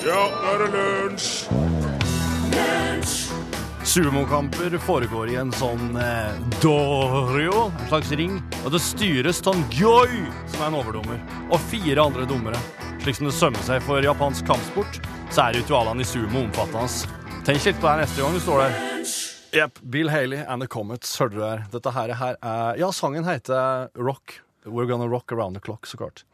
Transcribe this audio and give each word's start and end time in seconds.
Ja, 0.00 0.20
nå 0.32 0.52
er 0.54 0.62
det 0.62 0.68
lunsj! 0.72 1.30
Sumokamper 3.84 4.76
foregår 4.80 5.32
i 5.32 5.34
en 5.40 5.50
sånn 5.52 5.96
eh, 5.98 6.36
dorio, 6.62 7.66
en 7.68 7.88
slags 7.90 8.12
ring, 8.16 8.36
og 8.62 8.70
det 8.72 8.80
styres 8.84 9.40
av 9.50 9.58
Gyoi, 9.74 10.22
som 10.52 10.62
er 10.62 10.68
en 10.68 10.76
overdommer, 10.78 11.18
og 11.50 11.58
fire 11.72 12.04
andre 12.04 12.24
dommere. 12.30 12.60
Slik 13.02 13.18
som 13.18 13.28
det 13.28 13.34
sømmer 13.36 13.66
seg 13.66 13.82
for 13.84 14.04
japansk 14.04 14.46
kampsport, 14.48 15.00
så 15.34 15.48
er 15.48 15.58
ritualene 15.58 16.04
i 16.04 16.08
sumo 16.08 16.46
omfattende. 16.46 17.10
Tenk 17.48 17.66
litt 17.66 17.80
på 17.82 17.90
det 17.90 18.04
neste 18.06 18.22
gang 18.22 18.38
du 18.38 18.42
står 18.44 18.62
der. 18.62 18.78
Jepp. 19.58 19.82
Bill 19.90 20.12
Haley 20.14 20.44
and 20.46 20.62
The 20.64 20.70
Comets, 20.70 21.12
hørte 21.18 21.36
du 21.36 21.42
der. 21.42 21.66
Dette 21.74 21.92
her, 21.96 22.14
her 22.22 22.38
er 22.38 22.80
Ja, 22.80 22.92
sangen 22.94 23.26
heter 23.26 23.90
Rock. 23.98 24.38
We're 24.64 24.86
Gonna 24.88 25.10
Rock 25.10 25.32
Around 25.34 25.58
The 25.58 25.64
Clock, 25.66 25.90
så 25.90 26.00
klart. 26.00 26.24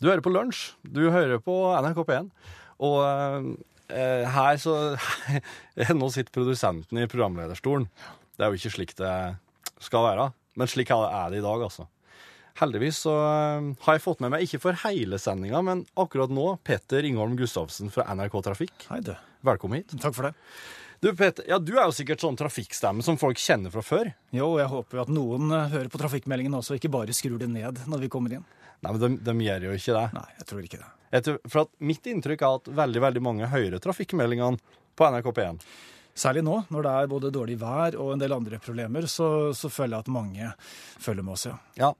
Du 0.00 0.08
hører 0.08 0.22
på 0.24 0.32
Lunsj. 0.32 0.70
Du 0.86 1.02
hører 1.10 1.42
på 1.42 1.58
NRK 1.82 2.04
P1. 2.06 2.30
Og 2.80 2.98
eh, 3.92 4.26
her 4.34 4.60
så 4.60 4.76
Nå 6.00 6.10
sitter 6.12 6.32
produsenten 6.34 7.00
i 7.00 7.08
programlederstolen. 7.10 7.88
Det 8.36 8.46
er 8.46 8.52
jo 8.52 8.60
ikke 8.60 8.74
slik 8.76 8.94
det 8.98 9.14
skal 9.80 10.06
være. 10.08 10.30
Men 10.58 10.70
slik 10.70 10.92
er 10.94 11.32
det 11.32 11.40
i 11.40 11.44
dag, 11.44 11.64
altså. 11.68 11.86
Heldigvis 12.60 12.98
så 13.06 13.14
eh, 13.14 13.70
har 13.86 13.96
jeg 13.96 14.04
fått 14.04 14.20
med 14.24 14.34
meg, 14.34 14.44
ikke 14.44 14.60
for 14.62 14.76
hele 14.84 15.20
sendinga, 15.22 15.62
men 15.64 15.86
akkurat 16.00 16.32
nå, 16.32 16.52
Petter 16.66 17.06
Ingholm 17.08 17.36
Gustavsen 17.38 17.92
fra 17.92 18.08
NRK 18.12 18.36
Trafikk. 18.50 18.86
Hei, 18.90 19.00
du. 19.06 19.14
Velkommen 19.46 19.80
hit. 19.80 19.94
Takk 20.02 20.16
for 20.16 20.28
det. 20.28 20.34
Du, 21.00 21.08
Peter, 21.16 21.46
ja, 21.48 21.56
du 21.56 21.72
er 21.78 21.86
jo 21.88 21.96
sikkert 21.96 22.20
sånn 22.20 22.36
trafikkstemme 22.36 23.00
som 23.04 23.16
folk 23.16 23.40
kjenner 23.40 23.72
fra 23.72 23.80
før. 23.80 24.10
Jo, 24.36 24.50
jeg 24.60 24.68
håper 24.68 24.98
jo 24.98 25.04
at 25.06 25.12
noen 25.14 25.48
eh, 25.48 25.70
hører 25.72 25.88
på 25.92 26.00
trafikkmeldingen 26.02 26.58
også, 26.58 26.76
ikke 26.76 26.92
bare 26.92 27.16
skrur 27.16 27.40
det 27.40 27.48
ned 27.48 27.80
når 27.88 28.04
vi 28.04 28.12
kommer 28.12 28.36
inn. 28.36 28.44
Nei, 28.80 28.92
men 28.92 29.00
de, 29.00 29.14
de 29.24 29.36
gjør 29.46 29.70
jo 29.70 29.76
ikke 29.78 29.96
det. 29.96 30.06
Nei, 30.16 30.26
jeg 30.42 30.48
tror 30.50 30.66
ikke 30.66 30.82
det. 30.82 30.90
Tror, 31.10 31.40
for 31.50 31.64
at 31.64 31.72
mitt 31.82 32.06
inntrykk 32.06 32.42
er 32.46 32.58
at 32.60 32.68
veldig 32.80 33.00
veldig 33.02 33.22
mange 33.24 33.48
hører 33.50 33.82
trafikkmeldingene 33.82 34.60
på 34.94 35.08
NRK 35.10 35.30
P1. 35.34 35.64
Særlig 36.20 36.42
nå, 36.46 36.56
når 36.70 36.84
det 36.86 36.92
er 36.92 37.10
både 37.10 37.30
dårlig 37.34 37.56
vær 37.60 37.96
og 37.98 38.12
en 38.14 38.22
del 38.22 38.34
andre 38.34 38.58
problemer, 38.62 39.06
så, 39.10 39.50
så 39.56 39.70
føler 39.72 39.96
jeg 39.96 40.06
at 40.06 40.12
mange 40.12 40.50
følger 41.00 41.26
med 41.26 41.34
oss, 41.36 41.46
ja. 41.48 41.56
Ja, 41.80 41.90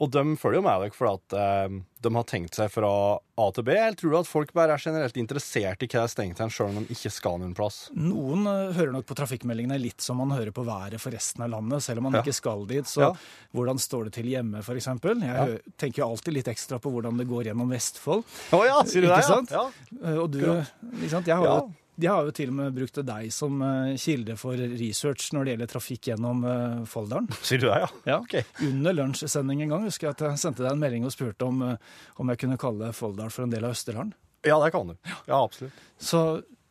og 0.00 0.10
de 0.10 0.22
følger 0.40 0.58
jo 0.60 0.62
med 0.64 0.80
dere 0.80 0.96
fordi 0.96 1.12
at 1.18 1.34
eh, 1.36 1.74
de 2.00 2.10
har 2.16 2.24
tenkt 2.24 2.54
seg 2.56 2.70
fra 2.72 2.90
A 3.36 3.46
til 3.52 3.64
B. 3.66 3.74
Eller 3.76 3.96
tror 4.00 4.10
du 4.14 4.16
at 4.16 4.28
folk 4.30 4.52
bare 4.56 4.72
er 4.72 4.80
generelt 4.80 5.16
interessert 5.20 5.82
i 5.84 5.86
hva 5.86 6.00
det 6.00 6.06
er 6.06 6.12
stengt 6.14 6.38
hen, 6.40 6.48
sjøl 6.48 6.70
om 6.72 6.86
de 6.86 6.94
ikke 6.94 7.12
skal 7.12 7.36
noen 7.42 7.52
plass? 7.56 7.90
Noen 7.92 8.46
eh, 8.48 8.72
hører 8.78 8.94
nok 8.96 9.04
på 9.10 9.16
trafikkmeldingene 9.20 9.76
litt 9.82 10.00
som 10.00 10.16
man 10.22 10.32
hører 10.32 10.54
på 10.56 10.64
været 10.64 10.96
for 11.02 11.12
resten 11.12 11.44
av 11.44 11.50
landet, 11.52 11.82
selv 11.84 12.00
om 12.00 12.08
man 12.08 12.16
Ja. 12.16 12.22
ikke 12.24 12.32
skal 12.38 12.64
dit. 12.70 12.88
Så 12.88 13.00
Ja. 13.04 13.12
hvordan 13.52 13.76
står 13.78 14.04
det 14.08 14.12
til 14.16 14.26
hjemme, 14.32 14.62
f.eks.? 14.64 14.86
Jeg 14.86 15.20
Ja. 15.20 15.46
tenker 15.76 16.02
jo 16.02 16.08
alltid 16.14 16.32
litt 16.34 16.48
ekstra 16.48 16.80
på 16.80 16.90
hvordan 16.90 17.18
det 17.20 17.28
går 17.28 17.44
gjennom 17.52 17.68
Vestfold. 17.68 18.24
Å 18.56 18.64
ja, 18.66 18.80
sier 18.84 19.02
du 19.02 19.08
Ikke 19.12 19.20
det? 19.20 19.24
sant? 19.28 19.50
Ja. 19.52 19.66
Eh, 20.02 20.16
Og 20.16 20.30
du, 20.30 20.40
ikke 20.40 21.10
sant? 21.10 21.26
Jeg 21.26 21.36
har, 21.36 21.44
jo, 21.44 21.74
de 22.00 22.08
har 22.10 22.24
jo 22.28 22.32
til 22.34 22.48
og 22.52 22.56
med 22.58 22.74
brukt 22.76 23.00
deg 23.06 23.30
som 23.34 23.60
eh, 23.66 23.92
kilde 24.00 24.36
for 24.40 24.56
research 24.56 25.30
når 25.36 25.44
det 25.46 25.52
gjelder 25.54 25.70
trafikk 25.74 26.08
gjennom 26.10 26.44
eh, 26.48 26.78
Folldalen. 26.90 27.28
Sier 27.46 27.60
du 27.62 27.66
det, 27.68 27.78
ja? 27.84 27.90
Ja. 28.08 28.18
Ok. 28.24 28.38
Under 28.66 28.96
lunsjsending 28.96 29.62
en 29.66 29.74
gang 29.74 29.84
husker 29.88 30.08
jeg 30.10 30.16
at 30.18 30.24
jeg 30.28 30.42
sendte 30.42 30.64
deg 30.64 30.72
en 30.72 30.80
melding 30.82 31.04
og 31.08 31.12
spurte 31.14 31.46
om, 31.48 31.60
eh, 31.68 31.76
om 32.22 32.32
jeg 32.32 32.40
kunne 32.44 32.58
kalle 32.60 32.92
Folldal 32.96 33.30
for 33.34 33.44
en 33.46 33.52
del 33.54 33.68
av 33.68 33.76
Østerdalen. 33.76 34.14
Ja, 34.48 34.56
det 34.64 34.72
kan 34.72 34.88
du. 34.88 34.96
Ja, 35.28 35.36
absolutt. 35.44 35.76
Så, 36.00 36.20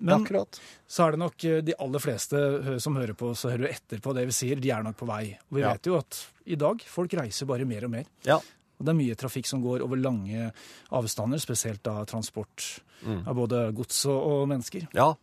men 0.02 0.24
Akkurat. 0.24 0.58
så 0.90 1.06
er 1.06 1.14
det 1.14 1.20
nok 1.22 1.36
de 1.68 1.76
aller 1.86 2.02
fleste 2.02 2.40
som 2.82 2.96
hører 2.98 3.14
på, 3.20 3.30
så 3.38 3.52
hører 3.54 3.70
etter 3.76 4.02
på 4.02 4.14
det 4.18 4.24
vi 4.32 4.34
sier, 4.34 4.58
de 4.64 4.72
er 4.74 4.82
nok 4.88 4.98
på 4.98 5.06
vei. 5.10 5.36
Og 5.52 5.60
vi 5.60 5.62
Ja. 5.62 5.76
vet 5.76 5.86
jo 5.92 6.00
at 6.00 6.18
i 6.50 6.58
dag 6.58 6.82
folk 6.90 7.14
reiser 7.20 7.46
bare 7.46 7.68
mer 7.70 7.86
og 7.86 7.92
mer. 7.94 8.08
Ja. 8.26 8.40
Og 8.80 8.86
det 8.88 8.94
er 8.94 9.00
mye 9.02 9.16
trafikk 9.20 9.46
som 9.50 9.62
går 9.64 9.84
over 9.84 10.00
lange 10.00 10.50
avstander, 10.96 11.42
spesielt 11.44 11.84
da 11.84 11.98
transport 12.08 12.82
av 13.06 13.36
både 13.36 13.62
gods 13.76 14.02
og, 14.12 14.48
mennesker. 14.52 14.90
Ja. 14.96 15.14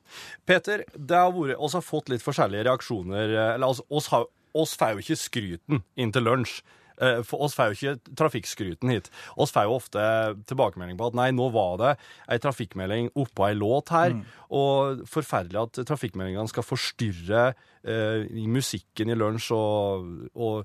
Peter, 0.49 0.85
det 0.97 1.17
har 1.17 1.33
vært, 1.35 1.59
oss 1.61 1.75
har 1.77 1.85
fått 1.85 2.09
litt 2.13 2.25
forskjellige 2.25 2.65
reaksjoner. 2.69 3.33
eh, 3.37 3.55
Eller 3.55 3.67
oss, 3.69 3.83
oss, 3.91 4.07
har, 4.13 4.25
oss 4.57 4.73
får 4.81 4.95
jo 4.97 5.05
ikke 5.05 5.19
skryten 5.21 5.83
inn 5.97 6.13
til 6.13 6.25
lunsj. 6.25 6.63
Eh, 6.97 7.21
For 7.29 7.45
oss 7.45 7.53
får 7.53 7.75
jo 7.75 7.77
ikke 7.77 8.15
trafikkskryten 8.17 8.89
hit. 8.95 9.11
Oss 9.37 9.53
får 9.53 9.69
jo 9.69 9.75
ofte 9.77 10.01
tilbakemelding 10.49 10.97
på 10.97 11.11
at 11.11 11.19
nei, 11.19 11.29
nå 11.37 11.51
var 11.53 11.77
det 11.83 11.91
ei 12.33 12.39
trafikkmelding 12.41 13.11
oppå 13.15 13.51
ei 13.51 13.55
låt 13.61 13.93
her, 13.93 14.17
og 14.49 15.05
forferdelig 15.13 15.61
at 15.67 15.83
trafikkmeldingene 15.93 16.49
skal 16.49 16.65
forstyrre 16.65 17.43
eh, 17.85 18.25
musikken 18.49 19.13
i 19.13 19.19
lunsj 19.21 19.53
og, 19.53 20.09
og 20.33 20.65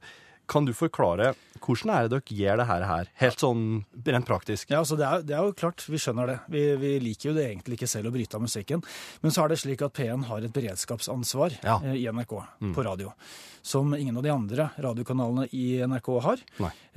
kan 0.51 0.67
du 0.67 0.73
forklare 0.75 1.31
hvordan 1.61 1.91
er 1.93 2.07
det 2.09 2.11
dere 2.15 2.35
gjør 2.39 2.57
det 2.57 2.65
her, 2.67 3.09
helt 3.21 3.43
sånn 3.43 3.61
rent 4.07 4.25
praktisk? 4.27 4.71
Ja, 4.73 4.79
altså 4.81 4.97
det, 4.97 5.05
er, 5.05 5.21
det 5.29 5.35
er 5.37 5.45
jo 5.45 5.53
klart, 5.53 5.83
vi 5.85 5.99
skjønner 6.01 6.31
det. 6.31 6.37
Vi, 6.49 6.63
vi 6.81 6.91
liker 7.03 7.29
jo 7.29 7.35
det 7.37 7.43
egentlig 7.51 7.77
ikke 7.77 7.89
selv 7.91 8.09
å 8.09 8.13
bryte 8.15 8.39
av 8.39 8.41
musikken. 8.41 8.81
Men 9.21 9.35
så 9.35 9.43
er 9.45 9.53
det 9.53 9.59
slik 9.61 9.83
at 9.85 9.93
P1 9.93 10.25
har 10.31 10.41
et 10.47 10.55
beredskapsansvar 10.55 11.59
Ja. 11.61 11.77
eh, 11.85 11.99
i 12.01 12.07
NRK 12.09 12.33
på 12.73 12.83
radio. 12.87 13.13
Som 13.61 13.93
ingen 13.93 14.17
av 14.17 14.25
de 14.25 14.31
andre 14.33 14.71
radiokanalene 14.81 15.45
i 15.53 15.67
NRK 15.85 16.09
har. 16.25 16.41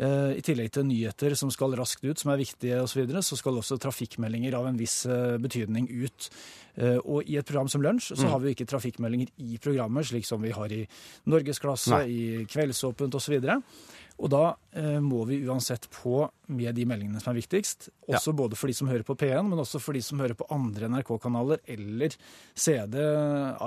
Eh, 0.01 0.33
I 0.41 0.45
tillegg 0.49 0.73
til 0.73 0.89
nyheter 0.89 1.37
som 1.37 1.53
skal 1.53 1.77
raskt 1.77 2.09
ut, 2.09 2.17
som 2.19 2.33
er 2.33 2.41
viktige 2.41 2.81
osv., 2.81 2.95
så, 2.95 3.03
videre, 3.05 3.21
så 3.27 3.37
skal 3.37 3.61
også 3.61 3.77
trafikkmeldinger 3.85 4.57
av 4.57 4.71
en 4.73 4.81
viss 4.81 5.03
eh, 5.05 5.37
betydning 5.45 5.91
ut. 5.93 6.31
Eh, 6.81 6.97
og 7.05 7.29
i 7.31 7.37
et 7.39 7.47
program 7.47 7.69
som 7.71 7.85
Lunsj 7.85 8.15
så 8.17 8.31
har 8.33 8.41
vi 8.41 8.49
jo 8.49 8.57
ikke 8.57 8.67
trafikkmeldinger 8.73 9.29
i 9.45 9.59
programmet, 9.63 10.09
slik 10.09 10.25
som 10.27 10.41
vi 10.43 10.51
har 10.57 10.73
i 10.75 10.81
Norgesklasse, 11.31 12.01
i 12.09 12.47
Kveldsåpent 12.51 13.15
osv. 13.21 13.37
Og 14.15 14.31
da 14.31 14.53
eh, 14.79 15.01
må 15.03 15.25
vi 15.27 15.41
uansett 15.43 15.89
på 15.91 16.21
med 16.55 16.77
de 16.77 16.85
meldingene 16.87 17.19
som 17.19 17.33
er 17.33 17.41
viktigst. 17.41 17.89
Også 18.07 18.31
både 18.39 18.55
for 18.55 18.71
de 18.71 18.75
som 18.79 18.87
hører 18.87 19.03
på 19.03 19.17
P1, 19.19 19.43
men 19.49 19.59
også 19.59 19.81
for 19.83 19.93
de 19.97 20.03
som 20.07 20.21
hører 20.23 20.37
på 20.39 20.47
andre 20.55 20.87
NRK-kanaler 20.87 21.59
eller 21.75 22.15
CD, 22.55 22.95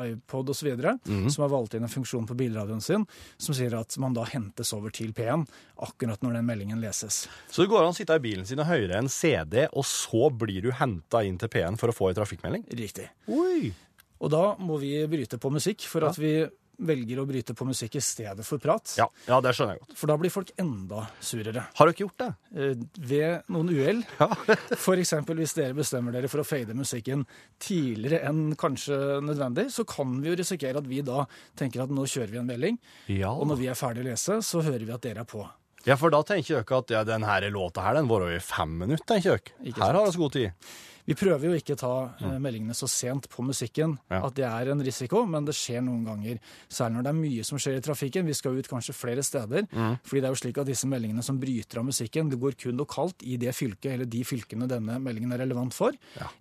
iPod 0.07 0.49
osv., 0.53 0.69
Mhm. 1.03 1.29
som 1.31 1.41
har 1.43 1.49
valgt 1.51 1.73
inn 1.75 1.83
en 1.83 1.89
funksjon 1.91 2.25
på 2.29 2.37
bilradioen 2.39 2.81
sin 2.81 3.05
som 3.37 3.53
sier 3.55 3.75
at 3.77 3.97
man 3.99 4.13
da 4.15 4.23
hentes 4.23 4.71
over 4.73 4.89
til 4.89 5.11
P1 5.11 5.43
akkurat 5.83 6.21
når 6.23 6.33
den 6.39 6.45
meldingen 6.47 6.79
leses. 6.79 7.27
Så 7.51 7.63
det 7.65 7.69
går 7.69 7.83
an 7.83 7.91
å 7.91 7.97
sitte 7.97 8.15
i 8.15 8.19
bilen 8.23 8.45
sin 8.47 8.59
og 8.63 8.67
høre 8.71 8.95
en 9.01 9.09
CD, 9.09 9.67
og 9.73 9.83
så 9.83 10.29
blir 10.31 10.61
du 10.61 10.71
henta 10.71 11.25
inn 11.27 11.37
til 11.37 11.49
P1 11.49 11.77
for 11.77 11.89
å 11.91 11.97
få 11.97 12.09
en 12.13 12.15
trafikkmelding? 12.23 12.63
Riktig. 12.71 13.09
Oi! 13.27 13.73
Og 14.21 14.31
da 14.31 14.55
må 14.57 14.79
vi 14.79 14.95
bryte 15.11 15.37
på 15.37 15.51
musikk, 15.51 15.81
for 15.85 16.07
at 16.07 16.15
vi 16.17 16.47
velger 16.79 17.19
å 17.21 17.25
bryte 17.25 17.53
på 17.57 17.65
musikk 17.65 17.95
i 17.97 18.01
stedet 18.03 18.45
for 18.45 18.61
prat. 18.61 18.93
Ja, 18.99 19.07
ja, 19.27 19.39
det 19.41 19.53
skjønner 19.57 19.75
jeg 19.77 19.81
godt. 19.85 19.95
For 19.97 20.11
da 20.11 20.17
blir 20.21 20.33
folk 20.33 20.51
enda 20.61 21.05
surere. 21.23 21.63
Har 21.79 21.89
dere 21.89 22.03
gjort 22.03 22.17
det? 22.21 22.27
Eh, 22.55 22.85
Ved 23.11 23.49
noen 23.53 23.71
uhell. 23.73 24.03
Ja. 24.19 24.27
F.eks. 24.77 25.13
hvis 25.31 25.55
dere 25.57 25.73
bestemmer 25.77 26.13
dere 26.13 26.29
for 26.31 26.43
å 26.43 26.47
fade 26.47 26.75
musikken 26.77 27.25
tidligere 27.61 28.21
enn 28.29 28.55
kanskje 28.59 28.97
nødvendig, 29.25 29.67
så 29.73 29.85
kan 29.89 30.17
vi 30.21 30.29
jo 30.31 30.37
risikere 30.39 30.81
at 30.81 30.87
vi 30.89 31.01
da 31.05 31.23
tenker 31.57 31.83
at 31.85 31.93
nå 31.93 32.05
kjører 32.07 32.33
vi 32.35 32.41
en 32.41 32.49
melding, 32.49 32.77
Ja. 33.11 33.31
og 33.33 33.47
når 33.49 33.61
vi 33.63 33.67
er 33.71 33.79
ferdig 33.79 34.03
å 34.05 34.09
lese, 34.11 34.39
så 34.45 34.61
hører 34.65 34.85
vi 34.85 34.93
at 34.93 35.01
dere 35.01 35.23
er 35.25 35.29
på. 35.29 35.45
ja, 35.87 35.95
for 35.95 36.11
da 36.11 36.21
tenker 36.27 36.59
dere 36.61 36.77
at 36.81 36.89
ja, 36.91 37.03
denne 37.07 37.49
låta 37.53 37.81
her, 37.85 37.95
den 37.95 38.07
varer 38.09 38.33
jo 38.35 38.37
i 38.41 38.43
fem 38.43 38.77
minutter, 38.77 39.05
tenker 39.15 39.37
dere. 39.39 39.73
Her 39.81 39.93
har 39.97 40.11
vi 40.11 40.17
god 40.17 40.33
tid. 40.33 40.51
Vi 41.07 41.15
prøver 41.15 41.47
jo 41.47 41.53
ikke 41.55 41.75
å 41.77 41.79
ta 41.79 41.91
eh, 42.19 42.33
meldingene 42.43 42.75
så 42.75 42.87
sent 42.91 43.29
på 43.31 43.43
musikken 43.47 43.93
Ja. 44.11 44.19
at 44.27 44.35
det 44.35 44.43
er 44.43 44.71
en 44.73 44.81
risiko, 44.83 45.21
men 45.25 45.45
det 45.47 45.55
skjer 45.55 45.79
noen 45.85 46.03
ganger. 46.03 46.39
Særlig 46.67 46.97
når 46.97 47.03
det 47.07 47.11
er 47.13 47.19
mye 47.21 47.45
som 47.47 47.57
skjer 47.63 47.77
i 47.79 47.83
trafikken. 47.85 48.25
Vi 48.27 48.35
skal 48.35 48.57
ut 48.59 48.67
kanskje 48.67 48.93
flere 48.97 49.23
steder. 49.23 49.67
fordi 50.03 50.19
det 50.21 50.27
er 50.27 50.35
jo 50.35 50.41
slik 50.41 50.57
at 50.59 50.67
disse 50.67 50.87
meldingene 50.87 51.23
som 51.23 51.39
bryter 51.39 51.79
av 51.79 51.85
musikken, 51.87 52.29
det 52.29 52.39
går 52.39 52.57
kun 52.59 52.77
lokalt 52.77 53.23
i 53.23 53.37
det 53.37 53.55
fylket 53.55 53.93
eller 53.93 54.05
de 54.05 54.23
fylkene 54.27 54.67
denne 54.67 54.99
meldingen 54.99 55.31
er 55.31 55.39
relevant 55.45 55.73
for, 55.73 55.91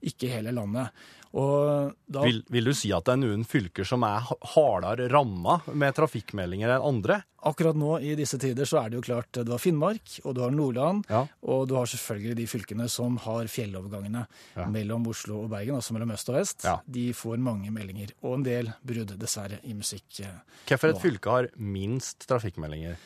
ikke 0.02 0.28
hele 0.28 0.50
landet. 0.52 0.90
Da 1.36 2.22
Vil, 2.24 2.38
vil 2.48 2.64
du 2.64 2.72
si 2.72 2.88
at 2.96 3.04
det 3.04 3.12
er 3.12 3.18
noen 3.20 3.42
fylker 3.44 3.84
som 3.84 4.04
er 4.08 4.24
hardere 4.54 5.08
ramma 5.12 5.58
med 5.76 5.92
trafikkmeldinger 5.98 6.70
enn 6.78 6.84
andre? 6.88 7.18
Akkurat 7.46 7.76
nå 7.78 7.98
i 8.00 8.14
disse 8.18 8.38
tider 8.40 8.64
så 8.66 8.80
er 8.80 8.88
det 8.90 8.96
jo 8.98 9.04
klart 9.04 9.36
du 9.44 9.50
har 9.52 9.60
Finnmark, 9.60 10.16
og 10.24 10.34
du 10.34 10.40
har 10.42 10.50
Nordland, 10.54 11.04
Ja. 11.12 11.26
og 11.44 11.68
du 11.68 11.74
har 11.76 11.84
selvfølgelig 11.86 12.36
de 12.40 12.46
fylkene 12.50 12.88
som 12.90 13.18
har 13.26 13.44
fjellovergangene 13.52 14.24
Ja. 14.56 14.64
mellom 14.66 15.06
Oslo 15.12 15.42
og 15.44 15.50
Bergen, 15.52 15.76
altså 15.76 15.92
mellom 15.92 16.10
øst 16.16 16.28
og 16.32 16.38
vest. 16.40 16.64
Ja. 16.64 16.78
De 16.88 17.12
får 17.12 17.36
mange 17.38 17.70
meldinger, 17.70 18.14
og 18.22 18.38
en 18.38 18.42
del 18.48 18.72
brudd, 18.84 19.12
dessverre, 19.18 19.60
i 19.62 19.74
musikk. 19.74 20.20
eh. 20.20 20.40
Hvorfor 20.66 20.88
et 20.94 21.02
fylke 21.02 21.30
har 21.30 21.48
minst 21.58 22.26
trafikkmeldinger? 22.26 22.96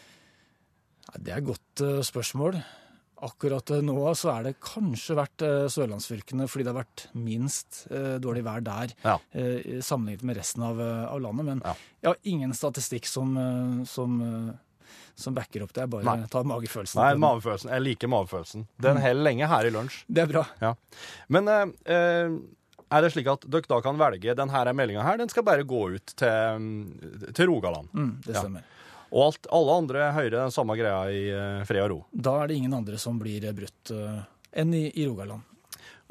Det 1.19 1.33
er 1.35 1.39
et 1.39 1.45
godt 1.51 1.81
eh, 1.83 2.01
spørsmål. 2.07 2.63
Akkurat 3.27 3.71
eh, 3.75 3.83
nå 3.85 3.95
så 4.17 4.31
er 4.33 4.47
det 4.49 4.55
kanskje 4.65 5.17
vært 5.19 5.43
eh, 5.45 5.67
sørlandsfylkene 5.73 6.47
fordi 6.49 6.65
det 6.67 6.73
har 6.73 6.79
vært 6.81 7.07
minst 7.21 7.83
eh, 7.93 8.17
dårlig 8.23 8.43
vær 8.47 8.63
der 8.65 8.95
Ja. 9.05 9.19
sammenlignet 9.85 10.25
med 10.31 10.39
resten 10.41 10.63
av, 10.65 10.81
av 10.81 11.21
landet. 11.21 11.45
Men 11.51 11.63
Ja. 11.65 11.75
jeg 12.03 12.09
har 12.15 12.19
ingen 12.33 12.53
statistikk 12.57 13.07
som, 13.07 13.35
som, 13.87 14.17
som 15.15 15.35
backer 15.37 15.63
opp 15.67 15.73
det. 15.77 15.85
Jeg 15.85 15.93
bare 15.93 16.05
Nei. 16.23 16.27
tar 16.33 16.45
magefølelsen. 16.49 17.01
Nei, 17.03 17.15
magefølelsen. 17.21 17.71
Jeg 17.77 17.87
liker 17.89 18.09
magefølelsen. 18.13 18.65
Den 18.81 18.97
holder 19.05 19.23
lenge 19.29 19.49
her 19.53 19.69
i 19.69 19.75
lunsj. 19.75 20.01
Det 20.09 20.25
er 20.25 20.33
bra. 20.33 20.47
Ja. 20.65 20.73
Men 21.29 21.49
eh, 21.53 22.33
er 22.91 23.05
det 23.05 23.13
slik 23.15 23.29
at 23.31 23.45
dere 23.47 23.69
da 23.71 23.81
kan 23.85 24.01
velge 24.01 24.33
denne 24.35 24.73
meldinga 24.75 25.05
her, 25.07 25.21
den 25.21 25.29
skal 25.31 25.45
bare 25.47 25.63
gå 25.69 25.85
ut 25.95 26.15
til, 26.19 26.65
til 27.37 27.47
Rogaland? 27.53 27.93
Mm, 27.95 28.15
det 28.27 28.35
stemmer. 28.35 28.65
Og 29.11 29.25
alt, 29.27 29.49
alle 29.51 29.79
andre 29.83 30.11
hører 30.15 30.37
den 30.37 30.55
samme 30.55 30.77
greia 30.79 31.01
i 31.11 31.23
eh, 31.35 31.63
fred 31.69 31.83
og 31.85 31.91
ro. 31.93 32.01
Da 32.13 32.37
er 32.41 32.51
det 32.51 32.61
ingen 32.61 32.77
andre 32.77 32.99
som 33.01 33.19
blir 33.19 33.47
eh, 33.47 33.57
brutt 33.57 33.95
uh, 33.95 34.23
enn 34.55 34.75
i, 34.77 34.87
i 34.95 35.07
Rogaland. 35.09 35.43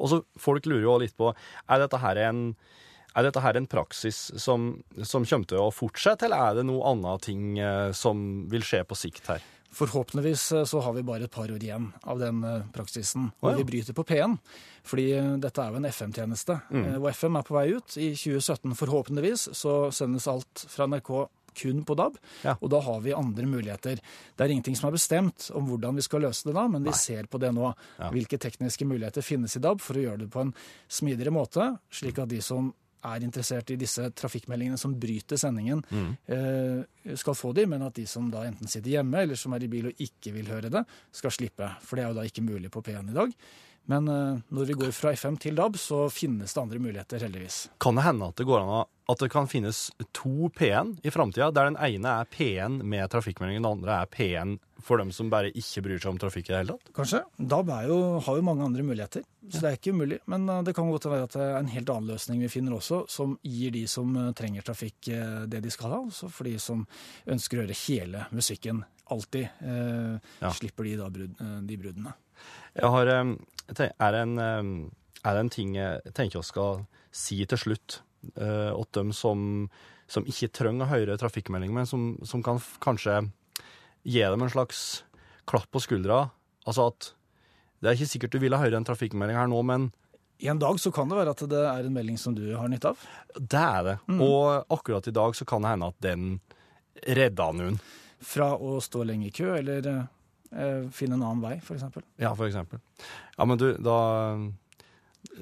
Og 0.00 0.12
så 0.12 0.20
folk 0.40 0.68
lurer 0.68 0.84
jo 0.84 0.98
litt 1.00 1.16
på 1.16 1.32
er 1.32 1.82
dette 1.82 2.00
her 2.00 2.20
en 2.28 2.50
er 3.10 3.26
dette 3.26 3.40
her 3.42 3.56
en 3.58 3.66
praksis 3.66 4.18
som, 4.38 4.68
som 5.02 5.24
kommer 5.26 5.48
til 5.50 5.58
å 5.58 5.72
fortsette, 5.74 6.28
eller 6.28 6.44
er 6.44 6.60
det 6.60 6.62
noe 6.68 6.92
annet 6.92 7.24
ting 7.26 7.56
som 7.90 8.20
vil 8.52 8.62
skje 8.62 8.84
på 8.86 8.94
sikt 8.94 9.26
her? 9.32 9.42
Forhåpentligvis 9.74 10.44
så 10.70 10.82
har 10.84 10.94
vi 10.94 11.02
bare 11.02 11.26
et 11.26 11.34
par 11.34 11.50
år 11.50 11.58
igjen 11.58 11.88
av 12.06 12.22
den 12.22 12.38
praksisen 12.70 13.32
Og 13.40 13.48
oh, 13.48 13.50
ja. 13.50 13.58
vi 13.58 13.66
bryter 13.66 13.98
på 13.98 14.04
P1. 14.06 14.36
Fordi 14.86 15.08
dette 15.42 15.62
er 15.62 15.74
jo 15.74 15.80
en 15.80 15.90
FM-tjeneste. 15.90 16.60
Mm. 16.70 16.86
Og 17.00 17.10
FM 17.10 17.40
er 17.40 17.50
på 17.50 17.58
vei 17.58 17.66
ut. 17.74 17.98
I 17.98 18.12
2017 18.14 18.78
forhåpentligvis 18.78 19.48
så 19.58 19.74
sendes 19.90 20.30
alt 20.30 20.64
fra 20.70 20.86
NRK 20.86 21.10
kun 21.60 21.84
på 21.84 21.96
DAB, 21.98 22.16
Ja. 22.44 22.56
og 22.60 22.70
da 22.72 22.80
har 22.80 23.00
vi 23.04 23.12
andre 23.16 23.46
muligheter. 23.46 24.00
Det 24.36 24.40
er 24.46 24.48
ingenting 24.54 24.76
som 24.76 24.88
er 24.90 24.96
bestemt 24.98 25.50
om 25.54 25.66
hvordan 25.68 25.94
vi 26.00 26.02
skal 26.06 26.20
løse 26.26 26.44
det 26.48 26.54
da, 26.56 26.66
men 26.68 26.82
vi 26.84 26.92
ser 26.96 27.24
på 27.30 27.38
det 27.40 27.52
nå. 27.54 27.72
Ja. 27.98 28.10
Hvilke 28.10 28.38
tekniske 28.40 28.86
muligheter 28.88 29.22
finnes 29.22 29.56
i 29.56 29.60
DAB 29.60 29.80
for 29.80 29.94
å 29.94 30.04
gjøre 30.04 30.18
det 30.24 30.30
på 30.30 30.40
en 30.46 30.54
smidigere 30.88 31.32
måte, 31.34 31.78
slik 31.90 32.18
at 32.22 32.28
de 32.32 32.40
som 32.40 32.72
er 33.02 33.22
interessert 33.24 33.70
i 33.72 33.76
disse 33.80 34.10
trafikkmeldingene 34.12 34.76
som 34.78 34.92
bryter 35.00 35.38
sendingen, 35.40 35.82
Mm. 35.90 36.16
eh, 36.28 37.14
skal 37.16 37.32
få 37.34 37.54
de, 37.54 37.64
men 37.66 37.80
at 37.82 37.94
de 37.94 38.04
som 38.06 38.30
da 38.30 38.42
enten 38.44 38.68
sitter 38.68 38.90
hjemme 38.90 39.22
eller 39.22 39.36
som 39.36 39.54
er 39.54 39.64
i 39.64 39.68
bil 39.68 39.86
og 39.86 39.94
ikke 39.96 40.32
vil 40.34 40.44
høre 40.52 40.68
det, 40.70 40.84
skal 41.10 41.30
slippe. 41.30 41.70
For 41.80 41.96
det 41.96 42.04
er 42.04 42.08
jo 42.12 42.14
da 42.20 42.26
ikke 42.28 42.44
mulig 42.44 42.70
på 42.70 42.82
P1 42.84 43.08
i 43.08 43.14
dag. 43.16 43.32
Men 43.88 44.06
eh, 44.08 44.42
når 44.52 44.66
vi 44.66 44.74
går 44.74 44.92
fra 44.92 45.12
FM 45.16 45.38
til 45.40 45.54
DAB, 45.56 45.76
så 45.80 46.10
finnes 46.12 46.52
det 46.52 46.60
andre 46.62 46.78
muligheter, 46.78 47.18
heldigvis. 47.24 47.70
Kan 47.80 47.94
det 47.96 48.04
hende 48.04 48.28
at 48.28 48.36
det 48.36 48.46
går 48.46 48.60
an 48.60 48.68
å- 48.68 48.86
at 49.10 49.18
det 49.22 49.28
kan 49.32 49.48
finnes 49.50 49.88
to 50.16 50.48
P1 50.54 50.96
i 51.06 51.10
framtida, 51.12 51.50
der 51.54 51.70
den 51.70 51.76
ene 51.82 52.12
er 52.20 52.28
P1 52.30 52.80
med 52.86 53.10
trafikkmelding, 53.12 53.58
den 53.60 53.66
andre 53.70 53.96
er 54.04 54.10
P1 54.12 54.58
for 54.80 54.96
dem 55.02 55.10
som 55.12 55.28
bare 55.32 55.50
ikke 55.52 55.82
bryr 55.84 55.98
seg 56.00 56.12
om 56.14 56.18
trafikk 56.22 56.48
i 56.48 56.52
det 56.54 56.58
hele 56.62 56.76
tatt? 56.76 56.92
Kanskje. 56.96 57.20
DAB 57.52 57.72
er 57.74 57.88
jo, 57.90 57.96
har 58.24 58.38
jo 58.38 58.44
mange 58.46 58.64
andre 58.64 58.84
muligheter, 58.86 59.24
så 59.50 59.60
det 59.64 59.68
er 59.72 59.76
ikke 59.78 59.92
umulig. 59.96 60.20
Men 60.30 60.46
eh, 60.48 60.62
det 60.68 60.74
kan 60.76 60.88
godt 60.92 61.08
være 61.10 61.26
at 61.28 61.34
det 61.36 61.42
er 61.48 61.58
en 61.58 61.72
helt 61.74 61.92
annen 61.92 62.12
løsning 62.14 62.40
vi 62.44 62.48
finner 62.52 62.76
også, 62.78 63.02
som 63.12 63.34
gir 63.44 63.74
de 63.76 63.82
som 63.90 64.14
eh, 64.16 64.30
trenger 64.38 64.64
trafikk 64.70 65.10
eh, 65.12 65.42
det 65.52 65.60
de 65.66 65.72
skal 65.74 65.92
ha. 65.96 66.00
Også 66.06 66.30
for 66.32 66.48
de 66.48 66.54
som 66.62 66.86
ønsker 67.28 67.60
å 67.60 67.64
høre 67.66 67.76
hele 67.86 68.24
musikken 68.32 68.84
alltid, 69.10 69.48
eh, 69.66 70.16
Ja. 70.40 70.52
slipper 70.54 70.86
de 70.86 70.94
da 71.00 71.08
brud, 71.12 71.34
de 71.66 71.76
bruddene. 71.82 72.14
Jeg 72.78 72.88
har, 72.94 73.10
er, 73.10 73.34
det 73.74 74.22
en, 74.22 74.38
er 74.38 75.34
det 75.34 75.40
en 75.42 75.50
ting 75.52 75.74
jeg 75.76 76.14
tenker 76.16 76.38
jeg 76.40 76.48
skal 76.48 76.84
si 77.12 77.42
til 77.50 77.58
slutt 77.58 77.98
eh, 78.36 78.72
åt 78.74 78.92
dem 78.96 79.12
som, 79.16 79.68
som 80.10 80.26
ikke 80.28 80.50
trenger 80.60 80.86
å 80.86 80.90
høre 80.90 81.18
trafikkmelding, 81.20 81.72
men 81.76 81.88
som, 81.88 82.12
som 82.26 82.42
kan 82.46 82.60
kanskje 82.82 83.22
gi 84.02 84.22
dem 84.24 84.44
en 84.44 84.52
slags 84.52 85.02
klapp 85.50 85.70
på 85.72 85.82
skuldra? 85.82 86.28
Altså 86.68 86.90
at 86.90 87.12
det 87.80 87.88
er 87.90 87.96
ikke 87.96 88.12
sikkert 88.12 88.36
du 88.36 88.42
ville 88.42 88.60
høre 88.60 88.76
en 88.76 88.86
trafikkmelding 88.86 89.38
her 89.40 89.48
nå, 89.48 89.62
men 89.64 89.88
I 90.40 90.50
en 90.52 90.60
dag 90.60 90.78
så 90.80 90.92
kan 90.92 91.08
det 91.08 91.16
være 91.18 91.32
at 91.32 91.42
det 91.48 91.64
er 91.64 91.86
en 91.88 91.96
melding 91.96 92.18
som 92.20 92.36
du 92.36 92.44
har 92.56 92.68
nytte 92.68 92.92
av. 92.92 93.02
det 93.36 93.60
er 93.60 93.82
det. 93.88 93.96
Og 94.20 94.72
akkurat 94.72 95.08
i 95.08 95.16
dag 95.16 95.36
så 95.36 95.44
kan 95.48 95.64
det 95.64 95.74
hende 95.74 95.90
at 95.92 96.00
den 96.04 96.30
redda 97.16 97.50
noen. 97.56 97.76
Fra 98.20 98.52
å 98.56 98.78
stå 98.84 99.04
lenge 99.08 99.30
i 99.30 99.32
kø, 99.32 99.54
eller 99.56 99.86
eh, 99.88 100.88
finne 100.92 101.16
en 101.16 101.24
annen 101.24 101.44
vei, 101.44 101.54
f.eks. 101.60 101.84
Ja, 102.20 102.34
eksempel. 102.34 102.80
Ja, 103.36 103.46
men 103.48 103.60
du, 103.60 103.70
da 103.80 103.96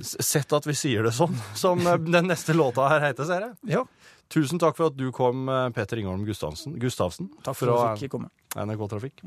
Sett 0.02 0.52
at 0.52 0.66
vi 0.66 0.74
sier 0.76 1.06
det 1.06 1.14
sånn, 1.16 1.34
som 1.54 1.80
eh, 1.86 1.98
den 1.98 2.28
neste 2.30 2.54
låta 2.56 2.88
her 2.92 3.08
heter, 3.10 3.28
ser 3.28 3.48
jeg. 3.48 3.56
Ja, 3.78 3.84
Tusen 4.28 4.60
takk 4.60 4.76
for 4.76 4.90
at 4.90 4.96
du 4.98 5.08
kom, 5.12 5.48
eh, 5.48 5.70
Peter 5.72 5.96
Ingholm 5.96 6.26
Gustavsen, 6.28 6.74
Gustavsen 6.80 7.30
takk 7.40 7.56
for 7.56 7.70
fra 7.70 7.76
at 7.80 7.96
jeg 7.96 8.08
fikk 8.08 8.18
komme. 8.18 8.28
NRK 8.52 8.88
Trafikk. 8.92 9.22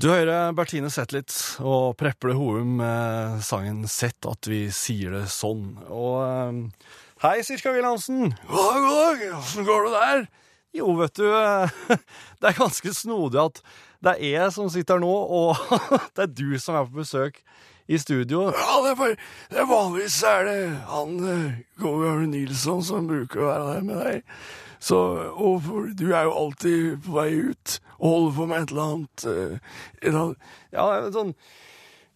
Du 0.00 0.08
hører 0.08 0.52
Bertine 0.56 0.88
Zetlitz 0.88 1.58
og 1.60 1.96
Preple 2.00 2.32
Houm 2.32 2.78
med 2.78 3.42
sangen 3.44 3.82
'Sett 3.84 4.24
at 4.28 4.48
vi 4.48 4.70
sier 4.72 5.12
det 5.12 5.26
sånn'. 5.28 5.76
Og 5.88 6.20
eh, 6.24 6.52
Hei, 7.20 7.42
Sirka 7.44 7.68
Wilhelmsen. 7.72 8.34
God 8.48 8.74
dag, 8.74 9.38
åssen 9.38 9.64
går 9.64 9.84
det 9.84 9.90
der? 9.92 10.22
Jo, 10.72 10.94
vet 10.96 11.18
du, 11.18 11.26
eh, 11.28 11.68
det 12.40 12.48
er 12.48 12.56
ganske 12.56 12.92
snodig 12.96 13.42
at 13.42 13.60
det 14.00 14.14
er 14.14 14.30
jeg 14.38 14.54
som 14.54 14.70
sitter 14.72 14.96
her 14.96 15.02
nå, 15.04 15.10
og 15.10 15.60
det 16.16 16.24
er 16.24 16.32
du 16.32 16.56
som 16.56 16.78
er 16.80 16.88
på 16.88 17.02
besøk 17.02 17.42
i 17.92 18.00
studio. 18.00 18.46
Ja, 18.56 18.78
det 18.86 18.94
er, 18.94 18.96
bare, 19.02 19.18
det 19.52 19.60
er 19.60 19.68
vanligvis 19.68 20.16
er 20.30 20.48
det 20.48 20.56
han 20.88 21.12
uh, 21.20 21.60
Gård 21.82 22.08
Arne 22.08 22.32
Nilsson 22.32 22.80
som 22.88 23.12
bruker 23.12 23.44
å 23.44 23.50
være 23.50 23.68
der 23.68 23.86
med 23.90 24.00
deg. 24.00 24.34
Så, 24.80 25.04
og 25.36 25.60
for, 25.68 25.92
du 25.92 26.06
er 26.14 26.24
jo 26.24 26.36
alltid 26.46 27.02
på 27.04 27.18
vei 27.18 27.28
ut 27.50 27.80
og 27.98 28.06
holder 28.14 28.36
på 28.38 28.48
med 28.48 28.62
et 28.62 28.72
eller 28.72 28.94
annet. 28.94 29.28
eh, 29.28 29.80
et 30.00 30.08
eller 30.08 30.22
annet. 30.22 30.52
Ja, 30.72 30.88
sånn 31.12 31.36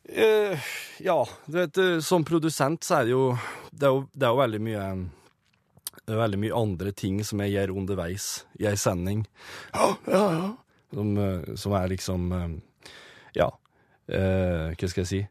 eh, 0.08 0.58
Ja, 0.98 1.28
du 1.46 1.58
vet, 1.58 1.78
eh, 1.78 1.98
som 2.00 2.24
produsent 2.24 2.84
så 2.84 3.00
er 3.00 3.04
det 3.04 3.14
jo 3.14 3.26
Det 3.70 3.88
er 3.88 3.92
jo, 3.94 4.06
det 4.12 4.26
er 4.26 4.32
jo 4.32 4.42
veldig 4.42 4.64
mye 4.68 4.86
det 6.04 6.12
er 6.12 6.18
veldig 6.20 6.38
mye 6.42 6.56
andre 6.58 6.90
ting 6.92 7.22
som 7.24 7.40
jeg 7.40 7.54
gjør 7.54 7.70
underveis 7.78 8.44
i 8.60 8.66
ei 8.68 8.74
sending, 8.76 9.22
Ja, 9.72 9.94
ja, 10.04 10.24
ja. 10.34 10.48
som, 10.92 11.14
eh, 11.16 11.54
som 11.56 11.76
er 11.78 11.88
liksom 11.88 12.26
Ja, 13.34 13.48
eh, 14.08 14.74
hva 14.74 14.90
skal 14.90 15.04
jeg 15.04 15.10
si 15.12 15.22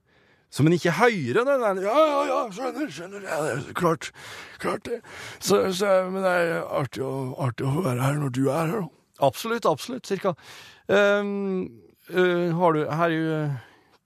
Som 0.50 0.68
en 0.68 0.74
ikke 0.74 0.92
hører 0.98 1.46
nødvendigvis. 1.46 1.90
Ja, 1.90 2.02
ja, 2.10 2.26
ja, 2.30 2.42
skjønner, 2.54 2.90
skjønner. 2.94 3.24
Ja, 3.26 3.38
det 3.42 3.54
er 3.54 3.74
klart, 3.74 4.12
klart 4.62 4.84
det. 4.86 5.00
Så, 5.40 5.74
så, 5.74 6.06
men 6.14 6.22
det 6.22 6.30
er 6.30 6.60
artig 6.70 7.02
å, 7.02 7.34
artig 7.42 7.66
å 7.66 7.82
være 7.82 8.04
her 8.06 8.20
når 8.22 8.36
du 8.38 8.44
er 8.44 8.68
her, 8.70 8.84
da. 8.84 8.92
Absolutt, 9.26 9.66
absolutt, 9.66 10.06
cirka. 10.06 10.36
Um, 10.86 11.82
uh, 12.14 12.54
har 12.54 12.78
du 12.78 12.84
Her 12.86 13.08
er 13.08 13.16
jo 13.16 13.38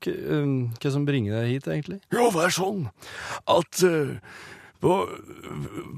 hva, 0.04 0.14
um, 0.38 0.54
hva 0.78 0.92
som 0.94 1.08
bringer 1.08 1.38
deg 1.40 1.56
hit, 1.56 1.68
egentlig? 1.72 2.00
Jo, 2.14 2.30
det 2.36 2.46
er 2.46 2.56
sånn 2.56 2.86
at 3.50 3.82
eh, 3.88 4.18
på, 4.84 4.98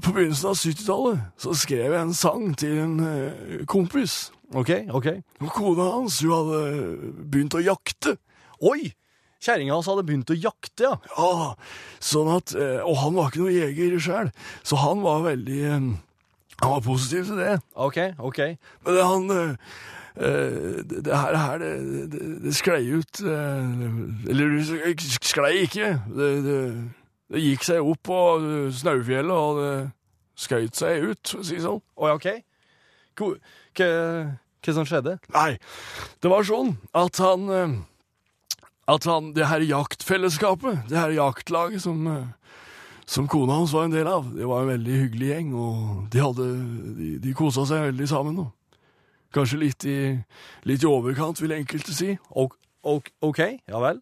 på 0.00 0.12
begynnelsen 0.14 0.52
av 0.52 0.56
70-tallet 0.56 1.42
så 1.44 1.56
skrev 1.58 1.92
jeg 1.92 2.00
en 2.00 2.16
sang 2.16 2.54
til 2.60 2.78
en 2.84 2.94
eh, 3.04 3.58
kompis. 3.70 4.30
OK, 4.56 4.72
OK. 4.96 5.10
Og 5.44 5.52
kona 5.54 5.90
hans, 5.94 6.22
hun 6.24 6.32
hadde 6.34 7.12
begynt 7.20 7.58
å 7.58 7.62
jakte. 7.64 8.16
Oi! 8.64 8.92
Kjerringa 9.40 9.76
hans 9.76 9.88
hadde 9.88 10.04
begynt 10.04 10.32
å 10.32 10.36
jakte, 10.36 10.84
ja. 10.84 10.96
Ja, 11.16 11.52
sånn 12.04 12.28
at, 12.34 12.52
eh, 12.56 12.80
og 12.84 12.98
han 13.04 13.16
var 13.16 13.30
ikke 13.30 13.44
noen 13.44 13.56
jeger 13.56 14.00
sjøl, 14.04 14.32
så 14.64 14.80
han 14.82 15.04
var 15.04 15.24
veldig 15.28 15.62
Han 16.60 16.74
var 16.74 16.82
positiv 16.84 17.24
til 17.24 17.38
det. 17.40 17.54
OK, 17.72 17.96
OK. 18.20 18.40
Men 18.84 18.98
han 19.00 19.30
det, 20.20 21.04
det 21.06 21.16
her, 21.16 21.36
her 21.40 21.62
det, 21.62 21.74
det, 22.12 22.24
det 22.44 22.52
sklei 22.52 22.82
ut 22.92 23.22
eh, 23.24 24.28
Eller 24.28 24.58
det 24.58 25.00
sklei 25.24 25.62
ikke. 25.64 25.94
Det, 26.12 26.28
det, 26.44 27.40
gikk 27.40 27.64
seg 27.64 27.86
opp 27.86 28.02
på 28.10 28.20
eh, 28.36 28.68
Snaufjellet, 28.74 29.32
og 29.32 29.60
det 29.60 29.72
skøyt 30.40 30.78
seg 30.78 31.10
ut, 31.10 31.22
for 31.24 31.42
å 31.42 31.46
si 31.46 31.58
det 31.58 31.64
sånn. 31.66 31.80
Å 31.80 32.10
ja, 32.10 32.16
OK. 32.18 32.28
Hva, 33.20 34.72
som 34.74 34.88
skjedde? 34.88 35.18
Nei, 35.34 35.54
det 36.20 36.32
var 36.32 36.46
sånn 36.46 36.74
at 36.96 37.20
han 37.20 37.48
eh, 37.54 37.78
At 38.90 39.06
han, 39.06 39.32
det 39.36 39.46
her 39.46 39.62
jaktfellesskapet, 39.62 40.86
det 40.90 40.98
her 40.98 41.12
jaktlaget 41.14 41.84
som, 41.84 42.06
eh, 42.10 42.56
som 43.06 43.28
kona 43.30 43.60
hans 43.60 43.74
var 43.76 43.86
en 43.86 43.94
del 43.94 44.08
av, 44.10 44.32
det 44.34 44.48
var 44.48 44.64
en 44.64 44.72
veldig 44.72 45.02
hyggelig 45.04 45.28
gjeng, 45.34 45.52
og 45.54 46.08
de 46.10 46.24
hadde 46.24 46.48
De, 46.98 47.12
de 47.22 47.36
kosa 47.36 47.66
seg 47.68 47.90
veldig 47.90 48.08
sammen. 48.10 48.40
Og 48.42 48.50
kanskje 49.34 49.58
litt 49.60 49.84
i, 49.88 49.98
litt 50.68 50.84
i 50.84 50.88
overkant, 50.88 51.40
vil 51.42 51.54
enkelte 51.54 51.94
si. 51.94 52.14
Ok, 52.30 52.56
OK, 53.20 53.40
ja 53.68 53.82
vel. 53.82 54.00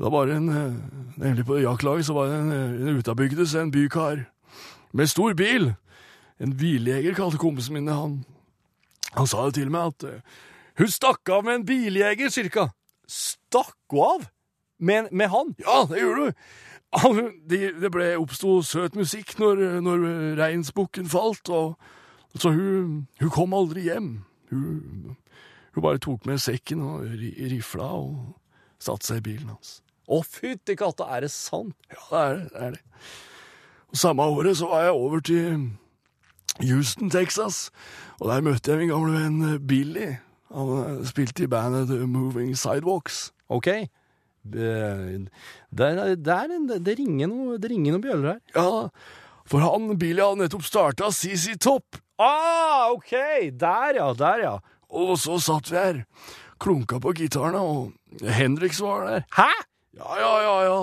Det 0.00 0.06
var 0.06 0.10
bare 0.10 0.36
en 0.36 0.48
eh, 0.48 0.76
Nemlig 1.20 1.44
på 1.46 1.56
det 1.58 1.62
jaktlaget 1.66 2.06
så 2.06 2.14
var 2.16 2.30
det 2.30 2.38
en, 2.38 2.52
eh, 2.52 2.88
en 2.88 2.98
utabygdes, 2.98 3.54
en 3.54 3.70
bykar, 3.70 4.24
med 4.92 5.06
stor 5.06 5.34
bil. 5.34 5.74
En 6.40 6.56
biljeger, 6.56 7.14
kalte 7.14 7.36
kompisen 7.36 7.74
min. 7.74 7.88
Han, 7.88 8.24
han 9.12 9.26
sa 9.26 9.44
jo 9.44 9.50
til 9.50 9.70
meg 9.70 9.92
at 9.92 10.06
eh, 10.08 10.38
hun 10.80 10.88
stakk 10.88 11.28
av 11.28 11.44
med 11.44 11.54
en 11.54 11.66
biljeger, 11.66 12.32
cirka. 12.32 12.70
Stakk 13.08 13.76
hun 13.92 14.00
av? 14.00 14.26
Med, 14.78 15.12
med 15.12 15.28
han? 15.28 15.54
Ja, 15.60 15.84
det 15.90 16.00
gjorde 16.00 16.30
du. 16.30 16.32
Han, 16.96 17.20
det, 17.50 17.60
det 17.82 17.92
ble 17.92 18.14
oppsto 18.16 18.62
søt 18.64 18.96
musikk 18.96 19.36
når, 19.38 19.60
når 19.84 20.08
reinsbukken 20.40 21.12
falt, 21.12 21.48
og 21.52 21.76
så 22.40 22.50
hun, 22.56 23.06
hun 23.20 23.30
kom 23.30 23.54
aldri 23.54 23.84
hjem. 23.90 24.14
Hun, 24.50 25.16
hun 25.74 25.84
bare 25.84 26.02
tok 26.02 26.26
med 26.28 26.42
sekken 26.42 26.82
og 26.84 27.06
ri, 27.06 27.32
rifla 27.52 27.90
og 27.98 28.36
satte 28.82 29.10
seg 29.10 29.22
i 29.22 29.26
bilen 29.30 29.52
hans. 29.54 29.78
Å, 30.10 30.22
fytti 30.26 30.74
katta, 30.78 31.06
er 31.14 31.26
det 31.26 31.30
sant? 31.34 31.76
Ja, 31.92 32.06
det 32.10 32.22
er 32.22 32.34
det. 32.34 32.48
det 32.50 32.64
er 32.66 32.78
det. 32.78 32.82
Og 33.90 33.98
Samme 33.98 34.22
året 34.22 34.58
så 34.58 34.68
var 34.70 34.84
jeg 34.86 34.94
over 34.94 35.22
til 35.26 35.70
Houston, 36.62 37.10
Texas, 37.10 37.70
og 38.20 38.28
der 38.30 38.44
møtte 38.44 38.70
jeg 38.70 38.82
min 38.82 38.92
gamle 38.92 39.14
venn 39.16 39.40
eh, 39.48 39.62
Billy. 39.62 40.10
Han 40.54 40.70
eh, 40.78 41.00
spilte 41.08 41.46
i 41.46 41.50
bandet 41.50 41.88
The 41.90 42.06
Moving 42.06 42.52
Sidewalks. 42.58 43.30
OK. 43.48 43.70
Det, 44.40 44.68
det, 45.70 45.88
det, 46.24 46.34
er 46.34 46.96
ringer 46.96 47.28
noe, 47.28 47.58
noen 47.60 48.04
bjøller 48.04 48.30
her. 48.32 48.40
Ja, 48.54 48.88
for 49.50 49.64
han, 49.64 49.90
Billy 49.98 50.22
hadde 50.22 50.44
nettopp 50.44 50.64
starta 50.66 51.10
CC 51.14 51.56
Topp. 51.60 51.98
Ah, 52.20 52.90
OK! 52.92 53.14
Der, 53.56 53.96
ja. 53.96 54.12
Der, 54.12 54.44
ja. 54.44 54.54
Og 54.90 55.16
så 55.22 55.38
satt 55.40 55.70
vi 55.70 55.78
her, 55.78 56.02
klunka 56.60 56.98
på 57.00 57.14
gitarene, 57.16 57.60
og 57.60 58.26
Henriks 58.36 58.82
var 58.84 59.06
der. 59.06 59.26
Hæ? 59.36 59.48
Ja, 59.96 60.16
ja, 60.20 60.32
ja, 60.44 60.56
ja. 60.66 60.80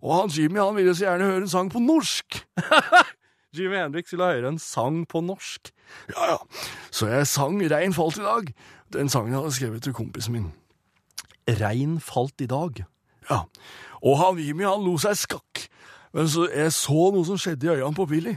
Og 0.00 0.14
han 0.16 0.32
Jimmy 0.32 0.60
han 0.62 0.76
ville 0.76 0.94
så 0.96 1.04
gjerne 1.04 1.28
høre 1.28 1.44
en 1.44 1.52
sang 1.52 1.68
på 1.72 1.82
norsk. 1.84 2.40
Jimmy 3.56 3.76
Hendrix 3.76 4.12
ville 4.12 4.24
høre 4.24 4.48
en 4.48 4.58
sang 4.62 5.02
på 5.08 5.20
norsk. 5.20 5.72
Ja, 6.14 6.30
ja. 6.32 6.38
Så 6.90 7.10
jeg 7.10 7.26
sang 7.26 7.60
Rein 7.70 7.94
falt 7.94 8.20
i 8.20 8.24
dag. 8.24 8.52
Den 8.94 9.08
sangen 9.08 9.34
jeg 9.34 9.40
hadde 9.40 9.54
skrevet 9.54 9.82
til 9.82 9.94
kompisen 9.94 10.36
min. 10.36 10.48
Rein 11.60 11.98
falt 12.00 12.40
i 12.40 12.48
dag. 12.50 12.84
Ja. 13.30 13.42
Og 14.00 14.18
han 14.22 14.38
Jimmy 14.38 14.64
han 14.64 14.86
lo 14.86 14.96
seg 15.02 15.18
skakk. 15.18 15.66
Men 16.14 16.30
så 16.30 16.46
jeg 16.48 16.72
så 16.74 17.10
noe 17.12 17.26
som 17.26 17.38
skjedde 17.38 17.68
i 17.68 17.74
øynene 17.74 17.94
på 17.94 18.06
Billy. 18.10 18.36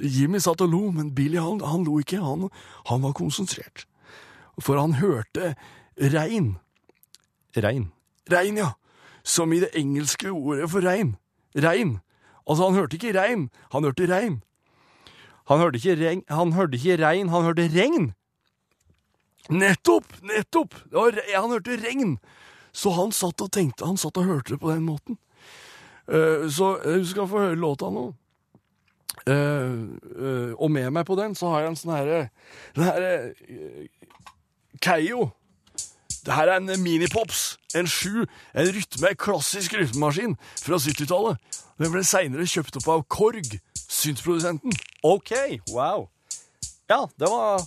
Jimmy 0.00 0.40
satt 0.42 0.62
og 0.64 0.70
lo, 0.72 0.82
men 0.94 1.12
Billy 1.14 1.38
han, 1.40 1.60
han 1.64 1.84
lo 1.86 1.98
ikke. 2.02 2.22
Han, 2.22 2.48
han 2.90 3.04
var 3.04 3.14
konsentrert. 3.16 3.86
For 4.62 4.78
han 4.78 4.98
hørte 5.00 5.54
regn. 5.98 6.56
Regn. 7.56 7.90
Regn, 8.30 8.58
ja. 8.58 8.72
Som 9.24 9.52
i 9.54 9.60
det 9.62 9.72
engelske 9.78 10.30
ordet 10.32 10.68
for 10.70 10.84
regn. 10.84 11.14
Regn. 11.54 11.98
Altså, 12.44 12.66
han 12.66 12.76
hørte 12.76 12.98
ikke 12.98 13.14
regn, 13.16 13.48
han 13.72 13.86
hørte 13.86 14.08
regn. 14.10 14.42
Han 15.48 15.60
hørte 15.60 15.80
ikke 15.80 15.96
regn, 16.00 16.22
han 16.28 16.52
hørte 16.56 16.78
ikke 16.78 16.98
regn, 17.00 17.30
han 17.32 17.44
hørte 17.44 17.68
regn. 17.72 18.12
Nettopp! 19.52 20.08
Nettopp! 20.24 20.76
Var, 20.92 21.20
han 21.34 21.52
hørte 21.52 21.78
regn. 21.82 22.16
Så 22.74 22.92
han 22.96 23.12
satt 23.14 23.44
og 23.44 23.52
tenkte, 23.54 23.86
han 23.86 24.00
satt 24.00 24.18
og 24.20 24.28
hørte 24.28 24.54
det 24.54 24.60
på 24.60 24.72
den 24.72 24.84
måten. 24.88 25.18
Uh, 26.04 26.50
så 26.52 26.74
eh, 26.82 27.00
du 27.00 27.06
skal 27.08 27.28
få 27.30 27.40
høre 27.46 27.56
låta 27.56 27.88
nå. 27.92 28.10
Eh, 29.26 29.34
eh, 29.34 30.52
og 30.58 30.70
med 30.70 30.90
meg 30.92 31.06
på 31.08 31.16
den 31.16 31.36
så 31.38 31.52
har 31.52 31.64
jeg 31.64 31.70
en 31.70 31.78
sånn 31.80 31.94
herre 31.94 32.18
Den 32.76 32.84
herre 32.84 33.12
uh, 33.48 33.84
Keio. 34.84 35.30
Det 36.24 36.34
her 36.34 36.50
er 36.50 36.58
en 36.60 36.82
minipops. 36.82 37.58
En 37.76 37.88
sju. 37.88 38.24
En 38.54 38.72
rytme, 38.74 39.14
klassisk 39.20 39.76
rytmemaskin 39.78 40.36
fra 40.60 40.80
70-tallet. 40.80 41.60
Den 41.80 41.92
ble 41.92 42.04
seinere 42.06 42.46
kjøpt 42.48 42.78
opp 42.80 42.90
av 42.92 43.04
Korg, 43.10 43.56
synsprodusenten. 43.84 44.74
OK, 45.04 45.32
wow. 45.72 46.08
Ja, 46.90 47.04
det 47.18 47.30
var 47.30 47.64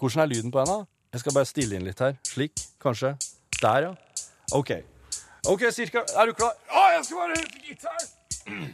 Hvordan 0.00 0.22
er 0.22 0.30
lyden 0.30 0.52
på 0.52 0.62
henne? 0.62 0.86
Jeg 1.12 1.20
skal 1.20 1.34
bare 1.36 1.48
stille 1.48 1.76
inn 1.76 1.84
litt 1.84 2.00
her. 2.00 2.14
Slik, 2.24 2.56
kanskje. 2.80 3.12
Der, 3.60 3.90
ja. 3.90 4.24
OK. 4.56 4.70
OK, 5.52 5.66
cirka. 5.76 6.06
Er 6.16 6.30
du 6.30 6.32
klar? 6.38 6.54
Å, 6.70 6.84
jeg 6.94 7.04
skal 7.08 7.20
bare 7.20 7.36
hente 7.36 7.66
gitaren. 7.66 8.70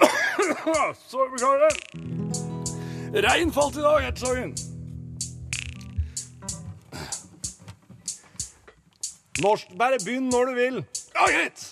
Så 1.10 1.28
beklager 1.32 1.68
det. 1.68 3.22
Regn 3.26 3.52
falt 3.52 3.76
i 3.76 3.84
dag, 3.84 4.18
sangen. 4.18 4.54
Norsk, 9.42 9.72
bare 9.78 9.98
begynn 10.04 10.28
når 10.32 10.50
du 10.50 10.54
vil. 10.56 10.82
Ja, 11.14 11.26
greit. 11.26 11.64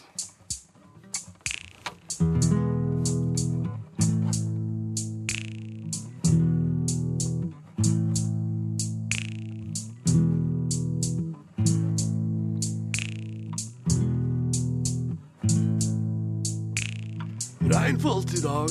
Dag. 18.43 18.69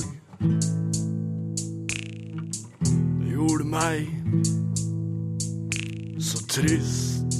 Det 3.20 3.30
gjorde 3.32 3.64
meg 3.64 4.08
så 6.20 6.46
trist. 6.48 7.36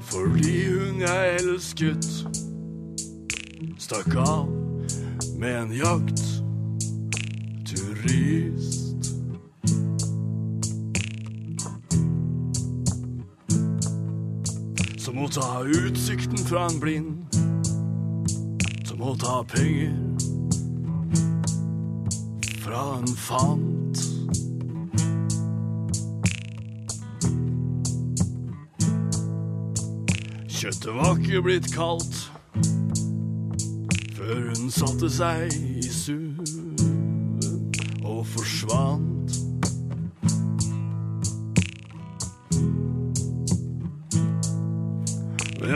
Fordi 0.00 0.64
hun 0.68 1.00
jeg 1.00 1.36
elsket 1.40 2.10
Stakk 3.78 4.14
av 4.16 4.48
med 5.38 5.56
en 5.62 5.72
jakt 5.72 6.20
ta 15.30 15.62
utsikten 15.62 16.38
fra 16.38 16.66
en 16.66 16.80
blind 16.80 17.26
Du 18.88 18.96
må 18.98 19.14
ta 19.20 19.44
penger 19.46 19.94
Fra 22.64 22.82
en 22.98 23.12
fant 23.16 24.02
Kjøttet 30.60 30.92
var 30.98 31.14
ikke 31.16 31.44
blitt 31.46 31.70
kaldt 31.72 32.26
før 34.20 34.50
hun 34.50 34.68
satte 34.68 35.08
seg 35.08 35.54
i 35.56 35.86
suven 35.88 36.76
og 38.04 38.26
forsvant. 38.28 39.19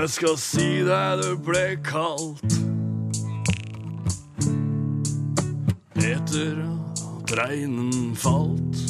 Jeg 0.04 0.10
skal 0.12 0.34
si 0.36 0.66
deg 0.84 1.20
det 1.22 1.30
ble 1.46 1.60
kaldt 1.80 2.56
etter 6.04 6.58
at 6.60 7.32
regnen 7.38 8.12
falt. 8.12 8.82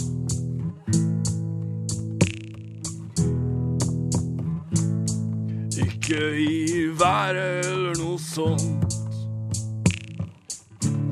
Ikke 5.79 6.19
i 6.35 6.91
været 6.99 7.71
eller 7.71 7.95
noe 8.03 8.19
sånt, 8.19 8.99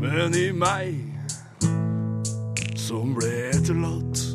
men 0.03 0.35
i 0.35 0.49
meg 0.51 0.99
som 2.91 3.15
ble 3.15 3.37
etterlatt. 3.53 4.32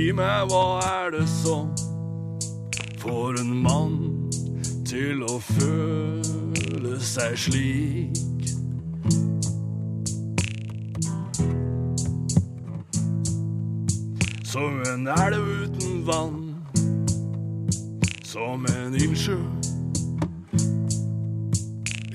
Si 0.00 0.12
meg, 0.16 0.46
hva 0.48 0.80
er 0.80 1.10
det 1.12 1.26
som 1.28 1.66
får 3.02 3.36
en 3.42 3.50
mann 3.60 3.98
til 4.88 5.20
å 5.28 5.34
føle 5.44 6.94
seg 7.04 7.36
slik? 7.42 8.16
Som 14.48 14.80
en 14.88 15.04
elv 15.18 15.52
uten 15.66 16.00
vann, 16.08 16.42
som 18.24 18.64
en 18.72 18.96
innsjø 18.96 19.36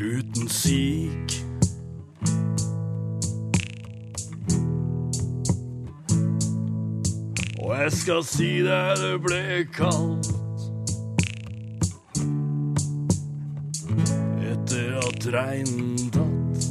uten 0.01 0.49
sik. 0.49 1.44
Jeg 7.85 7.93
skal 7.93 8.23
si 8.25 8.47
deg 8.65 8.95
det 8.97 9.17
ble 9.21 9.39
kaldt 9.69 10.31
etter 14.41 14.95
at 15.03 15.27
regnen 15.35 16.09
datt. 16.15 16.65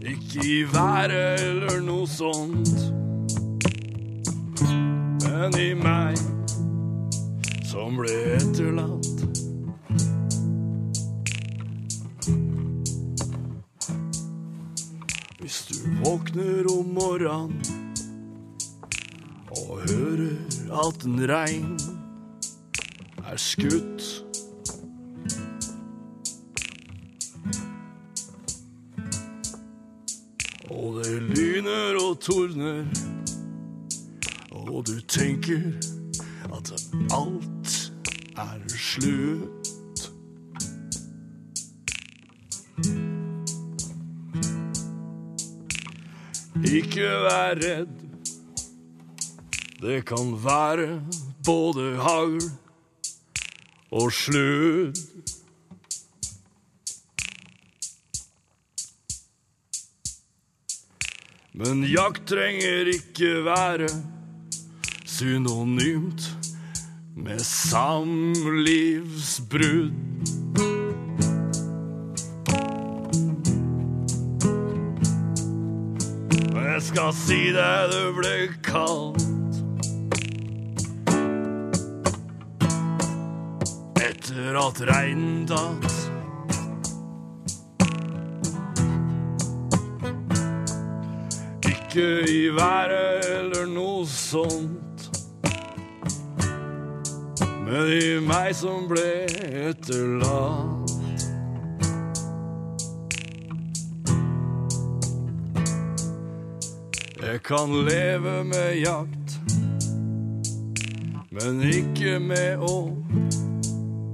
Ikke 0.00 0.46
i 0.48 0.62
været 0.72 1.44
eller 1.44 1.84
noe 1.84 2.08
sånt, 2.08 2.88
men 5.26 5.60
i 5.60 5.74
meg 5.76 6.16
som 7.68 8.00
ble 8.00 8.16
morgenen 17.16 17.62
og 19.48 19.80
hører 19.88 20.36
at 20.86 21.04
en 21.04 21.20
rein 21.30 21.78
er 23.24 23.36
skutt 23.36 24.22
Og 30.70 31.04
det 31.04 31.22
lyner 31.22 31.96
og 32.02 32.20
tordner, 32.20 32.84
og 34.50 34.86
du 34.86 35.00
tenker 35.08 35.62
at 36.52 36.72
alt 37.16 37.92
er 38.36 38.60
slutt. 38.68 39.76
Ikke 46.66 47.06
vær 47.22 47.54
redd. 47.62 47.92
Det 49.78 50.00
kan 50.08 50.32
være 50.42 50.98
både 51.46 51.84
hagl 52.02 52.42
og 53.94 54.10
sludd. 54.12 54.98
Men 61.56 61.84
jakt 61.88 62.26
trenger 62.28 62.86
ikke 62.96 63.44
være 63.46 63.88
synonymt 65.06 66.30
med 67.16 67.40
samlivsbrudd. 67.46 70.15
Skal 76.86 77.12
si 77.14 77.38
deg 77.50 77.90
det 77.90 78.02
ble 78.14 78.34
kaldt 78.62 79.22
etter 83.98 84.58
at 84.60 84.82
regnen 84.86 85.42
datt. 85.50 85.96
Ikke 91.66 92.06
i 92.30 92.40
været 92.54 93.26
eller 93.34 93.66
noe 93.72 94.06
sånt. 94.06 95.10
Men 97.66 97.90
i 97.96 98.18
meg 98.22 98.54
som 98.54 98.86
ble 98.92 99.10
etterlatt. 99.66 100.86
Jeg 107.26 107.42
kan 107.42 107.68
leve 107.88 108.44
med 108.44 108.76
jakt, 108.78 109.40
men 111.34 111.58
ikke 111.66 112.20
med 112.22 112.62
å 112.62 112.76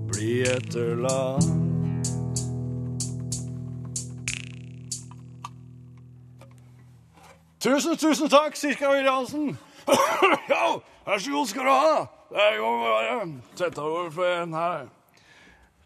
bli 0.08 0.38
etterlatt. 0.48 1.44
Tusen, 7.60 8.00
tusen 8.00 8.32
takk, 8.32 8.56
Sirka 8.56 8.94
Øyre 8.96 9.12
ja, 10.54 10.64
vær 11.04 11.18
så 11.20 11.36
god 11.36 11.52
skal 11.52 11.68
du 11.68 11.70
ha. 11.70 12.02
Det 12.32 12.48
er 12.48 12.60
må 12.64 12.74
bare 12.80 13.30
sette 13.60 13.84
over 13.84 14.10
for 14.10 14.40
en 14.40 14.56
her. 14.56 14.88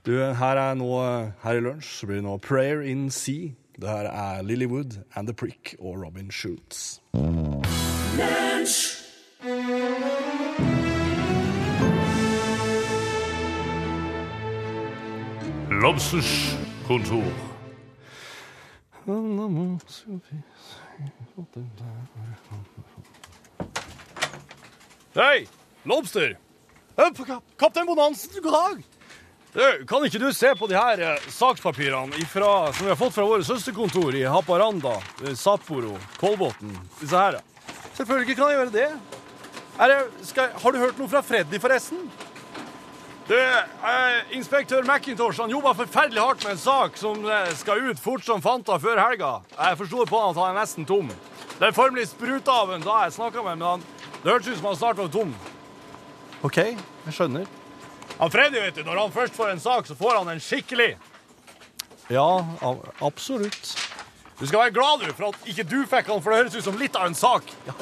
Du, 0.07 0.15
her 0.15 0.63
er 0.69 0.75
nå, 0.79 0.95
her 1.43 1.59
i 1.59 1.69
lunsj, 1.73 1.91
så 1.91 2.07
blir 2.07 2.23
det 2.23 2.29
nå 2.31 2.39
Prayer 2.39 2.87
in 2.87 3.09
Sea. 3.11 3.51
Det 3.81 3.89
her 3.89 3.97
er 4.11 4.43
Lilywood 4.43 5.03
and 5.15 5.27
The 5.27 5.35
Prick 5.35 5.75
og 5.79 6.03
Robin 6.07 6.31
Schultz. 6.31 7.01
Lobsters 15.71 16.57
kontor. 16.87 17.25
Hei, 25.15 25.47
Lobster! 25.85 26.35
Kap- 26.97 27.43
Kaptein 27.59 27.87
Bonansen, 27.87 28.43
god 28.43 28.53
dag! 28.53 28.85
Kan 29.89 30.05
ikke 30.05 30.21
du 30.21 30.29
se 30.37 30.51
på 30.59 30.67
de 30.69 30.77
her 30.77 31.01
eh, 31.01 31.29
sakspapirene 31.33 32.19
ifra, 32.21 32.73
som 32.77 32.85
vi 32.85 32.93
har 32.93 32.99
fått 33.01 33.15
fra 33.15 33.25
våre 33.25 33.45
søsterkontor 33.47 34.19
i 34.19 34.27
Haparanda, 34.29 34.99
eh, 35.25 35.33
Sapporo, 35.33 35.95
Kolbotn? 36.21 36.75
Disse 37.01 37.17
her. 37.17 37.39
Selvfølgelig 37.97 38.37
kan 38.37 38.51
jeg 38.53 38.59
gjøre 38.59 38.75
det. 38.75 38.91
Det 39.81 40.29
skal, 40.29 40.53
har 40.61 40.73
du 40.73 40.79
hørt 40.83 41.01
noe 41.01 41.09
fra 41.09 41.25
Freddy, 41.25 41.61
forresten? 41.61 42.05
Du, 43.27 43.35
eh, 43.41 44.37
Inspektør 44.37 44.85
McIntosh 44.85 45.41
han 45.41 45.51
jobba 45.51 45.73
forferdelig 45.81 46.21
hardt 46.21 46.45
med 46.45 46.59
en 46.59 46.61
sak 46.61 47.01
som 47.01 47.25
eh, 47.25 47.49
skal 47.57 47.89
ut 47.89 48.01
fort 48.01 48.29
som 48.29 48.45
fanta 48.45 48.77
før 48.79 49.01
helga. 49.01 49.39
Jeg 49.57 49.81
forsto 49.81 50.05
på 50.05 50.21
han 50.21 50.37
at 50.37 50.43
han 50.45 50.53
er 50.53 50.61
nesten 50.61 50.85
tom. 50.85 51.09
Det 51.57 51.71
er 51.71 51.75
formelig 51.75 52.11
spruta 52.13 52.61
av 52.61 52.77
ham 52.77 52.85
da 52.85 53.07
jeg 53.07 53.17
snakka 53.17 53.41
med 53.41 53.57
ham, 53.57 53.59
men 53.59 53.71
han, 53.73 54.19
det 54.21 54.35
hørtes 54.35 54.53
ut 54.53 54.61
som 54.61 54.75
han 54.75 54.83
snart 54.85 55.01
var 55.01 55.15
tom. 55.17 55.33
OK, 56.45 56.61
jeg 56.61 57.17
skjønner. 57.17 57.49
Han 58.19 58.31
Freddy, 58.33 58.61
vet 58.61 58.75
du, 58.75 58.83
når 58.85 59.01
han 59.01 59.13
først 59.13 59.35
får 59.37 59.51
en 59.53 59.61
sak, 59.61 59.87
så 59.87 59.95
får 59.99 60.17
han 60.19 60.29
en 60.33 60.41
skikkelig. 60.41 60.97
Ja, 62.09 62.47
absolutt. 63.05 63.77
Du 64.39 64.47
skal 64.47 64.61
være 64.67 64.71
glad 64.77 65.05
du, 65.05 65.13
for 65.17 65.29
at 65.33 65.49
ikke 65.49 65.65
du 65.69 65.87
fikk 65.89 66.09
han, 66.13 66.23
for 66.23 66.33
det 66.33 66.39
høres 66.43 66.57
ut 66.57 66.65
som 66.65 66.79
litt 66.81 66.97
av 66.97 67.07
en 67.09 67.17
sak. 67.17 67.43
Ja, 67.67 67.73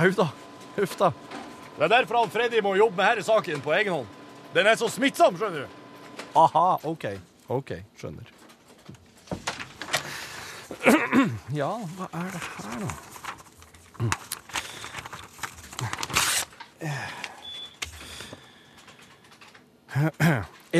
Huff 0.00 0.16
da. 0.18 0.28
Huff 0.76 0.96
da. 0.98 1.12
Det 1.76 1.86
er 1.86 1.92
derfor 1.96 2.20
han 2.20 2.30
Freddy 2.30 2.60
må 2.62 2.74
jobbe 2.78 2.96
med 2.98 3.06
denne 3.14 3.26
saken 3.26 3.62
på 3.64 3.74
egen 3.78 3.92
hånd. 3.94 4.18
Den 4.54 4.66
er 4.66 4.76
så 4.78 4.88
smittsom, 4.90 5.38
skjønner 5.38 5.60
du. 5.64 5.68
Aha, 6.38 6.78
OK. 6.90 7.04
OK, 7.50 7.70
skjønner. 7.98 8.26
Ja, 11.54 11.72
hva 11.96 12.06
er 12.14 12.30
det 12.34 12.42
her, 12.58 12.78
da? 12.82 12.90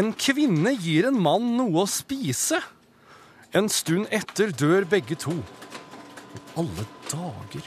En 0.01 0.13
kvinne 0.15 0.75
gir 0.79 1.09
en 1.09 1.19
mann 1.19 1.57
noe 1.59 1.83
å 1.83 1.89
spise. 1.91 2.61
En 3.57 3.67
stund 3.73 4.07
etter 4.15 4.53
dør 4.55 4.87
begge 4.87 5.19
to. 5.19 5.35
Alle 6.59 6.87
dager. 7.11 7.67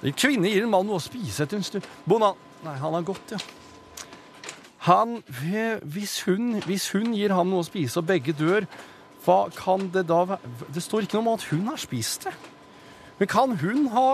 En 0.00 0.14
kvinne 0.14 0.52
gir 0.52 0.64
en 0.64 0.72
mann 0.72 0.86
noe 0.86 1.00
å 1.00 1.02
spise 1.02 1.44
etter 1.44 1.58
en 1.58 1.66
stund. 1.66 1.88
Bonan... 2.08 2.38
Nei, 2.60 2.76
han 2.76 2.92
har 2.92 3.04
gått, 3.08 3.32
ja. 3.32 3.38
Han 4.84 5.18
hvis 5.28 6.22
hun, 6.28 6.58
hvis 6.64 6.90
hun 6.94 7.12
gir 7.16 7.32
ham 7.36 7.50
noe 7.52 7.64
å 7.64 7.66
spise, 7.66 8.00
og 8.00 8.08
begge 8.08 8.32
dør, 8.36 8.64
hva 9.24 9.42
kan 9.52 9.90
det 9.92 10.06
da 10.08 10.22
være 10.24 10.68
Det 10.72 10.80
står 10.80 11.04
ikke 11.04 11.18
noe 11.18 11.26
om 11.26 11.34
at 11.34 11.44
hun 11.50 11.66
har 11.68 11.80
spist 11.80 12.24
det. 12.28 12.32
Men 13.18 13.28
kan 13.28 13.56
hun 13.60 13.88
ha 13.92 14.06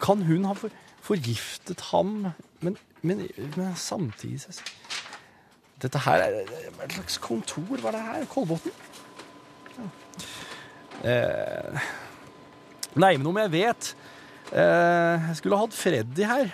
Kan 0.00 0.22
hun 0.24 0.46
ha 0.48 0.54
for, 0.56 0.72
forgiftet 1.04 1.84
ham 1.92 2.30
Men, 2.64 2.78
men, 3.06 3.24
men 3.56 3.76
samtidig 3.78 4.40
så- 4.44 4.66
Dette 5.82 6.00
her 6.06 6.22
er 6.24 6.38
et 6.86 6.92
slags 6.94 7.18
kontor. 7.20 7.76
Hva 7.82 7.90
er 7.90 7.96
det 7.98 8.04
her? 8.06 8.28
Kolbotn? 8.32 8.70
Ja. 9.76 9.88
Eh, 11.04 11.88
nei, 12.96 13.10
men 13.18 13.26
om 13.28 13.36
jeg 13.42 13.52
vet 13.52 13.90
eh, 14.52 15.26
Jeg 15.28 15.36
skulle 15.36 15.58
hatt 15.60 15.76
Freddy 15.76 16.24
her. 16.24 16.48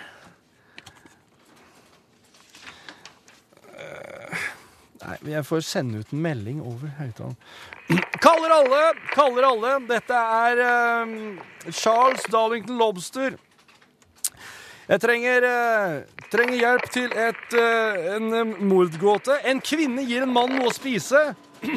Nei, 5.03 5.15
jeg 5.33 5.43
får 5.43 5.63
sende 5.67 5.99
ut 5.99 6.11
en 6.15 6.21
melding 6.23 6.59
over 6.63 6.91
høyttaleren. 6.99 7.35
Kaller 8.23 8.53
alle! 8.55 8.83
Kaller 9.11 9.47
alle! 9.49 9.73
Dette 9.89 10.19
er 10.39 10.61
um, 11.03 11.15
Charles 11.69 12.23
Darlington 12.31 12.79
Lobster. 12.79 13.35
Jeg 14.87 15.01
trenger, 15.03 15.47
eh, 15.47 16.12
trenger 16.33 16.57
hjelp 16.57 16.89
til 16.93 17.13
et, 17.13 17.53
eh, 17.59 18.15
en 18.15 18.33
eh, 18.33 18.53
mordgåte. 18.65 19.37
En 19.45 19.61
kvinne 19.61 20.05
gir 20.07 20.25
en 20.25 20.33
mann 20.33 20.55
noe 20.55 20.71
å 20.71 20.73
spise. 20.73 21.21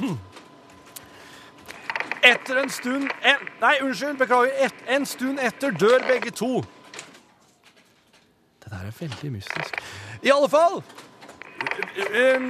Etter 2.32 2.62
en 2.62 2.72
stund 2.72 3.10
en, 3.22 3.50
Nei, 3.60 3.76
unnskyld, 3.84 4.16
beklager. 4.18 4.54
Et, 4.66 4.86
en 4.96 5.06
stund 5.06 5.42
etter 5.42 5.76
dør 5.76 6.00
begge 6.08 6.32
to. 6.34 6.64
Det 8.64 8.72
der 8.72 8.88
er 8.88 8.96
veldig 8.98 9.34
mystisk. 9.36 9.82
I 10.22 10.32
alle 10.34 10.48
fall 10.50 10.80
Eh, 11.56 12.42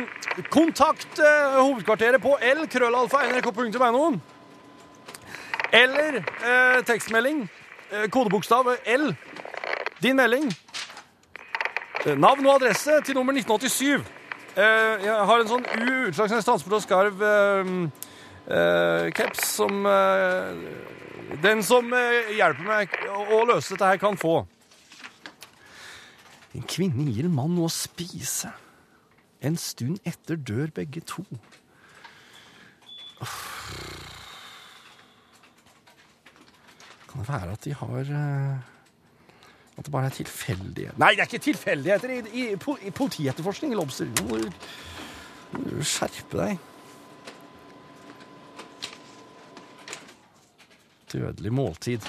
Kontakt 0.51 1.21
hovedkvarteret 1.57 2.21
på 2.21 2.33
l-krøllalfa.nrk.no. 2.42 4.09
Eller 5.73 6.19
eh, 6.19 6.85
tekstmelding. 6.85 7.47
Kodebokstav 8.11 8.73
L. 8.85 9.12
Din 10.03 10.19
melding. 10.19 10.51
Navn 12.14 12.47
og 12.47 12.61
adresse 12.61 13.01
til 13.03 13.16
nummer 13.19 13.35
1987. 13.35 14.05
Eh, 14.57 15.05
jeg 15.05 15.14
har 15.29 15.40
en 15.42 15.49
sånn 15.51 15.64
U 15.66 15.95
Utslagsnes 16.07 16.47
Transport 16.47 16.77
og 16.79 16.83
Skarv 16.85 17.23
eh, 17.27 17.71
eh, 18.47 19.09
caps 19.16 19.42
som 19.57 19.83
Den 21.42 21.64
som 21.66 21.90
hjelper 21.90 22.62
meg 22.69 22.95
å, 23.11 23.40
løse 23.51 23.75
dette 23.75 23.88
her, 23.90 23.99
kan 23.99 24.14
få. 24.16 24.37
En 26.55 26.62
kvinne 26.71 27.09
gir 27.11 27.27
en 27.27 27.35
mann 27.35 27.57
noe 27.57 27.66
å 27.66 27.75
spise. 27.75 28.53
En 29.42 29.59
stund 29.59 29.99
etter 30.07 30.38
dør 30.38 30.71
begge 30.79 31.03
to. 31.11 31.27
Kan 37.11 37.19
det 37.19 37.29
være 37.29 37.59
at 37.59 37.66
de 37.66 37.75
har 37.83 38.14
At 39.77 39.85
det 39.85 39.93
bare 39.93 40.09
er 40.09 40.15
tilfeldige 40.17 40.95
Nei, 40.97 41.12
det 41.15 41.25
er 41.25 41.29
ikke 41.29 41.43
tilfeldigheter 41.51 42.15
i, 42.15 42.21
i, 42.33 42.45
i 42.89 42.93
politietterforskning, 42.97 43.75
Lobster. 43.77 44.09
Du 44.17 44.23
må 44.25 44.41
skjerpe 45.85 46.41
deg. 46.41 46.62
Dødelig 51.12 51.53
måltid. 51.55 52.09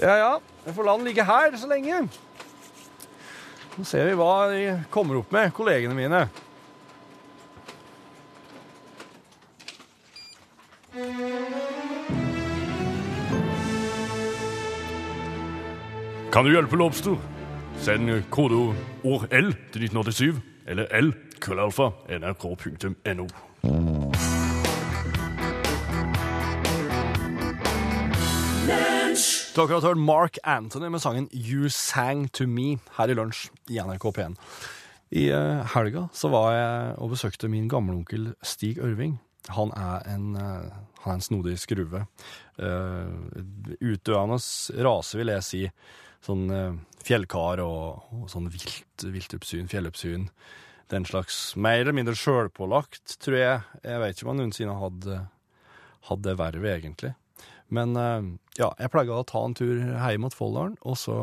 Ja 0.00 0.14
ja, 0.18 0.30
jeg 0.66 0.76
får 0.76 0.86
la 0.86 0.94
den 0.98 1.08
ligge 1.08 1.24
her 1.26 1.56
så 1.58 1.68
lenge. 1.70 2.04
Nå 3.72 3.84
ser 3.88 4.08
vi 4.08 4.16
hva 4.20 4.32
de 4.52 4.62
kommer 4.92 5.20
opp 5.20 5.32
med, 5.32 5.52
kollegene 5.56 5.96
mine. 5.96 6.26
Kan 16.32 16.44
du 16.44 16.54
hjelpe 16.54 16.78
Lobster? 16.80 17.18
Send 17.84 18.08
kodeord 18.32 18.76
L 19.04 19.50
til 19.68 19.82
1987, 19.84 20.38
eller 20.64 20.86
L, 20.96 21.10
krøllalfa, 21.44 21.90
nrk.no. 22.08 23.26
Du 29.52 29.60
har 29.60 29.84
hørt 29.84 30.00
Mark 30.00 30.38
Anthony 30.44 30.88
med 30.88 31.04
sangen 31.04 31.28
You 31.34 31.68
Sang 31.68 32.30
To 32.32 32.46
Me 32.48 32.78
her 32.96 33.12
i 33.12 33.16
lunsj 33.18 33.50
i 33.68 33.76
NRK 33.84 34.06
P1. 34.16 34.38
I 35.12 35.26
eh, 35.36 35.74
helga 35.74 36.06
så 36.16 36.30
var 36.32 36.54
jeg 36.56 36.94
og 36.96 37.12
besøkte 37.12 37.50
min 37.52 37.68
gamleonkel 37.68 38.30
Stig 38.40 38.80
Ørving. 38.80 39.18
Han 39.52 39.74
er 39.76 40.08
en, 40.14 40.32
eh, 40.40 40.80
han 41.02 41.12
er 41.12 41.20
en 41.20 41.26
snodig 41.28 41.58
skruve. 41.60 42.06
Uh, 42.56 43.12
utdøende 43.80 44.40
rase, 44.86 45.18
vil 45.18 45.34
jeg 45.34 45.44
si. 45.44 45.62
Sånn 46.22 46.44
uh, 46.52 46.76
fjellkar 47.02 47.62
og, 47.64 48.04
og 48.14 48.28
sånn 48.30 48.50
vilt, 48.52 49.02
viltoppsyn, 49.02 49.70
fjelloppsyn. 49.70 50.28
Den 50.92 51.06
slags 51.08 51.56
mer 51.56 51.80
eller 51.80 51.96
mindre 51.96 52.14
sjølpålagt, 52.18 53.16
tror 53.22 53.38
jeg. 53.38 53.62
Jeg 53.82 54.02
vet 54.02 54.14
ikke 54.14 54.26
om 54.26 54.32
han 54.34 54.42
noensinne 54.44 54.76
hadde, 54.78 55.18
hadde 56.08 56.28
det 56.28 56.38
vervet, 56.38 56.74
egentlig. 56.76 57.14
Men 57.72 57.96
eh, 57.96 58.26
ja, 58.60 58.68
jeg 58.76 58.92
pleier 58.92 59.14
å 59.16 59.24
ta 59.24 59.40
en 59.46 59.56
tur 59.56 59.78
hjem 59.80 60.26
mot 60.26 60.36
Folldalen, 60.36 60.76
og 60.84 60.98
så 61.00 61.16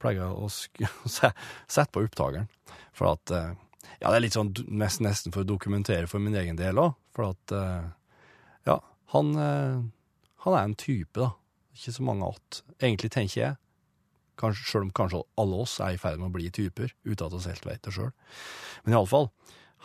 pleier 0.00 0.22
jeg 0.22 0.32
å 0.32 0.48
sette 1.76 1.90
på 1.92 2.06
opptakeren. 2.06 2.48
For 2.96 3.12
at 3.12 3.34
eh, 3.34 3.52
Ja, 4.00 4.10
det 4.10 4.16
er 4.16 4.24
litt 4.24 4.36
sånn 4.36 4.54
mest 4.68 5.02
nesten 5.04 5.32
for 5.34 5.44
å 5.44 5.48
dokumentere 5.48 6.08
for 6.10 6.22
min 6.22 6.36
egen 6.36 6.56
del 6.58 6.80
òg. 6.80 6.96
For 7.16 7.34
at 7.34 7.56
eh, 7.56 7.90
Ja, 8.68 8.80
han, 9.12 9.34
eh, 9.36 9.84
han 10.46 10.56
er 10.56 10.62
en 10.64 10.78
type, 10.80 11.20
da. 11.20 11.34
Ikke 11.76 11.92
så 11.92 12.02
mange 12.08 12.32
att. 12.32 12.62
Egentlig 12.80 13.12
tenker 13.12 13.40
jeg, 13.40 13.56
kanskje, 14.40 14.66
selv 14.70 14.86
om 14.86 14.92
kanskje 14.96 15.22
alle 15.40 15.62
oss 15.64 15.78
er 15.84 15.96
i 15.96 16.00
ferd 16.00 16.20
med 16.20 16.30
å 16.30 16.36
bli 16.36 16.50
typer, 16.54 16.92
uten 17.06 17.26
at 17.26 17.36
vi 17.36 17.50
helt 17.50 17.68
vet 17.68 17.82
det 17.86 17.94
sjøl. 17.96 18.12
Men 18.84 18.96
iallfall, 18.96 19.30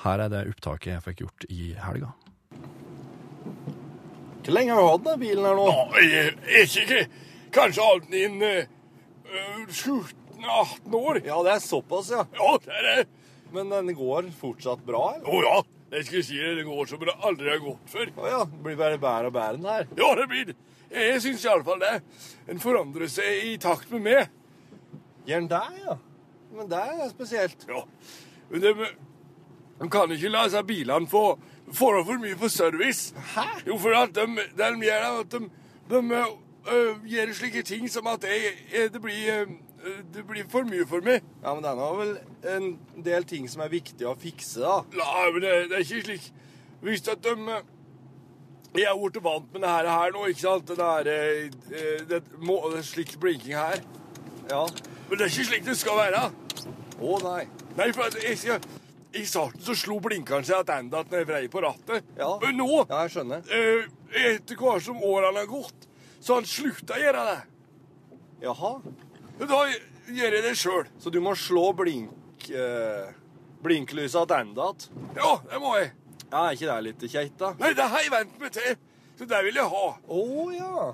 her 0.05 0.25
er 0.25 0.33
det 0.33 0.45
opptaket 0.51 0.93
jeg 0.95 1.05
fikk 1.07 1.25
gjort 1.25 1.47
i 1.49 1.71
helga. 1.79 2.13
Hvor 4.41 4.55
lenge 4.55 4.73
har 4.73 4.81
du 4.81 4.89
hatt 4.89 5.03
den 5.05 5.19
bilen 5.21 5.45
her 5.45 5.59
nå? 5.59 5.67
Jeg 6.01 6.31
er 6.49 6.77
ikke 6.83 7.01
kanskje 7.53 7.85
alt 7.85 8.07
din 8.09 8.39
uh, 8.41 8.63
17-18 9.69 10.97
år. 10.97 11.21
Ja, 11.27 11.41
det 11.45 11.53
er 11.57 11.61
såpass, 11.63 12.09
ja. 12.13 12.25
Ja, 12.37 12.55
det 12.63 12.79
er 12.79 12.87
det. 12.89 13.05
Men 13.51 13.69
den 13.69 13.93
går 13.95 14.31
fortsatt 14.39 14.81
bra, 14.87 15.11
eller? 15.17 15.27
Å 15.27 15.43
ja, 15.45 15.61
jeg 15.91 16.07
skal 16.07 16.23
si 16.23 16.37
det, 16.39 16.51
det 16.61 16.67
går 16.67 16.87
som 16.87 17.01
det 17.03 17.15
aldri 17.19 17.51
har 17.51 17.61
gått 17.61 17.89
før. 17.91 18.11
Å 18.15 18.27
ja, 18.31 18.43
det 18.47 18.61
blir 18.65 18.77
bare 18.79 18.99
bedre 19.01 19.31
og 19.31 19.35
bedre 19.35 19.57
den 19.59 19.71
her. 19.73 19.89
Ja, 19.99 20.11
det 20.17 20.27
blir 20.31 20.45
det. 20.51 20.55
Jeg 20.91 21.23
syns 21.23 21.43
iallfall 21.47 21.81
det. 21.83 21.97
En 22.51 22.61
forandrer 22.63 23.11
seg 23.11 23.49
i 23.51 23.57
takt 23.61 23.91
med 23.93 24.07
meg. 24.07 24.37
Gjør 25.27 25.39
han 25.39 25.49
det, 25.51 25.63
ja? 25.86 25.97
Men 26.51 26.69
det 26.71 26.81
er 26.81 27.10
spesielt. 27.10 27.65
Ja. 27.69 27.86
Men 28.51 28.62
de, 28.62 28.73
de 29.81 29.89
kan 29.89 30.12
ikke 30.12 30.31
la 30.34 30.47
seg 30.51 30.67
bilene 30.67 31.07
få 31.10 31.25
få 31.73 32.03
for 32.03 32.19
mye 32.19 32.36
på 32.36 32.49
service. 32.49 33.13
Hæ? 33.36 33.41
Jo, 33.67 33.77
for 33.77 33.95
at 33.95 34.15
de, 34.15 34.27
de 34.57 34.86
gjør 34.86 35.19
at 35.19 35.31
de, 35.31 35.49
de 35.89 36.25
øh, 36.71 37.05
gjør 37.05 37.34
slike 37.34 37.62
ting 37.62 37.89
som 37.89 38.07
at 38.07 38.23
jeg, 38.23 38.41
jeg, 38.73 38.93
det, 38.93 39.01
blir, 39.01 39.45
øh, 39.84 40.03
det 40.13 40.27
blir 40.27 40.43
for 40.49 40.63
mye 40.63 40.88
for 40.88 40.99
meg. 41.03 41.23
Ja, 41.43 41.53
men 41.53 41.63
den 41.63 41.77
har 41.77 41.95
vel 41.95 42.17
en 42.57 42.79
del 43.05 43.23
ting 43.23 43.49
som 43.49 43.62
er 43.62 43.71
viktig 43.71 44.07
å 44.07 44.15
fikse, 44.19 44.62
da. 44.62 44.81
Nei, 44.93 45.31
men 45.34 45.41
det, 45.41 45.53
det 45.69 45.79
er 45.79 45.86
ikke 45.86 46.07
slik. 46.10 46.31
Hvis 46.81 47.07
at 47.07 47.23
de 47.23 47.62
Jeg 48.71 48.88
er 48.88 48.95
blitt 48.95 49.23
vant 49.23 49.53
med 49.53 49.62
det 49.62 49.69
her, 49.69 50.12
nå, 50.15 50.25
ikke 50.31 50.41
sant? 50.41 50.67
Den 50.67 50.79
her, 50.79 51.07
øh, 51.07 52.10
det, 52.10 52.23
må, 52.39 52.62
det 52.75 52.86
slik 52.86 53.19
blinking 53.19 53.55
her. 53.55 53.84
Ja. 54.49 54.65
Men 55.12 55.19
det 55.19 55.26
er 55.28 55.34
ikke 55.34 55.47
slik 55.50 55.65
det 55.67 55.76
skal 55.76 55.97
være. 56.00 56.21
Å 57.04 57.17
nei. 57.26 57.41
Nei, 57.76 57.88
for 57.95 58.15
jeg, 58.15 58.38
jeg 58.47 58.62
I 59.19 59.24
starten 59.28 59.60
så 59.65 59.76
slo 59.76 59.97
blinkeren 60.04 60.45
seg 60.47 60.63
tilbake 60.69 61.12
når 61.12 61.19
jeg 61.19 61.28
vrei 61.28 61.41
på 61.52 61.63
rattet. 61.65 62.06
Ja. 62.15 62.30
Men 62.39 62.56
nå, 62.62 62.67
Ja, 62.88 63.02
jeg 63.04 63.12
skjønner. 63.17 63.41
eh, 63.52 63.89
etter 64.32 64.56
hvert 64.60 64.86
som 64.86 65.02
årene 65.04 65.43
har 65.43 65.50
gått, 65.52 65.88
så 66.24 66.38
han 66.39 66.47
slutta 66.47 66.95
å 66.95 67.02
gjøre 67.04 67.26
det. 67.28 67.39
Jaha. 68.45 68.71
Da 69.41 69.60
gjør 70.08 70.38
jeg 70.38 70.43
det 70.47 70.56
sjøl. 70.58 70.88
Så 71.00 71.12
du 71.12 71.19
må 71.21 71.36
slå 71.36 71.71
blink... 71.76 72.47
Eh, 72.50 73.12
blinklysa 73.62 74.24
tilbake? 74.26 74.88
Ja, 75.19 75.36
det 75.52 75.60
må 75.62 75.76
jeg. 75.78 75.91
Ja, 76.32 76.47
er 76.47 76.56
ikke 76.56 76.71
det 76.71 76.78
litt 76.88 77.04
kjeit, 77.12 77.36
da? 77.38 77.52
Nei, 77.60 77.74
det 77.78 77.86
har 77.91 78.02
jeg 78.02 78.13
vent 78.15 78.39
meg 78.41 78.54
til. 78.56 78.78
Så 79.19 79.28
det 79.30 79.41
vil 79.45 79.60
jeg 79.60 79.67
ha. 79.76 79.88
Å 80.08 80.21
ja. 80.56 80.86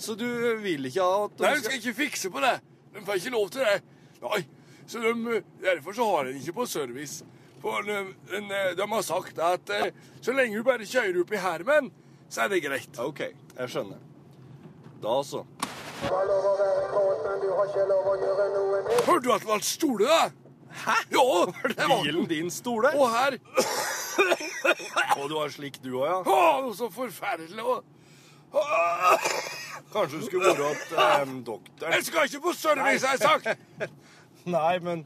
Så 0.00 0.16
du 0.18 0.24
vil 0.64 0.88
ikke 0.88 1.04
at 1.04 1.44
Nei, 1.44 1.52
jeg 1.52 1.62
skal 1.62 1.76
ikke 1.78 1.94
fikse 2.00 2.30
på 2.34 2.42
det. 2.42 2.54
De 2.94 3.02
får 3.04 3.20
ikke 3.20 3.30
lov 3.34 3.48
til 3.50 3.60
det. 3.66 3.80
Nei, 4.22 4.40
så 4.86 5.00
de, 5.04 5.40
Derfor 5.64 5.92
så 5.96 6.06
har 6.16 6.30
en 6.30 6.36
ikke 6.40 6.52
på 6.60 6.66
service. 6.70 7.24
For 7.64 7.82
de, 7.86 7.98
de, 8.30 8.40
de 8.76 8.86
har 8.92 9.02
sagt 9.06 9.38
at 9.40 9.70
eh, 9.72 9.90
så 10.20 10.32
lenge 10.36 10.56
du 10.58 10.64
bare 10.66 10.84
kjører 10.86 11.20
opp 11.22 11.32
i 11.32 11.40
hermen, 11.40 11.90
så 12.28 12.44
er 12.44 12.52
det 12.52 12.62
greit. 12.64 12.98
OK, 13.00 13.20
jeg 13.58 13.72
skjønner. 13.72 14.00
Da 15.04 15.18
så. 15.24 15.44
Hørte 19.06 19.24
du 19.24 19.32
at 19.32 19.40
det 19.40 19.48
var 19.48 19.58
stole, 19.64 20.06
da? 20.08 20.30
Hæ? 20.74 20.94
Ja, 21.14 21.24
det 21.68 21.88
var 21.88 22.02
Bilen 22.02 22.26
din 22.28 22.50
stole? 22.50 22.88
Og 22.98 23.10
her 23.10 23.36
Og 25.22 25.28
du 25.30 25.36
har 25.38 25.48
slik 25.54 25.76
du 25.84 25.92
òg, 26.00 26.06
ja? 26.08 26.16
Å, 26.26 26.62
noe 26.64 26.74
så 26.76 26.88
forferdelig. 26.92 27.62
og- 27.62 27.84
Kanskje 29.94 30.18
du 30.20 30.24
skulle 30.26 30.54
vært 30.58 30.94
eh, 30.94 31.34
doktor? 31.46 31.90
Jeg 31.94 32.06
skal 32.06 32.30
ikke 32.30 32.40
på 32.48 32.54
service, 32.58 33.06
har 33.06 33.18
jeg 33.18 33.22
sagt! 33.22 33.90
Nei, 34.46 34.78
men 34.86 35.04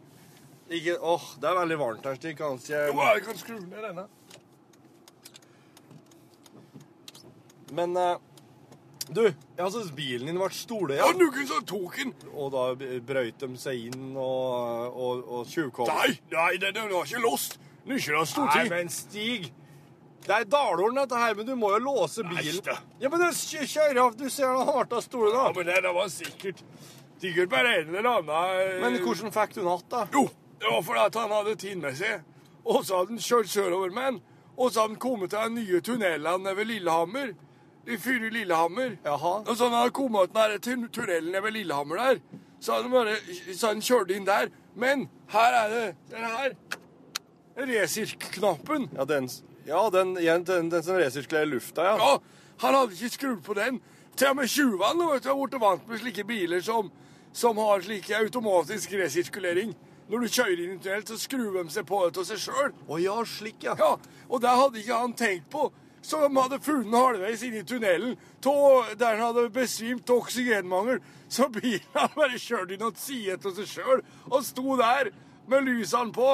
ikke 0.68 0.98
Åh, 1.00 1.26
det 1.40 1.48
er 1.48 1.58
veldig 1.62 1.78
varmt 1.80 2.06
her, 2.08 2.16
Stig. 2.18 2.36
Kanskje 2.38 2.76
Jo, 2.76 2.96
jeg 3.00 3.18
jeg 3.18 3.26
kan 3.26 3.38
skru 3.40 3.58
ned 3.60 3.84
denne. 3.84 4.06
Men 7.72 7.96
eh, 7.96 8.16
Du, 9.08 9.22
jeg 9.24 9.72
synes 9.72 9.92
bilen 9.96 10.28
din 10.28 10.36
ble 10.40 10.50
stole, 10.52 10.98
Ja, 11.00 11.08
noen 11.16 11.46
som 11.48 11.64
tok 11.64 11.96
den. 11.96 12.12
Og 12.34 12.52
da 12.52 12.66
brøyt 13.08 13.40
de 13.40 13.48
seg 13.60 13.88
inn 13.88 14.10
og, 14.12 14.92
og, 14.92 15.22
og 15.24 15.46
tjuvkom. 15.48 15.88
Nei, 15.88 16.18
nei, 16.32 16.50
den, 16.60 16.82
var 16.92 17.08
ikke 17.08 17.22
låst. 17.24 17.56
Den 17.84 17.96
er 17.96 18.02
ikke 18.02 18.18
låst 18.18 18.36
Nei, 18.36 18.50
stortid. 18.50 18.70
men 18.74 18.92
Stig 18.92 19.48
Det 20.26 20.34
er 20.34 20.44
Dalålen, 20.44 20.98
dette 20.98 21.16
her, 21.16 21.34
men 21.38 21.46
du 21.46 21.54
må 21.56 21.70
jo 21.72 21.78
låse 21.84 22.24
bilen. 22.26 22.60
da. 22.64 22.76
Ja, 23.00 23.08
men 23.08 23.22
du 23.22 23.28
kjører 23.32 24.00
av. 24.02 24.16
Du 24.18 24.28
ser 24.30 24.50
han 24.50 25.02
stolen, 25.02 25.32
da. 25.34 25.44
Ja, 25.46 25.52
men 25.56 25.66
men 25.66 25.82
det 25.82 25.94
var 25.94 26.08
sikkert 26.12 26.64
Sikkert 27.18 27.50
bare 27.50 27.80
en 27.80 27.88
eller 27.96 28.06
annen 28.06 28.28
eh, 28.30 28.80
Men 28.80 28.98
hvordan 29.02 29.32
fikk 29.34 29.56
du 29.56 29.64
natt, 29.66 29.86
da? 29.90 30.04
Jo, 30.14 30.28
det 30.60 30.70
var 30.70 30.82
fordi 30.86 31.00
at 31.02 31.16
han 31.18 31.32
hadde 31.34 31.54
tid 31.58 31.80
med 31.82 31.96
seg. 31.98 32.22
Og 32.64 32.84
så 32.86 33.00
hadde 33.00 33.16
han 33.16 33.24
kjørt 33.24 33.50
sørover 33.50 33.90
med 33.94 34.06
den. 34.06 34.20
Og 34.56 34.70
så 34.70 34.84
hadde 34.84 34.92
han 34.92 35.00
kommet 35.02 35.32
til 35.32 35.38
de 35.38 35.54
nye 35.56 35.80
tunnelene 35.80 36.54
ved 36.56 36.70
Lillehammer. 36.70 37.32
De 37.88 37.98
fire 37.98 38.30
Lillehammer. 38.30 38.96
Jaha. 39.04 39.34
Og 39.48 39.56
så 39.56 39.66
hadde 39.66 39.82
han 39.82 39.94
kommet 39.98 40.34
til 40.62 40.76
den 40.76 40.88
tunnelen 40.94 41.42
ved 41.42 41.56
Lillehammer 41.56 41.96
der, 41.96 42.22
så 42.60 42.72
hadde 42.76 42.88
han 42.88 42.92
bare 42.92 43.16
så 43.54 43.66
hadde 43.66 43.74
han 43.74 43.86
kjørt 43.88 44.14
inn 44.14 44.26
der. 44.28 44.50
Men 44.78 45.08
her 45.32 45.58
er 45.64 45.74
det 45.74 45.86
den 46.10 46.24
her. 46.36 46.54
Resirk-knappen. 47.58 48.88
Ja, 48.94 49.04
den, 49.04 49.26
ja, 49.68 49.82
den, 49.94 50.14
den, 50.18 50.44
den, 50.48 50.70
den 50.72 50.82
som 50.86 50.96
resirkulerer 50.98 51.50
lufta, 51.52 51.84
ja. 51.84 51.96
Ja, 52.00 52.46
han 52.64 52.74
hadde 52.74 52.96
ikke 52.96 53.14
skrudd 53.14 53.42
på 53.46 53.54
den. 53.58 53.80
Til 54.18 54.32
og 54.32 54.38
med 54.40 54.50
tjuvene 54.50 55.10
har 55.12 55.20
blitt 55.22 55.60
vant 55.62 55.84
med 55.88 56.00
slike 56.02 56.24
biler 56.26 56.62
som, 56.64 56.88
som 57.36 57.58
har 57.62 57.84
slik 57.84 58.08
automatisk 58.18 58.96
resirkulering. 58.98 59.76
Når 60.08 60.24
du 60.24 60.32
kjører 60.32 60.62
inn 60.64 60.72
i 60.72 60.80
tunnel, 60.80 61.04
så 61.04 61.18
skrur 61.20 61.58
de 61.58 61.66
seg 61.70 61.84
på 61.86 62.00
det 62.08 62.22
av 62.22 62.24
seg 62.26 62.40
sjøl. 62.48 62.72
Å 62.88 62.98
ja, 63.02 63.18
slik, 63.28 63.60
ja. 63.68 63.74
Ja, 63.78 63.92
og 64.26 64.40
det 64.42 64.54
hadde 64.56 64.80
ikke 64.80 65.00
han 65.02 65.12
tenkt 65.18 65.50
på. 65.52 65.68
Så 66.00 66.22
de 66.22 66.30
hadde 66.32 66.60
funnet 66.64 66.94
halvveis 66.96 67.42
inn 67.44 67.58
i 67.58 67.64
tunnelen 67.66 68.14
tå- 68.40 68.94
der 68.96 69.18
han 69.18 69.26
hadde 69.26 69.50
besvimt 69.52 70.08
av 70.08 70.22
oksygenmangel. 70.22 71.02
Så 71.28 71.50
bilen 71.52 71.84
hadde 71.92 72.16
bare 72.16 72.40
kjørt 72.40 72.72
inn 72.72 72.80
til 72.86 72.94
side 73.02 73.36
av 73.44 73.54
seg 73.58 73.68
sjøl 73.74 74.00
og 74.30 74.40
sto 74.46 74.78
der 74.80 75.10
med 75.50 75.68
lysene 75.68 76.14
på. 76.16 76.30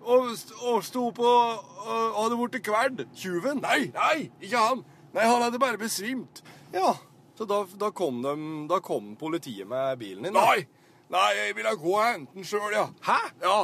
Og, 0.00 0.30
og 0.64 0.80
sto 0.84 1.10
på 1.14 1.26
og 1.26 2.16
hadde 2.16 2.38
blitt 2.40 2.64
kverd. 2.64 3.04
Tjuven? 3.16 3.60
Nei, 3.64 3.90
nei, 3.94 4.30
ikke 4.40 4.62
han. 4.62 4.82
Nei, 5.14 5.26
han 5.26 5.42
hadde 5.44 5.60
bare 5.60 5.80
besvimt. 5.80 6.42
Ja. 6.72 6.94
Så 7.36 7.46
da, 7.48 7.62
da, 7.80 7.90
kom 7.96 8.22
de, 8.24 8.34
da 8.70 8.80
kom 8.84 9.14
politiet 9.20 9.68
med 9.68 9.98
bilen 10.00 10.26
din? 10.28 10.36
da. 10.36 10.46
Nei, 10.52 10.64
nei, 11.12 11.28
jeg 11.38 11.56
ville 11.58 11.76
gå 11.80 11.94
og 11.96 12.02
hente 12.04 12.36
den 12.36 12.48
sjøl, 12.48 12.72
ja. 12.74 12.86
Hæ? 13.06 13.18
Ja. 13.44 13.58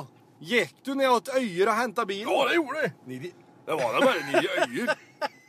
Gikk 0.47 0.81
du 0.85 0.95
ned 0.99 1.21
til 1.25 1.41
Øyer 1.41 1.73
og 1.73 1.79
henta 1.81 2.05
bilen? 2.09 2.29
ja, 2.29 2.47
det 2.51 2.57
gjorde 2.59 2.83
jeg. 2.85 2.95
Nidi. 3.07 3.33
Det 3.67 3.75
var 3.81 3.97
da 3.97 4.01
bare 4.05 4.23
ni 4.29 4.43
øyer. 4.47 4.97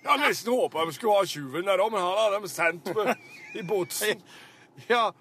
Jeg 0.07 0.09
hadde 0.09 0.23
nesten 0.23 0.53
håpa 0.55 0.85
de 0.87 0.93
skulle 0.95 1.17
ha 1.19 1.25
tjuven 1.29 1.67
der 1.67 1.81
òg, 1.83 1.91
men 1.93 2.01
han 2.01 2.15
hadde 2.17 2.39
de 2.41 2.49
sendt 2.49 2.87
på, 2.95 3.03
i 3.59 3.63
botsen. 3.67 4.23
Ja, 4.89 5.11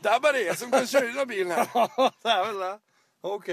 Det 0.00 0.08
er 0.08 0.20
bare 0.22 0.40
jeg 0.46 0.56
som 0.56 0.70
kan 0.72 0.86
kjøre 0.88 1.10
denne 1.10 1.26
bilen 1.28 1.52
her. 1.52 1.68
det 2.24 2.32
er 2.32 2.40
vel 2.46 2.62
det. 2.62 2.72
OK. 3.22 3.46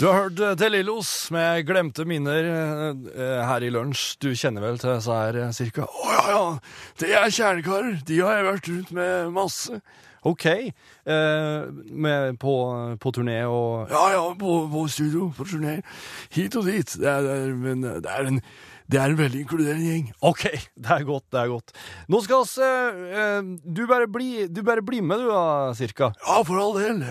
Du 0.00 0.06
har 0.06 0.12
hørt 0.12 0.58
til 0.60 0.74
Lillos 0.74 1.30
med 1.32 1.62
glemte 1.64 2.04
minner 2.04 2.50
eh, 2.52 3.40
her 3.48 3.64
i 3.64 3.70
lunsj. 3.72 4.18
Du 4.20 4.28
kjenner 4.36 4.60
vel 4.60 4.76
til 4.76 4.92
disse 4.92 5.16
her 5.16 5.40
eh, 5.40 5.54
cirka? 5.56 5.88
Å 5.88 6.10
ja, 6.12 6.26
ja. 6.34 6.42
Det 7.00 7.14
er 7.16 7.32
kjernekarer. 7.32 7.96
De 8.04 8.20
har 8.20 8.36
jeg 8.36 8.48
vært 8.50 8.68
rundt 8.74 8.92
med 9.00 9.32
masse. 9.38 9.80
OK. 10.26 10.46
Eh, 10.52 11.66
med 12.04 12.36
på, 12.42 12.54
på 13.00 13.16
turné 13.16 13.40
og 13.48 13.88
Ja, 13.88 14.04
ja, 14.18 14.22
på, 14.36 14.58
på 14.68 14.86
studio, 14.92 15.30
på 15.32 15.48
turné. 15.48 15.78
Hit 16.34 16.60
og 16.60 16.68
dit. 16.68 16.92
Det 16.92 17.08
er, 17.08 17.24
det 17.24 17.36
er, 17.40 17.54
men 17.64 17.88
det 17.88 18.04
er, 18.04 18.28
en, 18.34 18.42
det 18.86 19.00
er 19.00 19.10
en 19.10 19.18
veldig 19.18 19.40
inkluderende 19.42 19.88
gjeng. 19.88 20.10
OK, 20.28 20.44
det 20.78 20.92
er 20.94 21.06
godt, 21.06 21.24
det 21.34 21.40
er 21.40 21.50
godt. 21.50 21.72
Nå 22.12 22.20
skal 22.22 22.44
oss 22.44 22.54
eh, 22.62 23.00
eh, 23.20 23.48
du, 23.64 23.82
bare 23.90 24.06
bli, 24.10 24.46
du 24.46 24.62
bare 24.66 24.84
bli 24.86 25.00
med, 25.02 25.24
du, 25.24 25.30
da, 25.32 25.72
cirka. 25.78 26.12
Ja, 26.22 26.42
for 26.46 26.60
all 26.62 26.76
del. 26.78 27.02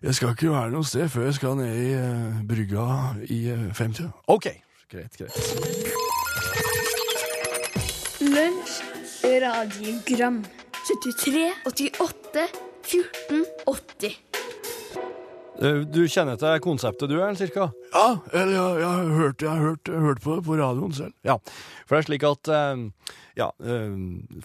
Jeg, 0.00 0.14
skal 0.16 0.32
ikke 0.32 0.54
være 0.54 0.72
noe 0.72 0.88
sted 0.88 1.10
før 1.12 1.28
jeg 1.28 1.36
skal 1.40 1.58
ned 1.60 1.76
i 1.76 1.90
eh, 1.98 2.40
brygga 2.48 2.86
i 3.28 3.40
uh, 3.52 3.68
50. 3.76 4.08
OK. 4.32 4.48
Greit, 4.88 5.18
greit. 5.20 5.36
Lunsj, 8.24 8.78
radiogram 9.44 10.40
73, 10.88 11.52
88, 11.68 12.48
14, 12.88 13.44
80 13.68 14.16
Eh, 14.38 14.47
Du 15.58 16.04
kjenner 16.06 16.38
til 16.38 16.60
konseptet, 16.62 17.10
du, 17.10 17.16
eller 17.18 17.34
cirka? 17.38 17.64
Ja, 17.90 18.04
eller 18.30 18.52
jeg, 18.54 18.74
jeg 18.78 18.90
har 18.92 19.08
hørt, 19.18 19.42
jeg 19.42 19.50
har 19.50 19.64
hørt, 19.64 19.90
hørt 19.90 20.20
på 20.22 20.36
det 20.38 20.44
på 20.46 20.58
radioen 20.60 20.92
selv. 20.94 21.14
Ja, 21.26 21.34
for 21.88 21.96
det 21.96 22.02
er 22.04 22.06
slik 22.06 22.26
at 22.28 22.50
eh, 22.54 22.84
ja, 23.40 23.48
eh, 23.66 23.96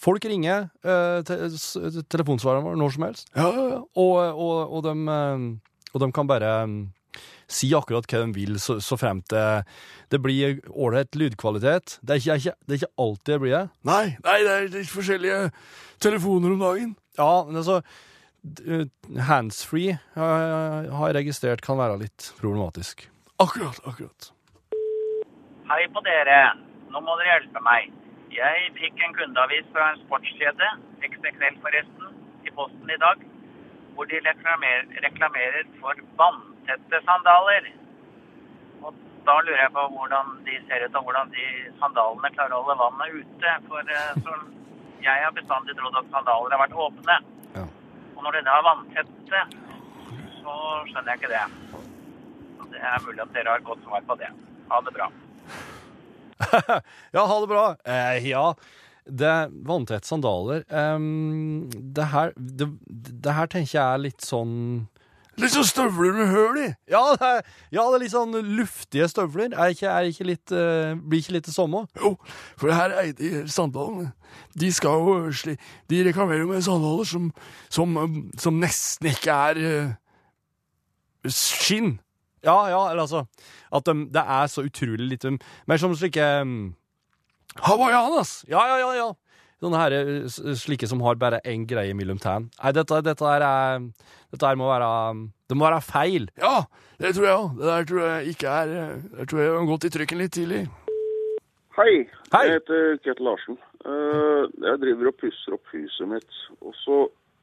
folk 0.02 0.26
ringer 0.26 0.72
eh, 0.82 1.20
til 1.28 2.00
telefonsvareren 2.10 2.66
vår 2.66 2.80
når 2.82 2.96
som 2.96 3.06
helst, 3.06 3.30
Ja, 3.38 3.46
ja, 3.54 3.66
ja. 3.76 3.80
og, 3.94 4.16
og, 4.34 4.74
og, 4.80 4.82
de, 4.88 4.96
eh, 5.14 5.46
og 5.94 6.02
de 6.02 6.10
kan 6.18 6.32
bare 6.32 6.50
eh, 6.64 7.22
si 7.54 7.70
akkurat 7.78 8.10
hva 8.10 8.24
de 8.24 8.34
vil, 8.34 8.58
så, 8.64 8.80
så 8.82 8.98
fremt 8.98 9.28
det, 9.30 9.46
det 10.10 10.22
blir 10.24 10.64
ålreit 10.74 11.14
lydkvalitet. 11.20 12.00
Det 12.02 12.16
er, 12.18 12.24
ikke, 12.42 12.56
det 12.66 12.74
er 12.74 12.82
ikke 12.82 13.06
alltid 13.06 13.36
det 13.36 13.42
blir 13.44 13.56
det. 13.60 13.64
Nei, 13.86 14.06
nei, 14.26 14.40
det 14.48 14.56
er 14.58 14.72
litt 14.80 14.90
forskjellige 14.90 15.44
telefoner 16.02 16.56
om 16.58 16.66
dagen. 16.66 16.96
Ja, 17.22 17.30
men 17.46 17.62
altså 17.62 17.84
Handsfree 18.44 19.98
har 20.16 20.88
har 20.92 21.12
jeg 21.12 21.16
registrert 21.16 21.62
kan 21.64 21.78
være 21.80 22.00
litt 22.02 22.34
problematisk. 22.42 23.08
Akkurat, 23.40 23.80
akkurat. 23.88 24.32
Hei 25.72 25.84
på 25.96 26.04
dere. 26.04 26.40
Nå 26.92 27.00
må 27.02 27.16
dere 27.20 27.38
hjelpe 27.38 27.62
meg. 27.64 27.92
Jeg 28.34 28.74
fikk 28.76 29.00
en 29.06 29.16
kundeavis 29.16 29.70
fra 29.72 29.92
en 29.94 30.02
sportskjede, 30.04 30.70
XXL 31.08 31.60
forresten, 31.64 32.12
i 32.44 32.52
posten 32.58 32.92
i 32.92 33.00
dag, 33.00 33.22
hvor 33.96 34.10
de 34.10 34.20
reklamerer, 34.26 34.90
reklamerer 35.06 35.70
for 35.80 36.02
vanntette 36.20 37.02
sandaler. 37.08 37.70
Og 38.82 38.98
da 39.28 39.38
lurer 39.46 39.62
jeg 39.64 39.74
på 39.78 39.86
hvordan 39.96 40.34
de 40.48 40.58
ser 40.68 40.88
ut, 40.88 40.98
og 41.00 41.08
hvordan 41.08 41.32
de 41.36 41.46
sandalene 41.80 42.34
klarer 42.36 42.58
å 42.58 42.64
holde 42.66 42.80
vannet 42.82 43.22
ute. 43.22 43.56
For 43.70 43.94
eh, 44.00 44.18
som 44.26 44.50
jeg 45.06 45.26
har 45.26 45.38
bestandig 45.38 45.78
trodd 45.80 46.02
at 46.02 46.12
sandaler 46.12 46.58
har 46.58 46.64
vært 46.66 46.78
åpne. 46.88 47.20
Ja. 47.56 47.66
Når 48.24 48.38
denne 48.38 48.54
er 48.56 48.64
vanntette, 48.64 49.42
så 50.40 50.54
skjønner 50.88 51.12
jeg 51.12 51.20
ikke 51.20 51.34
det. 51.34 51.44
Det 52.74 52.80
er 52.80 53.04
mulig 53.04 53.22
at 53.24 53.34
dere 53.36 53.58
har 53.58 53.66
godt 53.68 53.84
svar 53.84 54.06
på 54.08 54.16
det. 54.22 54.32
Ha 54.72 54.80
det 54.86 54.96
bra. 54.96 55.12
Ja, 57.16 57.26
ha 57.28 57.36
det 57.44 57.50
bra. 57.52 57.66
Eh, 57.88 58.28
ja, 58.30 58.46
det 59.06 59.34
vanntett 59.68 60.08
sandaler 60.08 60.64
um, 60.72 61.70
det, 61.72 62.06
her, 62.14 62.32
det, 62.36 62.70
det 62.88 63.36
her 63.36 63.50
tenker 63.52 63.76
jeg 63.76 63.84
er 63.84 64.04
litt 64.06 64.24
sånn 64.24 64.56
Litt 65.42 65.54
sånn 65.56 65.66
støvler 65.66 66.14
med 66.14 66.30
høl 66.30 66.60
i. 66.62 66.68
Ja, 66.92 67.02
det 67.18 67.26
er, 67.26 67.40
ja, 67.74 67.86
det 67.90 67.98
er 67.98 68.04
litt 68.04 68.14
sånn 68.14 68.36
luftige 68.58 69.08
støvler. 69.10 69.56
Er 69.58 69.74
ikke, 69.74 69.90
er 69.90 70.10
ikke 70.12 70.28
litt, 70.30 70.54
uh, 70.54 70.94
blir 71.00 71.24
ikke 71.24 71.36
litt 71.38 71.48
det 71.48 71.56
samme? 71.56 71.84
Jo, 71.98 72.14
for 72.60 72.70
det 72.70 72.78
her 72.78 72.94
er 73.00 73.10
de 73.18 73.32
sandalene. 73.50 74.12
De 74.60 74.70
skal 74.74 75.02
jo 75.02 75.34
sli... 75.34 75.56
De 75.90 76.04
reklamerer 76.06 76.44
jo 76.44 76.52
med 76.52 76.66
sandaler 76.66 77.10
som, 77.10 77.32
som, 77.74 77.98
som 78.40 78.62
nesten 78.62 79.10
ikke 79.10 79.40
er 79.50 79.62
uh, 79.64 79.98
skinn. 81.34 81.96
Ja, 82.44 82.58
ja, 82.68 82.80
eller 82.92 83.06
altså 83.06 83.24
At 83.72 83.86
de, 83.88 83.94
det 84.12 84.20
er 84.20 84.48
så 84.52 84.66
utrolig 84.68 85.06
lite 85.14 85.30
Mer 85.68 85.80
som 85.80 85.94
slike 85.96 86.26
um, 86.44 86.74
Hawaiianas. 87.64 88.44
Ja, 88.50 88.66
ja, 88.68 88.80
ja, 88.82 88.92
ja. 88.98 89.10
Sånne 89.64 89.80
her, 89.80 89.94
eh, 89.96 90.56
slike 90.60 90.88
som 90.92 91.00
har 91.06 91.16
bare 91.16 91.40
én 91.48 91.64
greie 91.70 91.96
mellom 91.96 92.20
tærne. 92.20 92.50
Nei, 92.60 92.72
dette, 92.76 93.00
dette 93.06 93.24
her 93.30 93.46
er 93.48 93.86
Dette 94.34 94.48
her 94.50 94.58
må 94.60 94.68
være 94.68 94.88
Det 95.48 95.56
må 95.56 95.68
være 95.70 95.82
feil. 95.86 96.28
Ja, 96.42 96.66
det 97.00 97.14
tror 97.16 97.28
jeg 97.30 97.38
òg. 97.38 97.52
Det 97.60 97.68
der 97.70 97.86
tror 97.90 98.02
jeg 98.10 98.34
ikke 98.34 98.48
er 98.60 98.74
eh, 98.82 98.96
Der 99.20 99.26
tror 99.30 99.40
jeg 99.40 99.54
har 99.56 99.70
gått 99.72 99.86
i 99.88 99.94
trykken 99.94 100.20
litt 100.24 100.34
tidlig. 100.36 100.64
Hei, 101.78 102.06
Hei. 102.34 102.44
jeg 102.46 102.60
heter 102.60 102.98
Ketil 103.06 103.26
Larsen. 103.26 103.58
Eh, 103.86 104.44
jeg 104.68 104.82
driver 104.84 105.10
og 105.10 105.16
pusser 105.22 105.56
opp 105.56 105.72
huset 105.74 106.10
mitt. 106.12 106.42
Og 106.62 106.76
så 106.84 106.98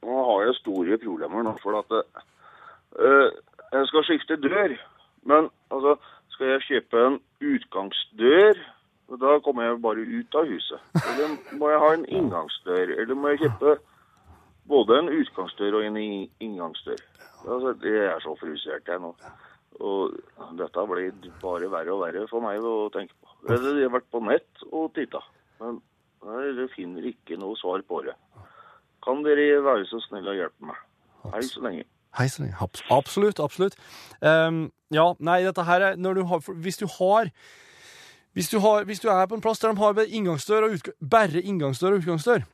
har 0.07 0.45
jeg 0.47 0.59
store 0.61 0.99
problemer 1.03 1.43
nå, 1.47 1.57
for 1.63 1.81
at 1.81 1.97
eh, 1.97 3.31
jeg 3.73 3.89
skal 3.91 4.07
skifte 4.07 4.39
dør. 4.45 4.77
Men 5.25 5.49
altså, 5.75 5.97
skal 6.35 6.53
jeg 6.55 6.67
kjøpe 6.69 7.03
en 7.07 7.19
utgangsdør, 7.55 8.61
da 9.19 9.39
kommer 9.43 9.67
jeg 9.67 9.81
bare 9.83 10.07
ut 10.07 10.35
av 10.39 10.47
huset. 10.47 10.83
Eller 10.95 11.33
må 11.59 11.71
jeg 11.71 11.83
ha 11.83 11.93
en 11.97 12.07
inngangsdør? 12.07 12.93
Eller 13.03 13.19
må 13.19 13.33
jeg 13.33 13.41
kjøpe 13.45 13.77
både 14.71 14.99
en 15.01 15.11
utgangsdør 15.17 15.81
og 15.81 15.87
en 15.89 15.99
inngangsdør? 15.99 17.01
Altså, 17.49 17.75
jeg 17.83 18.05
er 18.07 18.21
så 18.23 18.37
frustrert 18.39 18.89
jeg 18.89 19.03
nå. 19.03 19.15
Og 19.81 20.15
dette 20.61 20.87
blir 20.93 21.31
bare 21.43 21.71
verre 21.73 21.95
og 21.95 22.03
verre 22.05 22.27
for 22.31 22.45
meg 22.45 22.63
å 22.63 22.91
tenke 22.95 23.17
på. 23.17 23.35
Jeg 23.49 23.63
har 23.81 23.95
vært 23.95 24.11
på 24.13 24.21
nett 24.23 24.67
og 24.69 24.91
titta, 24.95 25.23
men 25.63 25.81
jeg 26.21 26.69
finner 26.75 27.07
ikke 27.09 27.39
noe 27.41 27.57
svar 27.57 27.83
på 27.89 28.03
det. 28.05 28.15
Kan 29.05 29.25
dere 29.25 29.63
være 29.65 29.87
så 29.89 30.03
snill 30.05 30.29
å 30.29 30.37
hjelpe 30.37 30.69
meg? 30.69 30.77
Hei 31.33 31.41
så 31.49 31.63
lenge. 31.65 31.87
Hei 32.19 32.27
så 32.29 32.45
lenge. 32.45 32.69
Absolutt, 32.93 33.41
absolutt. 33.41 33.79
Um, 34.21 34.69
ja, 34.93 35.07
nei, 35.19 35.41
dette 35.47 35.65
her 35.65 35.87
er 35.93 35.97
du 35.97 36.23
har, 36.29 36.45
Hvis 36.53 36.81
du 36.83 36.87
har 36.99 37.31
hvis 38.37 38.49
du, 38.53 38.59
har, 38.63 38.85
hvis 38.87 39.01
du 39.03 39.09
er 39.11 39.27
på 39.27 39.35
en 39.35 39.43
plass 39.43 39.59
der 39.63 39.73
de 39.75 39.81
har 39.83 40.01
inngangsdør 40.07 40.69
og 40.69 40.79
utgang, 40.79 40.97
bare 41.03 41.43
inngangsdør 41.43 41.97
og 41.97 42.03
utgangsdør, 42.05 42.45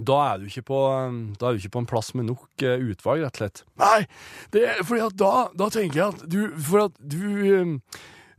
da 0.00 0.18
er, 0.24 0.38
du 0.40 0.46
ikke 0.48 0.62
på, 0.70 0.78
um, 0.88 1.16
da 1.36 1.48
er 1.48 1.52
du 1.56 1.60
ikke 1.60 1.74
på 1.74 1.80
en 1.82 1.88
plass 1.90 2.14
med 2.16 2.24
nok 2.30 2.62
eh, 2.64 2.80
utvalg, 2.80 3.24
rett 3.26 3.36
og 3.36 3.42
slett. 3.42 3.62
Nei, 3.82 4.06
det, 4.54 4.62
er- 4.70 4.84
fordi 4.88 5.02
at 5.04 5.16
da, 5.20 5.32
da 5.58 5.68
tenker 5.74 5.98
jeg 6.00 6.14
at 6.14 6.22
du 6.32 6.38
For 6.64 6.86
at 6.86 6.94
du 6.96 7.18
um, 7.58 7.74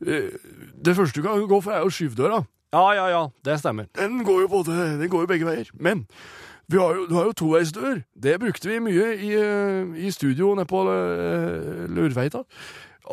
eh, 0.02 0.32
Det 0.82 0.96
første 0.98 1.20
du 1.22 1.28
kan 1.28 1.44
gå 1.50 1.60
for, 1.62 1.76
er 1.76 1.86
jo 1.86 1.92
skyvdøra. 1.94 2.40
Ja, 2.74 2.86
ja, 2.98 3.04
ja, 3.12 3.22
det 3.46 3.60
stemmer. 3.62 3.86
Den 3.94 4.24
går 4.26 4.48
jo 4.48 4.50
både, 4.50 4.80
den 4.98 5.12
går 5.14 5.28
jo 5.28 5.30
begge 5.30 5.46
veier. 5.46 5.70
Men 5.78 6.08
vi 6.72 6.80
har 6.82 6.96
jo, 6.98 7.06
du 7.06 7.14
har 7.20 7.28
jo 7.30 7.36
toveisdør. 7.38 8.02
Det 8.18 8.40
brukte 8.42 8.72
vi 8.72 8.80
mye 8.82 9.12
i, 9.14 9.30
eh, 9.38 9.94
i 10.08 10.10
studio 10.16 10.56
nede 10.58 10.66
på 10.72 10.82
uh, 10.90 11.86
Lurveita. 11.94 12.42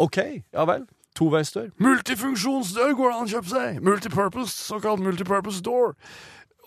OK, 0.01 0.17
ja 0.55 0.65
vel. 0.71 0.87
Toveisdør. 1.19 1.71
Multifunksjonsdør 1.83 2.93
går 2.99 3.09
det 3.11 3.17
an 3.17 3.27
å 3.27 3.33
kjøpe 3.35 3.51
seg. 3.51 3.81
Multipurpose, 3.85 4.55
såkalt 4.69 5.03
multipurpose 5.03 5.63
door. 5.67 5.97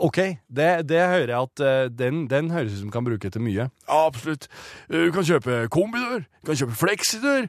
OK, 0.03 0.17
det, 0.49 0.67
det 0.89 0.99
hører 0.99 1.29
jeg 1.32 1.38
at 1.47 1.62
eh, 1.63 1.86
den, 1.93 2.23
den 2.32 2.49
høres 2.51 2.73
ut 2.73 2.82
som 2.82 2.91
kan 2.91 3.06
bruke 3.06 3.29
til 3.32 3.43
mye. 3.45 3.69
Absolutt. 3.88 4.47
Eh, 4.89 5.06
Du 5.08 5.13
kan 5.15 5.23
kjøpe 5.27 5.62
kombidør, 5.71 6.25
du 6.25 6.49
kan 6.49 6.58
kjøpe 6.60 6.75
fleksidør, 6.79 7.47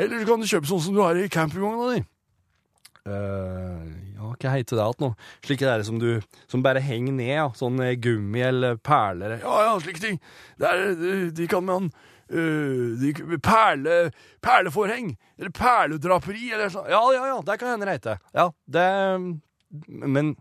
eller 0.00 0.22
du 0.22 0.28
kan 0.28 0.46
kjøpe 0.46 0.70
sånn 0.70 0.84
som 0.86 0.94
du 0.96 1.02
har 1.02 1.18
i 1.18 1.26
campingvogna 1.28 1.96
di. 1.96 2.04
Eh, 3.10 3.90
ja, 4.14 4.28
hva 4.30 4.52
heter 4.54 4.76
det 4.78 4.84
igjen 4.84 5.02
nå? 5.06 5.10
Slike 5.46 5.64
der 5.66 5.82
som 5.88 5.96
du 5.98 6.08
Som 6.52 6.60
bare 6.62 6.82
henger 6.84 7.14
ned, 7.16 7.30
ja. 7.32 7.46
Sånn 7.56 7.80
eh, 7.82 7.94
gummi 7.96 8.42
eller 8.44 8.76
perler. 8.76 9.38
Ja, 9.42 9.54
ja, 9.66 9.74
slike 9.82 10.02
ting. 10.02 10.18
Det 10.60 10.68
er, 10.68 10.94
de, 11.00 11.14
de 11.36 11.46
kan 11.50 11.64
man 11.66 11.88
øh, 12.30 12.96
de, 13.00 13.12
perle, 13.42 14.10
Perleforheng, 14.42 15.14
eller 15.38 15.54
perledraperi, 15.56 16.50
eller 16.54 16.72
sånn. 16.72 16.88
Ja, 16.90 17.02
ja, 17.14 17.26
ja, 17.34 17.38
det 17.46 17.58
kan 17.60 17.74
hende 17.74 17.88
det 17.88 18.00
heter. 18.00 18.20
Ja, 18.34 18.50
det 18.66 18.86
Men, 19.88 20.34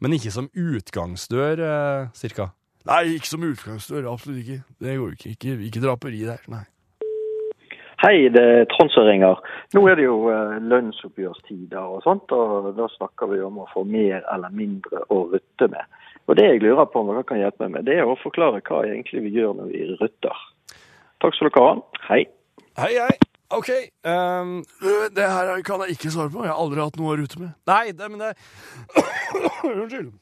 men 0.00 0.12
ikke 0.12 0.30
som 0.34 0.50
utgangsdør, 0.52 1.62
uh, 1.64 2.08
cirka. 2.12 2.50
Nei, 2.86 3.16
ikke 3.16 3.30
som 3.30 3.44
utgangsdør. 3.46 4.08
Absolutt 4.12 4.42
ikke. 4.44 4.62
Det 4.78 4.96
går 4.98 5.14
ikke. 5.16 5.30
Ikke, 5.34 5.54
ikke 5.66 5.82
draperi 5.82 6.20
der. 6.26 6.42
Nei. 6.52 6.66
Hei, 8.04 8.28
det 8.28 8.42
er 8.44 8.66
Trond 8.68 8.92
som 8.92 9.06
ringer. 9.08 9.40
Nå 9.72 9.80
er 9.88 9.96
det 9.96 10.04
jo 10.04 10.28
eh, 10.28 10.58
lønnsoppgjørstider 10.68 11.80
og 11.80 12.02
sånt, 12.04 12.28
og 12.36 12.68
da 12.76 12.90
snakker 12.92 13.30
vi 13.30 13.40
om 13.40 13.62
å 13.62 13.68
få 13.70 13.86
mer 13.88 14.20
eller 14.34 14.52
mindre 14.52 15.00
å 15.08 15.22
rutte 15.32 15.70
med. 15.72 15.96
Og 16.28 16.36
det 16.36 16.44
jeg 16.44 16.60
lurer 16.60 16.90
på 16.92 17.00
om 17.00 17.08
dere 17.08 17.24
kan 17.24 17.40
hjelpe 17.40 17.64
meg 17.64 17.78
med, 17.78 17.86
det 17.88 17.96
er 17.96 18.04
å 18.04 18.18
forklare 18.20 18.60
hva 18.68 18.82
egentlig 18.84 19.24
vi 19.24 19.32
gjør 19.38 19.56
når 19.56 19.72
vi 19.72 19.82
rutter. 19.94 20.44
Takk 21.22 21.36
skal 21.36 21.50
dere 21.50 21.64
ha. 21.64 21.76
Hei. 22.10 22.22
Hei, 22.76 22.92
hei. 23.00 23.16
OK. 23.56 23.70
Um, 24.04 24.58
det 25.14 25.26
her 25.30 25.62
kan 25.66 25.84
jeg 25.84 25.96
ikke 25.96 26.12
svare 26.12 26.32
på. 26.32 26.42
Jeg 26.44 26.52
har 26.52 26.60
aldri 26.60 26.82
hatt 26.82 26.98
noe 27.00 27.14
å 27.14 27.18
rute 27.20 27.40
med. 27.40 27.54
Nei, 27.70 27.92
det, 27.96 28.08
men 28.10 28.22
det 28.22 28.32
Unnskyld. 29.70 30.12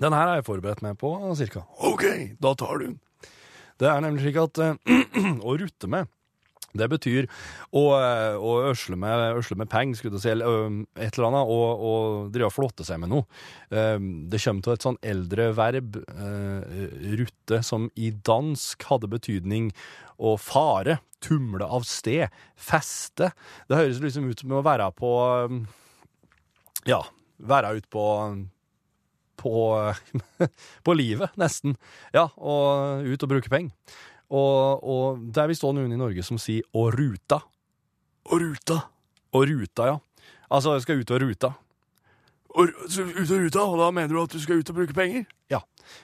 Den 0.00 0.16
her 0.16 0.30
har 0.30 0.38
jeg 0.38 0.46
forberedt 0.46 0.80
meg 0.84 0.96
på, 1.00 1.12
cirka. 1.36 1.66
OK, 1.84 2.06
da 2.40 2.54
tar 2.56 2.80
du 2.80 2.86
den. 2.86 2.98
Det 3.80 3.88
er 3.88 4.00
nemlig 4.04 4.24
slik 4.24 4.38
at 4.40 4.60
eh, 4.64 5.02
å 5.48 5.56
rutte 5.60 5.90
med, 5.92 6.08
det 6.76 6.86
betyr 6.92 7.26
å, 7.74 7.82
eh, 7.98 8.36
å 8.38 8.52
øsle 8.70 8.96
med, 9.00 9.24
øsle 9.40 9.56
med 9.58 9.70
penger, 9.72 9.98
skulle 9.98 10.18
du 10.18 10.22
si, 10.22 10.30
eller 10.30 10.84
et 11.00 11.16
eller 11.18 11.28
annet, 11.30 11.50
og, 11.50 11.84
og 11.90 12.28
drive 12.34 12.50
og 12.50 12.54
flotte 12.54 12.86
seg 12.86 13.00
med 13.02 13.10
noe. 13.10 13.26
Eh, 13.70 13.98
Det 14.30 14.40
kommer 14.44 14.62
til 14.66 14.76
et 14.76 14.86
sånn 14.86 15.00
eldre 15.02 15.50
verb, 15.58 15.98
rute, 16.00 17.16
rutte, 17.20 17.62
som 17.66 17.88
i 17.98 18.10
dansk 18.10 18.84
hadde 18.90 19.10
betydning 19.10 19.72
å 20.20 20.36
fare, 20.40 20.98
tumle 21.24 21.66
av 21.66 21.84
sted, 21.88 22.30
feste. 22.56 23.32
Det 23.68 23.76
høres 23.76 24.00
liksom 24.00 24.28
ut 24.30 24.40
som 24.40 24.52
å 24.56 24.62
være 24.64 24.86
på 24.96 25.10
eh, 25.26 25.60
Ja, 26.88 27.02
være 27.40 27.76
ute 27.80 27.90
på 27.92 28.06
på, 29.40 29.50
på 30.84 30.92
livet, 30.92 31.32
nesten. 31.40 31.72
Ja, 32.12 32.26
og 32.36 33.06
ut 33.08 33.22
og 33.24 33.30
bruke 33.30 33.48
penger. 33.48 33.72
Og, 34.30 34.84
og 34.86 35.24
det 35.34 35.42
er 35.42 35.54
stå 35.58 35.72
noen 35.74 35.92
i 35.92 35.98
Norge 35.98 36.22
som 36.22 36.38
sier 36.38 36.62
'å 36.74 36.90
ruta'. 36.94 37.40
Og 38.30 38.40
ruta. 38.40 38.76
Å 39.34 39.42
ruta, 39.46 39.86
ja. 39.86 39.98
Altså, 40.50 40.74
jeg 40.74 40.82
skal 40.82 41.00
ut 41.02 41.10
og 41.10 41.20
ruta. 41.20 41.54
Og, 42.54 42.66
ut 42.68 43.30
av 43.30 43.38
ruta, 43.38 43.62
og 43.62 43.78
da 43.78 43.90
mener 43.90 44.14
du 44.14 44.22
at 44.22 44.32
du 44.34 44.40
skal 44.42 44.58
ut 44.58 44.70
og 44.70 44.76
bruke 44.76 44.94
penger? 44.94 45.26
Ja, 45.50 45.60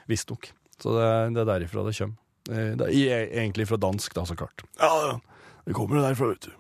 visstnok. 0.07 0.53
Så 0.79 0.95
det, 0.95 1.35
det 1.35 1.43
er 1.43 1.51
derifra 1.51 1.83
det 1.87 1.97
kommer. 1.99 2.17
Eh, 2.51 2.75
Det 2.79 2.87
er 3.11 3.27
egentlig 3.43 3.67
fra 3.67 3.77
dansk, 3.77 4.15
da, 4.15 4.25
så 4.25 4.37
klart. 4.39 4.63
Ja, 4.79 4.91
ja. 5.09 5.19
Det 5.67 5.75
kommer 5.75 5.99
derfra, 6.03 6.29
vet 6.31 6.47
du. 6.47 6.53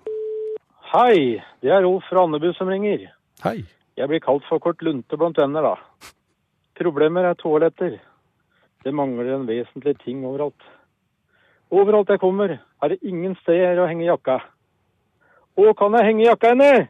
Hei, 0.92 1.42
det 1.62 1.70
er 1.70 1.82
Rolf 1.82 2.04
fra 2.10 2.24
Andebu 2.26 2.52
som 2.54 2.68
ringer. 2.70 3.12
Hei. 3.44 3.64
Jeg 3.96 4.08
blir 4.08 4.20
kalt 4.20 4.44
for 4.48 4.58
kort 4.58 4.82
lunte 4.82 5.16
blant 5.18 5.38
venner, 5.38 5.62
da. 5.62 6.10
Problemer 6.76 7.24
er 7.30 7.38
toaletter. 7.38 8.00
Det 8.84 8.92
mangler 8.94 9.34
en 9.34 9.46
vesentlig 9.48 9.96
ting 10.02 10.24
overalt. 10.26 10.58
Overalt 11.76 12.08
jeg 12.08 12.20
kommer, 12.22 12.56
er 12.56 12.92
det 12.92 13.02
ingen 13.04 13.34
steder 13.42 13.82
å 13.82 13.88
henge 13.90 14.06
jakka. 14.06 14.38
Å, 15.56 15.72
kan 15.76 15.96
jeg 15.98 16.08
henge 16.08 16.24
jakka 16.24 16.52
henne? 16.54 16.86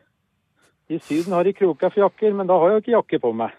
I 0.87 1.01
Syden 1.03 1.35
har 1.35 1.46
de 1.46 1.55
kroka 1.57 1.90
for 1.90 2.05
jakker, 2.05 2.35
men 2.37 2.46
da 2.46 2.59
har 2.61 2.70
jeg 2.70 2.77
jo 2.77 2.83
ikke 2.85 2.94
jakke 2.94 3.22
på 3.25 3.33
meg. 3.35 3.57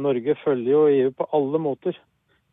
Norge 0.00 0.36
følger 0.42 0.72
jo 0.74 0.82
EU 0.92 1.14
på 1.16 1.28
alle 1.36 1.60
måter. 1.62 1.96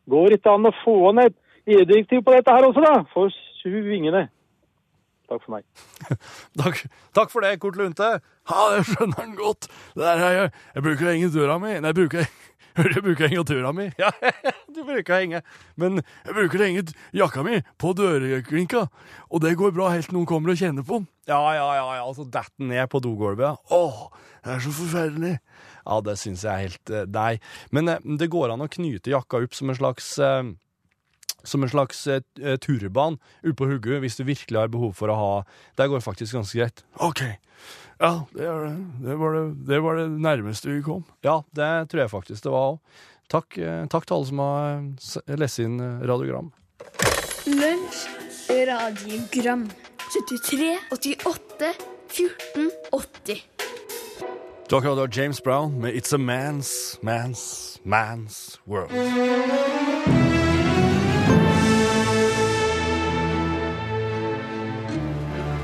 Går 0.08 0.38
ikke 0.38 0.54
an 0.56 0.70
å 0.70 0.74
få 0.80 1.12
ned 1.16 1.36
EU-direktiv 1.68 2.24
på 2.24 2.32
dette 2.32 2.54
her 2.54 2.64
også, 2.64 2.84
da? 2.84 2.94
For 3.12 3.32
sju 3.60 3.82
vingene. 3.90 4.28
Takk 5.28 5.42
for 5.44 5.58
meg. 5.58 5.66
Takk, 6.62 6.78
takk 7.12 7.32
for 7.32 7.44
det, 7.44 7.58
Kort 7.60 7.76
Lunte. 7.76 8.06
Ja, 8.48 8.62
det 8.72 8.86
skjønner 8.88 9.18
han 9.20 9.34
godt. 9.36 9.68
Det 9.92 10.06
der 10.06 10.22
er 10.24 10.36
jeg, 10.38 10.52
jeg 10.72 10.84
bruker 10.86 11.04
å 11.04 11.12
henge 11.12 11.28
døra 11.34 11.58
mi. 11.60 11.74
Nei, 11.74 11.90
jeg 11.90 11.98
bruker, 11.98 12.30
jeg 12.86 13.02
bruker 13.04 13.26
å 13.26 13.28
henge 13.30 13.44
døra 13.48 13.72
mi. 13.74 13.88
Ja, 13.98 14.10
du 14.74 14.80
bruker 14.86 15.14
å 15.14 15.20
henge. 15.20 15.42
Men 15.80 16.00
Jeg 16.02 16.34
bruker 16.36 16.62
å 16.62 16.68
henge 16.68 16.84
jakka 17.16 17.44
mi 17.46 17.60
på 17.80 17.92
dørklinka, 17.98 18.84
og 19.28 19.42
det 19.44 19.56
går 19.58 19.74
bra 19.76 19.90
helt 19.94 20.08
til 20.10 20.18
noen 20.18 20.28
kommer 20.28 20.54
og 20.54 20.60
kjenner 20.60 20.86
på 20.86 21.00
den. 21.00 21.08
ja, 21.30 21.40
ja, 21.56 21.66
ja, 21.78 21.88
ja, 22.00 22.06
så 22.14 22.24
datt 22.24 22.52
den 22.58 22.70
ned 22.72 22.88
på 22.92 23.00
dogulvet. 23.04 23.58
Åh, 23.74 24.00
det 24.44 24.54
er 24.54 24.62
så 24.64 24.72
forferdelig. 24.72 25.34
Ja, 25.88 26.00
det 26.04 26.18
syns 26.20 26.44
jeg 26.44 26.52
er 26.52 26.64
helt 26.68 26.90
eh, 26.92 27.06
Nei. 27.08 27.38
Men 27.72 27.88
eh, 27.88 28.02
det 28.20 28.28
går 28.32 28.52
an 28.54 28.64
å 28.64 28.70
knyte 28.70 29.12
jakka 29.12 29.40
opp 29.44 29.56
som 29.56 29.72
en 29.72 29.78
slags 29.78 30.14
eh, 30.20 30.42
som 31.44 31.62
en 31.62 31.70
slags 31.70 32.06
eh, 32.06 32.22
turban 32.62 33.18
utpå 33.42 33.68
hodet 33.70 34.00
hvis 34.02 34.18
du 34.18 34.24
virkelig 34.26 34.58
har 34.58 34.72
behov 34.72 34.96
for 34.98 35.12
å 35.12 35.18
ha 35.18 35.34
Det 35.78 35.88
går 35.88 36.02
faktisk 36.04 36.34
ganske 36.34 36.58
greit. 36.58 36.84
Ok. 36.94 37.22
Ja, 37.98 38.26
det, 38.32 38.46
er 38.46 38.64
det. 38.64 38.74
Det, 39.02 39.14
var 39.18 39.34
det, 39.34 39.44
det 39.66 39.80
var 39.82 39.98
det 39.98 40.08
nærmeste 40.22 40.70
vi 40.70 40.82
kom. 40.86 41.04
Ja, 41.26 41.42
det 41.50 41.90
tror 41.90 42.04
jeg 42.04 42.12
faktisk 42.14 42.46
det 42.46 42.54
var 42.54 42.74
òg. 42.74 42.78
Takk, 43.28 43.58
eh, 43.60 43.82
takk 43.92 44.06
til 44.06 44.16
alle 44.16 44.28
som 44.30 44.40
har 44.40 44.68
eh, 44.78 45.36
lest 45.36 45.60
inn 45.60 45.80
eh, 45.82 46.06
radiogram. 46.08 46.52
Lunsj, 47.48 48.06
radiogram 48.68 49.66
73, 50.14 50.70
88, 50.94 51.74
14, 52.08 52.70
80 52.92 53.42
Du 54.68 54.74
har 54.74 54.80
akkurat 54.80 54.98
hørt 54.98 55.16
James 55.16 55.42
Brown 55.42 55.80
med 55.80 55.94
It's 55.94 56.14
a 56.14 56.18
Man's, 56.18 56.96
Man's, 57.02 57.80
Man's 57.84 58.58
World. 58.64 60.27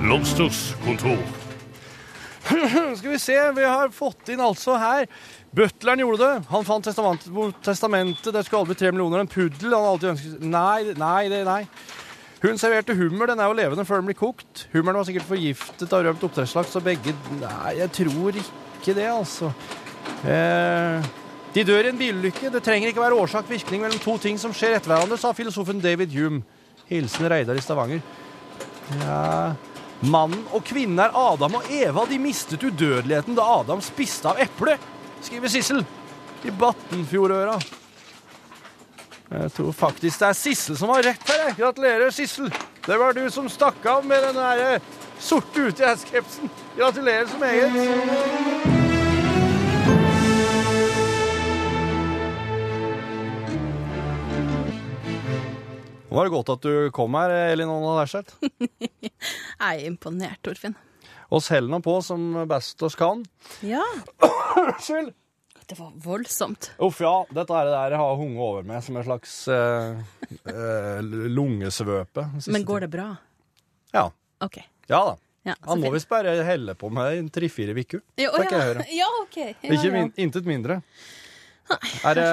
Lobsters 0.04 0.74
kontor. 0.84 1.18
Skal 2.96 3.10
vi 3.10 3.18
se, 3.18 3.52
vi 3.56 3.64
har 3.64 3.88
fått 3.88 4.28
inn 4.28 4.42
altså 4.44 4.76
her 4.76 5.06
Butleren 5.54 6.02
gjorde 6.02 6.18
det. 6.26 6.42
Han 6.50 6.66
fant 6.66 6.84
testamentet, 6.84 7.30
testamentet. 7.64 8.28
Det 8.34 8.42
skulle 8.44 8.60
aldri 8.64 8.74
bli 8.74 8.80
tre 8.82 8.90
millioner. 8.92 9.22
En 9.22 9.30
puddel. 9.30 9.72
Han 9.72 9.86
alltid 9.92 10.10
ønsket 10.10 10.44
Nei, 10.50 10.94
nei, 10.98 11.22
det, 11.30 11.40
nei. 11.46 11.60
Hun 12.42 12.58
serverte 12.60 12.96
hummer. 12.98 13.30
Den 13.30 13.40
er 13.40 13.48
jo 13.48 13.56
levende 13.56 13.86
før 13.88 14.02
den 14.02 14.10
blir 14.10 14.18
kokt. 14.18 14.66
Hummeren 14.74 14.98
var 14.98 15.08
sikkert 15.08 15.28
forgiftet 15.30 15.94
av 15.94 16.04
rømt 16.04 16.24
oppdrettslaks, 16.26 16.74
og 16.76 16.84
begge 16.84 17.14
Nei, 17.38 17.76
jeg 17.78 17.92
tror 18.02 18.40
ikke 18.42 18.96
det, 18.98 19.06
altså. 19.08 19.52
Eh, 20.26 21.12
de 21.54 21.64
dør 21.64 21.86
i 21.86 21.94
en 21.94 22.00
bilulykke. 22.02 22.50
Det 22.52 22.64
trenger 22.66 22.90
ikke 22.90 23.06
være 23.06 23.22
årsak-virkning 23.24 23.86
mellom 23.86 24.02
to 24.02 24.18
ting 24.20 24.42
som 24.42 24.52
skjer 24.52 24.76
etter 24.80 24.92
hverandre, 24.92 25.22
sa 25.22 25.32
filosofen 25.38 25.80
David 25.80 26.12
Hume. 26.18 26.42
Hilsen 26.90 27.30
Reidar 27.30 27.56
i 27.56 27.64
Stavanger. 27.64 28.02
Ja 29.00 29.54
Mannen 30.04 30.42
og 30.52 30.64
kvinnen 30.66 31.00
er 31.00 31.14
Adam 31.16 31.56
og 31.60 31.70
Eva. 31.72 32.04
De 32.08 32.18
mistet 32.20 32.64
udødeligheten 32.64 33.36
da 33.38 33.46
Adam 33.60 33.80
spiste 33.84 34.28
av 34.30 34.40
eplet, 34.42 34.82
skriver 35.24 35.52
Sissel 35.52 35.84
i 36.44 36.52
Battenfjordøra. 36.52 37.56
Jeg 39.34 39.52
tror 39.56 39.72
faktisk 39.72 40.20
det 40.20 40.28
er 40.28 40.36
Sissel 40.38 40.76
som 40.78 40.92
har 40.94 41.02
rett 41.08 41.30
her. 41.30 41.46
jeg. 41.48 41.56
Gratulerer, 41.62 42.10
Sissel. 42.10 42.52
Det 42.86 43.00
var 43.00 43.16
du 43.16 43.24
som 43.32 43.48
stakk 43.48 43.86
av 43.86 44.04
med 44.06 44.22
den 44.28 44.38
eh, 44.44 44.94
sorte 45.18 45.70
uti-skepsen. 45.70 46.52
Gratulerer 46.76 47.26
som 47.26 47.40
meget. 47.40 48.73
Nå 56.14 56.20
var 56.20 56.28
det 56.28 56.30
godt 56.36 56.50
at 56.52 56.62
du 56.62 56.90
kom 56.94 57.16
her, 57.18 57.32
Elin 57.50 57.66
Anna 57.74 57.96
Lerseth. 57.96 58.36
Jeg 59.02 59.64
er 59.64 59.80
imponert, 59.88 60.38
Torfinn. 60.46 60.76
Oss 61.34 61.48
holder 61.50 61.72
nå 61.72 61.80
på 61.82 61.96
som 62.06 62.28
best 62.46 62.84
oss 62.86 62.94
kan. 62.94 63.24
Ja, 63.66 63.82
Unnskyld! 64.62 65.10
det 65.66 65.78
var 65.80 65.90
voldsomt. 66.04 66.68
Uff, 66.78 67.00
ja. 67.02 67.16
Dette 67.34 67.56
er 67.58 67.66
det 67.66 67.72
der 67.74 67.96
jeg 67.96 68.00
har 68.04 68.14
hunget 68.20 68.44
over 68.46 68.66
med 68.68 68.84
som 68.86 69.00
en 69.00 69.06
slags 69.08 69.34
eh, 69.50 69.98
eh, 70.52 71.02
lungesvøpe. 71.34 72.28
Men 72.46 72.68
går 72.68 72.86
det 72.86 72.90
bra? 72.94 73.08
Ja. 73.96 74.06
OK. 74.46 74.60
Ja 74.92 75.02
da. 75.10 75.16
Ja, 75.50 75.58
Han 75.66 75.82
må 75.82 75.90
visst 75.96 76.12
bare 76.12 76.36
helle 76.46 76.76
på 76.78 76.92
med 76.94 77.18
en 77.18 77.26
tre-fire 77.32 77.74
uker. 77.74 78.04
Ja, 78.22 78.30
Fikk 78.38 78.54
jeg 78.54 78.68
høre. 78.70 78.86
Ja. 78.94 79.10
Ja, 79.34 79.50
Ikke 79.74 79.90
min, 79.98 80.14
intet 80.14 80.46
mindre. 80.46 80.78
Er 82.06 82.20
det, 82.22 82.30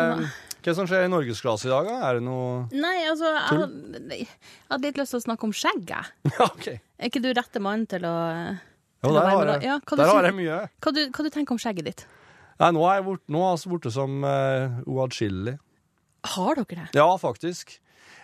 hva 0.65 0.73
som 0.77 0.87
skjer 0.89 1.05
i 1.07 1.11
norgesklasse 1.11 1.67
i 1.67 1.71
dag, 1.71 1.87
da? 1.89 1.97
Er 2.09 2.19
det 2.19 2.23
noe 2.25 2.67
Nei, 2.73 2.97
altså 3.09 3.29
jeg, 3.31 3.59
had- 3.61 4.11
jeg 4.13 4.27
hadde 4.69 4.85
litt 4.87 4.99
lyst 5.01 5.15
til 5.15 5.21
å 5.21 5.25
snakke 5.27 5.47
om 5.49 5.53
skjegget. 5.57 6.11
Ja, 6.37 6.47
OK. 6.49 6.67
Er 6.75 7.09
ikke 7.09 7.21
du 7.23 7.29
rette 7.33 7.61
mann 7.63 7.87
til 7.89 8.05
å, 8.05 8.15
Jo, 9.01 9.07
til 9.07 9.11
å 9.11 9.19
være 9.19 9.29
har 9.31 9.39
med 9.41 9.51
da? 9.51 9.59
Ja, 9.65 9.77
hva 9.81 9.97
du 9.97 10.03
der 10.03 10.11
har 10.13 10.27
jeg 10.29 10.37
mye. 10.37 10.57
hva, 10.85 10.93
du, 10.97 11.01
hva 11.09 11.25
du 11.25 11.31
tenker 11.33 11.55
om 11.57 11.61
skjegget 11.61 11.89
ditt? 11.91 12.03
Nei, 12.61 12.71
nå 12.77 12.83
er 12.85 12.99
jeg 12.99 13.07
bort, 13.07 13.23
nå 13.33 13.39
er 13.47 13.55
jeg 13.57 13.71
borte 13.71 13.91
som 13.93 14.19
uh, 14.21 14.81
uatskillelig. 14.85 15.55
Har 16.35 16.59
dere 16.61 16.75
det? 16.83 16.89
Ja, 16.99 17.07
faktisk. 17.17 17.79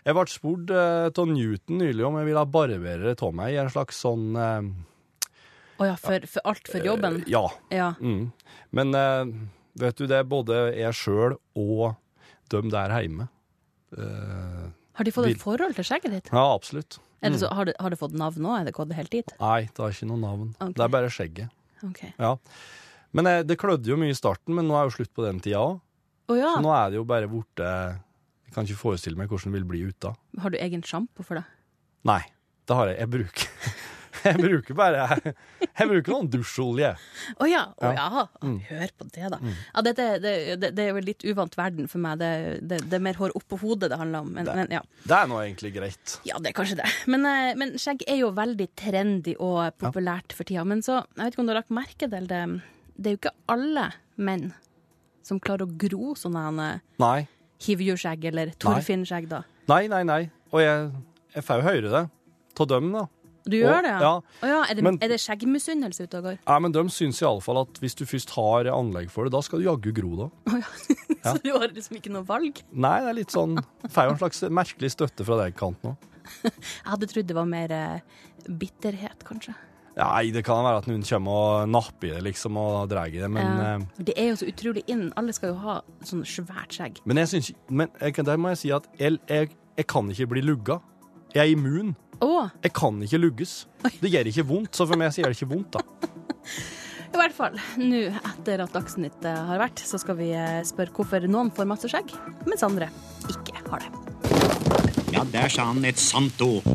Jeg 0.06 0.14
ble 0.16 0.26
spurt 0.30 0.70
uh, 0.72 1.08
av 1.10 1.26
Newton 1.32 1.82
nylig 1.82 2.06
om 2.06 2.20
jeg 2.22 2.28
ville 2.30 2.44
barbere 2.54 3.16
av 3.18 3.34
meg 3.36 3.56
i 3.56 3.62
en 3.64 3.72
slags 3.74 3.98
sånn 4.06 4.28
eh, 4.38 4.68
Å 5.82 5.88
ja, 5.90 5.96
for, 6.00 6.24
for 6.30 6.46
alt 6.54 6.70
for 6.70 6.86
jobben? 6.86 7.18
Ja. 7.28 7.42
Ja. 7.74 7.90
Mm. 8.00 8.30
Men 8.78 8.94
eh, 8.96 9.34
vet 9.82 9.98
du, 10.00 10.06
det 10.10 10.22
er 10.22 10.30
både 10.30 10.62
jeg 10.78 10.96
sjøl 10.96 11.36
og 11.58 11.98
dem 12.54 12.70
der 12.74 12.94
hjemme. 12.96 13.28
Eh, 13.98 14.64
Har 15.00 15.08
de 15.08 15.14
fått 15.16 15.30
et 15.32 15.42
forhold 15.42 15.76
til 15.78 15.88
skjegget 15.88 16.12
ditt? 16.18 16.32
ja, 16.34 16.46
absolutt. 16.54 17.00
Det 17.22 17.40
så, 17.42 17.50
har, 17.50 17.66
det, 17.66 17.74
har 17.82 17.90
det 17.90 17.98
fått 17.98 18.14
navn 18.14 18.44
nå? 18.46 18.52
Er 18.60 18.68
det 18.68 18.76
gått 18.78 18.92
helt 18.94 19.10
dit? 19.12 19.32
Nei, 19.42 19.64
det 19.74 19.82
har 19.82 19.94
ikke 19.96 20.06
noe 20.10 20.22
navn. 20.22 20.52
Okay. 20.60 20.74
Det 20.78 20.84
er 20.86 20.92
bare 20.94 21.10
skjegget. 21.10 21.50
Ok. 21.88 22.02
Ja. 22.14 22.36
Men 23.18 23.30
eh, 23.32 23.40
det 23.48 23.58
klødde 23.58 23.90
jo 23.90 23.98
mye 23.98 24.14
i 24.14 24.18
starten, 24.18 24.54
men 24.58 24.68
nå 24.70 24.78
er 24.78 24.86
jo 24.90 24.94
slutt 25.00 25.14
på 25.18 25.26
den 25.26 25.40
tida 25.42 25.64
òg. 25.64 25.80
Oh, 26.30 26.38
ja. 26.38 26.52
Så 26.58 26.62
nå 26.66 26.74
er 26.76 26.92
det 26.92 27.00
jo 27.00 27.06
bare 27.08 27.30
borte 27.32 27.64
Jeg 27.64 28.52
kan 28.54 28.66
ikke 28.68 28.82
forestille 28.82 29.16
meg 29.16 29.30
hvordan 29.32 29.54
det 29.54 29.62
vil 29.62 29.68
bli 29.70 29.82
ute. 29.88 30.12
Har 30.44 30.52
du 30.54 30.58
egen 30.60 30.84
sjampo 30.84 31.24
for 31.26 31.40
det? 31.40 31.46
Nei, 32.08 32.20
det 32.68 32.76
har 32.78 32.92
jeg. 32.92 33.00
Jeg 33.02 33.12
bruker 33.16 33.48
Jeg 34.28 34.40
bruker 34.40 34.78
bare 34.78 35.06
Jeg 35.24 35.90
bruker 35.90 36.14
noen 36.14 36.30
dusjolje. 36.32 36.92
Å 37.38 37.50
ja. 37.50 37.64
Oh 37.78 37.94
Ja. 37.94 38.08
ja. 38.08 38.26
Mm. 38.44 38.58
Hør 38.68 38.94
på 38.98 39.08
det, 39.14 39.32
da. 39.34 39.40
Ja, 39.48 39.84
dette, 39.86 40.08
det, 40.24 40.34
det, 40.62 40.72
det 40.78 40.86
er 40.86 40.92
jo 40.94 41.04
litt 41.04 41.26
uvant 41.28 41.58
verden 41.60 41.90
for 41.92 42.04
meg. 42.04 42.22
Det, 42.22 42.32
det, 42.68 42.82
er 42.98 43.04
mer 43.04 43.20
hår 43.20 43.36
oppå 43.38 43.60
hodet 43.62 43.92
det 43.94 44.00
handler 44.00 44.26
om. 44.26 44.32
Men, 44.38 44.50
men 44.50 44.74
ja. 44.80 44.84
Det 45.04 45.18
er 45.20 45.32
nå 45.32 45.42
egentlig 45.44 45.74
greit. 45.78 46.18
Ja, 46.28 46.40
det 46.42 46.52
er 46.52 46.58
kanskje 46.58 46.80
det. 46.82 46.88
Men, 47.12 47.26
eh, 47.30 47.54
men 47.60 47.76
skjegg 47.82 48.06
er 48.08 48.22
jo 48.22 48.32
veldig 48.38 48.70
trendy 48.80 49.36
og 49.38 49.78
populært 49.82 50.36
for 50.36 50.48
tida. 50.48 50.66
Men 50.68 50.84
så, 50.86 51.02
jeg 51.16 51.24
vet 51.24 51.36
ikke 51.36 51.46
om 51.46 51.50
du 51.50 51.56
har 51.56 51.62
lagt 51.62 51.76
merke 51.76 52.10
til 52.10 52.32
det, 52.32 52.44
det 52.98 53.12
er 53.12 53.18
jo 53.18 53.22
ikke 53.22 53.36
alle 53.54 53.92
menn 54.18 54.50
som 55.28 55.42
klarer 55.44 55.68
å 55.68 55.76
gro 55.80 56.14
sånne 56.18 56.70
Nei. 57.02 57.28
hivjurskjegg 57.66 58.30
eller 58.32 58.54
Torfinn-skjegg, 58.62 59.28
da. 59.32 59.44
Nei, 59.68 59.84
nei, 59.92 60.04
nei. 60.08 60.22
Og 60.54 60.64
jeg, 60.64 60.88
jeg 61.36 61.44
får 61.44 61.62
jo 61.62 61.68
høre 61.68 61.92
det. 61.92 62.04
Av 62.58 62.70
dem, 62.72 62.88
da. 62.96 63.04
Du 63.48 63.56
gjør 63.58 63.78
Og- 63.78 63.84
det, 63.84 63.94
ja? 63.94 64.00
ja. 64.02 64.48
Ja 64.52 64.60
er, 64.70 64.74
det, 64.76 64.84
Men- 64.84 65.00
er 65.02 65.08
det 65.14 65.20
skjeggmisunnelse 65.24 66.04
ute 66.08 66.18
og 66.20 66.24
går? 66.28 66.38
Ja, 66.48 66.60
men 66.60 66.72
de 66.76 66.84
syns 66.90 67.22
iallfall 67.22 67.62
at 67.64 67.80
hvis 67.80 67.96
du 67.96 68.06
først 68.06 68.30
har 68.36 68.70
anlegg 68.74 69.10
for 69.14 69.24
det, 69.26 69.32
da 69.34 69.42
skal 69.42 69.60
du 69.60 69.66
jaggu 69.70 69.92
gro 69.94 70.16
det. 70.26 70.30
Ja. 71.28 71.34
Så 71.34 71.42
du 71.44 71.50
har 71.52 71.68
liksom 71.74 71.98
ikke 71.98 72.12
noe 72.14 72.24
valg? 72.24 72.60
Nei, 72.72 73.00
det 73.04 73.10
er 73.10 73.16
litt 73.18 73.34
sånn 73.34 73.58
Får 73.90 74.06
jo 74.06 74.12
en 74.14 74.20
slags 74.22 74.42
merkelig 74.54 74.92
støtte 74.94 75.26
fra 75.28 75.36
deg 75.42 75.56
kanten 75.60 75.90
òg. 75.96 76.06
Jeg 76.46 76.86
hadde 76.92 77.08
trodd 77.12 77.28
det 77.28 77.36
var 77.36 77.48
mer 77.50 77.72
eh, 77.74 78.00
bitterhet, 78.48 79.26
kanskje. 79.28 79.56
Nei, 79.98 80.30
det 80.32 80.44
kan 80.46 80.62
være 80.64 80.78
at 80.84 80.88
noen 80.88 81.02
kommer 81.08 81.32
og 81.66 81.70
napper 81.74 82.12
i 82.12 82.14
det, 82.14 82.22
liksom, 82.30 82.56
og 82.62 82.88
drar 82.92 83.10
i 83.10 83.18
det, 83.18 83.28
men 83.34 83.44
Ja. 83.44 83.76
eh, 83.76 84.04
Det 84.12 84.14
er 84.16 84.28
jo 84.30 84.36
så 84.44 84.48
utrolig 84.52 84.84
inn. 84.88 85.08
Alle 85.18 85.34
skal 85.34 85.50
jo 85.50 85.56
ha 85.66 85.80
sånn 86.06 86.22
svært 86.24 86.78
skjegg. 86.78 87.02
Men 87.04 87.18
jeg 87.18 87.28
syns 87.34 87.52
Men 87.70 87.90
jeg, 88.00 88.14
der 88.24 88.38
må 88.38 88.50
jeg 88.54 88.58
si 88.62 88.72
at 88.72 88.88
jeg, 89.00 89.18
jeg, 89.28 89.50
jeg 89.76 89.88
kan 89.88 90.08
ikke 90.14 90.30
bli 90.30 90.42
lugga. 90.46 90.80
Jeg 91.34 91.44
er 91.50 91.56
immun. 91.58 91.96
Å! 92.24 92.50
Jeg 92.64 92.74
kan 92.74 92.98
ikke 93.06 93.20
lugges. 93.22 93.52
Det 94.02 94.10
gjør 94.10 94.30
ikke 94.32 94.46
vondt, 94.50 94.74
så 94.78 94.88
for 94.90 94.98
meg 95.00 95.12
så 95.14 95.22
gjør 95.22 95.34
det 95.34 95.38
ikke 95.40 95.52
vondt, 95.52 95.78
da. 95.78 95.82
I 97.14 97.18
hvert 97.22 97.36
fall, 97.38 97.56
nå 97.80 98.00
etter 98.12 98.62
at 98.66 98.74
Dagsnytt 98.76 99.24
eh, 99.26 99.38
har 99.50 99.62
vært, 99.62 99.80
så 99.88 100.00
skal 100.02 100.18
vi 100.20 100.32
eh, 100.36 100.60
spørre 100.68 100.92
hvorfor 100.98 101.24
noen 101.32 101.50
får 101.56 101.70
masse 101.70 101.90
skjegg, 101.92 102.12
mens 102.50 102.66
andre 102.68 102.90
ikke 103.32 103.56
har 103.70 103.86
det. 103.86 103.92
Ja, 105.16 105.24
der 105.34 105.50
sa 105.54 105.70
han 105.72 105.86
et 105.88 106.02
sant 106.02 106.42
ord. 106.44 106.68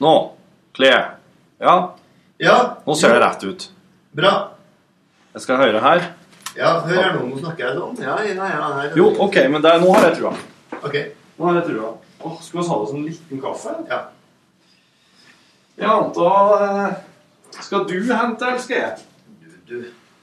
Nå, 0.00 0.14
Kle. 0.76 0.92
Ja, 1.60 1.76
Ja, 2.40 2.56
nå 2.84 2.94
ser 3.00 3.14
det 3.16 3.20
rett 3.22 3.44
ut. 3.48 3.62
bra. 4.16 4.32
Jeg 5.36 5.42
skal 5.44 5.56
høre 5.60 5.80
her. 5.80 6.02
Ja, 6.56 6.74
hør 6.84 6.96
her 7.02 7.14
nå, 7.16 7.22
nå 7.30 7.38
snakker 7.40 7.66
jeg 7.68 7.76
sånn. 7.78 7.96
Ja, 8.00 8.16
ja, 8.24 8.34
ja. 8.48 8.66
Her. 8.80 8.90
Jo, 8.96 9.10
OK, 9.24 9.36
men 9.52 9.60
det, 9.64 9.70
er- 9.72 9.80
nå 9.84 9.92
har 9.94 10.06
jeg 10.08 10.18
trua. 10.18 10.32
Okay. 10.82 11.10
Nå 11.38 11.48
har 11.50 11.58
jeg 11.60 11.66
trua. 11.70 11.90
Åh, 12.26 12.40
skal 12.40 12.60
vi 12.60 12.68
ha 12.68 12.76
oss 12.76 12.92
en 12.92 13.04
liten 13.06 13.40
kaffe? 13.40 13.74
Ja. 13.88 14.08
Ja, 15.76 16.12
da 16.14 16.64
eh, 16.64 16.94
Skal 17.50 17.86
du 17.86 18.12
hente, 18.12 18.46
eller 18.46 18.58
skal 18.58 18.76
jeg? 18.76 18.98
Du. 19.68 19.76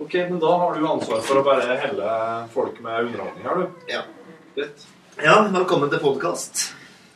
OK, 0.03 0.13
men 0.13 0.39
da 0.39 0.49
har 0.57 0.75
du 0.75 0.87
ansvar 0.87 1.21
for 1.23 1.39
å 1.39 1.43
bare 1.47 1.77
helle 1.79 2.15
folk 2.51 2.81
med 2.83 3.07
underholdning 3.07 3.47
her, 3.47 3.61
du. 3.61 3.85
Ja. 3.87 4.01
Greit. 4.57 4.83
Ja, 5.23 5.37
velkommen 5.53 5.93
til 5.93 6.01
podkast. 6.03 6.65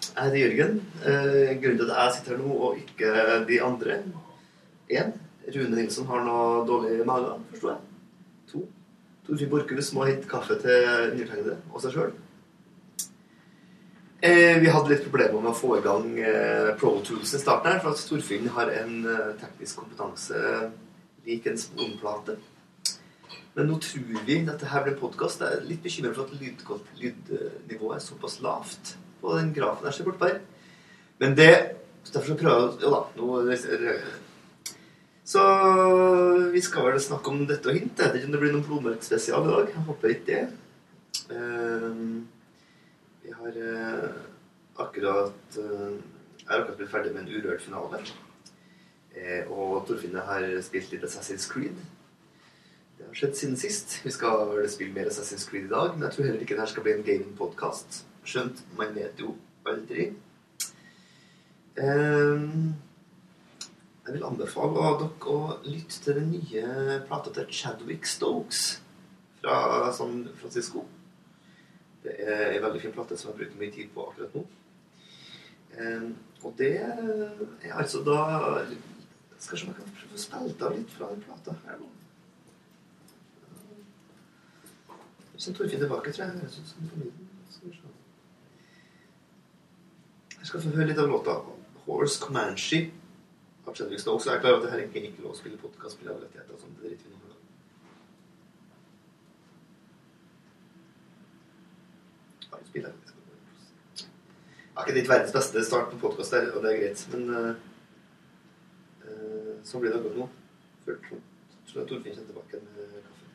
Jeg 0.05 0.23
heter 0.23 0.39
Jørgen. 0.39 0.79
Eh, 1.03 1.51
grunnen 1.59 1.81
til 1.81 1.91
at 1.91 1.99
jeg 2.05 2.15
sitter 2.15 2.37
her 2.37 2.45
nå, 2.45 2.53
og 2.55 2.79
ikke 2.79 3.41
de 3.49 3.59
andre 3.65 3.99
Én. 4.87 5.11
Rune 5.57 5.81
Nilsson 5.81 6.07
har 6.07 6.23
noe 6.23 6.63
dårlig 6.69 7.01
mage, 7.07 7.35
forstår 7.51 7.73
jeg. 7.73 7.83
To. 8.53 8.63
Torfinn 9.27 9.51
Borchhus 9.51 9.91
må 9.97 10.07
hente 10.07 10.31
kaffe 10.31 10.55
til 10.63 10.87
undertegnede 11.09 11.59
og 11.73 11.83
seg 11.83 11.97
sjøl. 11.97 12.15
Eh, 14.19 14.57
vi 14.57 14.69
hadde 14.73 14.89
litt 14.89 15.03
problemer 15.05 15.37
med 15.43 15.51
å 15.51 15.57
få 15.57 15.75
i 15.77 15.83
gang 15.85 16.05
eh, 16.17 16.71
Pro 16.79 16.95
Tools 17.05 17.35
i 17.37 17.39
starten 17.41 17.69
her, 17.69 17.81
for 17.83 17.93
at 17.93 18.01
Torfinn 18.01 18.47
har 18.55 18.71
en 18.73 18.93
eh, 19.05 19.33
teknisk 19.37 19.83
kompetanse 19.83 20.39
lik 21.27 21.45
en 21.45 21.59
sponplate. 21.61 22.37
Men 23.53 23.69
nå 23.69 23.77
tror 23.83 24.23
vi 24.25 24.39
dette 24.47 24.69
her 24.71 24.85
blir 24.85 24.95
podkast. 24.97 25.43
Jeg 25.43 25.59
er 25.59 25.67
litt 25.69 25.83
bekymret 25.85 26.17
for 26.17 26.25
at 26.25 26.33
lydnivået 26.97 27.97
er 27.97 28.05
såpass 28.05 28.39
lavt 28.41 28.95
på 29.21 29.35
den 29.37 29.51
grafen 29.53 29.85
jeg 29.89 29.99
ser 29.99 30.09
bortpå. 30.09 30.31
Men 31.21 31.37
det 31.37 31.51
Derfor 32.07 32.29
så 32.31 32.35
prøver 32.39 32.61
jeg 32.61 32.85
Jo 32.85 32.89
da, 32.93 32.99
nå 33.19 33.25
Så 35.27 35.41
vi 36.53 36.61
skal 36.63 36.85
vel 36.85 37.01
snakke 37.03 37.33
om 37.33 37.41
dette 37.49 37.67
og 37.67 37.75
hint. 37.75 37.99
Jeg 37.99 38.13
vet 38.13 38.21
ikke 38.21 38.29
om 38.29 38.35
det 38.37 38.39
blir 38.45 38.53
noen 38.53 38.63
blodmørkspesial 38.63 39.43
i 39.43 39.51
dag. 39.51 39.73
Jeg 39.73 39.85
håper 39.89 40.13
ikke 40.13 40.27
det. 40.29 40.45
Ehm, 41.35 42.21
vi 43.27 43.33
har 43.33 43.47
eh, 43.47 44.09
akkurat 44.75 45.57
eh, 45.57 45.95
Jeg 46.39 46.47
har 46.47 46.61
akkurat 46.61 46.77
blitt 46.79 46.91
ferdig 46.91 47.11
med 47.11 47.25
en 47.25 47.33
Urørt-finale. 47.35 47.99
Eh, 49.11 49.49
og 49.51 49.81
Torfinne 49.89 50.23
har 50.23 50.45
spilt 50.63 50.93
litt 50.93 51.03
Assassin's 51.03 51.49
Creed. 51.51 51.75
Det 52.95 53.03
har 53.03 53.17
skjedd 53.19 53.35
siden 53.35 53.59
sist. 53.59 53.97
Vi 54.05 54.13
skal 54.15 54.45
vel 54.53 54.69
spille 54.71 54.95
mer 54.95 55.11
Assassin's 55.11 55.43
Creed 55.49 55.67
i 55.67 55.73
dag, 55.73 55.91
men 55.91 56.07
jeg 56.07 56.15
tror 56.15 56.29
heller 56.29 56.45
ikke 56.45 56.55
det 56.55 56.63
her 56.63 56.71
skal 56.71 56.87
bli 56.87 56.95
en 56.95 57.05
gaming-podkast. 57.09 58.01
Skjønt 58.23 58.63
man 58.79 58.95
vet 58.95 59.19
jo 59.19 59.35
aldri. 59.67 60.07
Ehm, 61.83 62.75
jeg 64.07 64.15
vil 64.15 64.29
anbefale 64.29 64.85
dere 65.03 65.33
å 65.35 65.57
lytte 65.67 65.99
til 66.05 66.21
den 66.21 66.31
nye 66.31 67.01
plata 67.09 67.35
til 67.35 67.51
Chadwick 67.51 68.07
Stokes 68.07 68.69
fra 69.41 69.91
San 69.99 70.29
Francisco. 70.39 70.87
Det 72.07 72.15
er 72.23 72.53
en 72.55 72.63
veldig 72.63 72.81
fin 72.81 72.93
plate 72.95 73.17
som 73.19 73.33
jeg 73.33 73.37
bruker 73.41 73.59
mye 73.59 73.73
tid 73.75 73.89
på 73.93 74.05
akkurat 74.07 74.35
nå. 74.37 74.43
Ehm, 75.77 76.13
og 76.43 76.53
det 76.57 76.73
er 76.79 77.73
altså 77.73 78.03
da 78.05 78.19
Skal 79.39 79.57
se 79.57 79.67
om 79.67 79.73
jeg 79.73 79.75
kan 79.77 79.91
prøve 79.97 80.15
å 80.17 80.21
spille 80.21 80.65
av 80.65 80.77
litt 80.77 80.93
fra 80.95 81.09
den 81.11 81.19
plata 81.21 81.53
her 81.65 81.75
nå. 81.81 81.89
Så 85.37 85.53
Torfinn 85.53 85.83
tilbake, 85.83 86.13
tror 86.13 86.23
jeg. 86.25 86.39
Høres 86.39 86.57
ut 86.57 86.71
som 86.71 86.87
familien. 86.89 87.27
Skal 87.53 87.69
vi 87.69 87.75
se. 87.75 87.91
Jeg 90.39 90.49
skal 90.49 90.63
få 90.63 90.73
høre 90.79 90.87
litt 90.89 91.03
av 91.03 91.11
låta 91.11 91.35
'Horse 91.83 92.23
Comanche' 92.23 92.89
av 93.67 93.75
Chadwick 93.75 93.99
Stokes. 93.99 94.23
Så 94.23 94.29
jeg 94.31 94.37
er 94.37 94.41
klar 94.41 94.51
over 94.51 94.61
at 94.61 94.65
det 94.65 94.71
her 94.71 94.79
egentlig 94.79 95.03
ikke 95.03 95.19
er 95.21 95.27
lov 95.27 95.35
å 95.35 95.37
spille 95.43 95.57
podkast 95.57 96.01
med 96.01 96.13
rettigheter. 96.13 96.53
og 96.53 96.59
sånn. 96.59 96.73
Det 96.81 96.89
driter 96.89 97.05
vi 97.05 97.13
nå 97.13 97.16
litt. 102.85 103.13
Jeg 103.97 104.75
har 104.75 104.85
ikke 104.85 104.99
ditt 104.99 105.09
verdens 105.09 105.33
beste 105.33 105.63
start 105.65 105.89
på 105.89 106.01
podkast 106.03 106.35
der, 106.35 106.51
og 106.53 106.61
det 106.63 106.69
er 106.71 106.81
greit, 106.83 106.99
men 107.13 107.21
uh, 107.33 107.53
uh, 109.07 109.53
sånn 109.65 109.81
blir 109.81 109.91
det 109.93 109.99
akkurat 109.99 110.19
nå. 110.21 110.27
Før 110.85 110.99
tror 111.07 111.81
jeg 111.81 111.87
Torfinn 111.89 112.13
kommer 112.13 112.27
tilbake 112.29 112.55
med 112.61 112.75
kaffe. 113.07 113.25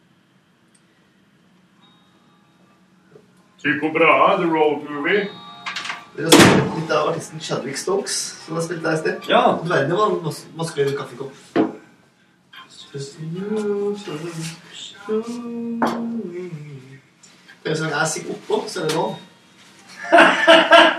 Tycho 3.63 3.91
Brahe, 3.95 4.37
The 4.39 4.49
Road 4.53 4.87
Movie. 4.91 5.27
Dere 6.17 6.29
har 6.29 6.35
spilt 6.37 6.73
litt 6.77 6.91
av 6.93 7.11
artisten 7.11 7.41
Chadwick 7.41 7.79
Stokes, 7.81 8.17
som 8.45 8.57
har 8.59 8.65
spilt 8.67 8.83
der 8.85 8.97
i 8.97 9.01
sted. 9.01 9.29
Ja. 9.33 9.43
Du 9.63 9.69
det 9.69 9.97
var 9.97 10.11
en 10.11 10.23
mas- 10.25 10.47
maskulin 10.57 10.97
kaffekopp. 10.97 11.35
Det 17.63 17.71
er 17.71 17.79
sånn 17.79 17.95
jeg 17.95 18.09
sitter 18.13 18.35
oppå, 18.35 18.59
så 18.69 18.83
er 18.83 18.91
det 18.91 18.97
lov. 20.11 20.93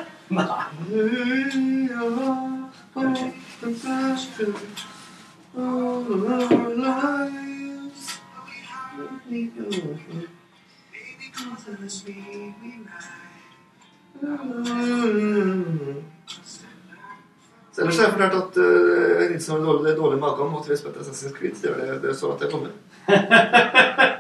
Så 17.73 17.81
ellers 17.81 17.97
har 17.97 18.03
jeg 18.03 18.13
fortalt 18.13 18.33
at 18.33 18.57
uh, 18.57 19.31
Nilsen 19.31 19.55
har 19.55 19.61
dårlig, 19.65 19.97
dårlig 19.97 20.19
mage 20.19 20.45
og 20.45 20.51
måtte 20.51 20.77
spille 20.77 21.01
Assassin's 21.01 21.37
Creed. 21.37 21.55
Det 21.61 21.69
er 21.71 21.75
det, 22.01 22.09
er 22.09 22.13
at 22.35 22.41
jeg 22.41 22.51
kommer. 22.51 22.69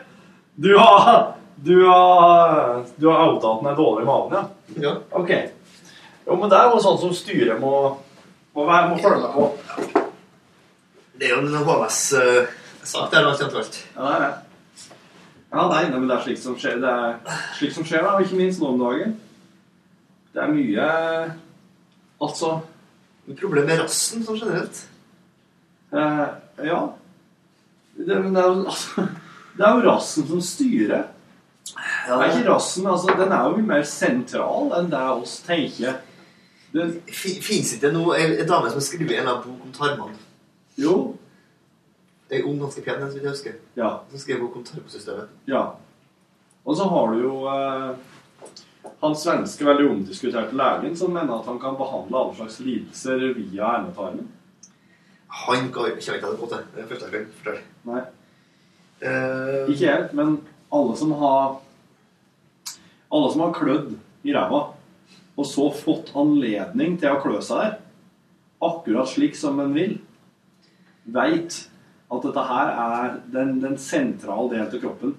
Du 0.63 0.77
har 0.77 1.37
Du 1.63 1.75
har 1.87 2.83
Du 2.97 3.07
har 3.07 3.27
outa 3.29 3.51
at 3.53 3.61
den 3.63 3.69
er 3.71 3.77
dårlig 3.77 4.03
i 4.03 4.07
magen, 4.09 4.33
ja? 4.33 4.43
Ja. 4.83 4.93
Ok. 5.11 5.29
Jo, 6.25 6.35
men 6.39 6.49
det 6.51 6.57
er 6.59 6.71
jo 6.71 6.79
sånn 6.83 6.99
som 7.01 7.13
styret 7.15 7.59
må 7.61 7.73
må, 8.53 8.65
være, 8.69 8.89
må 8.91 8.97
følge 9.01 9.17
med 9.23 9.31
på. 9.33 10.01
Det 11.17 11.25
er 11.25 11.31
jo 11.33 11.39
en 11.41 11.55
HMS-sak 11.65 13.07
der, 13.11 13.25
alt 13.25 13.39
kjent 13.41 13.55
alt. 13.57 13.79
Ja, 13.95 14.03
det 14.03 14.11
er 14.13 14.21
det. 14.25 14.33
Ja, 15.53 15.63
nei, 15.71 15.81
men 15.93 16.05
det 16.09 16.15
er 16.17 16.21
slikt 16.25 16.41
som 16.43 16.57
skjer. 16.61 16.77
Det 16.83 16.91
er 16.91 17.39
slikt 17.57 17.75
som 17.79 17.87
skjer, 17.87 18.05
da, 18.05 18.13
og 18.17 18.21
ikke 18.27 18.37
minst 18.37 18.61
nå 18.61 18.69
om 18.73 18.79
dagen. 18.83 19.15
Det 20.33 20.41
er 20.43 20.53
mye 20.53 20.85
Altså 22.23 22.53
Et 23.29 23.37
Problemet 23.39 23.69
med 23.69 23.81
rassen 23.83 24.23
sånn 24.25 24.39
generelt. 24.39 24.83
eh, 25.93 26.27
Ja. 26.69 26.79
Det, 27.97 28.15
men 28.19 28.33
det 28.33 28.41
er 28.43 28.47
jo 28.49 28.63
altså, 28.65 29.07
Det 29.57 29.65
er 29.65 29.75
jo 29.77 29.85
rassen 29.89 30.27
som 30.27 30.41
styrer. 30.41 31.03
Det 32.03 32.15
er 32.15 32.31
ikke 32.31 32.49
rassen, 32.49 32.87
altså, 32.87 33.15
Den 33.19 33.31
er 33.31 33.43
jo 33.47 33.57
mye 33.57 33.69
mer 33.69 33.83
sentral 33.87 34.73
enn 34.77 34.89
det 34.91 35.03
oss 35.13 35.37
tenker. 35.45 36.01
Fins 37.13 37.75
ikke 37.75 37.93
noe 37.93 38.17
ei 38.17 38.25
ei 38.41 38.47
dame 38.49 38.71
som 38.71 38.79
har 38.79 38.87
skrevet 38.87 39.21
en 39.21 39.29
bok 39.43 39.67
om 39.67 39.75
tarmene? 39.75 40.17
Jo. 40.79 40.95
Ei 42.31 42.41
ung, 42.41 42.57
ganske 42.59 42.81
pen 42.81 43.01
en, 43.01 43.11
som 43.11 43.21
jeg 43.21 43.29
husker. 43.29 43.59
Ja. 43.77 43.99
Som 44.09 44.19
skrev 44.19 44.41
bok 44.41 44.57
om 44.59 44.65
tarmsystemet. 44.67 45.31
Ja. 45.47 45.67
Og 46.65 46.77
så 46.79 46.87
har 46.89 47.13
du 47.13 47.21
jo 47.21 47.33
eh, 47.51 47.95
han 49.03 49.15
svenske 49.15 49.65
veldig 49.67 49.89
omdiskuterte 49.89 50.55
legen 50.55 50.95
som 50.97 51.13
mener 51.13 51.35
at 51.35 51.47
han 51.47 51.59
kan 51.59 51.75
behandle 51.79 52.19
alle 52.19 52.35
slags 52.37 52.59
lidelser 52.63 53.25
via 53.37 53.75
endetarmen. 53.77 54.29
Han 55.43 55.69
ga 55.73 55.89
ikke 55.91 56.05
jeg 56.07 56.21
det 56.21 56.37
på 56.39 56.49
det. 56.51 56.59
Det 56.73 56.83
er 56.83 56.89
første 56.89 57.09
jeg 57.09 57.13
kan 57.13 57.31
fortelle. 57.39 57.63
Nei. 57.89 58.01
Uh... 59.03 59.71
Ikke 59.73 59.89
helt, 59.91 60.13
men 60.15 60.35
alle 60.71 60.97
som 60.97 61.11
har 61.19 61.57
Alle 63.13 63.29
som 63.31 63.43
har 63.45 63.53
klødd 63.55 63.91
i 64.25 64.33
ræva, 64.33 64.61
og 65.33 65.49
så 65.49 65.67
fått 65.73 66.13
anledning 66.17 66.97
til 67.01 67.13
å 67.13 67.21
klø 67.21 67.39
seg 67.45 67.61
der, 67.61 67.75
akkurat 68.63 69.09
slik 69.11 69.35
som 69.37 69.59
en 69.61 69.73
vil, 69.75 69.97
veit 71.03 71.57
at 72.13 72.25
dette 72.25 72.45
her 72.47 72.71
er 72.85 73.19
den, 73.33 73.57
den 73.61 73.77
sentrale 73.81 74.49
delen 74.51 74.69
av 74.69 74.81
kroppen. 74.81 75.15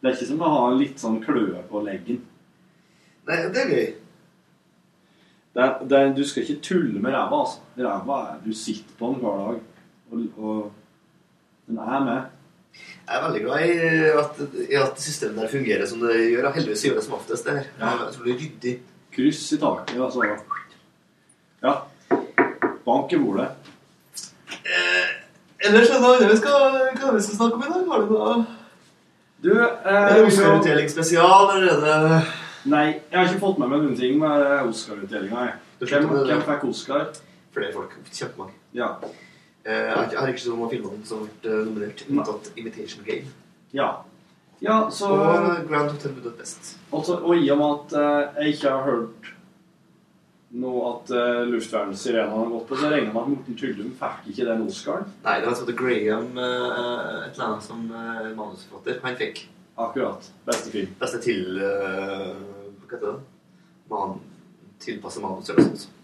Det 0.00 0.10
er 0.10 0.16
ikke 0.16 0.28
som 0.30 0.44
å 0.44 0.52
ha 0.54 0.66
litt 0.74 1.00
sånn 1.02 1.20
kløe 1.22 1.62
på 1.68 1.82
leggen. 1.84 2.20
Nei, 3.28 3.38
det 3.52 3.62
er 3.62 3.72
gøy. 3.74 3.88
Det 5.54 5.64
er, 5.64 5.72
det 5.90 5.98
er, 5.98 6.12
du 6.16 6.22
skal 6.26 6.44
ikke 6.44 6.62
tulle 6.64 7.02
med 7.02 7.12
ræva. 7.12 7.42
altså. 7.42 7.64
Ræva 7.76 8.18
er, 8.30 8.40
Du 8.44 8.52
sitter 8.54 8.94
på 8.98 9.12
den 9.12 9.24
hver 9.24 9.40
dag, 9.42 9.60
og, 10.10 10.26
og 10.38 11.68
den 11.68 11.80
er 11.82 12.04
med. 12.06 12.37
Jeg 13.08 13.16
er 13.16 13.22
veldig 13.24 13.42
glad 13.44 13.62
i 13.64 13.76
at, 14.20 14.40
i 14.68 14.76
at 14.76 15.00
systemet 15.00 15.40
der 15.40 15.52
fungerer 15.52 15.86
som 15.88 16.02
det 16.04 16.16
gjør. 16.28 16.50
og 16.50 16.56
Heldigvis 16.58 16.84
gjør 16.84 16.98
det 16.98 17.04
som 17.06 17.14
oftest 17.16 17.46
det 17.48 17.54
her. 17.56 17.70
Jeg 17.80 18.14
tror 18.14 18.26
det 18.26 18.34
er 18.34 18.42
ryddig. 18.42 18.74
Kryss 19.16 19.46
i 19.56 19.58
taket, 19.62 19.96
altså. 19.96 20.26
Ja. 21.64 21.72
Bank 22.84 23.12
i 23.12 23.18
bordet. 23.22 23.48
Ellers 25.58 25.88
er 25.90 25.98
det 25.98 26.10
annet 26.10 26.30
vi 26.30 26.36
skal, 26.38 26.76
vi 27.16 27.22
skal 27.22 27.36
snakke 27.36 27.56
om 27.56 27.64
i 27.64 27.70
dag? 27.72 27.86
Har 27.92 28.04
du 28.04 28.12
noe 28.12 28.34
Du, 29.42 29.50
eh, 29.54 29.94
Er 29.94 30.14
det 30.14 30.26
Oscar-utdeling 30.26 30.90
spesial, 30.90 31.50
eller 31.56 31.72
er 31.86 32.04
det 32.04 32.20
Nei, 32.68 32.84
jeg 33.10 33.18
har 33.18 33.28
ikke 33.28 33.40
fått 33.40 33.58
med 33.62 33.70
meg 33.70 33.82
noen 33.82 33.96
ting 33.96 34.18
med 34.20 34.44
Oscar-utdelinga. 34.68 35.46
Hvem, 35.80 36.08
hvem 36.26 36.42
fikk 36.44 36.64
Oscar? 36.68 37.06
Flere 37.54 37.72
folk. 37.72 37.94
Kjempemange. 38.12 38.52
Ja. 38.76 38.90
Eh, 39.68 39.74
Jeg 39.74 39.94
har 39.94 40.04
ikke- 40.06 40.16
så 40.16 40.20
har 40.24 40.28
ikke 40.32 40.48
noen 40.48 40.64
av 40.64 40.70
filmene 40.72 41.06
som 41.06 41.18
har 41.18 41.26
vært 41.28 41.48
eh, 41.50 41.64
nominert, 41.68 42.04
unntatt 42.08 42.52
Imitation 42.56 43.04
Game. 43.04 43.26
Ja. 43.72 43.88
Ja, 44.60 44.88
så 44.90 45.06
Og 45.12 45.68
Grand 45.68 45.90
Hotel 45.90 46.12
Budapest. 46.16 46.78
altså, 46.92 47.18
Og 47.22 47.36
i 47.36 47.50
og 47.50 47.58
med 47.58 47.66
at 47.74 47.92
uh, 48.00 48.42
jeg 48.42 48.54
ikke 48.56 48.70
har 48.72 48.82
hørt 48.88 49.28
noe 50.50 50.80
at 50.94 51.10
uh, 51.12 51.44
luftvernsirenene 51.46 52.32
har 52.40 52.48
gått 52.54 52.66
på, 52.70 52.76
så 52.80 52.88
regner 52.88 53.04
jeg 53.10 53.12
med 53.12 53.20
at 53.22 53.28
Morten 53.34 53.58
Tyldum 53.60 53.90
fikk 54.00 54.30
ikke 54.32 54.46
den 54.48 54.64
Oscaren. 54.66 55.04
Nei, 55.26 55.34
det 55.42 55.46
var 55.50 55.54
heter 55.60 55.76
Graham 55.76 56.38
uh, 56.40 57.26
et 57.26 57.36
eller 57.36 57.44
annet 57.50 57.66
som 57.68 57.84
uh, 57.92 58.30
manusforfatter. 58.38 59.00
Han 59.04 59.16
fikk 59.20 59.44
Akkurat. 59.78 60.24
Beste 60.48 60.72
film. 60.74 60.88
beste 60.98 61.20
til 61.22 61.60
uh, 61.60 62.32
Hva 62.80 62.96
heter 62.96 63.06
det? 63.12 63.20
Man, 63.92 64.18
tilpasser 64.82 65.22
manus 65.22 65.50
eller 65.52 65.68
noe 65.68 65.76
sånt. 65.84 65.94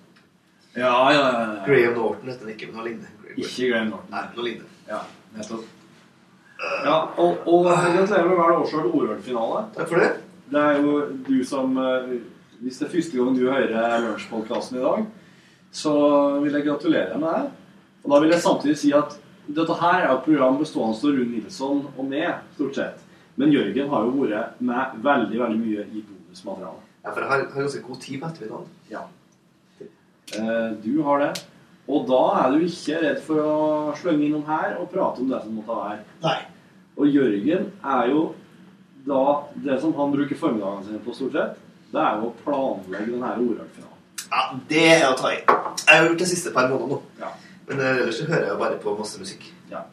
Ja, 0.76 0.92
ja, 1.10 1.18
ja. 1.18 1.42
ja. 1.56 1.64
Graham 1.66 1.94
Norton 1.98 2.28
heter 2.30 2.46
den 2.46 2.54
ikke, 2.54 2.68
men 2.70 2.76
noe 2.78 2.86
lignende. 2.90 3.10
Ikke 3.36 3.70
Graham 3.70 3.90
Norton. 3.94 4.12
Nei, 4.14 4.24
noe 4.36 4.46
lignende. 4.46 4.70
Ja, 4.88 5.00
nettopp. 5.36 5.64
Ja, 6.84 6.94
og, 7.20 7.42
og 7.50 7.66
gratulerer 7.66 8.28
med 8.28 8.38
hver 8.38 8.54
årsdag 8.60 8.94
Orørt-finale. 8.94 9.64
Takk 9.74 9.90
for 9.90 10.00
det. 10.00 10.12
Det 10.52 10.60
er 10.60 10.80
jo 10.84 10.94
du 11.26 11.36
som 11.46 11.76
eh, 11.80 12.14
Hvis 12.60 12.78
det 12.78 12.86
er 12.86 12.92
første 12.92 13.18
gang 13.18 13.36
du 13.36 13.44
hører 13.48 14.04
lunsjpodkasten 14.04 14.78
i 14.78 14.84
dag, 14.84 15.06
så 15.74 15.94
vil 16.44 16.54
jeg 16.54 16.66
gratulere 16.68 17.18
med 17.18 17.28
det. 17.28 17.48
Og 18.04 18.12
da 18.12 18.20
vil 18.22 18.32
jeg 18.32 18.44
samtidig 18.44 18.76
si 18.80 18.92
at 18.96 19.16
dette 19.44 19.76
her 19.80 20.04
er 20.04 20.12
et 20.12 20.22
program 20.24 20.56
bestående 20.60 20.96
av 20.96 21.16
Rune 21.18 21.26
Nilsson 21.34 21.82
og 21.90 22.06
meg, 22.08 22.38
stort 22.54 22.78
sett. 22.78 23.02
Men 23.36 23.52
Jørgen 23.52 23.90
har 23.90 24.06
jo 24.06 24.14
vært 24.22 24.60
med 24.64 25.00
veldig, 25.04 25.40
veldig 25.42 25.60
mye 25.60 25.84
i 25.90 26.04
bonusmaterialet. 26.06 26.86
Ja, 27.04 27.10
for 27.10 27.20
jeg 27.20 27.30
har, 27.32 27.42
har 27.52 27.66
ganske 27.66 27.82
god 27.84 28.00
tid 28.00 28.20
på 28.20 28.30
ettermiddagen. 28.30 28.70
Ja. 28.92 29.02
Eh, 30.38 30.70
du 30.84 31.02
har 31.04 31.20
det. 31.20 31.32
Og 31.88 32.06
da 32.08 32.22
er 32.40 32.54
du 32.54 32.64
ikke 32.64 33.00
redd 33.02 33.20
for 33.26 33.40
å 33.44 33.56
slønge 34.00 34.24
innom 34.28 34.46
her 34.48 34.78
og 34.80 34.88
prate 34.92 35.20
om 35.20 35.28
det 35.28 35.42
som 35.44 35.56
måtte 35.58 35.76
være. 35.76 35.98
Nei. 36.24 36.38
Og 36.96 37.10
Jørgen 37.10 37.68
er 37.82 38.10
jo 38.12 38.22
da 39.04 39.24
Det 39.60 39.74
som 39.82 39.92
han 39.98 40.12
bruker 40.14 40.38
formiddagene 40.40 40.86
sine 40.86 41.00
på, 41.04 41.12
stort 41.12 41.34
sett, 41.34 41.58
det 41.92 42.00
er 42.00 42.22
jo 42.22 42.30
å 42.30 42.36
planlegge 42.38 43.10
den 43.10 43.20
her 43.26 43.42
Orørt-finalen. 43.42 43.98
Ja, 44.30 44.44
det 44.70 44.84
er 44.94 45.04
å 45.10 45.18
ta 45.18 45.28
i. 45.34 45.42
Jeg 45.44 45.90
har 45.92 46.06
gjort 46.08 46.22
det 46.22 46.28
siste 46.30 46.52
par 46.54 46.70
måneder 46.70 46.94
nå. 46.94 47.00
Ja. 47.20 47.28
Men 47.68 47.82
eh, 47.84 48.00
ellers 48.00 48.16
så 48.22 48.30
hører 48.30 48.46
jeg 48.48 48.60
bare 48.62 48.78
på 48.80 48.94
masse 48.96 49.20
musikk. 49.20 49.44
Ja. 49.68 49.84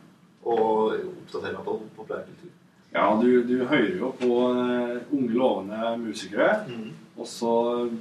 Og 0.48 0.96
oppdaterer 0.96 1.58
meg 1.58 1.68
på 1.68 1.76
populærkultur. 1.98 2.54
Ja, 2.96 3.10
du, 3.20 3.28
du 3.48 3.54
hører 3.68 3.92
jo 4.00 4.14
på 4.20 4.40
eh, 4.56 4.96
unge, 5.12 5.36
lovende 5.36 5.92
musikere. 6.02 6.50
Og 7.20 7.28
så 7.28 7.52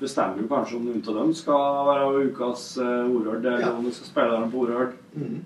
bestemmer 0.00 0.38
du 0.38 0.48
kanskje 0.48 0.76
om 0.78 0.84
noen 0.86 1.02
av 1.08 1.16
dem 1.18 1.32
skal 1.34 1.86
være 1.88 2.26
ukas 2.30 2.66
uh, 2.78 3.08
Orørt, 3.10 3.42
eller 3.44 3.60
Ja. 3.66 3.72
om 3.74 3.84
du 3.84 3.90
skal 3.92 4.06
spille 4.12 4.36
dem 4.40 4.50
på 4.52 4.62
Orørt. 4.66 4.94
Mhm. 5.14 5.40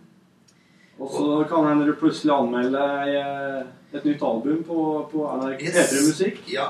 Og 1.01 1.11
så 1.11 1.49
kan 1.51 1.65
hende 1.67 1.87
du 1.89 1.95
plutselig 1.99 2.31
anmelde 2.31 2.83
eh, 3.11 3.65
et 3.99 4.05
nytt 4.07 4.21
album 4.23 4.61
på, 4.63 5.09
på 5.11 5.25
NRK 5.41 5.63
Yes. 5.65 5.75
P3 5.91 6.03
Musikk. 6.07 6.37
Ja. 6.53 6.69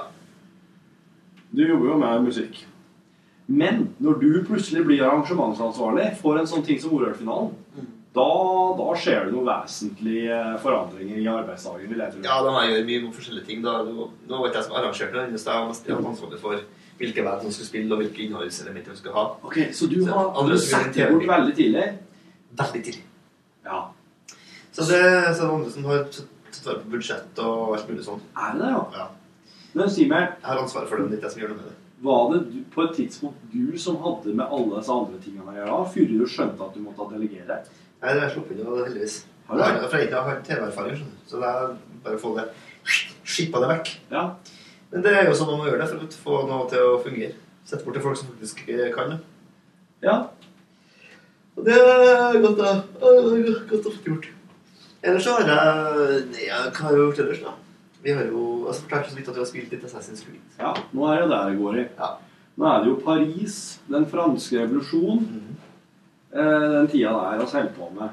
Du 1.52 1.60
jobber 1.68 1.90
jo 1.90 1.98
med 2.00 2.22
musikk. 2.24 2.62
Men 3.46 3.90
når 4.00 4.16
du 4.22 4.30
plutselig 4.48 4.86
blir 4.86 5.02
arrangementsansvarlig 5.04 6.14
for 6.22 6.38
en 6.40 6.48
sånn 6.48 6.64
ting 6.64 6.80
som 6.80 6.94
Orørt-finalen, 6.96 7.52
Mm. 7.74 7.86
da, 8.14 8.24
da 8.78 8.88
skjer 8.96 9.24
det 9.26 9.32
noen 9.34 9.48
vesentlige 9.50 10.36
forandringer 10.62 11.16
i 11.18 11.26
arbeidsdagen, 11.26 11.88
vil 11.90 11.98
jeg 11.98 12.12
tro. 12.12 12.20
Ja, 12.22 12.36
da 12.46 12.50
må 12.54 12.60
jeg 12.62 12.70
gjøre 12.70 12.86
mye 12.86 13.12
forskjellige 13.16 13.46
ting. 13.48 13.62
Da. 13.64 13.72
Nå 13.82 14.08
var 14.30 14.46
ikke 14.48 14.60
jeg 14.60 14.64
som 14.68 14.76
arrangerte 14.78 15.38
så 15.42 15.50
jeg 15.84 15.96
var 15.98 16.10
ansvarlig 16.12 16.38
for 16.40 16.60
hvilke 16.98 17.24
band 17.26 17.42
som 17.42 17.50
skulle 17.52 17.68
spille, 17.68 17.90
og 17.94 18.02
hvilke 18.02 18.22
innholdselementer 18.26 18.94
vi 18.94 19.00
skulle 19.00 19.14
ha. 19.18 19.24
Ok, 19.42 19.58
Så 19.74 19.88
du 19.90 19.98
har 20.06 20.30
andre 20.40 20.58
setter 20.58 20.92
det 21.00 21.10
bort 21.12 21.26
veldig 21.28 21.54
tidlig? 21.58 21.84
Veldig 22.60 22.82
tidlig. 22.86 23.04
Ja. 23.66 23.80
Så 24.74 24.86
det 24.88 25.00
så 25.00 25.44
er 25.44 25.46
det 25.46 25.50
andre 25.50 25.70
som 25.74 25.84
har 25.90 26.04
tatt 26.10 26.66
vare 26.66 26.82
på 26.84 26.90
budsjett 26.94 27.38
og 27.42 27.76
alt 27.76 27.88
mulig 27.90 28.04
sånn. 28.06 28.20
Er 28.38 28.52
det 28.54 28.62
det, 28.62 28.70
ja? 28.74 28.84
Ja. 28.98 29.06
Men 29.74 29.90
si 29.90 30.04
meg, 30.10 30.28
Jeg 30.40 30.46
har 30.46 30.60
ansvaret 30.62 30.88
for 30.88 30.96
det, 30.96 31.02
men 31.08 31.10
det 31.10 31.18
er 31.18 31.26
jeg 31.28 31.32
som 31.34 31.42
gjør 31.42 31.54
noe 31.54 31.62
med 31.62 31.70
det. 31.70 31.78
var 32.04 32.24
det 32.32 32.40
du, 32.52 32.58
på 32.74 32.82
et 32.84 32.96
tidspunkt 32.96 33.38
du 33.52 33.78
som 33.78 33.96
hadde 34.02 34.34
med 34.34 34.46
alle 34.46 34.78
disse 34.78 34.92
andre 34.92 35.18
tingene 35.24 35.50
å 35.50 35.54
gjøre, 35.56 35.78
før 35.94 36.10
du 36.10 36.26
skjønte 36.30 36.66
at 36.68 36.74
du 36.74 36.80
måtte 36.84 37.06
delegere? 37.14 37.56
Nei, 38.02 38.12
det 38.14 38.22
er 38.22 38.30
sluppet 38.34 38.60
unna, 38.60 38.84
heldigvis. 38.84 39.16
Har 39.48 39.56
du? 39.56 39.62
Jeg, 39.64 39.88
for 39.90 39.96
jeg 39.98 40.06
ikke 40.08 40.22
har 40.28 40.42
TV-erfaring, 40.46 40.96
skjønner 41.00 41.16
du. 41.18 41.24
Så 41.30 41.40
det 41.42 41.48
er 41.50 41.74
bare 42.04 42.18
å 42.18 42.22
få 42.22 42.34
det 42.38 42.44
skippa 43.24 43.62
det 43.64 43.70
vekk. 43.72 43.90
Ja. 44.12 44.24
Men 44.94 45.02
det 45.02 45.10
er 45.10 45.26
jo 45.26 45.34
sånn 45.34 45.48
man 45.50 45.58
må 45.58 45.66
gjøre 45.66 45.82
det 45.82 45.90
for 45.90 46.04
å 46.06 46.22
få 46.22 46.40
noe 46.46 46.68
til 46.70 46.86
å 46.86 46.98
fungere. 47.02 47.34
Sette 47.66 47.82
bort 47.82 47.96
til 47.98 48.04
folk 48.04 48.18
som 48.20 48.28
faktisk 48.30 48.60
eh, 48.70 48.92
kan 48.94 49.10
det. 49.10 49.16
Ja. 50.04 50.16
Og 51.58 51.66
det 51.66 51.74
er 51.74 52.38
godt 52.44 52.60
å- 52.62 53.64
godt 53.72 53.88
ofte 53.90 54.06
gjort. 54.06 54.28
Ellers 55.02 55.26
så 55.26 55.34
har 55.34 55.50
jeg 55.50 56.26
Nei, 56.30 56.46
hva 56.46 56.70
har 56.70 56.94
jeg 56.94 57.00
gjort 57.00 57.22
ellers, 57.24 57.42
da? 57.42 57.54
Vi 58.04 58.12
har 58.14 58.22
jo 58.28 58.44
altså, 58.68 58.84
fortalt 58.84 59.10
så 59.10 59.16
vidt 59.16 59.28
at 59.28 59.34
vi 59.34 59.42
har 59.42 59.48
spilt 59.50 59.72
litt 59.72 59.84
Assassin's 59.88 60.22
Creed. 60.22 60.44
Ja, 60.60 60.74
nå 60.92 61.08
er 61.10 61.22
det 61.24 61.30
der 61.32 61.50
det 61.50 61.58
går 61.58 61.80
i. 61.80 61.86
Ja. 61.98 62.10
Nå 62.54 62.68
er 62.70 62.84
det 62.84 62.90
jo 62.92 63.00
Paris, 63.02 63.56
den 63.90 64.06
franske 64.06 64.60
revolusjonen, 64.60 65.24
mm 65.24 65.40
-hmm. 65.40 66.74
den 66.76 66.88
tida 66.88 67.10
der 67.10 67.38
vi 67.38 67.44
holder 67.44 67.72
på 67.78 67.90
med. 67.98 68.08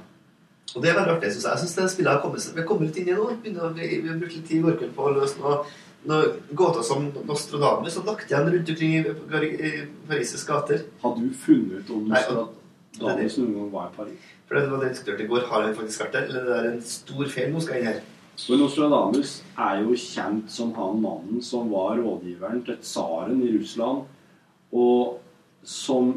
Og 0.76 0.82
det 0.82 0.90
er 0.90 0.96
veldig 0.96 1.12
artig, 1.12 1.28
jeg. 1.28 1.44
Jeg 1.44 1.60
synes 1.60 1.76
det 1.76 1.92
spillet 1.92 2.12
har 2.12 2.22
kommet, 2.22 2.52
vi 2.56 2.60
har 2.62 2.68
kommet 2.68 2.88
litt 2.88 2.98
inn 2.98 3.08
i 3.10 3.12
nå. 3.12 3.30
Vi, 3.44 4.02
vi 4.02 4.08
har 4.08 4.20
brukt 4.20 4.36
litt 4.36 4.48
tid 4.48 4.58
i 4.58 4.62
går 4.62 4.78
kveld 4.78 4.94
på 4.96 5.04
å 5.04 5.14
løse 5.14 5.40
noe 5.40 5.66
gåter 6.04 6.82
som 6.82 7.12
Nostradamus 7.28 7.98
har 7.98 8.06
lagt 8.06 8.32
igjen 8.32 8.52
rundt 8.52 8.70
omkring 8.70 8.94
i, 9.44 9.88
Paris' 10.10 10.48
gater. 10.48 10.82
Har 11.02 11.18
du 11.20 11.34
funnet 11.34 11.80
ut 11.80 11.90
om 11.90 12.08
Nostradamus 12.10 13.38
noen 13.38 13.54
gang 13.54 13.72
var 13.72 13.92
i 13.92 13.96
Paris? 13.98 14.32
For 14.48 14.58
det 14.58 14.72
var 14.72 14.82
det 14.82 14.90
vi 14.90 14.96
diskuterte 14.96 15.24
i 15.24 15.28
går. 15.28 15.46
Har 15.48 15.64
han 15.64 15.76
faktisk 15.76 16.02
vært 16.04 16.18
der? 16.18 16.26
Eller 16.30 16.48
det 16.48 16.58
er 16.58 16.72
en 16.72 16.82
stor 16.84 17.30
feil 17.32 17.54
nå 17.54 17.62
skal 17.64 17.80
inn 17.80 17.92
her? 17.92 18.02
For 18.42 18.58
Nostradamus 18.58 19.36
er 19.60 19.84
jo 19.84 19.96
kjent 20.00 20.50
som 20.52 20.74
han 20.76 21.02
mannen 21.04 21.44
som 21.46 21.70
var 21.72 22.00
rådgiveren 22.00 22.64
til 22.66 22.80
tsaren 22.82 23.42
i 23.46 23.52
Russland, 23.58 24.08
og 24.72 25.20
som 25.64 26.16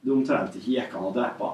det 0.00 0.14
omtrent 0.14 0.56
ikke 0.56 0.78
gikk 0.78 0.94
an 0.96 1.10
å 1.10 1.12
drepe. 1.12 1.50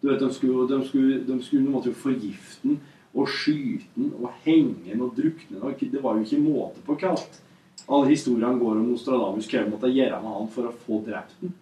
Du 0.00 0.08
vet, 0.08 0.22
de, 0.22 0.30
skulle, 0.34 0.64
de, 0.70 0.80
skulle, 0.88 1.20
de, 1.26 1.36
skulle, 1.44 1.66
de 1.66 1.74
måtte 1.74 1.92
jo 1.92 1.98
forgifte 2.02 2.66
den 2.66 2.80
og 3.12 3.28
skyte 3.28 3.88
den 3.96 4.12
og 4.16 4.30
henge 4.46 4.86
den 4.86 5.02
og 5.04 5.16
drukne 5.16 5.58
den. 5.60 5.90
Det 5.92 6.02
var 6.02 6.16
jo 6.16 6.26
ikke 6.26 6.44
måte 6.44 6.84
på 6.86 6.96
kaldt. 7.00 7.40
Alle 7.88 8.12
historiene 8.12 8.60
går 8.60 8.78
om 8.78 8.92
Nostradamus 8.92 9.48
de 9.50 9.64
måtte 9.68 9.90
gjøre 9.90 10.20
med 10.22 10.36
han 10.36 10.48
for 10.52 10.68
å 10.68 10.76
få 10.84 11.00
drept 11.06 11.34
den. 11.42 11.52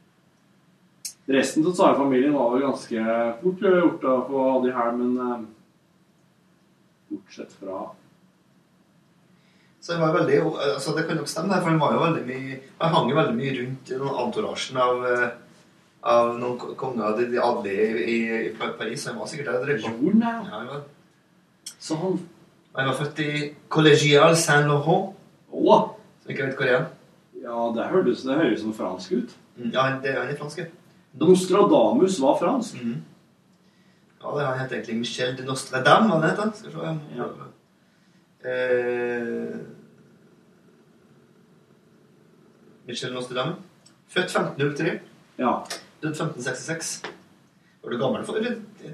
Resten 1.30 1.66
av 1.66 1.74
tsarfamilien 1.76 2.34
var 2.34 2.53
vel 2.53 2.66
ganske 2.66 3.03
fort 3.40 3.64
gjort 3.64 4.03
da, 4.03 4.14
for 4.26 4.51
alle 4.51 4.62
de 4.66 4.74
her, 4.74 4.92
men 4.98 5.18
eh, 5.24 5.42
bortsett 7.11 7.53
fra 7.55 7.84
Så 9.80 9.94
han 9.94 10.03
var 10.03 10.16
veldig, 10.18 10.40
altså 10.74 10.94
det 10.96 11.07
kan 11.09 11.20
nok 11.20 11.30
stemme, 11.30 11.61
for 11.61 11.70
han 11.70 11.80
var 11.80 11.94
jo 11.94 12.03
veldig 12.03 12.24
mye 12.26 12.59
Han 12.82 12.94
hang 12.96 13.12
jo 13.12 13.18
veldig 13.20 13.36
mye 13.38 13.55
rundt 13.61 13.92
i 13.92 14.01
den 14.01 14.18
entourasjen 14.24 14.80
av, 14.82 15.07
eh, 15.07 15.28
av 16.14 16.32
noen 16.40 16.74
konger, 16.80 17.14
de, 17.20 17.28
de 17.32 17.42
adelige 17.42 18.07
i, 18.07 18.18
i 18.48 18.55
Paris. 18.59 19.05
Så 19.05 19.12
Han 19.12 19.22
var 19.22 19.30
sikkert 19.30 19.53
der 19.53 19.78
på. 19.84 19.94
Gjorde 20.03 20.11
han 20.11 20.24
det? 20.26 20.51
Ja, 20.51 20.57
han 20.59 20.72
var. 20.74 20.88
Så 21.81 21.97
han 21.97 22.18
Han 22.76 22.87
var 22.87 22.95
født 22.95 23.18
i 23.18 23.55
Collegial 23.68 24.37
Saint-Laurent, 24.37 25.14
Oh. 25.53 25.89
som 26.22 26.31
ikke 26.31 26.45
vet 26.47 26.57
hvor 26.61 26.68
er. 26.70 26.85
Ja, 27.43 27.72
det 27.74 27.87
høres, 27.91 28.22
det 28.22 28.37
høres 28.39 28.61
som 28.61 28.74
fransk 28.74 29.12
ut. 29.12 29.33
Mm, 29.57 29.70
Ja, 29.74 29.87
det 30.03 30.11
er 30.14 30.20
han 30.20 30.28
fransk. 30.39 30.61
Nostradamus 31.18 32.20
var 32.20 32.37
fransk. 32.39 32.76
Mm. 32.83 33.03
Ja, 34.22 34.28
det 34.39 34.47
han 34.47 34.59
heter 34.61 34.76
egentlig 34.76 34.99
Michel 35.01 35.37
de 35.37 35.45
Nostradam, 35.49 36.07
hva 36.11 36.20
det 36.22 36.31
heter. 36.31 36.53
Skal 36.55 36.70
vi 36.70 36.76
se. 36.76 36.99
Ja. 37.16 37.26
Eh, 38.51 39.57
Michel 42.87 43.12
Nostradam. 43.14 43.55
Født 44.09 44.31
1503, 44.31 45.01
Ja. 45.39 45.53
død 46.03 46.14
1566. 46.14 47.03
Var 47.83 47.91
du 47.91 47.99
gammel 47.99 48.24
for 48.24 48.33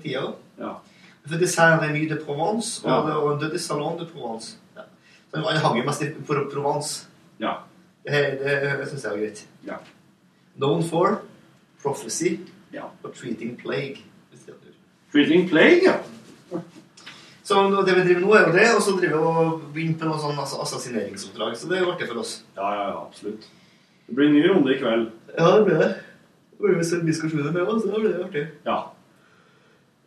tida? 0.03 0.20
da? 0.20 0.32
ja. 0.59 0.72
Født 1.29 1.43
i 1.43 1.47
Saint-Rémy 1.51 2.09
de 2.09 2.16
Provence, 2.24 2.85
og, 2.85 3.09
Ja. 3.09 3.16
og 3.16 3.41
The 3.41 3.59
Salon 3.59 3.99
de 3.99 4.07
Provence. 4.07 4.57
Ja. 4.77 4.83
Så 5.35 5.43
han 5.43 5.57
hang 5.57 5.79
jo 5.79 5.85
mest 5.85 6.03
i 6.03 6.11
Pro- 6.27 6.49
Provence. 6.53 7.07
Ja. 7.41 7.55
Det, 8.07 8.39
det, 8.41 8.79
det 8.81 8.89
syns 8.89 9.03
jeg 9.05 9.12
var 9.12 9.18
greit. 9.18 9.47
Ja. 9.66 9.77
Known 10.57 10.83
for 10.89 11.20
prophecy 11.83 12.37
Ja. 12.72 12.85
og 13.03 13.14
treating 13.14 13.57
plague. 13.59 13.97
Treating 15.12 15.49
plague, 15.49 15.81
ja. 15.85 15.97
Så 17.47 17.85
det 17.87 17.95
vi 17.95 18.01
driver 18.03 18.20
nå, 18.20 18.33
er 18.35 18.47
jo 18.49 18.53
det, 18.57 18.66
og 18.77 18.83
så 18.83 18.91
driver 19.01 19.18
vi 19.18 19.27
og 19.27 19.61
begynner 19.74 19.99
på 20.01 20.05
noe 20.09 20.18
sånn 20.18 20.39
ass- 20.43 20.57
assassineringsoppdrag. 20.62 21.55
Så 21.57 21.68
det 21.70 21.79
er 21.79 21.87
artig 21.93 22.09
for 22.09 22.18
oss. 22.18 22.43
Ja, 22.57 22.72
ja, 22.74 22.89
ja, 22.91 23.05
absolutt. 23.07 23.47
Det 24.07 24.14
blir 24.16 24.27
en 24.29 24.35
ny 24.35 24.43
runde 24.49 24.74
i 24.74 24.79
kveld. 24.81 25.11
Ja, 25.39 25.53
det 25.59 25.64
blir 25.68 25.79
det. 25.79 25.89
Det 26.51 26.59
blir 26.64 26.79
visst 26.81 26.93
en 26.95 27.07
diskusjon 27.07 27.53
med 27.55 27.62
oss, 27.62 27.83
så 27.85 27.93
det 27.95 28.01
blir 28.03 28.24
artig. 28.24 28.47
Ja. 28.66 28.91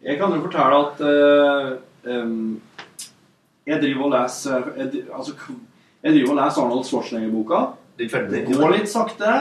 Jeg 0.04 0.16
kan 0.20 0.32
jo 0.32 0.44
fortelle 0.46 0.78
at 0.80 1.02
uh, 1.04 1.72
um, 2.08 2.62
jeg 3.68 3.82
driver 3.82 4.06
og 4.06 4.14
leser 4.14 4.70
jeg, 4.78 5.02
altså, 5.14 5.36
jeg 6.04 6.14
driver 6.16 6.32
og 6.32 6.40
leser 6.40 6.62
Arnold 6.64 6.86
Schwarzenegger-boka. 6.88 7.60
Det 8.00 8.46
går 8.48 8.78
litt 8.78 8.88
sakte, 8.88 9.34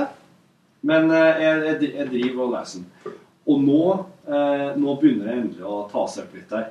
men 0.82 1.12
uh, 1.12 1.38
jeg, 1.38 1.78
jeg, 1.86 2.08
driver 2.10 2.42
og 2.48 2.56
leser 2.56 2.82
den. 2.82 3.14
Og 3.48 3.62
nå, 3.62 3.84
uh, 4.26 4.68
nå 4.74 4.96
begynner 4.98 5.30
det 5.30 5.36
endelig 5.36 5.64
å 5.68 5.84
ta 5.92 6.02
seg 6.10 6.26
opp 6.26 6.34
litt 6.40 6.50
der. 6.50 6.66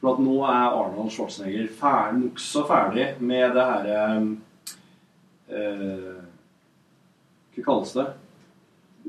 For 0.00 0.14
at 0.14 0.24
nå 0.24 0.36
er 0.44 0.76
Arnold 0.80 1.12
Schwarzenegger 1.12 1.68
ferdig, 1.76 2.22
nokså 2.24 2.64
ferdig 2.68 3.06
med 3.24 3.54
det 3.56 3.64
her 3.64 3.86
eh, 5.48 6.18
Hva 7.56 7.64
kalles 7.64 7.94
det? 7.96 8.04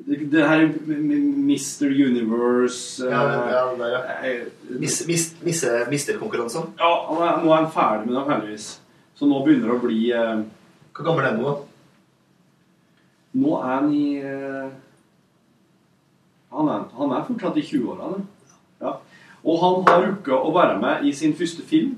Det, 0.06 0.18
her 0.32 0.43
her 0.45 0.68
Mr. 0.86 1.88
Universe 1.89 3.06
ja, 3.06 3.22
Ja, 3.24 3.50
ja, 3.50 3.64
det 3.78 3.88
ja. 3.91 4.02
eh, 4.30 4.43
Mis, 4.80 5.00
mis, 5.08 5.24
misse, 5.41 5.72
ja, 6.78 6.91
er, 7.26 7.39
nå 7.41 7.50
er 7.50 7.64
han 7.64 7.72
ferdig 7.74 8.06
med 8.06 8.14
det, 8.14 8.26
heldigvis. 8.30 8.68
Så 9.18 9.26
nå 9.26 9.39
begynner 9.45 9.72
det 9.72 9.78
å 9.80 9.82
bli 9.82 10.02
eh, 10.14 10.43
Hvor 10.93 11.08
gammel 11.08 11.26
er 11.26 11.32
han 11.32 11.41
nå? 11.41 11.56
Nå 13.38 13.56
er 13.58 13.72
han 13.72 13.89
i 13.93 14.06
eh, 14.22 14.70
han, 16.54 16.70
er, 16.70 16.86
han 17.00 17.16
er 17.18 17.26
fortsatt 17.28 17.58
i 17.58 17.66
20-årene. 17.66 18.22
Ja. 18.82 18.93
Og 19.48 19.60
han 19.64 19.82
har 19.89 20.06
rukka 20.06 20.38
å 20.38 20.54
være 20.56 20.78
med 20.82 21.10
i 21.10 21.14
sin 21.16 21.34
første 21.38 21.66
film, 21.68 21.98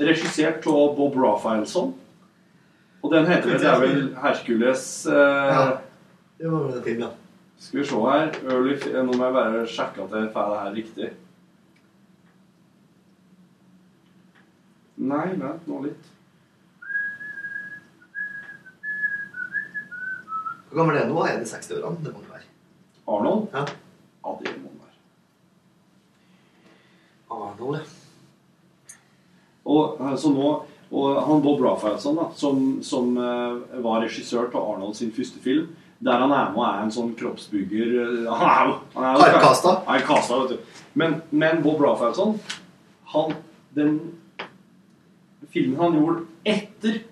regissert 0.00 0.66
av 0.72 0.96
Bob 0.96 1.16
Rafaelson. 1.20 1.92
Og 3.04 3.12
den 3.12 3.28
heter 3.28 3.60
er 3.60 3.84
vel 3.84 4.02
Hercules 4.24 4.88
eh, 5.06 5.52
Ja. 5.52 5.68
Det 6.36 6.50
var 6.52 6.66
vel 6.66 6.74
en 6.76 6.84
film, 6.84 7.06
ja. 7.06 7.12
Skal 7.58 7.80
vi 7.80 7.86
se 7.88 8.00
her 8.00 8.34
Early, 8.50 8.74
Nå 8.92 9.12
må 9.12 9.24
jeg 9.24 9.36
bare 9.36 9.62
sjekke 9.70 10.04
at 10.04 10.18
jeg 10.18 10.32
får 10.34 10.50
det 10.52 10.58
her 10.60 10.76
riktig. 10.76 11.08
Nei, 14.96 15.26
vent 15.36 15.66
nå 15.68 15.80
litt. 15.84 16.12
Hvor 20.68 20.80
gammel 20.80 20.96
er 20.96 21.04
han 21.04 21.12
nå? 21.12 21.20
Er 21.24 21.40
det 21.40 21.50
60-årene? 21.50 22.04
Det 22.04 22.12
må 22.12 22.22
det 22.24 22.32
være. 22.32 22.48
Arnold? 23.08 23.46
Ja. 23.52 23.64
Ja, 24.24 24.32
det 24.40 24.54
må 24.60 24.72
han 24.72 24.80
være. 24.84 24.96
Arnold, 27.36 27.78
ja. 27.78 27.84
Og, 29.66 30.00
eh, 30.00 30.16
så 30.20 30.30
nå, 30.30 30.50
og 30.90 31.22
han 31.26 31.42
Bob 31.42 31.62
Rafaelson, 31.64 32.18
da, 32.20 32.28
som, 32.38 32.60
som 32.86 33.16
eh, 33.18 33.80
var 33.82 34.04
regissør 34.04 34.50
til 34.52 34.60
Arnold 34.62 34.94
sin 34.98 35.12
første 35.16 35.40
film, 35.42 35.72
der 36.06 36.22
han 36.22 36.30
er 36.32 36.52
med 36.54 36.60
og 36.60 36.66
er 36.68 36.84
en 36.84 36.92
sånn 36.94 37.14
kroppsbygger 37.18 37.96
eh, 38.02 38.30
Han 38.30 38.46
er 38.46 38.68
jo 38.68 38.76
han 38.94 39.04
er 39.08 39.16
jo- 39.16 39.26
er 39.94 40.06
kasta, 40.06 40.38
vet 40.42 40.54
du. 40.54 40.80
Men, 40.94 41.20
men 41.30 41.62
Bob 41.64 41.82
Rafaelson 41.82 42.38
han 43.12 43.34
Den 43.76 44.00
filmen 45.52 45.78
han 45.80 45.98
gjorde 45.98 46.24
etter 46.46 47.02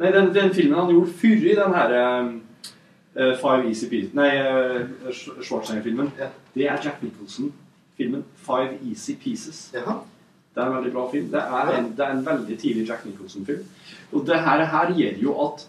Nei, 0.00 0.10
den, 0.12 0.30
den 0.34 0.54
filmen 0.56 0.78
han 0.78 0.90
gjorde 0.92 1.12
før 1.20 1.42
i 1.44 1.56
den 1.58 1.74
herre 1.76 2.04
uh, 2.24 3.34
Five 3.36 3.68
Easy 3.68 3.88
Pieces 3.90 4.14
Nei, 4.16 4.30
uh, 4.40 5.10
Schwarzenegger-filmen. 5.12 6.08
Ja. 6.18 6.30
Det 6.54 6.64
er 6.66 6.80
Jack 6.84 7.02
Nicholson-filmen 7.04 8.24
Five 8.46 8.78
Easy 8.88 9.18
Pieces. 9.20 9.66
Jaha. 9.74 9.98
Det 10.54 10.62
er 10.62 10.70
en 10.70 10.76
veldig 10.78 10.92
bra 10.94 11.04
film. 11.12 11.28
Det 11.30 11.42
er 11.42 11.72
en, 11.76 11.90
det 11.96 12.06
er 12.06 12.14
en 12.16 12.24
veldig 12.26 12.56
tidlig 12.58 12.86
Jack 12.88 13.04
Nicholson-film. 13.06 13.68
Og 14.12 14.24
det 14.26 14.40
her, 14.40 14.64
her 14.72 14.94
gjør 14.96 15.20
jo 15.22 15.36
at 15.44 15.66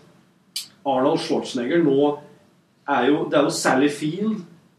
Arnold 0.88 1.20
Schwarzenegger 1.20 1.84
nå 1.84 1.98
er 2.92 3.08
jo 3.10 3.26
Det 3.30 3.40
er 3.40 3.44
jo 3.44 3.50
Sally 3.50 3.90
Field, 3.90 4.38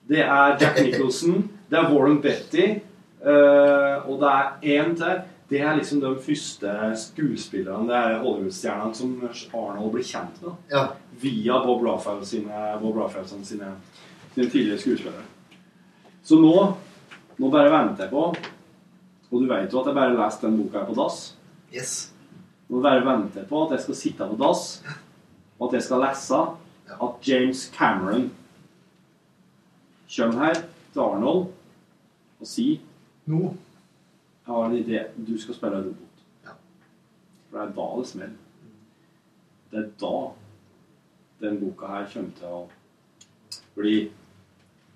det 0.09 0.21
er 0.25 0.57
Jack 0.61 0.81
Nicholson, 0.83 1.51
det 1.71 1.79
er 1.79 1.93
Warren 1.93 2.21
Betty, 2.23 2.67
uh, 3.25 4.09
og 4.09 4.21
det 4.21 4.33
er 4.33 4.49
én 4.63 4.97
til. 4.97 5.21
Det 5.53 5.61
er 5.61 5.77
liksom 5.77 6.01
de 6.01 6.15
første 6.25 6.71
skuespillerne, 6.97 7.89
det 7.89 7.97
er 7.97 8.23
Hollywood-stjernene 8.23 8.95
som 8.97 9.29
Arnold 9.53 9.93
blir 9.93 10.05
kjent 10.05 10.41
med. 10.43 10.55
Ja. 10.73 10.87
Via 11.21 11.59
Bob 11.67 11.85
Raphael 11.85 12.25
sine, 12.27 12.63
Bob 12.81 12.97
Raphaelson 12.97 13.45
sine, 13.45 13.75
sine 14.35 14.49
tidligere 14.49 14.81
skuespillere. 14.81 15.27
Så 16.25 16.41
nå, 16.41 16.57
nå 17.37 17.51
bare 17.53 17.73
venter 17.73 18.07
jeg 18.07 18.15
på 18.15 18.31
og 19.33 19.41
du 19.41 19.49
vet 19.49 19.73
jo 19.73 19.81
at 19.81 19.89
jeg 19.89 19.97
bare 19.97 20.17
leste 20.17 20.47
den 20.47 20.59
boka 20.61 20.83
her 20.83 20.89
på 20.89 20.97
dass. 20.97 21.21
Yes. 21.73 21.93
Nå 22.69 22.83
bare 22.85 23.05
venter 23.05 23.43
jeg 23.43 23.49
på 23.49 23.63
at 23.65 23.77
jeg 23.77 23.85
skal 23.87 23.99
sitte 23.99 24.29
på 24.29 24.37
dass, 24.41 24.67
og 25.59 25.71
at 25.71 25.79
jeg 25.79 25.87
skal 25.87 26.05
lese 26.05 26.41
at 26.93 27.29
James 27.29 27.65
Cameron 27.75 28.31
kommer 30.17 30.45
her 30.45 30.55
til 30.93 31.01
Arnold 31.01 31.47
og 32.41 32.47
sier 32.47 32.81
Nå. 33.27 33.55
Jeg 34.47 34.55
har 34.55 34.65
en 34.65 34.77
idé. 34.77 35.03
Du 35.27 35.37
skal 35.39 35.55
spille 35.55 35.79
robot. 35.79 36.23
Ja. 36.45 36.55
For 37.51 37.59
det 37.59 37.69
er 37.69 37.75
da 37.77 37.85
det 38.01 38.09
smeller. 38.09 38.41
Det 39.71 39.79
er 39.79 39.91
da 40.03 40.17
den 41.45 41.61
boka 41.61 41.87
her 41.87 42.09
kommer 42.13 42.35
til 42.39 42.47
å 42.51 42.65
bli 43.77 43.95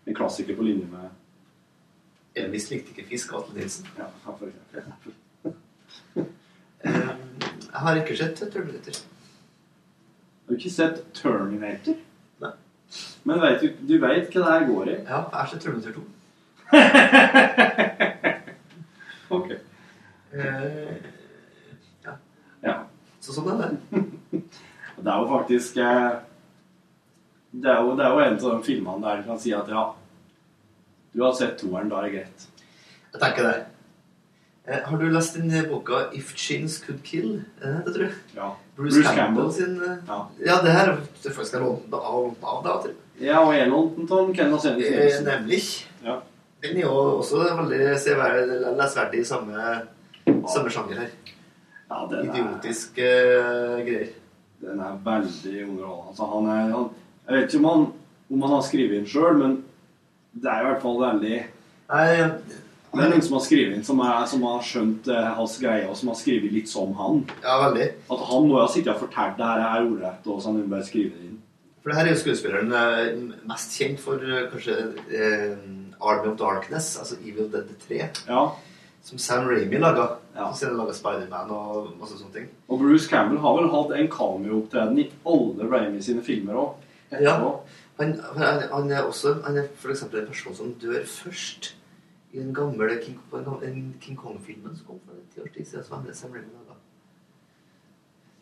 en 0.06 0.14
klassiker 0.14 0.58
på 0.58 0.66
linje 0.66 0.90
med 0.90 1.06
Elvis 2.36 2.66
likte 2.70 2.92
ikke 2.92 3.06
fisk 3.08 3.32
og 3.32 3.44
Atle 3.46 3.60
Nilsen. 3.62 3.86
ja, 3.96 4.10
for 4.26 4.50
eksempel. 4.50 5.14
Jeg 7.76 7.80
har 7.84 8.00
ikke 8.00 8.16
sett 8.16 8.42
Terminator. 8.52 8.98
Har 10.46 10.54
du 10.54 10.60
ikke 10.60 10.70
sett 10.70 11.00
Terminator? 11.16 11.96
Nei. 12.42 12.52
Men 13.26 13.40
vet 13.42 13.60
du, 13.64 13.68
du 13.88 13.96
vet 13.98 14.28
hva 14.30 14.38
det 14.44 14.52
her 14.52 14.66
går 14.68 14.90
i? 14.92 14.94
Ja, 15.00 15.18
jeg 15.24 15.40
har 15.40 15.48
sett 15.50 15.64
Terminator 15.66 15.92
2. 15.98 16.02
Ok. 19.36 19.48
Eh, 20.32 20.96
Ja. 22.62 22.74
så 23.20 23.32
sånn 23.34 23.48
er 23.52 23.56
det. 23.64 23.70
Det 24.96 25.10
er 25.12 25.18
jo 25.20 25.26
faktisk 25.28 25.76
eh, 25.82 26.12
det 27.52 27.68
er 27.72 27.80
jo, 27.84 27.90
det 27.98 28.04
er 28.06 28.12
jo 28.14 28.20
en 28.24 28.38
av 28.38 28.42
de 28.54 28.62
filmene 28.64 29.02
der 29.04 29.16
du 29.20 29.24
kan 29.28 29.38
si 29.40 29.50
at 29.54 29.68
ja, 29.68 29.82
du 31.12 31.22
har 31.22 31.32
sett 31.36 31.58
toeren, 31.60 31.88
da 31.90 31.96
er 32.00 32.04
det 32.06 32.12
greit. 32.14 32.46
Jeg 33.12 33.20
tenker 33.22 33.42
det. 33.48 33.56
Eh, 34.66 34.78
har 34.84 34.98
du 34.98 35.10
lest 35.10 35.34
den 35.34 35.50
eh, 35.50 35.68
boka 35.70 36.10
'If 36.12 36.34
Chins 36.34 36.78
Could 36.82 37.02
Kill'? 37.04 37.40
Er 37.62 37.82
det 37.86 37.94
tror 37.94 38.04
jeg. 38.04 38.14
Ja. 38.36 38.50
Bruce, 38.76 39.02
Campbell, 39.02 39.52
sin 39.52 39.76
eh, 39.82 39.98
Ja. 40.08 40.26
Ja, 40.46 40.56
det 40.62 40.72
her 40.72 40.96
det 41.22 41.32
skal 41.32 41.46
jeg 41.52 41.60
låne 41.60 41.82
den 41.84 41.94
av, 41.94 42.34
av 42.42 42.64
da, 42.64 42.72
tror 42.82 42.90
jeg. 42.90 43.26
Ja, 43.26 43.38
og 43.46 43.54
jeg 43.54 43.68
lånte 43.70 44.00
den 44.00 44.18
av 44.18 44.34
Ken 44.34 44.58
Sennesen. 44.58 45.28
Eh. 45.28 45.38
Nemlig. 45.38 45.62
Ja. 46.04 46.18
Den 46.62 46.76
er 46.76 46.82
jo 46.82 46.96
også 47.20 47.44
veldig 47.60 47.78
lesverdig 48.76 49.20
i 49.20 49.24
samme, 49.24 49.70
samme 50.26 50.70
sjanger 50.70 50.98
her. 51.04 51.10
Ja, 51.90 52.06
den 52.10 52.28
er, 52.28 52.34
Idiotiske 52.34 53.06
er, 53.06 53.84
greier. 53.86 54.08
den 54.60 54.80
er 54.80 54.98
veldig 55.04 55.56
underholdende. 55.68 56.08
Altså, 56.10 56.30
han 56.34 56.48
er, 56.50 56.70
han, 56.74 56.88
jeg 57.28 57.36
vet 57.36 57.54
ikke 57.54 57.62
om 57.62 57.70
han, 57.70 57.86
om 58.30 58.42
han 58.42 58.54
har 58.56 58.66
skrevet 58.66 58.98
inn 58.98 59.06
sjøl, 59.06 59.38
men 59.38 59.60
det 60.34 60.50
er 60.50 60.64
i 60.64 60.70
hvert 60.72 60.82
fall 60.82 60.98
veldig 61.04 61.36
Nei, 61.86 62.06
Det 62.96 63.04
er 63.04 63.10
noen 63.12 63.24
som 63.24 63.34
har 63.36 63.42
skrevet 63.44 63.74
inn, 63.76 63.84
som, 63.84 63.98
er, 64.00 64.20
som 64.30 64.44
har 64.48 64.62
skjønt 64.64 65.08
eh, 65.12 65.32
hans 65.36 65.56
greie, 65.60 65.84
og 65.90 65.96
som 65.98 66.08
har 66.12 66.16
skrevet 66.16 66.54
litt 66.54 66.70
som 66.70 66.94
han. 66.96 67.24
ja, 67.44 67.56
veldig. 67.66 67.88
At 68.08 68.22
han 68.30 68.46
må 68.46 68.56
jo 68.56 68.62
ha 68.62 68.70
sittet 68.72 68.94
og 68.94 69.02
fortalt 69.04 69.36
det 69.36 69.48
her 69.50 69.64
er 69.66 69.88
ordrett, 69.90 70.30
og 70.30 70.40
så 70.40 70.52
han 70.54 70.70
bare 70.72 70.86
skriver 70.86 71.12
det 71.12 71.28
inn. 71.28 71.42
For 71.82 71.92
det 71.92 71.98
her 72.00 72.08
er 72.08 72.14
jo 72.14 72.22
skuespilleren 72.22 72.72
eh, 72.74 73.18
mest 73.46 73.76
kjent 73.76 74.00
for 74.02 74.22
eh, 74.24 74.48
kanskje 74.50 74.78
eh, 75.12 75.52
Army 76.00 76.32
of 76.32 76.38
Darkness, 76.40 76.96
altså 76.98 77.20
Evil 77.20 77.46
Dead 77.52 77.68
3. 77.84 78.00
Ja. 78.26 78.40
Som 79.06 79.20
Sam 79.22 79.46
Raimi 79.46 79.78
laga. 79.78 80.08
Ja. 80.34 80.48
Så 80.56 80.72
laga 80.72 80.96
Spiderman 80.96 81.52
og 81.54 81.92
masse 82.00 82.18
sånne 82.18 82.34
ting. 82.34 82.50
Og 82.66 82.80
Bruce 82.80 83.06
Campbell 83.12 83.38
har 83.44 83.60
vel 83.60 83.70
hatt 83.70 83.94
en 83.94 84.10
cameo-opptreden 84.10 84.98
i 85.04 85.06
alle 85.30 85.68
Raimi 85.70 86.02
sine 86.02 86.24
filmer 86.26 86.58
òg. 86.64 86.86
Ja. 87.22 87.36
Han, 88.00 88.16
han, 88.34 88.64
han 88.72 88.90
er 88.90 89.06
også 89.06 89.36
han 89.44 89.60
er 89.60 89.68
for 89.78 89.94
en 89.94 90.26
person 90.26 90.56
som 90.58 90.74
dør 90.82 91.04
først 91.06 91.76
i 92.36 92.42
den 92.42 92.54
gamle 92.54 92.98
King, 93.02 93.18
en, 93.32 93.46
en 93.64 93.94
King 94.00 94.16
Kong-filmen 94.20 94.76
som 94.76 94.86
kom 94.86 95.00
for 95.06 95.20
ti 95.34 95.40
års 95.40 95.52
tid 95.54 95.64
siden. 95.64 95.84
Som 95.84 96.06
er 96.06 96.12
Sam 96.12 96.32
Raimi 96.36 96.52
laga. 96.52 96.76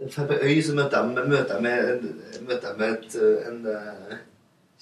Drar 0.04 0.26
på 0.26 0.38
øy, 0.42 0.60
så 0.62 0.74
møter 0.74 0.98
jeg, 0.98 1.28
møter 1.28 1.54
jeg 1.54 1.62
med, 1.62 2.08
møter 2.48 2.68
jeg 2.68 2.78
med 2.78 2.96
et, 2.98 3.18
eh, 3.22 3.50
en 3.50 3.66
eh, 3.70 4.16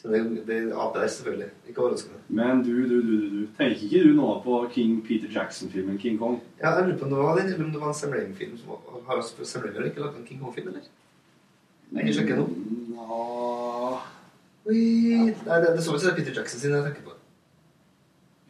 Kjenner 0.03 0.31
det 0.47 0.57
er 0.57 0.79
ape 0.83 0.99
der, 0.99 1.07
selvfølgelig. 1.07 1.49
Ikke 1.69 1.83
overraskende. 1.83 2.17
Men 2.29 2.63
du, 2.67 2.73
du, 2.91 2.97
du, 3.03 3.13
du, 3.19 3.27
du. 3.35 3.43
Tenker 3.59 3.85
ikke 3.87 4.01
du 4.09 4.17
nå 4.17 4.31
på 4.45 4.57
King 4.73 4.97
Peter 5.07 5.29
Jackson-filmen 5.31 5.99
King 5.99 6.19
Kong? 6.19 6.41
Ja, 6.63 6.73
jeg 6.73 6.89
lurer 6.89 6.99
på 6.99 7.05
om 7.05 7.11
det 7.13 7.19
var 7.19 7.39
den, 7.39 7.53
eller 7.53 7.65
om 7.65 7.71
det 7.71 7.81
var 7.81 7.93
en 7.93 7.95
Sam 7.95 8.17
Raymond-film. 8.17 8.59
Har 9.07 9.23
Sam 9.45 9.63
Raymond 9.63 9.87
ikke 9.87 10.01
laget 10.01 10.19
en 10.19 10.27
King 10.27 10.41
Kong-film, 10.41 10.69
eller? 10.73 10.89
Jeg 11.93 12.05
kan 12.05 12.15
sjekke 12.15 12.41
nå. 12.41 12.49
Ja 12.97 13.21
Oi, 14.63 14.81
Nei, 15.47 15.57
det, 15.61 15.71
det 15.77 15.85
så 15.85 15.95
ut 15.95 16.01
som 16.01 16.09
det 16.09 16.13
er 16.13 16.19
Peter 16.19 16.37
Jackson 16.41 16.61
sin 16.61 16.75
jeg 16.75 16.85
tenker 16.87 17.07
på. 17.07 17.15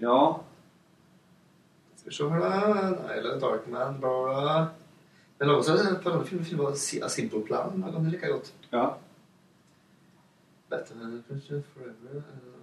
Ja. 0.02 0.16
Skal 2.02 2.10
vi 2.10 2.14
se 2.16 2.28
her, 2.28 2.40
da. 2.40 2.90
Nei, 3.02 3.16
eller 3.18 3.38
Darkman, 3.40 3.98
bla, 4.00 4.12
bla. 4.26 4.56
Jeg 5.38 5.48
lager 5.48 5.58
også 5.58 5.74
et 5.90 6.02
par 6.02 6.12
andre 6.12 6.26
filmer. 6.26 6.44
filmer 6.44 7.04
A 7.04 7.08
Simple 7.08 7.44
Plan. 7.46 7.80
Da 7.82 7.90
kan 7.90 8.04
du 8.04 8.10
like 8.10 8.26
godt. 8.26 8.52
Ja. 8.72 8.86
Batman 10.70 11.22
Forever. 11.28 12.16
uh, 12.16 12.62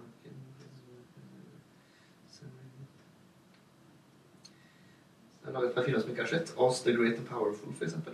Jeg 5.40 5.54
har 5.54 5.60
laget 5.60 5.70
et 5.70 5.74
par 5.74 5.84
filmer 5.84 6.00
som 6.00 6.10
ikke 6.10 6.22
har 6.22 6.28
sett. 6.28 6.52
Oss 6.56 6.80
the 6.84 6.92
Great 6.96 7.18
and 7.18 7.26
Powerful, 7.26 7.72
eksempel. 7.84 8.12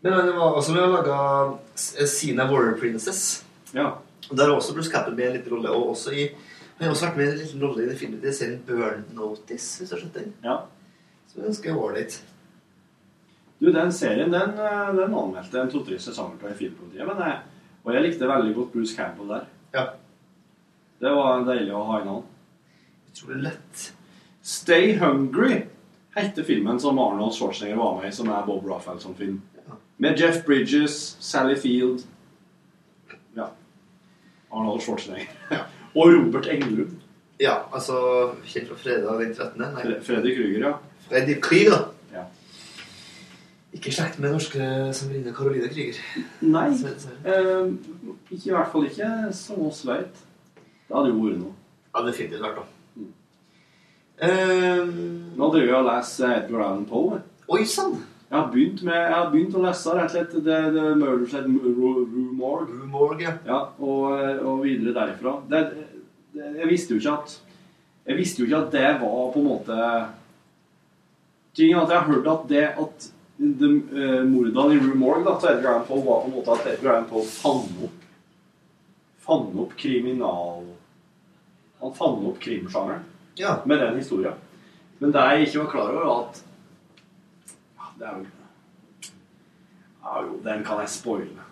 Men 0.00 0.12
det 0.12 0.34
var 0.36 0.56
også 0.56 0.72
med 0.72 0.82
å 0.84 0.92
lage 0.92 2.06
Sina 2.08 2.46
Warrior 2.52 2.78
Princess. 2.80 3.44
Ja. 3.74 3.90
Der 4.30 4.52
også 4.52 4.74
Bruce 4.74 4.92
Cappell 4.92 5.16
med 5.16 5.26
en 5.26 5.32
liten 5.38 5.52
rolle. 5.52 5.70
Og 5.70 5.90
også 5.94 6.12
i, 6.12 6.28
han 6.80 6.88
har 6.88 6.94
også 6.94 7.10
vært 7.10 7.16
med 7.18 7.26
i 7.26 7.30
en 7.34 7.40
liten 7.42 7.60
rolle 7.60 7.82
i 7.82 7.88
den 7.90 7.96
filmen 8.00 8.20
det 8.22 8.30
serien 8.32 8.60
Burn 8.64 9.02
Notice, 9.12 9.66
hvis 9.78 9.90
du 9.90 9.94
har 9.94 10.00
sett 10.00 10.14
den. 10.16 10.30
Ja. 10.40 10.54
Som 11.28 11.42
er 11.42 11.50
ganske 11.50 11.74
ålreit. 11.76 12.14
Du, 13.60 13.66
den 13.68 13.90
serien 13.92 14.32
den, 14.32 14.54
eh, 14.56 14.92
den 14.96 15.16
anmeldte 15.18 15.60
en 15.60 15.68
to-tre 15.68 15.98
sesonger 16.00 16.40
av 16.40 16.54
i 16.54 16.56
Filmpolitiet. 16.56 17.04
Men 17.04 17.18
jeg, 17.20 17.34
og 17.84 17.90
jeg 17.92 18.04
likte 18.06 18.30
veldig 18.30 18.54
godt 18.56 18.72
Bruce 18.72 18.96
Campbell 18.96 19.28
der. 19.28 19.44
Ja. 19.74 19.82
Det 21.04 21.12
var 21.18 21.44
deilig 21.44 21.74
å 21.76 21.82
ha 21.84 21.98
inn 22.00 22.08
han. 22.08 22.22
Utrolig 23.10 23.42
lett. 23.44 23.82
Stay 24.40 24.94
Hungry 25.02 25.58
heter 26.16 26.48
filmen 26.48 26.80
som 26.80 26.98
Arnold 26.98 27.36
Schwarzenegger 27.36 27.76
var 27.76 27.98
med 27.98 28.08
i, 28.08 28.14
som 28.16 28.32
er 28.32 28.46
Bob 28.48 28.64
Rafaelson-film. 28.64 29.36
Ja. 29.66 29.76
Med 30.00 30.24
Jeff 30.24 30.40
Bridges, 30.48 30.96
Sally 31.20 31.60
Field 31.60 32.06
Ja. 33.36 33.50
Arnold 34.48 34.80
Schwarzenegger. 34.80 35.68
Og 35.94 36.10
Robert 36.14 36.46
Englund. 36.52 36.96
Ja, 37.40 37.54
altså 37.72 37.96
Kjent 38.44 38.68
fra 38.68 38.76
fredag 38.76 39.20
den 39.22 39.34
13. 39.34 39.60
Nei. 39.62 39.82
Fre- 39.82 40.00
Freddy 40.04 40.34
Kruger, 40.36 40.66
ja. 40.68 40.72
Freddy 41.08 41.38
Krüger. 41.40 41.86
Ja. 42.12 42.24
Ikke 43.72 43.88
i 43.88 43.94
slekt 43.94 44.18
med 44.20 44.32
norske 44.34 44.66
Samarine 44.94 45.32
Caroline 45.34 45.68
Krüger. 45.72 45.98
Nei. 46.42 46.66
Dessverre. 46.74 47.16
Eh, 47.24 47.72
ikke, 48.30 48.50
I 48.50 48.54
hvert 48.56 48.72
fall 48.72 48.86
ikke 48.90 49.10
som 49.32 49.62
oss 49.66 49.80
veit. 49.88 50.20
Det 50.88 50.96
hadde 50.98 51.12
jo 51.14 51.22
vært 51.24 51.40
noe. 51.40 51.54
Ja, 51.94 52.04
definitivt 52.06 52.44
vært 52.44 52.60
noe. 52.60 52.68
Um, 54.20 55.32
Nå 55.38 55.46
driver 55.54 55.66
jeg 55.70 55.76
og 55.78 55.86
leser 55.88 56.32
Edgar 56.42 56.64
Allan 56.66 56.82
Poe. 56.90 57.22
Oi 57.50 57.62
sann! 57.64 57.94
Jeg 58.30 58.38
har 58.38 58.50
begynt, 58.52 58.82
med, 58.86 58.94
jeg 58.94 59.14
har 59.16 59.30
begynt 59.32 59.54
å 59.58 59.60
lese 59.64 59.92
rett 59.96 60.04
og 60.06 60.12
slett 60.14 60.34
The, 60.36 60.58
the 60.70 60.82
Murders 60.94 61.32
at 61.34 61.46
Rue 61.50 62.26
Morgue. 62.38 63.22
Ja. 63.24 63.32
ja 63.46 63.60
og, 63.82 64.04
og 64.46 64.60
videre 64.62 64.94
derifra. 64.94 65.32
Det, 65.50 65.62
det, 66.36 66.50
jeg 66.60 66.68
visste 66.70 66.94
jo 66.94 67.00
ikke 67.02 67.16
at 67.18 67.38
Jeg 68.06 68.16
visste 68.16 68.40
jo 68.40 68.46
ikke 68.46 68.60
at 68.60 68.74
det 68.76 68.90
var 69.00 69.32
på 69.34 69.40
en 69.40 69.48
måte 69.48 69.78
Ting 71.58 71.74
at 71.74 71.90
jeg 71.90 71.98
har 71.98 72.06
hørt 72.06 72.28
at 72.30 72.44
det 72.52 72.62
at 72.84 73.08
de, 73.40 73.70
uh, 73.90 74.20
mordene 74.28 74.76
i 74.76 74.78
Rue 74.78 74.98
Morgue 75.00 75.24
da, 75.26 75.34
til 75.40 75.50
Edgar 75.54 75.72
Allan 75.72 75.88
Poe 75.88 76.04
var 76.04 76.20
på 76.22 76.30
en 76.30 76.36
måte 76.36 76.54
at 76.54 76.68
Edgar 76.70 76.92
Allan 76.92 77.08
Poe 77.10 77.24
fant 77.24 77.82
opp 77.86 78.06
Fant 79.24 79.58
opp 79.62 79.74
kriminal... 79.78 80.68
Han 81.80 81.96
fant 81.96 82.22
opp 82.28 82.38
krimsjangeren 82.44 83.02
Ja. 83.40 83.56
med 83.64 83.80
den 83.80 83.98
historien. 83.98 84.38
Men 85.00 85.12
det 85.14 85.26
jeg 85.32 85.48
ikke 85.48 85.62
var 85.62 85.70
klar 85.72 85.92
over, 85.94 86.06
var 86.06 86.24
at 86.28 86.40
Det 88.00 88.08
er 88.08 88.18
jo 88.18 88.26
Ja, 90.00 90.22
jo, 90.24 90.36
den 90.44 90.64
kan 90.64 90.80
jeg 90.80 90.88
spoile. 90.88 91.42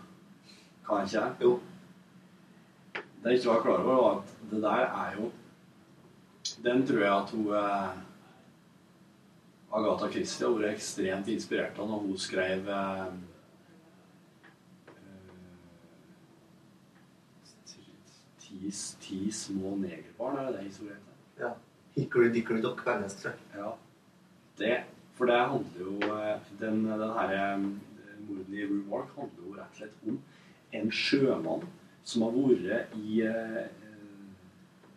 Kan 0.87 0.97
jeg 0.99 1.05
ikke 1.05 1.25
det? 1.25 1.35
Jo. 1.45 1.61
Det 2.95 3.25
jeg 3.25 3.39
ikke 3.39 3.51
var 3.51 3.63
klar 3.63 3.83
over, 3.83 3.97
var 4.03 4.21
at 4.21 4.51
det 4.51 4.63
der 4.63 4.71
er 4.71 5.17
jo 5.19 5.33
Den 6.65 6.87
tror 6.87 6.99
jeg 6.99 7.17
at 7.17 7.31
hun 7.31 7.47
eh, 7.55 7.99
Agatha 9.73 10.09
Christie 10.11 10.47
har 10.47 10.55
vært 10.57 10.79
ekstremt 10.79 11.29
inspirert 11.29 11.79
av 11.79 11.91
når 11.91 11.99
hun 12.07 12.19
skrev 12.19 12.69
eh, 12.73 13.07
eh, 14.89 15.35
ti, 18.41 18.73
ti 19.05 19.21
små 19.33 19.77
negerbarn, 19.77 20.39
er 20.39 20.49
det 20.49 20.55
det 20.55 20.65
historien 20.71 20.97
heter? 20.97 21.45
ja. 21.45 21.53
Hickory 21.99 22.33
Dickory 22.33 22.63
Dock 22.63 22.85
på 22.85 22.91
engelsk, 22.91 23.21
tror 23.23 23.31
jeg. 23.37 23.61
Ja. 23.61 23.71
Det, 24.59 24.85
for 25.19 25.27
det 25.31 25.39
handler 25.51 25.83
jo 25.83 25.99
eh, 26.15 26.37
Den, 26.61 26.85
den 26.87 27.13
her 27.19 27.57
mordene 27.59 27.85
morden 28.29 28.55
i 28.55 28.67
Morgue 28.71 29.11
handler 29.17 29.45
jo 29.49 29.57
rett 29.59 29.73
og 29.75 29.81
slett 29.83 30.09
om 30.13 30.19
en 30.79 30.91
sjømann 30.93 31.67
som 32.09 32.23
har 32.27 32.35
vært 32.39 32.95
i 32.99 33.21
eh, 33.27 33.67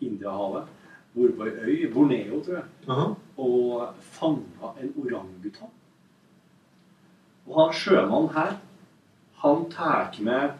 Indiahavet. 0.01 0.69
Vært 1.15 1.36
på 1.38 1.45
ei 1.49 1.53
øy, 1.67 1.91
Borneo, 1.93 2.39
tror 2.45 2.55
jeg, 2.61 2.67
Aha. 2.88 3.05
og 3.43 4.03
fanga 4.15 4.69
en 4.82 4.93
orangutang. 5.03 5.74
Og 7.49 7.57
han 7.59 7.74
sjømannen 7.76 8.32
her, 8.38 8.53
han 9.43 9.65
tar 9.74 10.15
med 10.24 10.53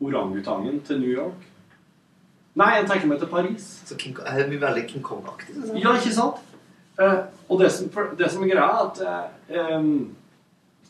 orangutangen 0.00 0.80
til 0.86 1.00
New 1.02 1.12
York. 1.12 1.44
Nei, 2.58 2.70
han 2.78 2.88
tar 2.88 3.04
med 3.06 3.20
til 3.20 3.28
Paris. 3.30 3.66
Så 3.86 3.96
King, 4.00 4.16
Kong- 4.16 4.26
jeg 4.38 4.48
blir 4.48 4.62
veldig 4.64 4.86
King 4.88 5.04
Kong-aktig. 5.04 5.54
Ja, 5.78 5.92
ikke 5.98 6.14
sant? 6.16 6.40
Eh, 6.98 7.18
og 7.48 7.60
det 7.62 7.70
som, 7.70 7.90
det 8.18 8.30
som 8.32 8.42
er 8.42 8.50
greia, 8.50 8.66
er 8.66 8.88
at 8.88 9.02
eh, 9.54 9.90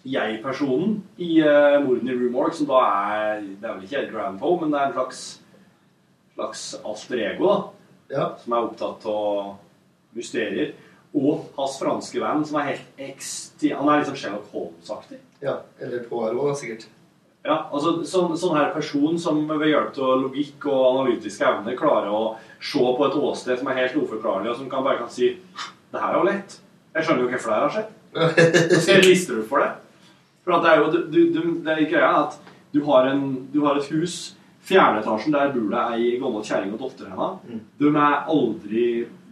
jeg-personen 0.09 0.99
i 1.21 1.39
eh, 1.45 1.79
morden 1.85 2.09
i 2.09 2.17
Morgue, 2.33 2.57
som 2.57 2.71
da 2.71 2.83
er 3.13 3.43
Det 3.45 3.69
er 3.69 3.75
vel 3.75 3.85
ikke 3.85 4.03
Edgar 4.03 4.25
Allan 4.25 4.41
Poe, 4.41 4.61
men 4.61 4.73
det 4.73 4.81
er 4.81 4.89
en 4.89 4.97
slags, 4.97 5.23
slags 6.35 6.67
alter 6.85 7.25
ego, 7.33 7.49
da. 7.49 7.59
Ja. 8.15 8.29
Som 8.41 8.55
er 8.57 8.69
opptatt 8.71 9.09
av 9.11 9.57
mysterier. 10.17 10.77
Og 11.17 11.49
hans 11.57 11.79
franske 11.81 12.21
venn, 12.21 12.45
som 12.47 12.61
er 12.61 12.71
helt 12.71 13.03
eksti... 13.11 13.73
Han 13.77 13.89
er 13.89 14.01
liksom 14.01 14.17
Sherlock 14.17 14.53
Holmes-aktig. 14.53 15.21
Ja, 15.45 15.61
Eller 15.81 16.05
Poirot, 16.09 16.57
sikkert. 16.61 16.89
Ja, 17.47 17.63
altså 17.73 18.03
sånn, 18.05 18.35
sånn 18.37 18.57
her 18.59 18.73
person 18.75 19.17
som 19.21 19.45
ved 19.49 19.71
hjelp 19.71 19.97
av 20.05 20.23
logikk 20.25 20.67
og 20.69 20.83
analytiske 20.89 21.47
evner 21.49 21.77
klarer 21.79 22.13
å 22.13 22.23
se 22.61 22.83
på 22.83 23.07
et 23.07 23.17
åsted 23.17 23.61
som 23.61 23.71
er 23.71 23.79
helt 23.79 23.97
uforklarlig, 23.97 24.51
og 24.53 24.59
som 24.59 24.69
kan 24.73 24.85
bare 24.85 25.01
kan 25.01 25.13
si 25.13 25.31
Det 25.93 26.01
her 26.03 26.15
er 26.15 26.19
jo 26.19 26.27
lett. 26.29 26.59
Jeg 26.95 27.05
skjønner 27.05 27.23
jo 27.25 27.31
hvorfor 27.33 27.51
det 27.51 27.59
her 27.59 27.67
har 27.67 27.77
skjedd. 27.77 27.95
Så 28.83 28.95
jeg 28.95 29.05
lister 29.05 29.39
du 29.39 29.45
for 29.49 29.63
det. 29.63 29.71
For 30.45 30.57
at 30.57 30.65
det 30.65 30.73
er 30.73 30.83
jo 30.83 30.91
du, 31.13 31.21
du, 31.35 31.41
det 31.65 31.75
er 31.75 31.85
greia 31.91 32.09
er 32.09 32.25
at 32.27 32.39
du 32.73 32.83
har, 32.85 33.09
en, 33.13 33.23
du 33.53 33.63
har 33.65 33.79
et 33.79 33.89
hus 33.93 34.35
Fjerdeetasjen, 34.69 35.33
der 35.33 35.53
bor 35.55 35.71
det 35.73 35.83
ei 35.97 36.09
gammel 36.21 36.43
kjerring 36.45 36.75
og 36.75 36.83
datter 36.83 37.09
hennes. 37.09 37.63
De 37.81 37.89
er 37.89 38.17
aldri 38.29 38.83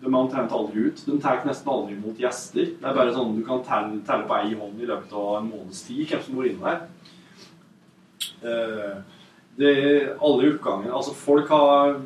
de 0.01 0.09
er 0.09 0.17
omtrent 0.17 0.53
aldri 0.53 0.87
ut. 0.87 1.03
De 1.05 1.17
tar 1.21 1.43
nesten 1.45 1.73
aldri 1.73 1.97
imot 1.97 2.21
gjester. 2.21 2.71
Det 2.79 2.89
er 2.89 2.97
bare 2.97 3.13
sånn 3.13 3.35
Du 3.37 3.43
kan 3.45 3.63
telle, 3.67 4.01
telle 4.07 4.29
på 4.29 4.37
ei 4.39 4.55
hånd 4.55 4.81
i 4.81 4.89
løpet 4.89 5.13
av 5.13 5.39
en 5.41 5.51
måneds 5.51 5.83
tid 5.89 6.07
hvem 6.09 6.23
som 6.25 6.39
bor 6.39 6.49
inne 6.49 6.73
der. 6.73 6.81
Det 8.41 9.03
det 9.57 9.73
alle 10.21 10.51
utgangene 10.53 10.93
Altså, 10.93 11.15
folk 11.17 11.49
har 11.49 11.97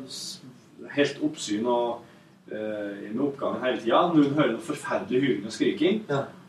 helt 0.95 1.23
oppsyn 1.23 1.67
og, 1.67 2.01
eh, 2.51 3.11
med 3.11 3.23
oppgangen 3.25 3.63
hele 3.65 3.81
tida. 3.81 4.01
Noen 4.13 4.35
hører 4.37 4.55
noe 4.55 4.65
forferdelig 4.65 5.21
hyling 5.23 5.45
og 5.49 5.55
skriking. 5.55 6.01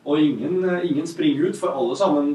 Og 0.03 0.21
ingen, 0.21 0.65
eh, 0.65 0.91
ingen 0.91 1.07
springer 1.07 1.49
ut, 1.49 1.57
for 1.59 1.75
alle 1.75 1.97
sammen 1.97 2.35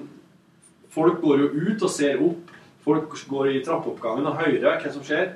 Folk 0.97 1.19
går 1.21 1.37
jo 1.37 1.47
ut 1.67 1.83
og 1.83 1.89
ser 1.93 2.21
opp. 2.25 2.51
Folk 2.81 3.11
går 3.29 3.49
i 3.51 3.59
trappeoppgangen 3.61 4.25
og 4.25 4.39
hører 4.39 4.79
hva 4.81 4.91
som 4.91 5.03
skjer. 5.05 5.35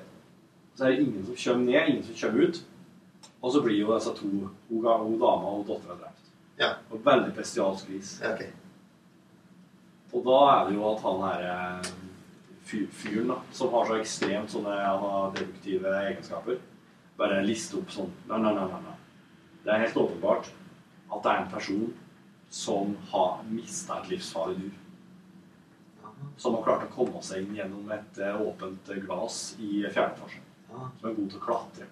Så 0.73 0.87
er 0.87 0.95
det 0.95 1.03
ingen 1.03 1.25
som 1.27 1.35
kommer 1.35 1.65
ned, 1.67 1.89
ingen 1.89 2.03
som 2.07 2.15
kommer 2.17 2.47
ut. 2.47 2.61
Og 3.41 3.53
så 3.53 3.61
blir 3.61 3.77
jo 3.77 3.91
disse 3.93 4.13
to, 4.15 4.29
hun, 4.69 5.19
dama 5.19 5.51
og 5.59 5.67
dattera 5.67 5.99
drept. 5.99 6.31
Ja. 6.57 6.71
Og 6.89 7.05
veldig 7.05 7.35
bestialsk 7.35 7.89
vis. 7.89 8.15
Ja, 8.23 8.33
okay. 8.33 8.49
Og 10.13 10.25
da 10.25 10.39
er 10.53 10.67
det 10.67 10.75
jo 10.79 10.87
at 10.89 11.03
han 11.05 11.21
her 11.25 11.45
eh, 11.51 11.91
fyr, 12.67 12.87
fyren 12.91 13.31
da, 13.31 13.37
som 13.55 13.71
har 13.75 13.87
så 13.87 13.99
ekstremt 13.99 14.51
sånne 14.51 14.75
han 14.75 15.05
har 15.05 15.31
deduktive 15.37 15.93
egenskaper, 16.01 16.59
bare 17.19 17.41
liste 17.45 17.77
opp 17.79 17.91
sånn 17.93 18.11
Nei, 18.29 18.39
nei, 18.41 18.53
nei, 18.55 18.67
nei. 18.71 18.97
Det 19.63 19.73
er 19.73 19.83
helt 19.85 19.99
åpenbart 20.01 20.51
at 21.11 21.23
det 21.23 21.31
er 21.31 21.41
en 21.41 21.51
person 21.51 21.89
som 22.51 22.95
har 23.11 23.41
mista 23.47 23.99
et 23.99 24.09
livsfarlig 24.11 24.57
dyr. 24.59 24.77
Som 26.37 26.57
har 26.57 26.65
klart 26.65 26.87
å 26.87 26.93
komme 26.93 27.21
seg 27.25 27.45
inn 27.45 27.57
gjennom 27.57 27.91
et 27.93 28.19
eh, 28.21 28.41
åpent 28.41 28.91
glass 29.05 29.39
i 29.59 29.83
fjerde 29.87 30.15
etasje. 30.17 30.41
Som 30.71 31.09
er 31.09 31.15
god 31.17 31.29
til 31.31 31.39
å 31.39 31.45
klatre. 31.45 31.87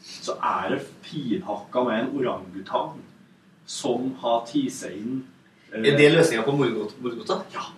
Så 0.00 0.36
er 0.36 0.74
det 0.74 0.80
finhakka 1.04 1.84
med 1.86 1.98
en 2.04 2.14
orangutang 2.20 3.02
som 3.68 4.14
har 4.22 4.46
tatt 4.48 4.72
seg 4.74 4.96
inn 4.96 5.20
eh, 5.70 5.84
Er 5.84 5.98
det 5.98 6.08
løsninga 6.14 6.46
på 6.46 6.56
Morgota? 6.56 7.42
Ja. 7.54 7.68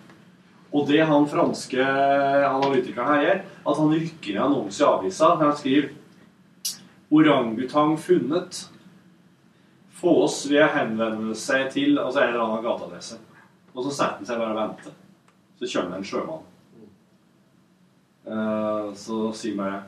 Og 0.73 0.87
det 0.89 1.03
han 1.05 1.27
franske 1.29 1.83
analytikeren 1.83 3.11
her 3.11 3.25
gjør, 3.27 3.43
at 3.69 3.81
han 3.81 3.91
rykker 3.93 4.33
ned 4.33 4.45
annonse 4.47 4.81
i 4.81 4.87
avisa. 4.87 5.35
Han 5.41 5.53
skriver 5.59 5.91
'Orangutang 7.13 7.97
funnet'. 7.97 8.69
Få 9.89 10.23
oss 10.23 10.45
ved 10.49 10.65
henvendelse 10.67 11.45
til 11.45 11.45
seg 11.45 11.71
til 11.71 11.99
altså 11.99 12.23
en 12.23 12.31
eller 12.31 12.41
annen 12.41 12.63
gateadresse. 12.63 13.19
Og 13.75 13.83
så 13.85 13.91
setter 13.91 14.15
han 14.17 14.25
seg 14.25 14.39
bare 14.41 14.55
og 14.55 14.57
venter. 14.57 14.95
Så 15.59 15.69
kommer 15.73 15.97
en 15.97 16.07
sjømann. 16.09 16.49
Uh, 18.25 18.93
så 18.95 19.31
sier 19.35 19.57
bare 19.57 19.83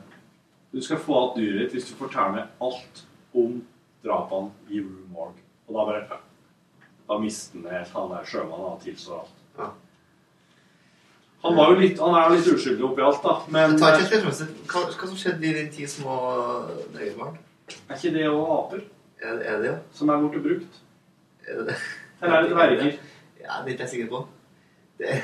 'Du 0.72 0.80
skal 0.80 1.02
få 1.02 1.18
igjen 1.18 1.36
dyret 1.36 1.60
ditt 1.60 1.72
hvis 1.72 1.90
du 1.90 1.96
forteller 1.96 2.32
meg 2.36 2.46
alt 2.60 3.02
om 3.34 3.58
drapene 4.04 4.50
i 4.70 4.80
Morgue'. 5.10 5.42
Og 5.66 5.74
da 5.74 5.84
bare 5.90 6.20
Da 7.08 7.18
mister 7.18 7.58
han 7.58 7.70
helt 7.70 7.92
han 7.94 8.10
der 8.10 8.24
sjømannen 8.24 8.70
og 8.70 8.80
tilstår 8.82 9.20
alt. 9.20 9.76
Han, 11.44 11.56
var 11.56 11.72
jo 11.72 11.80
litt, 11.80 11.98
han 12.00 12.14
er 12.16 12.22
jo 12.26 12.36
litt 12.38 12.52
uskyldig 12.54 12.84
oppi 12.88 13.02
alt, 13.06 13.22
da. 13.22 13.34
Men 13.54 13.74
ikke. 13.76 14.20
Hva, 14.70 14.80
hva 14.88 15.08
som 15.08 15.18
skjedde 15.18 15.46
i 15.46 15.54
den 15.54 15.68
ti 15.74 15.86
små 15.90 16.14
drøyebarn? 16.94 17.36
er 17.88 17.94
ikke 17.98 18.14
det 18.14 18.28
òg 18.30 18.50
aper 18.56 18.80
Er, 19.22 19.40
er 19.40 19.62
det, 19.62 19.66
ja? 19.66 19.76
som 19.92 20.08
er 20.10 20.22
borte 20.22 20.40
brukt? 20.42 20.72
Er 21.46 21.52
det 21.60 21.66
det? 21.72 21.78
Eller 22.22 22.36
er 22.36 22.42
det 22.46 22.54
dverger? 22.54 22.92
Ja, 23.46 23.52
det 23.62 23.76
er 23.76 23.82
jeg 23.84 23.92
sikker 23.92 24.08
på. 24.10 24.18
Det, 24.98 25.08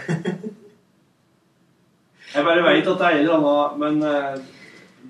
Jeg 2.35 2.45
bare 2.45 2.65
vet 2.65 2.87
at 2.87 2.99
det 3.01 3.07
er 3.07 3.17
en 3.17 3.25
eller 3.25 3.39
annen 3.39 3.81
Men 3.81 3.95
eh, 4.07 4.37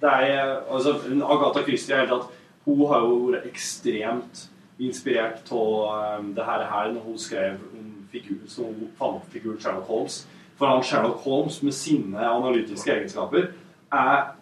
det 0.01 0.13
er 0.29 0.39
altså, 0.71 0.91
Agatha 1.29 1.61
Christie 1.67 1.95
er 1.95 1.99
hele 2.07 2.23
hun 2.65 2.87
har 2.87 3.01
jo 3.03 3.15
vært 3.27 3.47
ekstremt 3.51 4.49
inspirert 4.79 5.51
av 5.51 6.23
det 6.35 6.45
her, 6.47 6.63
her 6.71 6.93
når 6.95 7.03
hun 7.09 7.19
skrev 7.19 7.53
om 7.75 8.07
figur, 8.13 8.39
så 8.47 8.63
hun 8.69 8.91
fant 8.99 9.15
opp 9.19 9.33
figuren 9.35 9.61
Sherlock 9.61 9.87
Holmes. 9.91 10.27
For 10.59 10.71
han 10.71 10.85
Sherlock 10.87 11.25
Holmes 11.25 11.59
med 11.63 11.75
sine 11.75 12.29
analytiske 12.29 12.93
egenskaper 12.93 13.51
er 13.93 14.33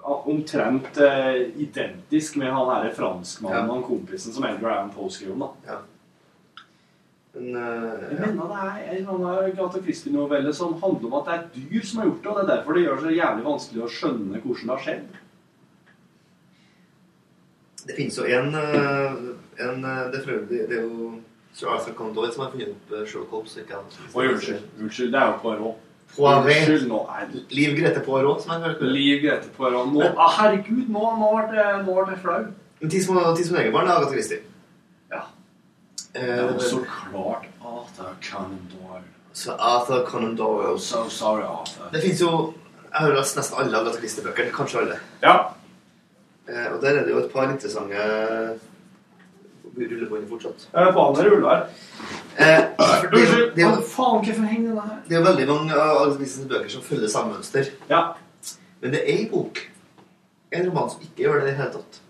omtrent 0.00 0.98
eh, 1.04 1.50
identisk 1.60 2.38
med 2.40 2.52
han 2.54 2.70
her 2.72 2.92
franskmannen, 2.96 3.70
han 3.70 3.84
kompisen 3.84 4.32
som 4.34 4.46
Edgar 4.48 4.72
Allan 4.72 4.92
Poe 4.94 5.12
skriver 5.12 5.36
om. 5.36 5.44
da. 5.44 5.80
men 7.34 7.56
uh, 7.56 8.06
Jeg 8.08 8.20
mener 8.20 8.48
det 8.50 8.60
er 8.62 8.78
en 8.78 8.96
eller 8.96 9.10
annen 9.14 9.50
Agatha 9.52 9.82
Christie-novelle 9.82 10.54
som 10.56 10.78
handler 10.82 11.10
om 11.10 11.18
at 11.20 11.28
det 11.28 11.34
er 11.34 11.42
et 11.44 11.58
dyr 11.58 11.84
som 11.86 12.00
har 12.00 12.08
gjort 12.08 12.22
det, 12.22 12.30
og 12.30 12.38
det 12.38 12.44
er 12.44 12.52
derfor 12.54 12.78
det 12.78 12.86
gjør 12.86 12.96
det 12.96 13.04
så 13.04 13.18
jævlig 13.18 13.44
vanskelig 13.50 13.84
å 13.84 13.90
skjønne 13.98 14.40
hvordan 14.40 14.64
det 14.64 14.74
har 14.76 14.86
skjedd. 14.86 15.20
det 17.86 17.96
finnes 17.96 18.18
jo 18.18 18.26
en, 18.28 18.54
eh, 18.54 19.12
en 19.66 19.84
eh, 19.84 20.02
det 20.12 20.60
er 20.68 20.82
jo 20.82 21.12
Conan 21.58 22.14
Doyle 22.14 22.32
som 22.32 22.44
har 22.44 22.50
funnet 22.50 22.68
opp 22.70 22.92
eh, 22.92 23.06
Sherlock 23.06 23.30
Holmes. 23.30 23.56
Ikke 23.58 23.74
han. 23.74 23.84
Oi, 24.14 24.26
unnskyld. 24.28 24.62
Unnskyld, 24.80 25.12
det 25.12 25.20
er 25.20 25.26
jo 25.26 25.38
Poirot. 25.42 25.86
Poirot. 26.16 26.86
Nå 26.88 27.00
er 27.16 27.26
det 27.32 27.42
Liv 27.54 27.76
Grete 27.78 28.00
Poirot, 28.06 28.42
som 28.42 28.50
har 28.54 28.60
hørt. 28.68 28.80
Liv 28.82 29.22
Grete 29.24 29.48
Poirot. 29.56 29.92
Nå, 29.92 30.02
ah, 30.16 30.30
herregud, 30.40 30.88
nå, 30.90 31.04
nå 31.20 31.30
det, 31.52 31.66
nå 31.86 31.94
ble 31.98 32.06
det 32.14 32.20
flau. 32.22 32.40
Men 32.80 32.90
Ti 32.90 33.02
små, 33.04 33.20
ti 33.36 33.44
små 33.44 33.58
negerbarn 33.58 33.90
er 33.90 33.98
Agatha 33.98 34.14
Christie. 34.14 34.40
Ja. 35.12 35.22
Eh, 36.14 36.22
Det 36.22 36.54
er 36.54 36.58
så 36.70 36.80
klart 36.86 37.46
Arthur 37.60 38.14
Conan 38.24 38.62
Doyle. 38.72 39.04
Så 39.32 39.52
Arthur 39.58 40.06
Conan 40.06 40.36
Doyle. 40.36 40.78
So 40.80 41.08
sorry, 41.08 41.42
Arthur. 41.42 41.90
Det 41.92 42.02
finnes 42.02 42.20
jo 42.20 42.54
Jeg 42.90 42.98
har 43.04 43.12
lest 43.14 43.36
nesten 43.36 43.58
alle 43.60 43.78
Agatha 43.78 43.98
Christie-bøkene. 44.00 44.50
Kanskje 44.50 44.80
alle. 44.80 44.96
Ja. 45.22 45.36
Eh, 46.48 46.72
og 46.72 46.80
der 46.82 46.96
er 46.98 47.04
det 47.04 47.12
jo 47.12 47.18
et 47.20 47.30
par 47.32 47.46
interessante 47.52 48.58
rullebånd 49.76 50.28
fortsatt. 50.30 50.66
Eh, 50.74 50.90
Faen, 50.94 51.14
det 51.16 51.24
ruller 51.30 51.48
her. 51.48 51.66
Eh, 52.40 52.62
det, 53.12 53.22
det, 53.56 53.64
er 53.64 53.80
faen, 53.84 54.24
hvorfor 54.24 54.46
henger 54.50 54.70
den 54.70 54.80
her? 54.80 54.96
det 55.08 55.16
er 55.18 55.24
veldig 55.26 55.46
mange 55.50 55.74
av 55.80 56.14
Christies 56.16 56.48
bøker 56.50 56.68
som 56.72 56.82
følger 56.86 57.08
samme 57.12 57.34
mønster. 57.36 57.70
Ja. 57.90 58.02
Men 58.80 58.94
det 58.94 59.02
er 59.04 59.12
ei 59.14 59.28
bok, 59.30 59.60
en 60.52 60.68
roman, 60.70 60.90
som 60.90 61.02
ikke 61.04 61.26
gjør 61.26 61.40
det 61.40 61.42
i 61.42 61.50
det 61.50 61.56
hele 61.60 61.72
tatt. 61.78 62.00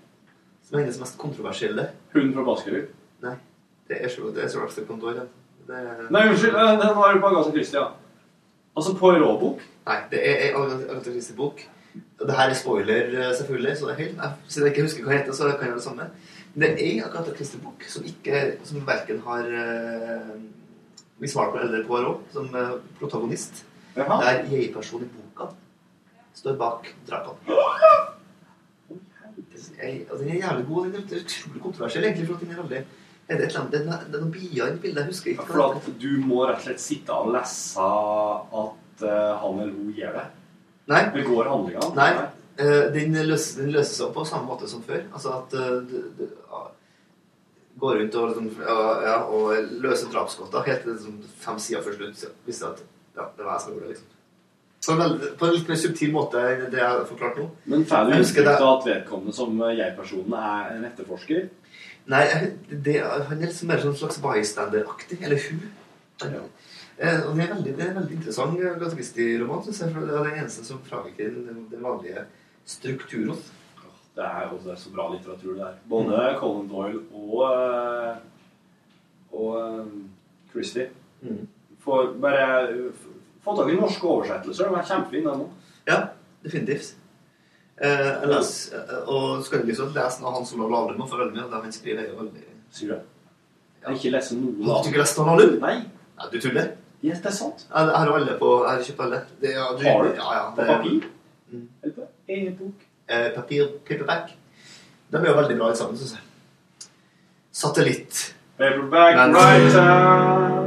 Som 0.69 0.79
er 0.79 0.85
hennes 0.85 1.01
mest 1.03 1.19
kontroversielle. 1.19 1.89
Hunden 2.15 2.35
fra 2.37 2.45
Baskerud? 2.47 2.93
Nei. 3.25 3.35
Det 3.91 3.99
er 4.05 4.09
så 4.13 4.31
det 4.35 4.45
er 4.45 4.49
Doyle. 5.03 5.27
Det 5.67 5.77
er, 5.77 6.07
Nei, 6.11 6.29
unnskyld. 6.31 6.55
eh, 6.55 6.79
Den 6.81 6.97
var 6.97 7.13
jo 7.15 7.21
på 7.21 7.27
Agatha 7.33 7.51
Christie, 7.51 7.81
ja. 7.81 7.89
Altså 8.77 8.95
på 8.97 9.11
råbok? 9.13 9.61
Nei, 9.87 9.97
det 10.13 10.21
er 10.23 10.45
ei 10.47 10.51
Agatha 10.55 11.11
Christie-bok. 11.11 11.65
Det 12.21 12.37
her 12.37 12.51
er 12.51 12.55
spoiler, 12.55 13.09
eh, 13.19 13.33
selvfølgelig, 13.37 13.77
så 13.79 13.87
det 13.89 13.93
er 13.97 14.03
helt, 14.05 14.21
siden 14.49 14.67
jeg 14.67 14.77
ikke 14.77 14.83
husker 14.87 15.03
hva 15.05 15.13
det 15.13 15.19
heter, 15.21 15.33
så 15.33 15.43
kan 15.51 15.51
jeg 15.59 15.73
gjøre 15.73 15.81
det 15.81 15.85
samme. 15.89 16.07
Det 16.55 16.67
er 16.71 16.81
ei 16.83 16.99
Agatha 17.05 17.33
Christie-bok 17.37 17.85
som 17.89 18.05
ikke, 18.05 18.41
som 18.67 18.83
verken 18.87 19.21
har 19.27 19.47
uh, 19.47 20.33
Miss 21.23 21.37
Marple 21.39 21.63
eller 21.67 21.85
Poirot 21.87 22.25
som 22.35 22.49
uh, 22.55 22.73
protagonist. 22.99 23.65
Jaha. 23.97 24.17
Der 24.25 24.49
jeg-personen 24.51 25.07
i 25.07 25.13
boka 25.15 25.51
står 26.35 26.57
bak 26.59 26.91
drapene. 27.09 27.39
Jeg- 29.81 30.07
altså, 30.11 30.25
Den 30.25 30.31
er 30.37 30.41
jævlig 30.49 30.67
god. 30.69 30.85
Den 30.87 30.95
er 30.95 31.21
utrolig 31.23 31.63
kontroversiell, 31.63 32.05
egentlig, 32.05 32.27
for 32.27 32.35
at 32.35 32.41
den 32.41 32.51
er 32.51 32.63
veldig 32.63 32.83
er 33.31 33.37
det, 33.39 33.57
annet, 33.57 33.73
det 33.73 33.81
er- 33.81 34.05
det 34.11 34.15
er 34.15 34.21
noen 34.21 34.33
bier 34.33 34.67
i 34.67 34.79
bildet, 34.83 34.97
jeg 34.97 35.07
husker 35.07 35.31
ikke. 35.31 35.47
For 35.47 35.77
at 35.77 35.87
du 36.03 36.09
må 36.27 36.41
rett 36.49 36.57
og 36.59 36.63
slett 36.65 36.81
sitte 36.83 37.15
og 37.15 37.31
lese 37.35 37.79
at 37.79 39.05
uh, 39.07 39.39
han 39.43 39.61
eller 39.63 39.73
hun 39.77 39.93
gjør 39.95 40.17
det? 40.19 40.25
Nei. 40.91 41.03
Begår 41.15 41.51
handlingene? 41.53 41.95
Nei. 41.95 42.27
Eh, 42.61 42.85
den, 42.95 43.17
løser, 43.27 43.63
den 43.63 43.73
løser 43.75 43.97
seg 43.97 44.07
opp 44.09 44.19
på 44.21 44.29
samme 44.29 44.49
måte 44.51 44.69
som 44.71 44.85
før. 44.87 45.03
Altså 45.11 45.35
at 45.41 45.57
eh, 45.59 45.75
du, 45.89 46.29
går 47.81 47.99
rundt 47.99 48.17
og, 48.21 48.29
liksom, 48.29 48.49
ja, 48.61 48.79
ja, 49.07 49.19
og 49.25 49.75
løser 49.83 50.11
drapsgodter 50.13 50.65
helt 50.67 50.83
til 50.85 50.95
liksom, 50.95 51.21
fem 51.41 51.61
sider 51.63 51.85
før 51.85 51.97
slutt. 51.99 52.25
Visste 52.47 52.73
at 52.73 52.83
ja, 53.17 53.29
det 53.37 53.47
var 53.47 53.57
jeg 53.57 53.65
som 53.65 53.75
gjorde 53.75 53.87
det. 53.87 53.95
liksom. 53.95 54.17
På 54.81 54.93
en, 54.93 55.01
veldig, 55.03 55.31
på 55.37 55.47
en 55.47 55.55
litt 55.55 55.69
mer 55.69 55.77
subtil 55.77 56.13
måte 56.15 56.41
enn 56.41 56.63
det 56.73 56.79
jeg 56.81 56.89
har 56.89 57.03
forklart 57.09 57.37
nå. 57.37 57.47
Men 57.69 57.83
får 57.89 58.07
du 58.09 58.15
inntrykk 58.17 58.49
av 58.55 58.69
at 58.71 58.87
vedkommende 58.89 59.37
som 59.37 59.59
eh, 59.67 59.75
jeg-personen 59.77 60.37
er 60.41 60.71
en 60.77 60.87
etterforsker? 60.89 61.49
Nei, 62.11 62.23
det, 62.71 62.97
han 63.05 63.37
er 63.37 63.51
liksom 63.51 63.71
mer 63.71 63.83
sånn 63.83 63.99
slags 64.01 64.21
bystander-aktig. 64.25 65.21
Eller 65.21 65.45
hun. 65.47 65.67
Eh, 66.25 67.21
og 67.27 67.37
det 67.37 67.45
er 67.45 67.53
veldig, 67.55 67.75
det 67.77 67.85
er 67.85 67.93
en 67.93 68.01
veldig 68.01 68.17
interessant 68.19 68.57
Agatha 68.61 68.97
Christie-roman, 68.97 69.63
syns 69.67 69.83
jeg. 69.85 69.93
For 69.95 70.09
det 70.09 70.17
er 70.17 70.31
den 70.31 70.41
eneste 70.43 70.65
som 70.67 70.81
fraviker 70.89 71.37
den, 71.37 71.67
den 71.71 71.85
vanlige 71.85 72.25
strukturen. 72.71 73.41
Det 74.17 74.27
er 74.27 74.49
jo 74.51 74.59
det 74.65 74.73
er 74.75 74.81
så 74.81 74.93
bra 74.95 75.09
litteratur, 75.13 75.55
det 75.57 75.67
er. 75.67 75.77
Både 75.89 76.23
Colin 76.41 76.69
Doyle 76.71 77.03
og, 77.15 77.45
eh, 77.49 78.17
og 79.33 79.61
eh, 79.61 79.93
Christie. 80.53 80.91
Mm. 81.23 81.47
Får 81.81 82.15
bare 82.21 82.49
få 83.45 83.57
tak 83.57 83.71
i 83.73 83.79
norske 83.79 84.07
oversettelser. 84.07 84.69
De 84.69 84.81
er 84.81 84.89
kjempefine, 84.91 85.31
de 85.31 85.47
òg. 85.47 85.77
Ja, 85.89 86.01
definitivt. 86.45 86.97
Eh, 87.81 88.07
jeg 88.07 88.29
les, 88.29 88.51
eh, 88.77 88.97
og 89.09 89.45
skal 89.45 89.63
liksom 89.65 89.95
lese 89.95 90.21
noe 90.21 90.35
Hans 90.35 90.53
Olav 90.53 90.69
Lahlum 90.75 91.01
og 91.01 91.09
følge 91.09 91.41
av 91.41 91.49
det 91.49 91.63
han 91.63 91.73
skriver. 91.73 92.03
er 92.03 92.11
jo 92.11 92.19
veldig... 92.19 92.43
Sier 92.71 92.93
du? 92.93 93.07
Jeg 93.81 93.89
har 93.89 93.97
ikke 93.97 94.11
lest 94.13 94.35
noe 94.37 94.67
Har 94.67 94.83
du 94.85 94.91
ikke 94.91 95.01
lest 95.01 95.19
noe 95.19 95.31
Lahlum? 95.31 95.55
Nei. 95.63 95.77
Ja, 96.19 96.29
du 96.29 96.37
tuller? 96.45 96.75
Yes, 97.01 97.23
det 97.25 97.31
er 97.31 97.37
sant. 97.39 97.65
Jeg, 97.65 97.95
har 97.97 98.13
alle 98.13 98.35
på 98.37 98.51
Jeg 98.67 98.71
har 98.75 98.85
kjøpt 98.85 99.01
alle. 99.07 99.23
Det, 99.41 99.55
ja, 99.57 99.71
du, 99.73 99.85
Har 99.87 100.05
du? 100.05 100.11
Ja, 100.19 100.35
ja, 100.37 100.43
På 100.59 100.67
papir? 100.69 101.07
Mm. 101.49 101.69
Eller 101.83 101.95
på 101.97 102.00
e-bok? 102.37 102.87
Eh, 103.11 103.31
papir, 103.35 103.69
paperback. 103.89 104.31
De 105.11 105.17
er 105.19 105.27
jo 105.31 105.37
veldig 105.41 105.57
bra 105.59 105.73
sammen, 105.75 105.97
syns 105.99 106.13
jeg. 106.17 106.89
Satellitt. 107.53 108.35
Paperback 108.59 109.17
Men- 109.17 109.35
writer. 109.35 110.61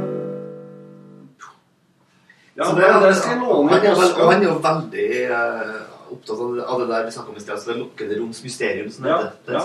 Ja, 2.56 2.64
det, 2.70 2.82
det, 2.86 3.06
det 3.08 3.14
skal 3.18 3.32
jeg 3.34 3.40
låne 3.42 3.70
han, 3.72 3.84
er 3.86 3.94
vel, 3.98 4.12
han 4.28 4.42
er 4.42 4.46
jo 4.46 4.58
veldig 4.62 5.06
eh, 5.26 5.78
opptatt 6.14 6.42
av 6.44 6.52
det, 6.54 6.66
av 6.70 6.82
det 6.82 6.88
der 6.92 7.06
vi 7.08 7.14
snakka 7.16 7.32
om 7.32 7.38
i 7.38 7.42
sted, 7.42 7.54
altså 7.56 7.72
det 7.72 7.78
lukkede 7.80 8.18
roms 8.20 8.42
mysterium. 8.44 8.90
Som 8.94 9.06
det 9.08 9.10
Ja, 9.10 9.16
heter. 9.24 9.48
Det, 9.48 9.56
ja. 9.58 9.64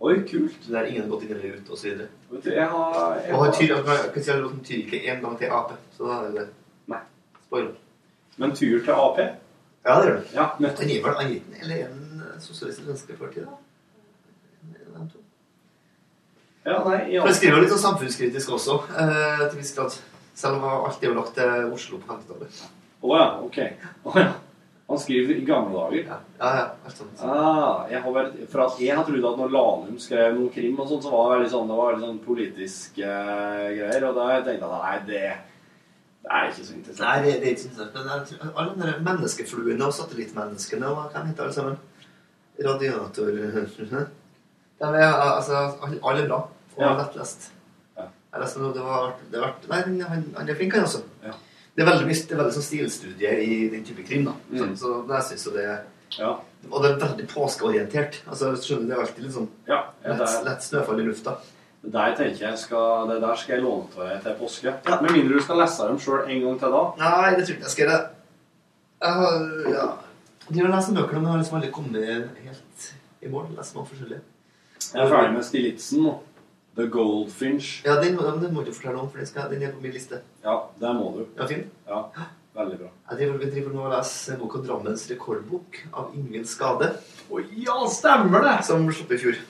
Oi, 0.00 0.14
kult. 0.30 0.66
Der 0.70 0.86
ingen 0.90 1.02
har 1.04 1.10
gått 1.12 1.22
inn 1.26 1.34
eller 1.36 1.58
ut, 1.60 1.70
osv. 1.74 2.00
Vet 2.32 2.44
du, 2.44 2.50
jeg 2.54 2.66
har, 2.72 3.14
jeg 3.22 3.34
Og 3.34 3.38
han 3.44 3.52
har 3.52 3.54
tyr, 3.58 3.74
jeg 3.74 3.84
kan- 3.84 4.22
si 4.22 4.30
at 4.30 4.70
ikke 4.78 5.02
en 5.12 5.22
gang 5.22 5.38
til 5.38 5.54
Ap. 5.60 5.72
Så 5.96 6.06
da 6.10 6.18
er 6.26 6.32
det 6.40 6.48
Nei. 6.90 6.98
Spoiler. 7.46 7.72
Men 8.36 8.54
tyr 8.56 8.78
til 8.84 8.92
Ap? 8.94 9.18
Ja, 9.86 10.00
det 10.00 10.08
gjør 10.08 10.18
det. 10.18 10.26
Ja, 10.34 10.46
nettopp. 10.58 10.82
Han 10.82 10.92
gir 10.92 11.02
vel 11.04 11.18
han 11.18 11.34
eller 11.62 11.84
en 11.86 12.22
eh, 12.26 12.38
sosialistisk 12.42 12.88
venstreparti, 12.90 13.46
da? 13.46 13.56
Ja, 16.68 16.82
nei, 16.84 16.98
ja. 17.14 17.22
For 17.22 17.30
Han 17.30 17.38
skriver 17.38 17.62
litt 17.62 17.72
sånn 17.72 17.84
samfunnskritisk 17.86 18.50
også, 18.58 18.82
eh, 18.98 19.46
til 19.46 19.60
viss 19.60 19.72
grad. 19.76 19.94
Selv 20.38 20.58
om 20.58 20.84
alt 20.88 21.02
er 21.02 21.10
jo 21.10 21.16
lagt 21.16 21.38
til 21.38 21.72
Oslo 21.72 22.00
på 22.02 22.10
50-tallet. 22.12 22.60
Å 22.98 23.16
ja, 23.16 23.26
ok. 23.46 23.58
Oh, 24.04 24.18
ja. 24.18 24.28
Han 24.88 25.00
skriver 25.00 25.36
i 25.36 25.44
gamle 25.44 25.74
dager. 25.74 26.04
Ja, 26.08 26.50
ja, 26.56 26.66
alt 26.86 26.96
sånt. 26.96 27.20
Ah, 27.20 27.84
jeg 27.90 28.00
har 28.04 28.14
vært, 28.14 28.38
for 28.48 28.64
at 28.64 28.78
jeg 28.80 28.96
har 28.96 29.04
trodd 29.04 29.26
at 29.28 29.40
når 29.40 29.50
Lahlum 29.52 29.98
skrev 30.00 30.36
noe 30.36 30.52
krim, 30.54 30.78
og 30.80 30.88
sånt, 30.88 31.04
så 31.04 31.12
var 31.12 31.26
det 31.26 31.34
veldig 31.34 31.50
sånn, 31.52 31.68
det 31.68 31.76
var 31.76 31.90
veldig 31.92 32.06
sånn 32.06 32.22
politiske 32.24 33.10
greier. 33.74 34.06
Og 34.08 34.16
da 34.16 34.28
tenkte 34.46 34.54
jeg 34.54 34.72
nei, 34.72 34.94
det, 35.10 35.24
det 36.22 36.30
er 36.34 36.48
ikke 36.50 36.64
så 36.66 36.74
interessant. 36.74 37.04
Nei, 37.08 37.18
det, 37.24 37.34
det 37.40 37.46
er 37.46 37.52
ikke 37.54 37.62
så 37.62 37.68
interessant. 37.68 38.32
Men 38.42 38.50
alle 38.56 38.92
de 38.92 39.04
menneskefluene 39.06 39.86
og 39.86 39.94
satellittmenneskene 39.96 40.86
og 40.90 40.96
hva 41.12 41.22
heter 41.24 41.42
alle 41.46 41.52
sammen? 41.56 41.76
Radiator 42.64 43.26
De 44.78 44.86
er 44.86 45.12
altså 45.14 45.60
Alle 46.04 46.26
bra 46.28 46.40
og 46.78 46.82
Ja. 46.82 46.92
lettlest. 46.98 47.50
Ja. 47.96 48.02
Jeg 48.32 48.40
leste 48.42 48.60
noe, 48.62 48.72
det 48.74 48.82
var, 48.86 49.14
det 49.32 49.40
var 49.40 49.54
Nei, 49.68 49.80
han, 50.06 50.24
han, 50.36 50.48
er 50.48 50.54
flink, 50.54 50.74
han 50.74 50.84
også. 50.86 51.00
Ja. 51.24 51.32
Det 51.74 51.82
er 51.82 51.88
veldig, 51.90 52.14
det 52.14 52.34
er 52.34 52.38
veldig 52.42 52.54
sånn 52.54 52.66
stilstudie 52.66 53.32
i 53.42 53.56
den 53.72 53.84
type 53.86 54.02
krim, 54.06 54.24
da. 54.28 54.34
Så, 54.52 54.64
Mm. 54.66 54.76
så 54.76 54.92
jeg 55.14 55.22
synes 55.30 55.46
jo 55.46 55.52
det 55.56 55.66
Ja, 56.18 56.30
Og 56.70 56.82
det 56.82 56.90
er 56.90 57.00
veldig 57.06 57.26
påskeorientert. 57.28 58.22
Altså, 58.26 58.52
skjønner 58.56 58.86
Det 58.86 58.94
er 58.96 59.00
alltid 59.00 59.24
litt 59.24 59.34
sånn 59.34 59.48
ja 59.68 59.80
lett, 60.04 60.44
lett 60.44 60.62
snøfall 60.62 61.00
i 61.00 61.04
lufta. 61.08 61.36
Det 61.82 61.92
der 61.94 62.14
tenker 62.18 62.42
jeg 62.48 62.58
skal, 62.58 63.08
det 63.10 63.20
der 63.22 63.36
skal 63.38 63.54
jeg 63.54 63.62
låne 63.62 63.86
til 63.92 64.02
deg 64.02 64.22
til 64.24 64.36
påske. 64.40 64.72
Ja. 64.88 65.00
Med 65.04 65.12
mindre 65.14 65.38
du 65.38 65.44
skal 65.44 65.60
lese 65.62 65.86
dem 65.88 65.98
sjøl 66.02 66.24
en 66.26 66.40
gang 66.44 66.56
til 66.60 66.74
da. 66.74 66.80
Nei, 66.98 67.34
det 67.36 67.44
tror 67.44 67.52
jeg 67.52 67.58
ikke 67.58 67.68
jeg 67.68 67.74
skal 67.74 67.84
gjøre. 67.86 68.00
Jeg 69.04 69.12
har 69.20 69.74
ja. 69.74 69.86
De 70.48 70.62
har 70.62 70.72
lest 70.72 70.94
bøkene, 70.96 71.20
men 71.20 71.28
jeg 71.28 71.32
har 71.34 71.42
liksom 71.42 71.58
aldri 71.58 71.70
kommet 71.76 72.08
helt 72.46 72.88
i 73.22 73.30
mål. 73.30 73.50
Lest 73.56 73.76
noe 73.76 73.86
forskjellig. 73.86 74.18
Jeg 74.88 75.02
er 75.04 75.10
ferdig 75.12 75.34
med 75.36 75.44
Stilitzen 75.46 76.02
nå. 76.06 76.14
The 76.78 76.86
Goldfinch. 76.94 77.68
Ja, 77.84 77.96
den, 78.02 78.16
den 78.16 78.54
må 78.54 78.62
du 78.62 78.72
fortelle 78.72 79.00
om, 79.02 79.10
for 79.10 79.18
den, 79.18 79.26
skal, 79.26 79.48
den 79.50 79.62
er 79.66 79.72
på 79.74 79.82
min 79.82 79.92
liste. 79.92 80.20
Ja, 80.44 80.54
der 80.80 80.94
må 80.94 81.10
du. 81.16 81.24
Ja, 81.36 81.46
fin. 81.50 81.64
Ja, 81.88 82.04
veldig 82.54 82.78
bra. 82.78 82.90
Jeg 83.10 83.18
driver, 83.18 83.38
vi 83.42 83.50
driver 83.50 83.74
nå 83.74 83.84
og 83.86 83.94
leser 83.96 84.38
boka 84.38 84.62
'Drammens 84.62 85.06
rekordbok' 85.10 85.80
av 85.92 86.14
Ingvild 86.14 86.46
Skade, 86.46 86.92
Å 87.28 87.42
ja, 87.66 87.78
stemmer 87.92 88.46
det! 88.46 88.56
som 88.64 88.86
slapp 88.88 89.12
i 89.12 89.18
fjor. 89.20 89.40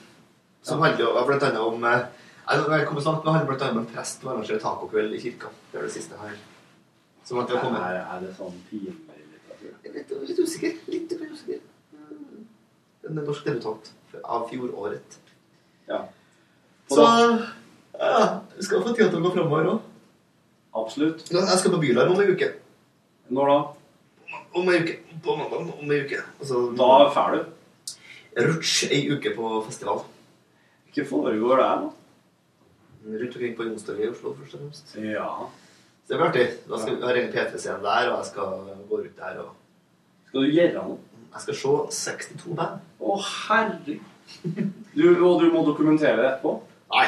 Som 0.63 0.81
handler 0.83 1.25
blant 1.27 1.43
annet 1.43 1.61
om 1.61 1.83
eh, 1.83 2.05
Jeg 2.49 2.61
har 2.61 2.85
kommet 2.85 3.05
langt, 3.05 3.25
men 3.25 3.33
handler 3.33 3.53
annet 3.53 3.71
om 3.71 3.81
en 3.83 3.91
prest 3.93 4.21
som 4.21 4.31
arrangerer 4.31 4.59
tacokveld 4.59 5.13
i 5.13 5.21
kirka. 5.21 5.51
Det 5.71 5.79
er 5.79 5.87
det 5.87 5.93
siste 5.93 6.17
her. 6.21 6.35
Som 7.25 7.39
at 7.39 7.49
vi 7.49 7.55
har 7.55 7.63
kommet. 7.63 7.81
Er, 7.81 8.01
er 8.15 8.23
det 8.25 8.33
sånn 8.37 8.57
pinlig 8.69 8.95
litteratur? 8.97 9.75
Er 9.85 9.97
litt, 9.99 10.13
litt 10.31 10.39
usikker. 10.41 10.79
Litt 10.89 11.13
usikker. 11.13 11.61
Mm. 11.93 12.47
En 13.09 13.21
norsk 13.21 13.45
debutant 13.45 13.91
av 14.23 14.47
fjoråret. 14.49 15.19
Ja. 15.89 16.03
Så 16.89 17.05
ja, 17.99 18.39
vi 18.57 18.63
skal 18.65 18.81
få 18.81 18.95
tida 18.95 19.09
til 19.11 19.19
å 19.19 19.25
gå 19.27 19.33
framover 19.35 19.69
òg. 19.75 19.85
Absolutt. 20.79 21.25
Jeg 21.33 21.59
skal 21.61 21.73
på 21.73 21.81
Bylarm 21.81 22.13
om 22.13 22.21
ei 22.23 22.33
uke. 22.33 22.49
Når 23.33 23.51
da? 23.51 23.57
Om 24.57 24.69
ei 24.73 24.81
uke. 24.83 24.97
På 25.25 25.35
mandag 25.37 25.73
om 25.75 25.91
ei 25.91 26.03
uke. 26.05 26.21
Altså, 26.39 26.61
Da 26.77 26.89
drar 27.13 27.35
du? 27.35 27.93
Rutsj 28.39 28.89
ei 28.93 29.03
uke 29.11 29.33
på 29.35 29.51
festival. 29.67 30.03
Hva 30.95 31.05
foregår 31.09 31.61
der, 31.61 31.81
da? 31.85 31.89
Rundt 33.09 33.35
omkring 33.35 33.55
på 33.57 33.63
Youngstorget 33.67 34.05
i 34.05 34.09
Oslo, 34.11 34.33
først 34.37 34.55
og 34.57 34.59
fremst. 34.63 34.95
Ja. 34.99 35.27
Så 36.03 36.11
det 36.13 36.17
blir 36.17 36.27
artig. 36.27 36.47
Da 36.69 36.79
skal 36.81 36.95
vi 36.97 37.05
ha 37.05 37.13
egen 37.13 37.31
P3-scene 37.33 37.83
der, 37.85 38.09
og 38.11 38.17
jeg 38.17 38.27
skal 38.31 38.49
gå 38.89 38.97
rundt 39.03 39.17
der 39.21 39.39
og 39.43 39.55
Skal 40.29 40.45
du 40.45 40.51
gjøre 40.53 40.73
noe? 40.75 40.97
Jeg 41.33 41.41
skal 41.45 41.55
se 41.57 41.71
62 42.17 42.55
band. 42.57 42.81
Å, 42.99 43.15
herregud. 43.25 44.01
Og 44.99 45.41
du 45.41 45.47
må 45.53 45.63
dokumentere 45.65 46.17
det 46.19 46.27
etterpå? 46.31 46.51
Nei. 46.93 47.07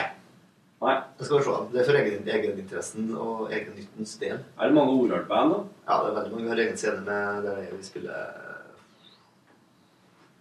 Nei. 0.82 0.95
Jeg 1.19 1.27
skal 1.27 1.43
se. 1.45 1.55
Det 1.73 1.82
er 1.82 1.88
for 1.89 1.99
egen, 1.99 2.23
egeninteressen 2.38 3.11
og 3.13 3.51
egennyttens 3.53 4.15
del. 4.21 4.39
Er 4.57 4.69
det 4.71 4.77
mange 4.77 4.95
Orhard-band, 5.03 5.53
da? 5.53 5.59
Ja, 5.89 5.99
det 6.01 6.09
er 6.11 6.17
veldig 6.19 6.32
mange. 6.36 6.45
Vi 6.47 6.53
har 6.53 6.61
egen 6.65 6.77
scene 6.82 7.01
med 7.05 7.43
der 7.45 7.59
vi 7.75 7.84
spiller 7.86 8.21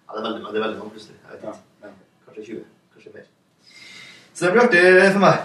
Ja, 0.07 0.15
det 0.15 0.21
er 0.21 0.27
veldig, 0.29 0.41
det 0.47 0.59
er 0.61 0.65
veldig 0.67 0.79
mange 0.81 0.95
plutselig. 0.95 1.19
Jeg 1.21 1.33
vet 1.33 1.43
ikke. 1.45 1.57
ja. 1.85 1.91
Kanskje 2.29 2.47
20. 2.53 2.65
Kanskje 3.01 3.13
mer. 3.15 3.29
Så 4.35 4.45
det 4.45 4.53
blir 4.53 4.63
artig 4.63 5.13
for 5.13 5.23
meg. 5.23 5.37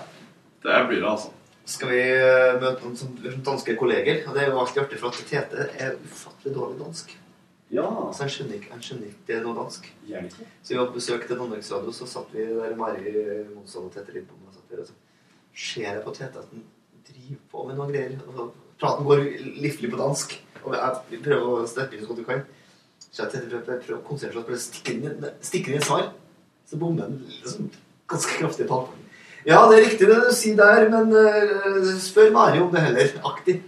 Det 0.65 0.79
blir 0.89 0.99
det, 0.99 1.09
altså. 1.09 1.29
Skal 1.65 1.89
vi 1.89 1.99
eh, 2.01 2.57
møte 2.59 2.83
noen 2.83 2.97
som, 2.99 3.13
sånn 3.23 3.45
danske 3.47 3.75
kolleger. 3.79 4.25
Og 4.27 4.35
det 4.35 4.43
er 4.43 4.49
jo 4.49 4.57
alltid 4.59 4.81
artig, 4.83 4.99
for 4.99 5.15
at 5.15 5.29
Tete 5.29 5.67
er 5.79 5.95
ufattelig 5.95 6.55
dårlig 6.57 6.81
dansk. 6.81 7.13
Ja. 7.71 7.85
Så 8.11 8.25
han 8.25 8.33
skjønner 8.33 8.57
ikke, 8.59 8.73
han 8.73 8.83
skjønner 8.83 9.13
ikke 9.13 9.39
noe 9.45 9.55
dansk. 9.61 9.87
Gjerne. 10.09 10.49
Så 10.61 10.73
vi 10.73 10.79
var 10.81 10.89
på 10.89 10.97
besøk 10.99 11.23
til 11.29 11.39
Danmarksradio, 11.39 11.93
så 11.95 12.09
satt 12.09 12.35
vi 12.35 12.49
der 12.49 12.75
Mari 12.77 13.13
Monsson 13.53 13.87
og 13.87 13.95
Tete 13.95 14.17
Lindbom 14.17 14.49
og 14.49 14.57
satt 14.57 14.73
der, 14.73 14.83
og 14.83 14.91
så 14.91 14.99
ser 15.55 15.87
jeg 15.87 16.03
på 16.03 16.13
Tete 16.19 16.43
at 16.43 16.51
han 16.51 16.67
driver 17.07 17.39
på 17.53 17.65
med 17.69 17.79
noen 17.79 17.95
greier. 17.95 18.19
Og 18.27 18.35
så 18.35 18.49
praten 18.83 19.07
går 19.07 19.25
livlig 19.63 19.93
på 19.95 20.01
dansk, 20.03 20.37
og 20.65 20.75
jeg 20.75 21.01
vi 21.13 21.23
prøver 21.23 21.63
å 21.63 21.71
steppe 21.71 21.95
inn 21.95 22.03
så 22.03 22.11
godt 22.11 22.21
vi 22.21 22.27
kan. 22.33 22.45
Så 23.07 23.23
jeg 23.23 23.31
Tete 23.31 23.47
prøver, 23.47 23.81
prøver 23.87 23.97
å 24.01 24.05
konsentrere 24.11 24.43
seg, 24.43 24.53
om 24.53 25.25
å 25.31 25.33
stikke 25.49 25.71
inn 25.71 25.79
i 25.79 25.81
et 25.81 25.89
svar. 25.89 26.11
Så 26.69 26.77
bommer 26.81 27.03
han 27.07 27.19
liksom 27.29 27.69
ganske 28.09 28.37
kraftig 28.39 28.67
på 28.69 28.79
halvparten. 28.79 29.01
Ja, 29.45 29.59
det 29.69 29.77
er 29.77 29.83
riktig 29.85 30.07
det 30.09 30.15
du 30.25 30.31
sier 30.33 30.55
der, 30.57 30.87
men 30.89 31.11
uh, 31.13 31.91
spør 32.01 32.31
Mari 32.33 32.59
om 32.63 32.71
det 32.73 32.81
heller. 32.81 33.11
Aktig. 33.29 33.59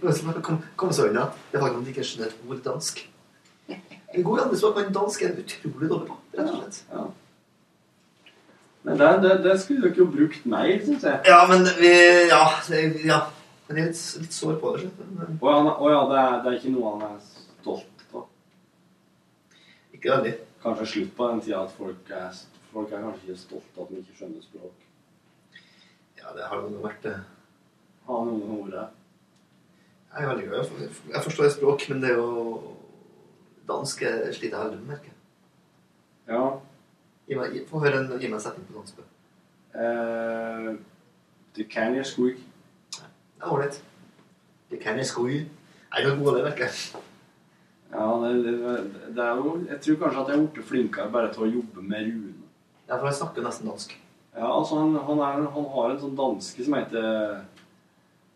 Kom, 0.42 0.58
kom 0.76 0.90
så 0.92 1.06
unna. 1.06 1.28
Det 1.52 1.60
var 1.62 1.70
at 1.70 1.78
de 1.84 1.92
ikke 1.92 2.02
skjønner 2.06 2.32
et 2.32 2.48
ord 2.50 2.64
dansk. 2.64 3.04
En 4.14 4.24
god 4.26 4.56
som 4.58 4.74
kan 4.74 4.90
dansk 4.92 5.22
er 5.22 5.36
utrolig 5.38 5.88
dårlig 5.90 6.08
på, 6.08 6.16
rett 6.34 6.50
og 6.50 6.56
slett. 6.64 6.80
Ja. 6.90 7.06
Men 8.88 8.98
det, 8.98 9.08
det, 9.22 9.32
det 9.44 9.54
skulle 9.60 9.84
dere 9.90 10.00
jo 10.00 10.06
brukt 10.10 10.46
mer, 10.48 10.70
syns 10.86 11.04
jeg. 11.04 11.20
Ja, 11.28 11.42
men 11.50 11.66
vi 11.78 11.92
Ja. 12.30 12.42
det- 12.68 13.04
ja. 13.04 13.20
Men 13.68 13.76
jeg 13.76 13.84
er 13.84 13.88
litt, 13.92 14.20
litt 14.22 14.32
sår 14.32 14.54
på 14.62 14.76
det. 14.76 14.86
Men 15.12 15.38
Å 15.42 15.50
ja, 15.52 15.72
å 15.76 15.88
ja 15.92 15.98
det, 16.08 16.18
er, 16.24 16.36
det 16.42 16.50
er 16.50 16.54
ikke 16.56 16.70
noe 16.72 16.92
han 16.94 17.02
er 17.10 17.18
stolt 17.60 18.04
av. 18.16 18.22
Ikke 19.92 20.10
veldig. 20.14 20.32
Kanskje 20.62 20.86
slutt 20.86 21.10
på 21.18 21.28
den 21.28 21.42
tida 21.44 21.60
at 21.66 21.74
folk 21.76 22.10
er, 22.16 22.38
folk 22.78 22.92
er 22.92 23.02
kanskje 23.02 23.26
ikke 23.26 23.40
stolt 23.40 23.78
av 23.78 23.84
at 23.84 23.90
de 23.90 24.00
ikke 24.04 24.16
skjønner 24.20 24.42
språk. 24.44 24.86
Ja, 26.18 26.30
det 26.36 26.46
har 26.46 26.60
jo 26.62 26.82
vært 26.84 27.02
det. 27.02 27.14
Ha 28.06 28.18
noen 28.28 28.52
ordet? 28.54 28.84
Jeg 30.12 30.24
er 30.24 30.28
veldig 30.30 30.44
glad. 30.46 30.70
Jeg 31.14 31.24
forstår 31.24 31.50
språk, 31.56 31.88
men 31.90 32.02
det 32.02 32.12
er 32.12 32.20
jo 32.20 32.74
Dansk 33.68 34.00
sliter 34.00 34.54
jeg 34.54 34.64
veldig 34.64 34.78
med, 34.78 34.86
merker. 34.94 35.16
Ja. 36.28 36.44
Meg, 37.36 37.58
Få 37.68 37.82
høre 37.82 37.98
en, 38.00 38.14
gi 38.16 38.30
meg 38.30 38.38
en 38.38 38.40
setning 38.40 38.64
på 38.64 38.78
dansk. 38.78 39.02
Uh, 39.74 40.70
det 41.58 41.66
kan 41.68 41.98
jeg 41.98 42.06
sgu 42.08 42.30
ikke. 42.30 42.46
Det 42.94 43.42
er 43.42 43.52
ålreit. 43.52 43.82
Det 44.70 44.80
kan 44.80 44.96
jeg 44.96 45.10
sko 45.10 45.26
i. 45.28 45.42
Jeg 45.42 46.00
er 46.00 46.08
jo 46.08 46.16
god 46.22 46.30
av 46.30 46.38
det, 46.38 46.46
merker 46.46 46.64
jeg. 46.64 47.04
Ja, 47.92 48.08
det, 48.22 48.32
det, 48.46 48.56
det 49.16 49.22
er 49.24 49.36
jo 49.36 49.52
Jeg 49.68 49.80
tror 49.84 50.00
kanskje 50.00 50.22
at 50.22 50.32
jeg 50.32 50.38
er 50.38 50.50
blitt 50.54 50.68
flinkere 50.72 51.12
bare 51.12 51.32
til 51.34 51.44
å 51.44 51.52
jobbe 51.58 51.84
med 51.84 52.08
Rune. 52.08 52.37
Ja, 52.88 52.96
for 52.96 53.06
jeg 53.10 53.18
snakker 53.18 53.44
nesten 53.44 53.68
dansk. 53.68 53.94
Ja, 54.38 54.48
altså 54.48 54.78
han, 54.80 54.94
han, 55.08 55.18
er, 55.20 55.42
han 55.54 55.66
har 55.74 55.90
en 55.92 56.00
sånn 56.00 56.16
danske 56.16 56.64
som 56.64 56.76
heter 56.78 57.40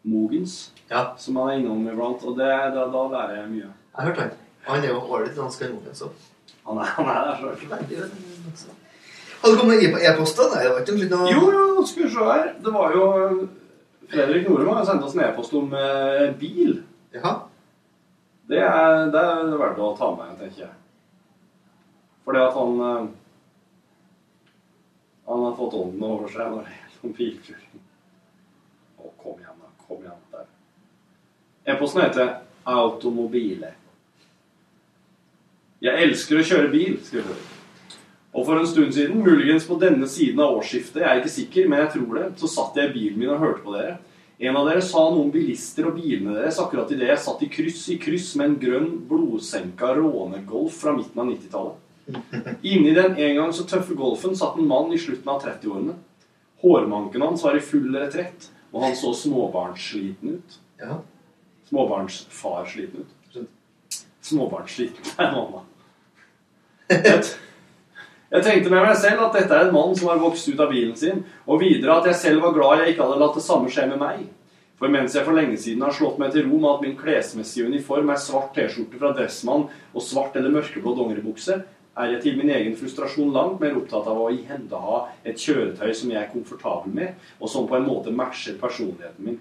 Mogens, 0.03 0.73
Ja, 0.91 1.13
som 1.19 1.37
han 1.39 1.51
er 1.53 1.61
innom 1.61 1.85
iblant, 1.89 2.25
og 2.27 2.37
det, 2.37 2.51
da, 2.75 2.89
da 2.91 3.03
lærer 3.13 3.37
jeg 3.39 3.51
mye. 3.53 3.69
jeg 3.71 3.99
har 4.01 4.09
hørt 4.11 4.19
han. 4.25 4.33
Han 4.67 4.83
er 4.85 4.91
jo 4.93 5.01
ålreit 5.07 5.37
dansk, 5.39 5.63
han 5.63 5.77
Mogens 5.77 6.03
òg. 6.09 6.25
Han 6.67 6.79
er, 6.83 6.91
han 6.97 7.11
er 7.13 7.29
der. 7.29 7.45
Veldig, 7.45 8.01
veldig. 8.03 8.79
Har 9.43 9.51
det 9.51 9.59
kommet 9.59 9.81
med 9.91 10.05
e-post 10.07 10.39
Nei, 10.39 10.61
det 10.63 10.71
var 10.71 10.83
ikke 10.85 11.17
noe 11.17 11.31
Jo, 11.33 11.47
jo, 11.51 11.87
skal 11.87 12.05
vi 12.05 12.11
se 12.15 12.27
her. 12.29 12.45
Det 12.63 12.75
var 12.75 12.93
jo 12.95 13.07
Fredrik 14.13 14.45
Normann 14.49 14.77
har 14.79 14.87
sendt 14.87 15.07
oss 15.07 15.17
en 15.17 15.25
e-post 15.25 15.55
om 15.59 15.73
eh, 15.75 16.29
bil. 16.39 16.77
Jaha. 17.15 17.33
Det 18.51 18.61
er, 18.61 19.09
det 19.11 19.23
er 19.23 19.51
verdt 19.57 19.81
å 19.83 19.95
ta 19.99 20.11
med, 20.19 20.37
tenker 20.39 20.67
jeg. 20.67 20.73
Fordi 22.27 22.43
at 22.43 22.59
han 22.59 22.83
eh, 22.91 23.11
Han 25.27 25.45
har 25.45 25.57
fått 25.57 25.75
ånden 25.79 26.03
over 26.07 26.33
seg 26.33 26.51
når 26.51 26.67
det 26.67 26.79
gjelder 26.79 27.15
bilkjøring. 27.19 27.85
Å, 28.99 29.13
kom 29.23 29.39
igjen, 29.39 29.61
da. 29.63 29.71
Kom 29.87 30.03
igjen. 30.03 30.27
Der. 30.33 30.51
E-posten 31.73 32.03
heter 32.03 32.35
'Automobile'. 32.65 33.73
Jeg 35.83 36.03
elsker 36.07 36.39
å 36.39 36.47
kjøre 36.47 36.71
bil, 36.71 36.99
skriver 37.03 37.35
hun. 37.35 37.49
Og 38.33 38.47
for 38.47 38.57
en 38.57 38.67
stund 38.67 38.95
siden, 38.95 39.19
muligens 39.21 39.67
på 39.69 39.77
denne 39.81 40.07
siden 40.09 40.41
av 40.41 40.55
årsskiftet, 40.57 41.03
jeg 41.03 41.11
er 41.11 41.21
ikke 41.21 41.35
sikker, 41.35 41.69
men 41.69 41.83
jeg 41.83 41.91
tror 41.97 42.15
det, 42.19 42.27
så 42.41 42.49
satt 42.49 42.79
jeg 42.79 42.91
i 42.91 42.93
bilen 42.95 43.19
min 43.19 43.33
og 43.35 43.43
hørte 43.43 43.65
på 43.65 43.75
dere. 43.75 43.99
En 44.43 44.57
av 44.57 44.67
dere 44.67 44.83
sa 44.83 45.03
noe 45.11 45.27
om 45.27 45.33
bilister 45.35 45.87
og 45.91 45.99
bilene 45.99 46.39
deres 46.39 46.61
akkurat 46.63 46.91
idet 46.95 47.11
jeg 47.11 47.23
satt 47.25 47.43
i 47.45 47.51
kryss 47.53 47.83
i 47.93 47.99
kryss 48.01 48.31
med 48.41 48.49
en 48.49 48.57
grønn, 48.63 48.89
blodsenka 49.11 49.93
rånegolf 49.99 50.81
fra 50.81 50.95
midten 50.97 51.21
av 51.21 51.29
90-tallet. 51.29 51.82
Inni 52.63 52.95
den 52.95 53.17
en 53.17 53.37
gang 53.37 53.53
så 53.55 53.67
tøffe 53.69 53.95
golfen 53.99 54.37
satt 54.37 54.59
en 54.59 54.69
mann 54.69 54.93
i 54.93 55.01
slutten 55.01 55.31
av 55.31 55.43
30-årene. 55.45 55.95
Hårmanken 56.63 57.23
hans 57.23 57.45
var 57.45 57.57
i 57.59 57.63
full 57.65 57.91
retrett, 57.95 58.51
og 58.73 58.85
han 58.87 58.97
så 58.99 59.13
småbarnssliten 59.17 60.37
ut. 60.37 60.59
Ja. 60.83 61.01
Småbarnsfar-sliten 61.71 63.07
ut. 63.07 63.47
Småbarnssliten 64.23 65.17
er 65.19 65.33
mamma. 65.35 65.65
Jeg, 66.93 67.23
jeg 68.33 68.45
tenkte 68.45 68.71
med 68.71 68.85
meg 68.85 68.95
selv 69.01 69.27
at 69.27 69.35
dette 69.39 69.57
er 69.57 69.67
en 69.67 69.75
mann 69.75 69.97
som 69.99 70.11
har 70.13 70.21
vokst 70.23 70.49
ut 70.49 70.61
av 70.61 70.71
bilen 70.71 70.95
sin, 70.99 71.25
og 71.47 71.63
videre 71.63 71.99
at 71.99 72.07
jeg 72.11 72.21
selv 72.21 72.47
var 72.47 72.55
glad 72.57 72.83
jeg 72.83 72.95
ikke 72.95 73.07
hadde 73.07 73.19
latt 73.23 73.39
det 73.39 73.45
samme 73.47 73.73
skje 73.73 73.89
med 73.91 74.01
meg. 74.03 74.23
For 74.83 74.91
mens 74.91 75.15
jeg 75.15 75.23
for 75.27 75.37
lenge 75.37 75.59
siden 75.63 75.85
har 75.85 75.95
slått 75.95 76.17
meg 76.19 76.33
til 76.35 76.49
ro 76.49 76.57
med 76.59 76.71
at 76.73 76.81
min 76.83 76.97
klesmessige 76.99 77.69
uniform 77.71 78.09
er 78.11 78.19
svart 78.19 78.51
T-skjorte 78.57 78.99
fra 78.99 79.13
Dressmann 79.15 79.69
og 79.71 80.03
svart 80.03 80.39
eller 80.41 80.55
mørkeblå 80.55 80.95
dongeribukse, 80.99 81.61
er 81.97 82.13
jeg 82.15 82.23
til 82.25 82.37
min 82.41 82.51
egen 82.55 82.77
frustrasjon 82.77 83.33
langt 83.35 83.61
mer 83.61 83.77
opptatt 83.77 84.07
av 84.09 84.21
å 84.21 84.31
ihendeha 84.33 84.99
et 85.29 85.41
kjøretøy 85.41 85.93
som 85.95 86.13
jeg 86.13 86.21
er 86.23 86.31
komfortabel 86.33 86.95
med, 86.97 87.17
og 87.41 87.51
som 87.53 87.67
på 87.69 87.77
en 87.77 87.89
måte 87.89 88.15
matcher 88.15 88.57
personligheten 88.61 89.27
min. 89.29 89.41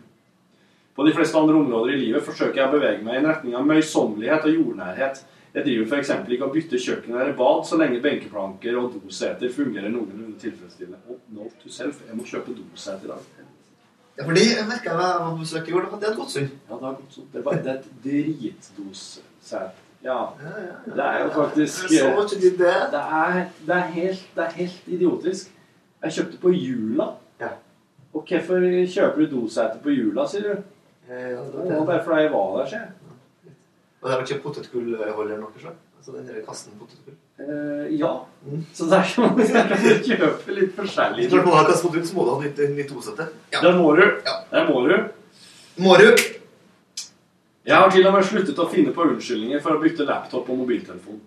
På 0.95 1.05
de 1.07 1.13
fleste 1.15 1.39
andre 1.39 1.55
områder 1.55 1.93
i 1.93 2.01
livet 2.01 2.25
forsøker 2.25 2.59
jeg 2.59 2.67
å 2.67 2.73
bevege 2.73 3.05
meg 3.05 3.15
i 3.15 3.21
en 3.21 3.29
retning 3.31 3.55
av 3.55 3.67
møysommelighet 3.69 4.47
og 4.49 4.57
jordnærhet. 4.57 5.21
Jeg 5.51 5.65
driver 5.67 5.87
f.eks. 5.87 6.11
ikke 6.35 6.47
å 6.47 6.51
bytte 6.51 6.79
kjøkken 6.79 7.15
eller 7.15 7.37
bad 7.39 7.63
så 7.67 7.79
lenge 7.79 8.03
benkeplanker 8.03 8.77
og 8.79 8.97
doseter 8.99 9.51
fungerer 9.51 9.91
noenlunde 9.91 10.39
tilfredsstillende. 10.39 10.99
Og 11.11 11.23
note 11.35 11.55
to 11.63 11.71
self, 11.71 12.03
jeg 12.07 12.19
må 12.19 12.27
kjøpe 12.27 12.55
doseter 12.55 13.07
i 13.07 13.13
dag. 13.13 13.47
Ja, 14.17 14.25
fordi 14.27 14.43
jeg 14.43 14.67
merka 14.67 14.91
jeg 14.91 14.99
var 14.99 15.21
på 15.23 15.37
besøk 15.39 15.69
i 15.71 15.75
år, 15.75 15.87
at 15.87 16.01
det 16.01 16.07
er 16.07 16.11
et 16.11 16.19
godt 16.19 16.33
sund. 16.35 16.49
Ja, 16.69 16.79
det 16.79 16.89
er 16.91 17.15
sånn. 17.15 17.29
Det 17.33 17.43
var 17.45 17.61
det 17.63 17.75
et 17.77 17.87
dritdosete. 18.03 19.63
Ja. 20.03 20.19
Det 20.85 21.03
er 21.05 21.19
jo 21.23 21.29
faktisk 21.29 21.89
det 21.89 22.51
det. 22.57 22.75
Det 22.91 23.01
er, 23.01 23.43
det 23.65 23.75
er, 23.75 23.87
helt, 23.97 24.23
det 24.35 24.43
er 24.43 24.55
helt 24.55 24.87
idiotisk. 24.87 25.51
Jeg 26.03 26.13
kjøpte 26.13 26.37
på 26.41 26.49
jula. 26.49 27.11
Ja. 27.39 27.51
Og 28.13 28.25
hvorfor 28.27 28.65
kjøper 28.93 29.21
du 29.21 29.35
dosete 29.35 29.77
på 29.83 29.93
jula, 29.93 30.25
sier 30.27 30.41
du? 30.47 30.63
Ja, 31.09 31.29
det 31.29 31.53
Det 31.53 31.77
var 31.77 31.85
bare 31.85 32.03
fordi 32.03 32.21
jeg 32.21 32.31
var 32.31 32.57
der, 32.57 32.65
sier 32.65 32.79
jeg. 32.79 32.89
Og 34.01 34.09
det 34.09 34.17
er 34.17 34.21
ikke 34.25 34.43
potetgullholder 34.43 35.37
noe 35.37 35.61
slag? 35.61 35.77
Altså 35.97 36.11
den 36.15 36.25
derre 36.25 36.41
kassen 36.47 36.73
potetgull? 36.79 37.17
Uh, 37.37 37.99
ja. 37.99 38.11
Så 38.73 38.85
der 38.89 39.03
kan 39.05 39.23
man 39.23 39.47
kjøpe 40.07 40.55
litt 40.57 40.75
forskjellig. 40.75 41.27
Når 41.29 41.37
du 41.37 41.49
må 41.49 41.63
kastet 41.69 41.97
ut, 41.97 42.07
så 42.07 42.17
må 42.17 42.25
du 42.25 42.31
ha 42.33 42.41
nytt, 42.41 42.61
nytt 42.77 42.89
dosete. 42.89 43.27
Ja. 43.53 43.61
Det 43.61 43.75
må 43.77 43.93
du. 43.99 44.05
Der 44.49 44.69
må 44.69 44.81
du. 44.87 44.95
Må 45.77 45.97
du? 46.01 46.07
Jeg 47.61 47.77
har 47.77 47.91
til 47.93 48.07
og 48.09 48.15
med 48.15 48.25
sluttet 48.25 48.57
å 48.57 48.65
finne 48.71 48.89
på 48.89 49.03
unnskyldninger 49.05 49.59
for 49.61 49.75
å 49.75 49.81
bytte 49.83 50.05
laptop 50.07 50.47
og 50.49 50.63
mobiltelefon. 50.63 51.19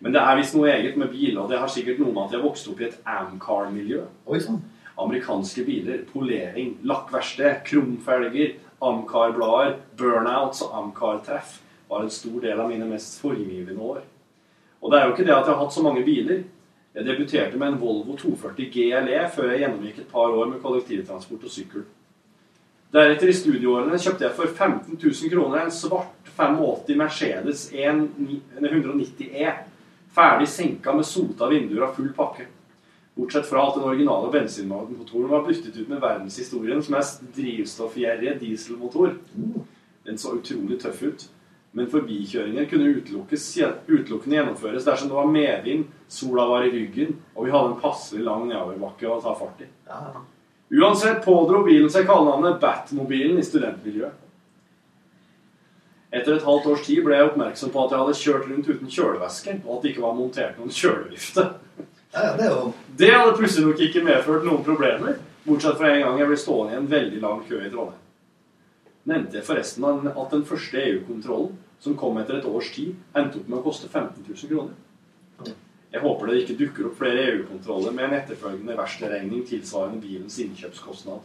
Men 0.00 0.14
det 0.14 0.22
er 0.22 0.38
visst 0.38 0.54
noe 0.56 0.70
eget 0.72 0.94
med 0.96 1.10
biler, 1.12 1.42
og 1.42 1.50
det 1.50 1.58
har 1.60 1.68
sikkert 1.68 1.98
noe 2.00 2.14
med 2.14 2.22
at 2.22 2.36
jeg 2.36 2.44
vokste 2.44 2.70
opp 2.72 2.80
i 2.80 2.86
et 2.86 2.96
Amcar-miljø. 3.12 4.06
Sånn. 4.40 4.62
Amerikanske 4.96 5.66
biler, 5.66 5.98
polering, 6.08 6.78
lakkverksted, 6.88 7.58
krumfelger, 7.68 8.54
Amcar-blader, 8.88 9.74
burnouts 10.00 10.62
og 10.64 10.72
Amcar-treff 10.80 11.58
var 11.90 12.06
en 12.06 12.14
stor 12.14 12.40
del 12.46 12.56
av 12.56 12.72
mine 12.72 12.88
mest 12.88 13.20
formgivende 13.20 13.76
år. 13.76 14.00
Og 14.80 14.92
det 14.92 14.98
er 14.98 15.04
jo 15.04 15.12
ikke 15.12 15.28
det 15.28 15.36
at 15.36 15.44
jeg 15.44 15.52
har 15.52 15.60
hatt 15.60 15.76
så 15.76 15.84
mange 15.84 16.06
biler. 16.08 16.40
Jeg 16.96 17.04
debuterte 17.04 17.60
med 17.60 17.74
en 17.74 17.78
Volvo 17.84 18.16
240 18.16 18.72
GLE 18.72 19.22
før 19.36 19.52
jeg 19.52 19.66
gjennomgikk 19.66 20.00
et 20.06 20.12
par 20.16 20.32
år 20.32 20.48
med 20.54 20.64
kollektivtransport 20.64 21.44
og 21.44 21.52
sykkel. 21.52 21.84
Deretter 22.96 23.28
i 23.28 23.32
studieårene 23.36 23.98
kjøpte 24.00 24.24
jeg 24.24 24.32
for 24.38 24.48
15 24.48 24.94
000 24.96 25.28
kroner 25.28 25.66
en 25.66 25.72
svart 25.74 26.30
85 26.32 26.94
Mercedes 26.96 27.66
190E. 27.68 29.50
Ferdig 30.16 30.46
senka 30.48 30.94
med 30.96 31.04
sota 31.04 31.44
vinduer 31.50 31.84
og 31.84 31.92
full 31.98 32.08
pakke. 32.16 32.46
Bortsett 33.16 33.48
fra 33.50 33.66
at 33.68 33.76
den 33.76 33.84
originale 33.90 34.30
bensinmotoren 34.32 35.28
var 35.28 35.44
byttet 35.44 35.76
ut 35.76 35.90
med 35.90 36.00
verdenshistoriens 36.00 36.88
mest 36.92 37.20
drivstoffgjerrige 37.36 38.38
dieselmotor. 38.40 39.12
Den 40.08 40.16
så 40.20 40.32
utrolig 40.38 40.80
tøff 40.80 41.02
ut. 41.04 41.26
Men 41.76 41.90
forbikjøringer 41.92 42.64
kunne 42.70 42.94
utelukkende 42.96 44.38
gjennomføres 44.38 44.88
dersom 44.88 45.12
det 45.12 45.18
var 45.18 45.28
medvind, 45.28 45.84
sola 46.08 46.48
var 46.48 46.64
i 46.64 46.72
ryggen, 46.72 47.20
og 47.34 47.44
vi 47.44 47.52
hadde 47.52 47.74
en 47.74 47.82
passelig 47.82 48.24
lang 48.24 48.48
nedoverbakke 48.48 49.04
å 49.12 49.20
ta 49.20 49.36
fart 49.36 49.60
i. 49.60 49.68
Uansett 50.70 51.24
pådro 51.24 51.62
bilen 51.66 51.90
seg 51.92 52.08
kallenavnet 52.08 52.60
Batmobilen 52.60 53.38
i 53.38 53.44
studentmiljøet. 53.46 54.22
Etter 56.16 56.36
et 56.36 56.46
halvt 56.46 56.66
års 56.70 56.82
tid 56.86 57.02
ble 57.04 57.18
jeg 57.18 57.28
oppmerksom 57.28 57.70
på 57.74 57.82
at 57.84 57.92
jeg 57.92 58.02
hadde 58.02 58.18
kjørt 58.20 58.48
rundt 58.48 58.68
uten 58.70 58.90
kjølevæske, 58.90 59.54
og 59.66 59.76
at 59.76 59.82
det 59.82 59.92
ikke 59.92 60.04
var 60.04 60.16
montert 60.16 60.58
noen 60.58 60.72
kjølevifte. 60.72 61.44
det, 62.14 62.48
det 62.98 63.12
hadde 63.12 63.36
plutselig 63.36 63.66
nok 63.66 63.82
ikke 63.88 64.04
medført 64.06 64.46
noen 64.46 64.64
problemer, 64.66 65.18
bortsett 65.44 65.78
fra 65.78 65.92
en 65.92 66.02
gang 66.06 66.22
jeg 66.22 66.30
ble 66.30 66.40
stående 66.40 66.74
i 66.74 66.80
en 66.80 66.90
veldig 66.90 67.22
lang 67.22 67.44
kø 67.46 67.60
i 67.60 67.70
Trondheim. 67.70 68.02
Nevnte 69.06 69.38
jeg 69.38 69.46
forresten 69.46 69.86
at 69.86 70.32
den 70.32 70.46
første 70.48 70.82
EU-kontrollen, 70.82 71.52
som 71.78 71.98
kom 71.98 72.16
etter 72.18 72.40
et 72.40 72.48
års 72.48 72.72
tid, 72.74 72.96
endte 73.14 73.42
opp 73.42 73.50
med 73.50 73.60
å 73.60 73.64
koste 73.66 73.90
15 73.90 74.24
000 74.24 74.50
kroner. 74.50 75.54
Jeg 75.92 76.02
håper 76.02 76.28
det 76.28 76.42
ikke 76.42 76.58
dukker 76.58 76.88
opp 76.88 76.98
flere 76.98 77.24
EU-kontroller 77.30 77.94
med 77.94 78.08
en 78.08 78.16
etterfølgende 78.18 78.76
verkstedregning 78.76 79.44
tilsvarende 79.48 80.00
bilens 80.02 80.38
innkjøpskostnad. 80.42 81.20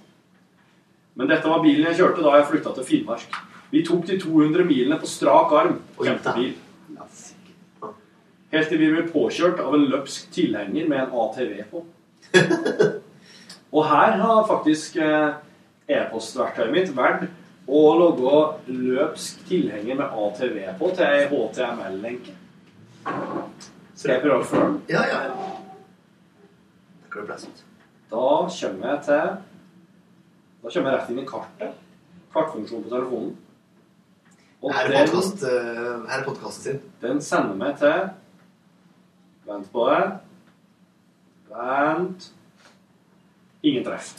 Men 1.19 1.31
dette 1.31 1.49
var 1.49 1.63
bilen 1.63 1.89
jeg 1.89 1.99
kjørte 1.99 2.23
da 2.23 2.37
jeg 2.37 2.49
flytta 2.51 2.75
til 2.77 2.87
Finnmark. 2.87 3.39
Vi 3.71 3.83
tok 3.87 4.05
de 4.07 4.19
200 4.21 4.67
milene 4.67 4.99
på 4.99 5.09
strak 5.09 5.51
arm. 5.55 5.79
Kjempebil. 5.99 6.53
Helt 8.51 8.67
til 8.67 8.81
vi 8.81 8.89
ble 8.91 9.05
påkjørt 9.07 9.61
av 9.63 9.75
en 9.77 9.85
løpsk 9.91 10.31
tilhenger 10.35 10.87
med 10.91 11.05
en 11.05 11.13
ATV 11.23 11.53
på. 11.71 11.83
Og 13.75 13.85
her 13.87 14.17
har 14.19 14.47
faktisk 14.49 14.97
eh, 14.99 15.37
e-postverktøyet 15.87 16.73
mitt 16.75 16.91
vært 16.95 17.29
å 17.71 17.83
logge 17.95 18.41
løpsk 18.67 19.45
tilhenger 19.47 19.99
med 20.01 20.17
ATV 20.25 20.57
på 20.79 20.91
til 20.97 21.07
ei 21.07 21.29
HTML-lenke. 21.31 22.35
Prøve 24.01 24.45
før? 24.45 24.79
Ja, 24.89 25.01
ja, 25.07 25.21
ja. 25.23 25.33
Det 27.03 27.11
kan 27.11 27.25
bli 27.25 27.33
ut. 27.33 27.63
Da 28.11 28.25
kommer 28.47 28.87
jeg 28.87 29.03
til 29.05 29.37
Da 30.63 30.69
kommer 30.73 30.91
jeg 30.91 30.99
rett 30.99 31.09
inn 31.09 31.21
i 31.21 31.25
kartet. 31.25 31.79
Kartfunksjonen 32.33 32.83
på 32.85 32.89
telefonen. 32.95 33.37
Og 34.61 34.73
Her 34.73 34.91
er 34.91 35.07
podcast, 35.07 35.43
eh, 35.43 36.09
her 36.09 36.19
er 36.19 36.25
podkasten 36.25 36.63
sin. 36.63 36.81
Den 37.01 37.21
sender 37.21 37.55
meg 37.55 37.77
til 37.77 38.09
Vent 39.45 39.71
på 39.71 39.87
det. 39.89 40.19
Vent 41.49 42.31
Ingen 43.63 43.85
treff. 43.85 44.15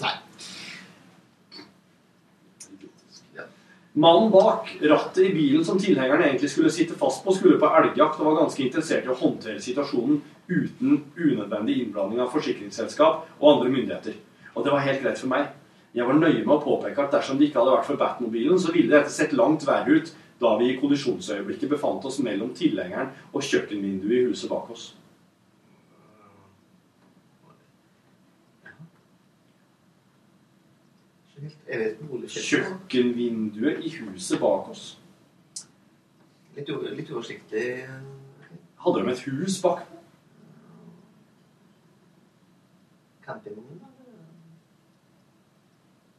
Mannen 3.93 4.31
bak 4.31 4.77
rattet 4.81 5.25
i 5.25 5.35
bilen 5.35 5.65
som 5.65 5.79
tilhengeren 5.79 6.23
egentlig 6.25 6.51
skulle 6.51 6.71
sitte 6.73 6.95
fast 6.97 7.25
på, 7.25 7.35
skulle 7.37 7.59
på 7.61 7.69
elgjakt 7.69 8.21
og 8.23 8.31
var 8.31 8.39
ganske 8.39 8.63
interessert 8.65 9.05
i 9.05 9.11
å 9.13 9.17
håndtere 9.21 9.61
situasjonen 9.61 10.23
uten 10.49 11.03
unødvendig 11.13 11.77
innblanding 11.83 12.23
av 12.25 12.33
forsikringsselskap 12.33 13.27
og 13.37 13.51
andre 13.51 13.75
myndigheter. 13.75 14.17
Og 14.55 14.65
det 14.65 14.73
var 14.73 14.87
helt 14.87 15.05
greit 15.05 15.21
for 15.21 15.29
meg. 15.35 15.51
Jeg 15.93 16.09
var 16.09 16.17
nøye 16.17 16.41
med 16.41 16.55
å 16.57 16.63
påpeke 16.65 17.05
at 17.05 17.13
dersom 17.13 17.37
det 17.37 17.51
ikke 17.51 17.61
hadde 17.61 17.77
vært 17.77 17.91
for 17.91 18.01
Batmobilen, 18.01 18.57
så 18.57 18.73
ville 18.73 18.95
dette 18.95 19.13
sett 19.13 19.37
langt 19.37 19.67
verre 19.69 20.01
ut 20.01 20.15
da 20.41 20.57
vi 20.57 20.73
i 20.73 20.79
kollisjonsøyeblikket 20.81 21.71
befant 21.77 22.09
oss 22.09 22.19
mellom 22.25 22.57
tilhengeren 22.57 23.13
og 23.29 23.45
kjøkkenvinduet 23.45 24.17
i 24.23 24.25
huset 24.31 24.49
bak 24.49 24.73
oss. 24.73 24.95
Jeg 31.32 31.32
vet 31.32 31.32
ikke 31.32 31.32
hvor 31.32 31.32
det 31.32 31.32
skjer. 31.32 31.32
Kjøkkenvinduet 31.43 33.85
i 33.85 33.97
huset 33.97 34.41
bak 34.41 34.69
oss. 34.71 34.99
Litt, 36.57 36.69
litt 36.69 37.11
uoversiktlig 37.11 37.89
Hadde 38.83 39.01
de 39.01 39.11
et 39.13 39.21
hus 39.31 39.61
bak? 39.63 39.79
Campingvogn? 43.25 43.81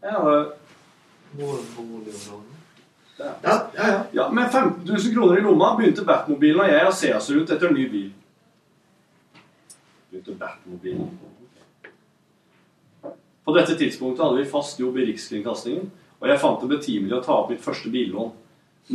Ja, 0.03 0.18
Ja. 3.19 3.26
Ja, 3.43 3.69
ja, 3.76 3.88
ja. 3.88 4.03
Ja, 4.14 4.31
Med 4.31 4.52
15 4.52 4.85
000 4.85 5.14
kroner 5.14 5.38
i 5.38 5.41
lomma 5.41 5.76
begynte 5.77 6.06
Batmobilen 6.06 6.64
og 6.64 6.72
jeg 6.72 6.88
å 6.88 6.95
se 6.95 7.11
oss 7.15 7.30
rundt 7.31 7.52
etter 7.53 7.69
en 7.69 7.77
ny 7.77 7.85
bil. 7.91 8.10
Begynte 10.10 10.35
Batmobilen. 10.39 11.11
På 13.44 13.56
dette 13.56 13.76
tidspunktet 13.76 14.24
hadde 14.24 14.40
vi 14.40 14.49
fast 14.49 14.80
jobb 14.80 14.98
i 14.98 15.06
Rikskringkastingen, 15.10 15.90
og 16.22 16.30
jeg 16.32 16.40
fant 16.40 16.61
det 16.64 16.72
betimelig 16.72 17.18
å 17.18 17.24
ta 17.26 17.36
opp 17.41 17.49
mitt 17.52 17.64
første 17.64 17.91
billån. 17.91 18.32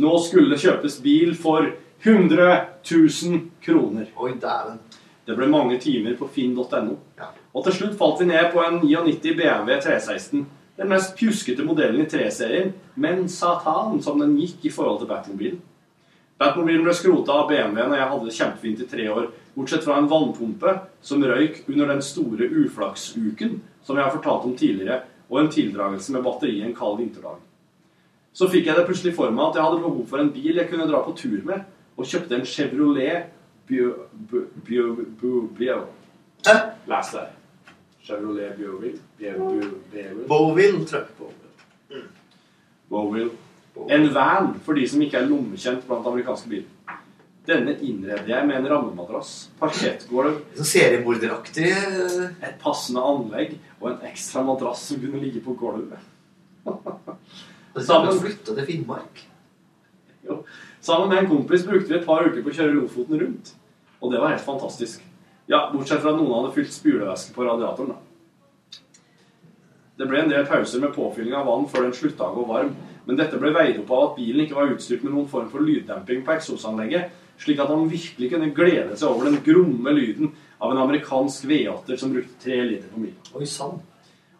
Nå 0.01 0.13
skulle 0.25 0.53
det 0.53 0.63
kjøpes 0.63 0.97
bil 1.05 1.35
for 1.37 1.67
100 2.01 2.47
000 2.89 3.43
kroner. 3.61 4.09
Oi, 4.17 4.33
dæven. 4.41 4.79
Det 5.25 5.35
ble 5.37 5.49
mange 5.51 5.77
timer 5.81 6.15
på 6.17 6.25
finn.no. 6.33 6.95
Og 7.53 7.65
til 7.65 7.75
slutt 7.75 7.97
falt 7.99 8.23
vi 8.23 8.29
ned 8.31 8.49
på 8.53 8.63
en 8.63 8.79
99 8.81 9.35
BMW 9.37 9.75
316. 9.77 10.45
Den 10.79 10.89
mest 10.89 11.13
pjuskete 11.19 11.65
modellen 11.67 12.01
i 12.01 12.09
3-serien, 12.09 12.71
men 12.95 13.27
satan 13.29 13.99
som 14.01 14.21
den 14.21 14.37
gikk 14.39 14.65
i 14.65 14.73
forhold 14.73 15.03
til 15.03 15.11
Batmobilen. 15.11 15.59
Batmobilen 16.39 16.85
ble 16.87 16.93
skrota 16.95 17.35
av 17.35 17.49
BMW 17.49 17.83
når 17.83 17.99
jeg 17.99 18.09
hadde 18.13 18.29
det 18.29 18.37
kjempefint 18.37 18.81
i 18.81 18.87
tre 18.87 19.09
år, 19.11 19.25
bortsett 19.53 19.83
fra 19.83 19.97
en 19.99 20.07
vannpumpe 20.09 20.77
som 21.03 21.25
røyk 21.27 21.65
under 21.67 21.91
den 21.91 22.01
store 22.05 22.47
uflaksuken 22.63 23.59
som 23.89 23.97
jeg 23.97 24.05
har 24.05 24.13
fortalt 24.13 24.45
om 24.45 24.53
tidligere, 24.57 25.01
og 25.29 25.39
en 25.41 25.49
tildragelse 25.49 26.13
med 26.13 26.25
batteri 26.25 26.59
en 26.61 26.75
kald 26.77 26.99
vinterdag. 26.99 27.39
Så 28.33 28.45
fikk 28.51 28.69
jeg 28.69 28.77
det 28.77 28.85
plutselig 28.85 29.15
for 29.17 29.33
meg 29.33 29.47
at 29.47 29.57
jeg 29.57 29.65
hadde 29.65 29.81
behov 29.81 30.03
for 30.11 30.21
en 30.21 30.29
bil 30.33 30.61
jeg 30.61 30.69
kunne 30.69 30.85
dra 30.89 31.01
på 31.01 31.15
tur 31.17 31.39
med, 31.47 31.65
og 31.97 32.05
kjøpte 32.05 32.37
en 32.37 32.45
Chevrolet. 32.45 33.35
Bio. 33.69 33.93
Les 36.89 37.11
det. 37.13 37.25
Chevrolet 38.05 38.55
tror 40.89 41.33
jeg. 41.33 42.03
Boville. 42.89 43.31
En 43.89 44.07
van 44.13 44.53
for 44.65 44.77
de 44.77 44.87
som 44.89 45.01
ikke 45.01 45.17
er 45.17 45.29
lommekjent 45.29 45.85
blant 45.87 46.07
amerikanske 46.09 46.49
biler. 46.49 46.69
Denne 47.49 47.73
innreder 47.81 48.29
jeg 48.29 48.45
med 48.45 48.59
en 48.59 48.67
rammemadrass, 48.69 49.49
parkettgulv 49.57 50.35
Så 50.57 50.67
seriemorderaktig 50.69 51.65
eh, 51.71 52.27
Et 52.45 52.59
passende 52.61 53.01
anlegg 53.01 53.55
og 53.79 53.87
en 53.93 54.03
ekstra 54.09 54.43
madrass 54.45 54.83
som 54.91 54.99
kunne 55.01 55.21
ligge 55.23 55.41
på 55.41 55.55
gulvet. 55.57 56.01
Sammen 57.79 58.19
flytta 58.19 58.53
til 58.57 58.67
Finnmark. 58.67 59.21
Jo. 60.27 60.41
Sammen 60.83 61.09
med 61.09 61.23
en 61.23 61.29
kompis 61.31 61.63
brukte 61.65 61.89
vi 61.93 61.97
et 61.97 62.05
par 62.05 62.27
uker 62.27 62.43
på 62.43 62.51
å 62.51 62.57
kjøre 62.59 62.75
Lofoten 62.75 63.21
rundt. 63.21 63.53
Og 64.03 64.11
det 64.11 64.19
var 64.21 64.33
helt 64.33 64.45
fantastisk. 64.45 65.01
Ja, 65.49 65.69
Bortsett 65.73 66.03
fra 66.03 66.13
at 66.13 66.19
noen 66.19 66.35
hadde 66.35 66.53
fylt 66.57 66.75
spylevæske 66.75 67.33
på 67.33 67.47
radiatoren. 67.47 67.95
da. 67.95 68.79
Det 69.99 70.07
ble 70.07 70.21
en 70.21 70.29
del 70.31 70.45
pauser 70.47 70.83
med 70.83 70.93
påfylling 70.95 71.33
av 71.35 71.47
vann 71.49 71.65
før 71.71 71.87
den 71.87 71.95
slutta 71.97 72.29
å 72.29 72.35
gå 72.37 72.45
varm. 72.51 72.75
Men 73.07 73.17
dette 73.17 73.39
ble 73.41 73.49
veid 73.55 73.79
opp 73.81 73.89
av 73.95 74.03
at 74.05 74.19
bilen 74.19 74.45
ikke 74.45 74.59
var 74.59 74.75
utstyrt 74.75 75.01
med 75.03 75.15
noen 75.15 75.27
form 75.31 75.49
for 75.51 75.65
lyddemping 75.65 76.21
på 76.27 76.35
eksosanlegget, 76.35 77.09
slik 77.39 77.59
at 77.63 77.71
han 77.71 77.89
virkelig 77.89 78.29
kunne 78.33 78.51
glede 78.55 78.97
seg 78.99 79.09
over 79.09 79.29
den 79.29 79.39
gromme 79.45 79.93
lyden 79.95 80.33
av 80.59 80.73
en 80.73 80.81
amerikansk 80.83 81.47
V8-er 81.49 81.99
som 81.99 82.13
brukte 82.13 82.41
tre 82.43 82.59
liter 82.67 82.91
på 82.91 83.01
mila. 83.01 83.21
Oi 83.39 83.47
sann. 83.47 83.77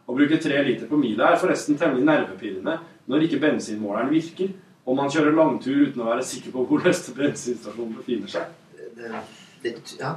Å 0.10 0.16
bruke 0.16 0.40
tre 0.42 0.60
liter 0.66 0.90
på 0.90 0.98
mila 1.00 1.30
er 1.30 1.40
forresten 1.40 1.78
temmelig 1.80 2.08
nervepirrende 2.08 2.80
når 3.10 3.26
ikke 3.26 3.42
bensinmåleren 3.44 4.12
virker, 4.12 4.52
og 4.90 4.98
man 4.98 5.12
kjører 5.14 5.38
langtur 5.38 5.86
uten 5.86 6.02
å 6.02 6.10
være 6.10 6.26
sikker 6.26 6.54
på 6.54 6.66
hvor 6.66 6.82
neste 6.86 7.14
bensinstasjon 7.18 7.94
befinner 8.00 8.32
seg. 8.32 8.50
Det, 8.98 9.22
det, 9.64 9.74
ja. 10.00 10.16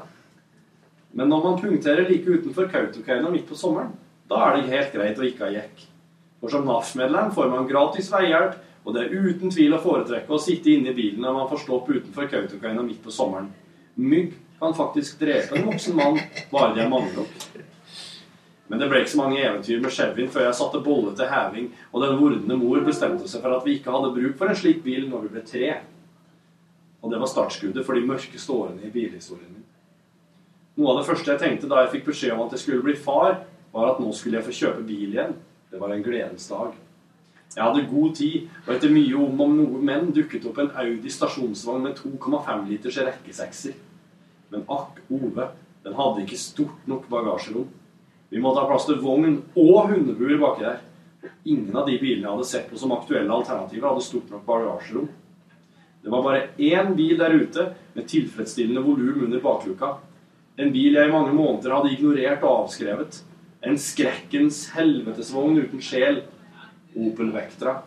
Men 1.13 1.29
når 1.29 1.45
man 1.45 1.59
punkterer 1.61 2.09
like 2.09 2.39
utenfor 2.39 2.71
Kautokeino 2.73 3.31
midt 3.33 3.47
på 3.49 3.59
sommeren, 3.59 3.93
da 4.31 4.39
er 4.47 4.57
det 4.57 4.73
helt 4.73 4.95
greit 4.97 5.21
å 5.21 5.27
ikke 5.29 5.45
ha 5.45 5.53
jekk. 5.53 5.85
For 6.41 6.51
som 6.51 6.65
NAF-medlem 6.67 7.31
får 7.37 7.51
man 7.53 7.69
gratis 7.69 8.09
veihjelp, 8.11 8.57
og 8.83 8.95
det 8.95 9.03
er 9.05 9.27
uten 9.29 9.53
tvil 9.53 9.77
å 9.77 9.83
foretrekke 9.83 10.35
å 10.35 10.41
sitte 10.43 10.73
inne 10.73 10.91
i 10.91 10.97
bilen 10.97 11.23
når 11.23 11.37
man 11.37 11.51
får 11.51 11.63
stopp 11.65 11.91
utenfor 11.91 12.31
Kautokeino 12.31 12.83
midt 12.87 13.03
på 13.05 13.15
sommeren. 13.15 13.53
Mygg 13.95 14.33
kan 14.59 14.75
faktisk 14.75 15.21
drepe 15.21 15.59
en 15.59 15.69
voksen 15.69 15.97
mann, 15.99 16.19
bare 16.51 16.75
de 16.75 16.83
er 16.83 16.91
mange 16.91 17.13
nok. 17.15 17.47
Men 18.73 18.81
det 18.81 18.89
ble 18.89 19.03
ikke 19.03 19.13
så 19.13 19.21
mange 19.21 19.41
eventyr 19.43 19.81
med 19.85 19.93
Chevyen 19.93 20.31
før 20.33 20.47
jeg 20.47 20.59
satte 20.59 20.83
bolle 20.83 21.13
til 21.19 21.29
heving, 21.29 21.67
og 21.93 22.03
den 22.03 22.19
vordende 22.19 22.57
mor 22.57 22.83
bestemte 22.87 23.29
seg 23.29 23.43
for 23.45 23.59
at 23.59 23.67
vi 23.67 23.77
ikke 23.79 23.93
hadde 23.93 24.15
bruk 24.15 24.39
for 24.39 24.51
en 24.51 24.59
slik 24.59 24.81
bil 24.85 25.09
når 25.11 25.27
vi 25.27 25.33
ble 25.35 25.43
tre. 25.47 25.73
Og 27.03 27.13
det 27.13 27.19
var 27.21 27.31
startskuddet 27.31 27.85
for 27.87 27.99
de 27.99 28.07
mørkeste 28.07 28.55
årene 28.55 28.87
i 28.87 28.93
bilhistorien 28.95 29.51
min. 29.51 29.67
Noe 30.79 30.95
av 30.95 31.03
det 31.03 31.09
første 31.11 31.35
jeg 31.35 31.43
tenkte 31.43 31.69
da 31.69 31.83
jeg 31.83 31.93
fikk 31.99 32.09
beskjed 32.09 32.33
om 32.33 32.47
at 32.47 32.57
jeg 32.57 32.65
skulle 32.65 32.87
bli 32.87 32.97
far, 32.97 33.43
var 33.75 33.91
at 33.91 34.01
nå 34.01 34.09
skulle 34.17 34.39
jeg 34.39 34.47
få 34.47 34.57
kjøpe 34.57 34.87
bil 34.89 35.11
igjen. 35.11 35.37
Det 35.69 35.81
var 35.81 35.93
en 35.93 36.05
gledens 36.07 36.49
dag. 36.49 36.73
Jeg 37.53 37.65
hadde 37.65 37.89
god 37.91 38.15
tid, 38.17 38.47
og 38.65 38.71
etter 38.75 38.93
mye 38.93 39.19
om 39.21 39.41
og 39.45 39.57
noe 39.59 39.81
menn 39.85 40.13
dukket 40.17 40.47
opp 40.49 40.61
en 40.63 40.71
Audi 40.83 41.11
stasjonsvogn 41.13 41.85
med 41.85 41.99
2,5 41.99 42.63
liters 42.71 43.01
rekkesekser. 43.09 43.75
Men 44.53 44.65
akk, 44.73 45.03
Ove, 45.13 45.51
den 45.85 45.97
hadde 45.99 46.25
ikke 46.25 46.41
stort 46.41 46.89
nok 46.89 47.09
bagasjerom. 47.13 47.69
Vi 48.33 48.41
måtte 48.41 48.63
ha 48.63 48.69
plass 48.71 48.87
til 48.89 49.03
vogn 49.03 49.43
og 49.61 49.91
hundebuer 49.91 50.39
baki 50.41 50.65
der. 50.65 50.79
Ingen 51.45 51.77
av 51.77 51.85
de 51.87 51.99
bilene 52.01 52.25
jeg 52.25 52.31
hadde 52.31 52.49
sett 52.49 52.71
på 52.71 52.79
som 52.81 52.95
aktuelle 52.97 53.35
alternativer, 53.35 53.91
hadde 53.91 54.07
stort 54.07 54.33
nok 54.33 54.47
bagasjerom. 54.47 55.11
Det 56.03 56.11
var 56.11 56.25
bare 56.25 56.47
én 56.59 56.95
bil 56.99 57.19
der 57.21 57.37
ute 57.37 57.67
med 57.95 58.09
tilfredsstillende 58.11 58.83
volum 58.83 59.27
under 59.27 59.43
bakluka. 59.45 59.99
En 60.59 60.73
bil 60.73 60.97
jeg 60.97 61.09
i 61.09 61.13
mange 61.13 61.35
måneder 61.37 61.77
hadde 61.77 61.93
ignorert 61.93 62.43
og 62.43 62.65
avskrevet. 62.65 63.21
En 63.63 63.79
skrekkens 63.79 64.65
helvetesvogn 64.75 65.61
uten 65.63 65.85
sjel. 65.85 66.25
Opel 66.95 67.33
Vectra. 67.35 67.79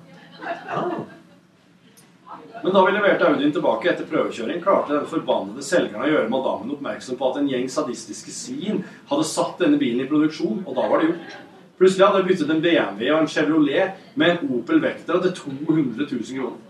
Men 2.64 2.74
da 2.74 2.86
vi 2.86 2.92
leverte 2.92 3.28
Audien 3.28 3.54
tilbake 3.54 3.90
etter 3.92 4.08
prøvekjøring, 4.10 4.62
klarte 4.64 4.96
den 4.96 5.10
forbannede 5.10 5.64
selgeren 5.66 6.06
å 6.06 6.10
gjøre 6.10 6.32
madammen 6.32 6.74
oppmerksom 6.76 7.20
på 7.20 7.30
at 7.30 7.40
en 7.40 7.50
gjeng 7.52 7.68
sadistiske 7.72 8.34
svin 8.34 8.82
hadde 9.12 9.28
satt 9.30 9.60
denne 9.62 9.80
bilen 9.82 10.04
i 10.04 10.10
produksjon, 10.10 10.64
og 10.66 10.78
da 10.78 10.88
var 10.90 11.02
det 11.02 11.12
gjort. 11.12 11.36
Plutselig 11.76 12.06
hadde 12.08 12.22
jeg 12.22 12.30
byttet 12.30 12.54
en 12.54 12.62
BMW 12.64 13.10
og 13.12 13.18
en 13.20 13.32
Chevrolet 13.32 14.06
med 14.16 14.32
en 14.32 14.54
Opel 14.58 14.80
Vectra 14.84 15.20
til 15.24 15.36
200 15.42 16.08
000 16.08 16.40
kroner. 16.40 16.62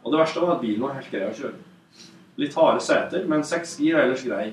Og 0.00 0.12
det 0.12 0.20
verste 0.22 0.42
var 0.42 0.54
at 0.56 0.62
bilen 0.64 0.86
var 0.86 0.96
helt 0.96 1.12
grei 1.12 1.26
å 1.28 1.36
kjøre. 1.36 1.58
Litt 2.40 2.56
harde 2.56 2.80
seter, 2.84 3.26
men 3.28 3.44
seks 3.44 3.76
gir 3.82 3.98
er 3.98 4.06
ellers 4.06 4.24
grei. 4.24 4.46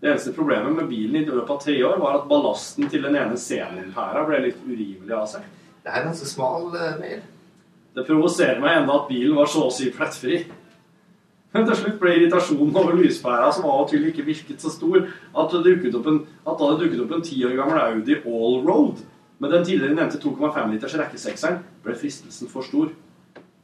Det 0.00 0.10
eneste 0.10 0.34
problemet 0.36 0.76
med 0.76 0.88
bilen 0.88 1.16
i 1.16 1.24
løpet 1.24 1.54
av 1.54 1.62
tre 1.64 1.76
år 1.84 1.96
var 2.00 2.18
at 2.18 2.28
ballasten 2.28 2.88
til 2.92 3.02
den 3.04 3.16
ene 3.16 3.36
senimpæra 3.40 4.26
ble 4.28 4.42
litt 4.46 4.60
urimelig 4.66 5.16
av 5.16 5.26
seg. 5.28 5.48
Det 5.80 5.90
er 5.90 6.00
en 6.00 6.10
ganske 6.10 6.28
smal 6.28 6.66
uh, 6.74 6.96
mail. 7.00 7.22
Det 7.96 8.06
provoserer 8.06 8.60
meg 8.62 8.80
enda 8.80 8.96
at 9.00 9.08
bilen 9.10 9.36
var 9.38 9.48
så 9.50 9.66
å 9.66 9.74
si 9.74 9.90
plettfri. 9.94 10.44
Men 11.50 11.64
til 11.66 11.78
slutt 11.80 11.96
ble 11.98 12.12
irritasjonen 12.14 12.76
over 12.78 12.98
lyspæra, 13.00 13.48
som 13.52 13.66
av 13.66 13.82
og 13.82 13.88
til 13.90 14.04
ikke 14.06 14.26
virket 14.28 14.62
så 14.62 14.70
stor, 14.70 15.08
at 15.10 15.54
det 15.54 15.64
dukket 15.66 15.96
opp 15.98 16.06
en, 16.06 16.20
at 16.46 16.60
da 16.60 16.68
det 16.70 16.84
dukket 16.84 17.02
opp 17.04 17.14
en 17.16 17.24
ti 17.26 17.40
år 17.46 17.56
gammel 17.58 17.80
Audi 17.80 18.20
Allroad 18.20 19.02
med 19.40 19.50
den 19.56 19.64
tidligere 19.64 19.96
nevnte 19.96 20.20
2,5 20.22 20.70
liters 20.70 20.94
rekkesekseren, 21.00 21.62
ble 21.82 21.96
fristelsen 21.98 22.50
for 22.52 22.62
stor. 22.66 22.92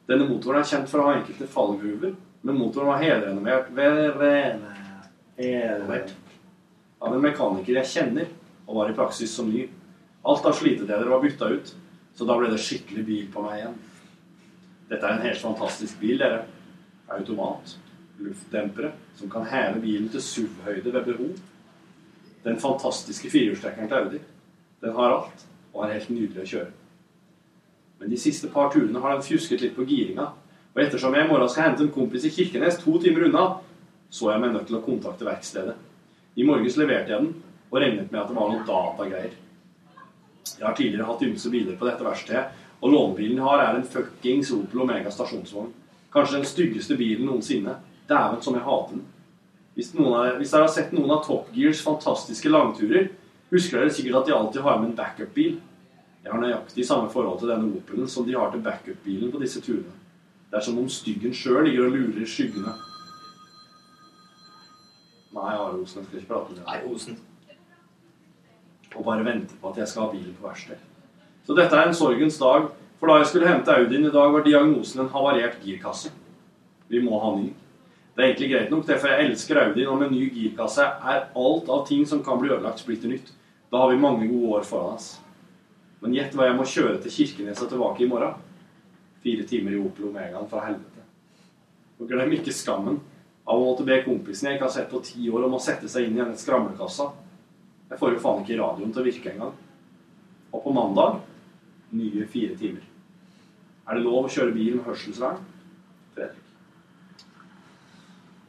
Denne 0.08 0.26
motoren 0.26 0.62
er 0.62 0.68
kjent 0.70 0.90
for 0.90 1.02
å 1.02 1.08
ha 1.10 1.16
enkelte 1.18 1.46
fallgruver, 1.52 2.14
men 2.46 2.58
motoren 2.58 2.90
var 2.90 3.02
helrenovert 3.02 3.70
helrenovert 5.36 6.14
av 7.02 7.12
en 7.12 7.22
mekaniker 7.22 7.76
jeg 7.82 7.92
kjenner, 7.92 8.30
og 8.66 8.80
var 8.80 8.90
i 8.90 8.96
praksis 8.96 9.34
som 9.36 9.50
ny. 9.52 9.66
Alt 10.26 10.46
av 10.48 10.56
slitedeler 10.58 11.10
var 11.12 11.22
bytta 11.22 11.50
ut, 11.52 11.74
så 12.16 12.24
da 12.24 12.36
ble 12.38 12.48
det 12.52 12.62
skikkelig 12.64 13.04
bil 13.04 13.26
på 13.32 13.42
meg 13.44 13.58
igjen. 13.60 13.74
Dette 14.88 15.04
er 15.04 15.16
en 15.16 15.26
helt 15.26 15.42
fantastisk 15.42 15.98
bil, 16.00 16.16
dere. 16.20 16.44
Automat. 17.12 17.76
Luftdempere 18.22 18.94
som 19.18 19.30
kan 19.30 19.44
heve 19.50 19.82
bilen 19.82 20.08
til 20.12 20.22
SUV-høyde 20.24 20.92
ved 20.94 21.04
behov. 21.10 21.36
Den 22.46 22.58
fantastiske 22.60 23.30
firehjulstrekkeren 23.30 23.90
til 23.90 24.00
Audi. 24.00 24.22
Den 24.80 24.96
har 24.96 25.12
alt, 25.12 25.46
og 25.74 25.84
er 25.84 25.96
helt 25.96 26.10
nydelig 26.10 26.42
å 26.44 26.50
kjøre. 26.54 26.72
Men 28.00 28.12
de 28.12 28.18
siste 28.20 28.48
par 28.52 28.70
turene 28.72 29.00
har 29.00 29.16
den 29.16 29.24
fjusket 29.26 29.64
litt 29.64 29.76
på 29.76 29.86
giringa. 29.88 30.30
Og 30.74 30.82
ettersom 30.84 31.14
jeg 31.16 31.24
i 31.24 31.30
morgen 31.30 31.48
skal 31.52 31.70
hente 31.70 31.84
en 31.86 31.92
kompis 31.92 32.26
i 32.28 32.32
Kirkenes 32.32 32.78
to 32.82 32.98
timer 33.00 33.28
unna, 33.28 33.46
så 34.10 34.30
jeg 34.32 34.42
meg 34.42 34.52
nødt 34.54 34.68
til 34.70 34.78
å 34.78 34.84
kontakte 34.84 35.26
verkstedet. 35.26 35.74
I 36.36 36.44
morges 36.44 36.76
leverte 36.76 37.12
jeg 37.12 37.24
den, 37.24 37.34
og 37.70 37.80
regnet 37.80 38.12
med 38.12 38.20
at 38.20 38.30
det 38.30 38.36
var 38.36 38.52
noen 38.52 38.66
datagreier. 38.68 39.34
Jeg 40.54 40.66
har 40.66 40.76
tidligere 40.78 41.08
hatt 41.08 41.26
ymse 41.26 41.50
biler 41.50 41.76
på 41.76 41.88
dette 41.88 42.06
verkstedet, 42.06 42.46
og 42.80 42.92
lånebilen 42.92 43.40
jeg 43.40 43.48
har, 43.48 43.62
er 43.64 43.78
en 43.78 43.90
fuckings 43.90 44.52
Opel 44.54 44.84
Omega 44.84 45.10
stasjonsvogn. 45.10 45.72
Kanskje 46.12 46.38
den 46.38 46.48
styggeste 46.48 46.96
bilen 46.96 47.26
noensinne. 47.26 47.78
Dæven 48.08 48.42
som 48.42 48.54
jeg 48.54 48.64
hater 48.64 48.94
den. 48.94 49.04
Hvis, 49.74 49.90
av, 49.98 50.36
hvis 50.38 50.52
dere 50.54 50.64
har 50.64 50.72
sett 50.72 50.92
noen 50.96 51.10
av 51.12 51.24
Top 51.26 51.48
Gears 51.52 51.82
fantastiske 51.84 52.48
langturer, 52.48 53.10
husker 53.50 53.82
dere 53.82 53.92
sikkert 53.92 54.22
at 54.22 54.28
de 54.28 54.36
alltid 54.36 54.62
har 54.64 54.78
med 54.80 54.92
en 54.92 54.96
backup-bil. 54.96 55.58
Jeg 56.24 56.32
har 56.32 56.40
nøyaktig 56.42 56.86
samme 56.86 57.10
forhold 57.12 57.42
til 57.42 57.50
denne 57.52 57.68
Opelen 57.76 58.08
som 58.08 58.24
de 58.26 58.34
har 58.38 58.52
til 58.54 58.62
backup-bilen 58.64 59.32
på 59.34 59.42
disse 59.42 59.60
turene. 59.60 59.92
Det 60.50 60.60
er 60.60 60.64
som 60.64 60.78
om 60.78 60.88
styggen 60.88 61.34
sjøl 61.34 61.66
ligger 61.66 61.88
og 61.88 61.96
lurer 61.98 62.22
i 62.22 62.30
skyggene. 62.30 62.72
Nei, 65.36 65.52
Are 65.52 65.74
Osen, 65.76 66.00
jeg 66.00 66.06
skal 66.06 66.22
ikke 66.22 66.32
prate 66.32 66.54
med 66.54 66.62
deg. 66.62 66.68
Nei, 66.70 66.94
Osen. 66.94 67.18
Og 68.94 69.04
bare 69.04 69.24
venter 69.26 69.58
på 69.60 69.72
at 69.72 69.80
jeg 69.82 69.90
skal 69.90 70.06
ha 70.06 70.12
bilen 70.12 70.36
på 70.36 70.46
verksted. 70.46 70.78
Så 71.46 71.54
dette 71.54 71.76
er 71.76 71.88
en 71.88 71.94
sorgens 71.94 72.38
dag, 72.38 72.70
for 73.00 73.10
da 73.10 73.18
jeg 73.20 73.28
skulle 73.30 73.50
hente 73.50 73.74
Audien 73.74 74.06
i 74.08 74.12
dag, 74.14 74.32
var 74.32 74.44
diagnosen 74.46 75.02
en 75.02 75.12
havarert 75.12 75.58
girkasse. 75.64 76.10
Vi 76.88 77.02
må 77.02 77.18
ha 77.20 77.34
ny. 77.36 77.50
Det 78.16 78.22
er 78.22 78.30
egentlig 78.30 78.48
greit 78.50 78.70
nok, 78.72 78.86
det, 78.88 78.96
for 79.02 79.12
jeg 79.12 79.28
elsker 79.28 79.60
Audien, 79.60 79.90
og 79.92 80.00
med 80.00 80.14
ny 80.14 80.30
girkasse 80.32 80.86
er 80.86 81.26
alt 81.36 81.68
av 81.68 81.84
ting 81.88 82.06
som 82.08 82.22
kan 82.24 82.40
bli 82.40 82.50
ødelagt, 82.54 82.80
splitter 82.80 83.12
nytt. 83.12 83.34
Da 83.70 83.82
har 83.82 83.92
vi 83.92 84.00
mange 84.00 84.28
gode 84.30 84.56
år 84.56 84.64
foran 84.64 84.96
oss. 84.96 85.10
Men 86.00 86.14
gjett 86.16 86.34
hva 86.36 86.46
jeg 86.48 86.56
må 86.56 86.64
kjøre 86.70 87.00
til 87.02 87.12
Kirkenes 87.12 87.60
og 87.64 87.68
tilbake 87.72 88.04
i 88.04 88.08
morgen. 88.08 88.38
Fire 89.24 89.44
timer 89.48 89.74
i 89.74 89.82
Opel 89.82 90.08
Omegaen 90.08 90.48
fra 90.48 90.64
helvete. 90.64 91.04
Og 92.00 92.08
glem 92.08 92.32
ikke 92.36 92.54
skammen 92.54 93.00
av 93.46 93.58
å 93.58 93.64
måtte 93.64 93.86
be 93.86 94.00
kompisen 94.04 94.48
jeg 94.48 94.58
ikke 94.58 94.68
har 94.68 94.74
sett 94.74 94.90
på 94.90 95.02
ti 95.04 95.28
år, 95.30 95.46
om 95.46 95.56
å 95.56 95.62
sette 95.62 95.88
seg 95.90 96.06
inn 96.06 96.16
i 96.16 96.22
denne 96.22 96.38
skramlekassa. 96.40 97.10
Jeg 97.90 97.98
får 98.00 98.12
jo 98.14 98.22
faen 98.22 98.42
ikke 98.42 98.58
radioen 98.60 98.92
til 98.92 99.02
å 99.02 99.06
virke 99.06 99.32
engang. 99.32 99.52
Og 100.52 100.62
på 100.64 100.72
mandag 100.74 101.20
nye 101.96 102.26
fire 102.30 102.56
timer. 102.58 102.82
Er 103.86 103.98
det 103.98 104.02
lov 104.02 104.26
å 104.26 104.32
kjøre 104.32 104.54
bil 104.54 104.78
med 104.78 104.88
hørselsvern? 104.88 105.38
Fredrik. 106.16 106.42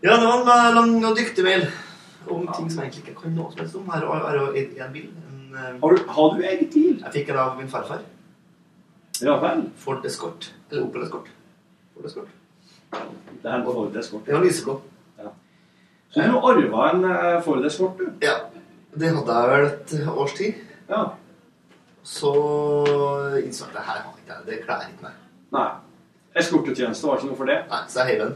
Ja, 0.05 0.15
det 0.17 0.25
var 0.29 0.41
en 0.41 0.49
eh, 0.53 0.73
lang 0.77 1.05
og 1.05 1.15
dyktig 1.17 1.45
mail 1.45 1.67
om 2.27 2.47
ting 2.53 2.67
som 2.69 2.81
jeg 2.81 2.89
egentlig 2.89 3.03
ikke 3.05 3.21
kan 3.21 3.35
noe 3.37 3.51
som 3.53 3.61
helst 3.61 3.77
om. 3.79 3.87
Her 3.93 4.05
er 4.05 4.27
er 4.31 4.39
jo 4.39 4.47
en 4.61 4.81
en 4.87 4.93
bil. 4.93 5.07
En, 5.29 5.39
eh, 5.53 5.79
Har 5.81 5.95
du, 5.95 6.03
har 6.17 6.35
du 6.35 6.43
eget 6.43 6.73
bil? 6.73 6.99
jeg 7.03 7.13
fikk 7.13 7.27
den 7.27 7.37
av 7.43 7.57
min 7.57 7.69
farfar. 7.69 8.01
Ja 9.21 9.37
vel. 9.41 9.69
Ford 9.77 10.05
Escort. 10.05 10.51
Eller 10.71 10.83
Opel 10.85 11.03
Escort. 11.03 11.29
Ford 11.93 12.05
Escort. 12.05 12.27
Det 12.91 13.51
er 13.51 13.55
en 13.55 13.65
Ford 13.65 13.95
Escort. 13.95 14.27
Ja, 14.27 14.39
lyseblå. 14.41 14.81
Så 16.09 16.23
du 16.23 16.37
arva 16.39 16.89
en 16.93 17.03
eh, 17.05 17.41
Ford 17.43 17.65
Escort, 17.65 17.97
du? 17.97 18.11
Ja. 18.21 18.37
Det 18.95 19.09
hadde 19.15 19.37
jeg 19.37 19.49
vel 19.51 19.65
et 19.67 19.95
års 20.09 20.33
tid. 20.37 20.53
Ja. 20.89 21.01
Så 22.07 22.31
innså 23.43 23.67
jeg 23.67 23.75
det 23.75 23.83
her 23.89 24.01
har 24.05 24.13
ikke 24.15 24.33
jeg. 24.33 24.45
Det 24.47 24.59
kler 24.63 24.87
ikke 24.87 25.03
meg. 25.07 25.17
Nei. 25.57 25.67
Eskortetjeneste 26.37 27.07
var 27.07 27.19
ikke 27.19 27.31
noe 27.31 27.39
for 27.39 27.49
det? 27.49 27.57
Nei, 27.71 27.81
så 27.89 27.99
jeg 28.03 28.13
heiv 28.13 28.23
den. 28.23 28.35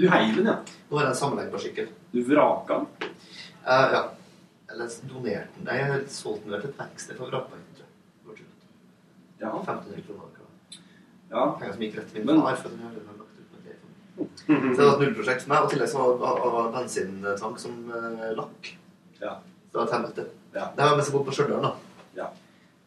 Du 0.00 0.06
heiv 0.08 0.36
den, 0.38 0.48
ja? 0.48 0.56
Nå 0.88 0.96
har 0.96 1.04
jeg 1.06 1.12
en 1.12 1.20
sammenleggbar 1.20 1.62
sykkel. 1.62 1.90
Du 2.12 2.22
vraka 2.28 2.78
den? 2.80 3.10
Uh, 3.66 3.88
ja. 3.96 4.02
Eller 4.72 4.96
donerte 5.10 5.60
den. 5.66 5.74
Jeg 5.82 6.06
solgte 6.14 6.46
den 6.46 6.54
vel 6.56 6.64
til 6.64 6.72
et 6.72 6.80
verksted 6.80 7.18
for 7.20 7.34
tull. 7.34 7.58
Ja. 9.42 9.50
1500 9.58 10.02
kroner. 10.06 10.28
Ja. 11.32 11.46
Penger 11.58 11.72
som 11.74 11.82
gikk 11.82 11.96
rett 11.98 12.10
til 12.12 12.20
min 12.24 12.26
Men- 12.26 12.42
far. 12.42 12.56
for 12.56 12.68
den 12.68 12.78
har 12.78 12.92
lagt 12.94 13.38
ut 13.38 13.52
med 13.52 13.62
det. 13.66 13.76
Så 14.76 14.80
det 14.80 14.86
var 14.86 14.92
et 14.94 15.00
nullprosjekt 15.00 15.42
for 15.42 15.48
meg. 15.48 15.58
Og 15.62 15.66
i 15.66 15.74
tillegg 15.74 15.88
så 15.88 16.16
var 16.20 16.62
det 16.66 16.74
bensintank 16.76 17.58
som 17.58 17.78
uh, 17.90 18.32
lakk. 18.36 18.76
Ja. 19.20 19.36
Det 19.72 19.78
var 19.80 19.86
et 19.88 19.92
helvete. 19.96 20.24
Ja. 20.54 20.66
Det 20.76 20.84
var 20.84 20.96
mens 20.96 21.08
jeg 21.08 21.14
bodde 21.16 21.24
på 21.30 21.34
Stjørdal, 21.36 21.62
da. 21.64 21.70
Ja. 22.16 22.26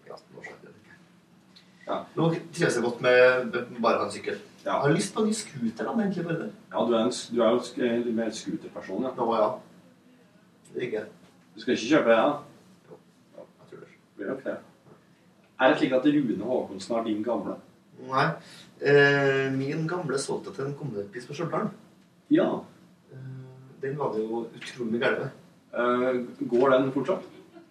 I 0.06 0.10
18 0.12 0.38
år 0.38 0.44
siden. 0.44 0.74
Ja. 1.88 1.98
Nå 2.16 2.28
trives 2.54 2.76
jeg 2.78 2.84
godt 2.86 3.02
med 3.02 3.58
bare 3.82 3.96
å 3.98 4.04
ha 4.04 4.06
en 4.06 4.14
sykkel. 4.14 4.38
Ja. 4.66 4.72
Jeg 4.72 4.82
har 4.86 4.94
lyst 4.98 5.14
på 5.16 5.22
en 5.22 5.28
ny 5.30 5.34
scooter, 5.38 5.86
da, 5.86 5.94
men 5.94 6.06
egentlig 6.08 6.26
bare 6.26 6.40
det. 6.44 6.52
Ja, 6.74 6.86
du 6.90 6.94
er, 6.94 7.02
en, 7.06 7.12
du 7.36 7.42
er 7.42 7.50
jo 7.56 7.60
sk- 7.68 7.82
eh, 7.86 8.08
mer 8.18 8.32
scooterperson, 8.34 9.04
ja. 9.06 9.12
Nå, 9.18 9.28
ja. 9.38 9.50
Det 10.74 10.82
ikke. 10.88 11.02
jeg. 11.02 11.34
Du 11.56 11.62
skal 11.62 11.74
ikke 11.76 11.90
kjøpe 11.92 12.10
det, 12.10 12.18
ja? 12.18 12.32
Jeg 13.38 13.70
tror 13.70 13.84
det. 13.84 13.92
Blir 14.18 14.32
nok 14.32 14.44
det. 14.46 14.56
Er 15.60 15.70
det 15.72 15.78
slik 15.80 15.94
at 15.96 16.06
Rune 16.12 16.44
Håkonsen 16.50 16.96
er 16.98 17.04
din 17.06 17.24
gamle? 17.24 17.58
Nei. 18.10 18.26
Eh, 18.82 19.52
min 19.56 19.86
gamle 19.88 20.18
solgte 20.20 20.52
til 20.58 20.66
en 20.68 20.74
kommunepris 20.78 21.26
på 21.30 21.34
Stjørdal. 21.38 21.70
Ja. 22.34 22.50
Eh, 23.14 23.20
den 23.82 23.98
var 23.98 24.12
det 24.14 24.26
jo 24.26 24.48
utrolig 24.58 25.00
galt 25.02 25.20
med. 25.22 25.30
Eh, 25.76 26.20
går 26.50 26.70
den 26.72 26.92
fortsatt? 26.96 27.24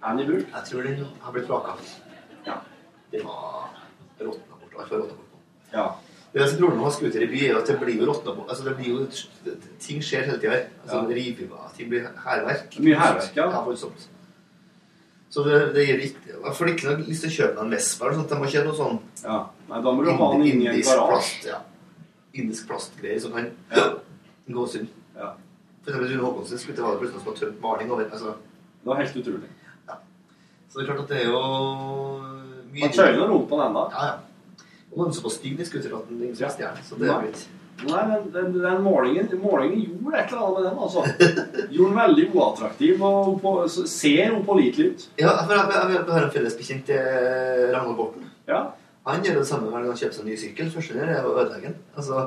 Er 0.05 0.09
den 0.17 0.21
i 0.21 0.27
bruk? 0.29 0.49
Jeg 0.53 0.65
tror 0.71 0.83
den 0.83 1.05
har 1.21 1.33
blitt 1.33 1.49
vraka. 1.49 1.77
Ja. 2.47 2.59
Den 3.13 3.25
var 3.25 3.71
råtna 4.21 4.59
bort. 4.61 4.75
Alt 4.79 4.93
råtna 4.93 5.15
bort. 5.15 5.39
Ja. 5.73 5.87
Det 6.35 6.49
som 6.51 6.59
problemet 6.59 6.83
med 6.85 6.93
scooter 6.93 7.23
i 7.23 7.27
by, 7.31 7.43
er 7.49 7.57
at 7.61 7.69
det 7.71 7.77
blir 7.81 8.01
jo 8.01 8.09
råtna 8.11 8.35
bort. 8.35 8.49
Altså, 8.51 8.65
det 8.69 8.77
blir 8.77 8.89
jo, 8.91 9.07
ting 9.81 10.03
skjer 10.03 10.27
hele 10.27 10.41
tida 10.43 10.51
her. 10.57 10.67
Altså, 10.83 10.97
Ja. 10.97 11.15
Rivinger, 11.15 11.71
ting 11.77 11.89
blir 11.89 12.09
hærverk. 12.27 12.79
Mye 12.81 12.99
hærverk, 12.99 13.37
ja. 13.37 13.51
Ja, 13.51 13.63
voldsomt. 13.65 14.09
Så 15.31 15.43
det, 15.43 15.75
det 15.75 15.87
gir 15.87 15.99
ikke 15.99 16.35
Jeg 16.45 16.55
får 16.55 16.69
ikke 16.71 16.87
noe 16.91 17.07
lyst 17.09 17.25
til 17.25 17.31
å 17.31 17.35
kjøpe 17.35 17.55
meg 17.57 17.65
en 17.65 17.71
Vespa 17.75 18.05
eller 18.07 18.19
sånt. 18.21 18.31
Jeg 18.31 18.39
må 18.39 18.45
ikke 18.51 18.61
ha 18.61 18.67
noe 18.69 18.77
sånn 18.79 18.99
Ja. 19.25 19.39
Nei, 19.69 19.81
da 19.83 19.93
må 19.93 20.05
du 20.05 20.11
ha 20.11 20.29
den 20.33 20.45
inni 20.47 20.67
en 20.69 20.75
indisk 20.75 20.91
garasje. 20.93 21.09
plast, 21.09 21.47
ja. 21.49 21.59
Indisk 22.35 22.69
plastgreier 22.69 23.21
som 23.21 23.33
kan. 23.33 23.49
Ja. 23.75 23.87
gå 24.51 24.67
eksempel 24.67 25.04
Rune 25.87 26.21
Håkonsen 26.23 26.59
skulle 26.59 26.77
det 26.77 26.99
plutselig 27.01 27.23
som 27.23 27.31
var 27.31 27.41
tømt 27.41 27.59
maling 27.63 27.91
over. 27.93 28.07
Altså, 28.11 28.37
Det 28.85 28.91
var 28.91 29.01
helt 29.01 29.17
utrolig. 29.17 29.51
Ja. 29.89 29.99
så 30.69 30.79
det 30.79 30.85
er 30.85 30.93
klart 30.93 31.03
at 31.05 31.09
det 31.09 31.19
er 31.23 31.29
jo 31.31 31.43
mye 32.73 32.81
Man 32.87 32.95
kjører 32.97 33.19
noe 33.19 33.29
rundt 33.33 33.49
på 33.51 33.59
den 33.59 33.67
ennå. 33.67 33.85
Ja, 33.93 34.07
ja. 34.07 34.65
Og 34.95 35.03
den 35.03 35.11
er 35.11 35.19
såpass 35.19 35.37
stygg, 35.41 35.59
de 35.59 35.67
skuter 35.67 35.97
at 35.97 36.09
den 36.09 36.35
som 36.37 36.51
stjeler. 36.55 36.83
Så 36.87 36.99
det 37.01 37.11
er 37.11 37.21
blitt 37.25 37.43
litt 37.43 37.61
Nei, 37.85 38.03
men 38.07 38.29
den, 38.31 38.53
den 38.63 38.83
målingen, 38.85 39.27
målingen 39.43 39.81
gjorde 39.83 40.19
et 40.21 40.31
eller 40.31 40.45
annet 40.45 40.55
med 40.55 40.67
den, 40.69 40.79
altså. 40.85 41.01
Gjorde 41.75 41.89
den 41.91 41.99
veldig 41.99 42.27
uattraktiv 42.31 43.03
og 43.03 43.33
på, 43.43 43.55
ser 43.91 44.37
upålitelig 44.39 44.87
ut. 44.93 45.07
Ja, 45.19 45.33
for 45.43 45.57
jeg, 45.57 45.65
jeg, 45.75 45.97
jeg 45.97 46.15
har 46.15 46.29
en 46.29 46.33
felles 46.37 46.57
bekjent, 46.61 46.93
Ragnar 46.95 47.75
Ragnhild 47.75 47.99
Borten. 47.99 48.31
Ja. 48.49 48.61
Han 49.11 49.27
gjør 49.27 49.41
det 49.43 49.49
samme 49.51 49.69
hver 49.69 49.83
gang 49.83 49.91
han 49.91 50.01
kjøper 50.01 50.17
seg 50.17 50.23
en 50.25 50.31
ny 50.31 50.37
sykkel. 50.41 50.71
Første 50.73 50.97
gang 50.97 51.11
er 51.13 51.27
å 51.27 51.35
ødelegge 51.35 51.73
den. 51.73 51.77
Altså, 51.99 52.23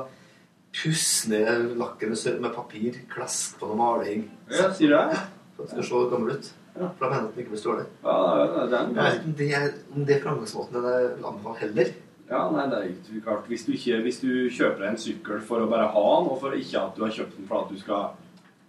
pusse 0.74 1.30
ned 1.30 1.74
lakken 1.80 2.12
med, 2.40 2.52
papir, 2.54 2.98
klask 3.10 3.58
på 3.60 3.68
noe 3.70 3.76
maling. 3.78 4.26
Ja, 4.52 4.68
sier 4.76 4.92
du 4.92 4.96
det? 4.96 5.22
For 5.56 5.64
at 5.64 5.74
det 5.76 5.84
skal 5.86 6.04
se 6.04 6.10
gammel 6.12 6.34
ut. 6.36 6.50
Ja. 6.78 6.88
For 6.94 7.04
da 7.04 7.08
mener 7.10 7.24
at 7.28 7.34
den 7.34 7.42
ikke 7.42 7.54
blir 7.54 7.62
stålig. 7.62 7.86
Ja, 8.04 8.66
den, 8.70 8.92
Jeg 8.94 9.04
vet 9.04 9.16
ikke 9.16 9.24
om 9.30 9.34
det 9.40 9.48
er, 9.58 9.72
om 9.96 10.04
det 10.06 10.16
er 10.16 10.22
framgangsmåten 10.22 10.78
jeg 10.78 11.08
vil 11.16 11.26
anbefale 11.32 11.58
heller. 11.64 11.90
Ja, 12.28 12.42
nei, 12.52 12.64
det 12.68 12.78
er 12.78 12.88
ikke 12.92 13.22
klart. 13.24 13.46
Hvis 13.48 13.64
du, 13.64 13.72
ikke, 13.72 14.00
hvis 14.04 14.20
du 14.20 14.28
kjøper 14.52 14.82
deg 14.84 14.90
en 14.92 15.00
sykkel 15.00 15.40
for 15.48 15.64
å 15.64 15.68
bare 15.70 15.88
ha 15.94 16.04
den, 16.18 16.28
og 16.28 16.40
for 16.42 16.54
ikke 16.54 16.82
at 16.82 16.96
du 16.98 17.02
har 17.06 17.14
kjøpt 17.16 17.38
den 17.38 17.48
for 17.48 17.64
at 17.64 17.72
du 17.72 17.80
skal 17.80 18.10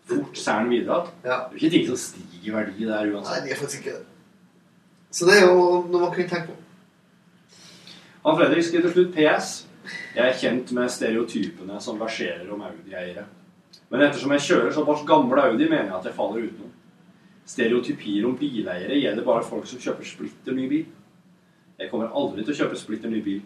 fort 0.10 0.40
selge 0.40 0.64
den 0.64 0.72
videre, 0.74 1.02
Ja. 1.26 1.42
det 1.52 1.52
er 1.52 1.52
jo 1.52 1.60
ikke 1.60 1.74
ting 1.76 1.88
som 1.92 2.00
stiger 2.02 2.48
i 2.48 2.56
verdi 2.56 2.88
der 2.88 3.12
uansett. 3.14 3.36
Nei, 3.36 3.44
det 3.46 3.52
er 3.54 3.60
faktisk 3.60 3.84
ikke 3.86 3.98
det. 4.00 4.06
Så 5.12 5.26
det 5.28 5.36
er 5.38 5.46
jo 5.50 5.84
noe 5.92 6.02
man 6.06 6.14
kunne 6.16 6.30
tenke 6.32 6.48
på. 6.48 6.56
Han 8.26 8.38
Fredrik 8.40 8.64
skriver 8.66 8.88
til 8.90 8.96
slutt 8.96 9.14
PS. 9.16 9.52
Jeg 10.16 10.26
er 10.26 10.40
kjent 10.40 10.72
med 10.78 10.92
stereotypene 10.92 11.80
som 11.82 12.00
verserer 12.00 12.50
om 12.54 12.62
Audi-eiere. 12.66 13.26
Men 13.90 14.06
ettersom 14.06 14.34
jeg 14.36 14.46
kjører 14.46 14.74
såpass 14.74 15.06
gammel 15.08 15.42
Audi, 15.42 15.66
mener 15.66 15.90
jeg 15.90 15.98
at 15.98 16.10
jeg 16.10 16.18
faller 16.18 16.46
utenom. 16.46 16.74
Stereotypier 17.50 18.26
om 18.30 18.36
bileiere 18.38 18.98
gjelder 19.00 19.26
bare 19.26 19.46
folk 19.46 19.66
som 19.70 19.82
kjøper 19.82 20.06
splitter 20.06 20.58
ny 20.58 20.68
bil. 20.70 20.88
Jeg 21.80 21.90
kommer 21.90 22.14
aldri 22.14 22.44
til 22.44 22.54
å 22.54 22.60
kjøpe 22.64 22.78
splitter 22.78 23.10
ny 23.10 23.22
bil, 23.26 23.42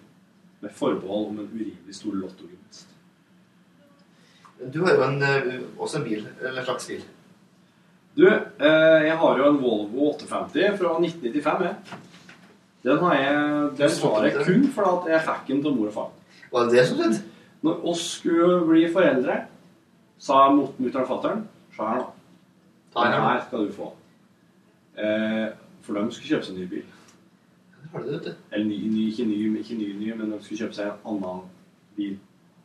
med 0.63 0.73
forbehold 0.75 1.29
om 1.29 1.43
en 1.43 1.51
urimelig 1.51 1.95
stor 1.95 2.15
lottogevinst. 2.17 2.89
Du 4.73 4.79
har 4.83 4.95
jo 4.95 5.03
en, 5.03 5.21
eh, 5.23 5.61
også 5.77 5.99
en 5.99 6.07
bil, 6.07 6.25
eller 6.41 6.59
en 6.59 6.65
slags 6.65 6.87
bil. 6.87 7.03
Du, 8.15 8.27
eh, 8.27 9.03
jeg 9.07 9.17
har 9.17 9.37
jo 9.37 9.47
en 9.49 9.61
Volvo 9.61 10.09
850 10.11 10.77
fra 10.77 10.99
1995, 10.99 11.63
jeg. 11.63 11.75
Den 12.83 12.97
har 12.97 13.15
jeg, 13.15 13.35
den 13.77 13.89
har 13.89 14.25
jeg 14.25 14.45
kun 14.45 14.67
fordi 14.75 15.11
jeg 15.11 15.21
fikk 15.21 15.47
den 15.47 15.63
til 15.63 15.75
mor 15.75 15.87
og 15.87 15.93
far. 15.93 16.11
Var 16.53 16.67
det 16.67 16.77
det 16.77 16.87
som 16.87 16.99
skjedde? 16.99 17.21
Når 17.63 17.85
oss 17.89 18.03
skulle 18.19 18.59
bli 18.67 18.83
foreldre, 18.93 19.37
sa 20.21 20.45
mutter'n 20.53 21.07
fatter'n 21.07 21.47
Se 21.73 21.81
her, 21.81 21.95
nå. 21.97 22.09
Den 22.93 23.15
her 23.25 23.39
skal 23.47 23.65
du 23.65 23.71
få. 23.73 23.87
Eh, 24.97 25.47
for 25.81 25.97
de 25.97 26.11
skulle 26.11 26.29
kjøpe 26.29 26.45
seg 26.45 26.53
en 26.53 26.61
ny 26.61 26.67
bil. 26.69 26.83
Har 27.91 28.03
du 28.03 28.05
det, 28.05 28.13
vet 28.13 28.27
du? 28.27 28.43
Eller 28.51 28.67
ny, 28.67 28.77
ny, 28.91 29.07
ikke 29.09 29.25
ny, 29.25 29.39
ikke 29.59 29.77
ny, 29.79 29.87
ny, 29.97 30.11
men 30.19 30.31
de 30.31 30.37
skulle 30.43 30.59
kjøpe 30.61 30.77
seg 30.77 30.91
en 30.91 31.09
annen 31.15 31.41
bil. 31.97 32.13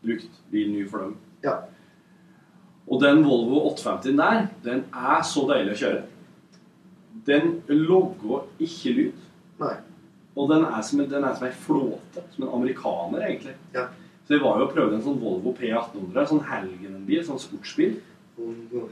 Brukt 0.05 0.39
bil 0.53 0.71
ny 0.75 0.85
for 0.91 1.07
dem. 1.07 1.17
Ja. 1.45 1.57
Og 2.89 3.01
den 3.01 3.25
Volvo 3.25 3.65
850 3.73 4.21
der, 4.21 4.47
den 4.65 4.85
er 4.93 5.25
så 5.25 5.47
deilig 5.49 5.79
å 5.79 5.81
kjøre. 5.83 6.05
Den 7.27 7.51
logger 7.69 8.45
ikke 8.61 8.93
lyd. 8.97 9.27
Nei. 9.61 9.75
Og 10.39 10.51
den 10.53 10.67
er 10.69 10.83
som 10.87 11.01
en, 11.03 11.09
den 11.11 11.25
er 11.27 11.35
som 11.35 11.49
en 11.49 11.57
flåte. 11.67 12.23
Som 12.35 12.45
en 12.47 12.55
amerikaner, 12.61 13.25
egentlig. 13.27 13.57
Ja. 13.75 13.89
Så 14.27 14.37
vi 14.37 14.43
var 14.45 14.61
jo 14.61 14.69
og 14.69 14.75
prøvde 14.75 14.99
en 14.99 15.03
sånn 15.03 15.19
Volvo 15.23 15.55
P1800, 15.57 16.29
sånn 16.31 16.45
Helgenbil, 16.47 17.25
sånn 17.27 17.41
sportsbil. 17.43 17.97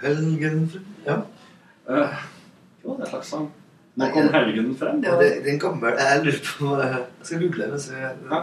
Helgen 0.03 0.65
Ja. 1.07 1.21
Uh, 1.87 2.25
hva 2.83 2.97
var 2.97 3.05
det 3.05 3.11
slags 3.13 3.29
sang? 3.31 3.47
Nå 3.97 4.09
kom 4.13 4.27
det- 4.27 4.33
helgen 4.33 4.75
frem. 4.77 5.03
ja 5.05 5.15
det, 5.17 5.29
det 5.45 5.49
er 5.49 5.53
en 5.53 5.59
gammel 5.59 5.95
Jeg 5.99 6.25
lurer 6.25 6.41
på 6.59 6.81
Jeg 6.83 7.05
skal 7.23 7.41
google 7.41 7.71
den. 7.71 7.79
jeg 7.79 8.17
Ja. 8.31 8.41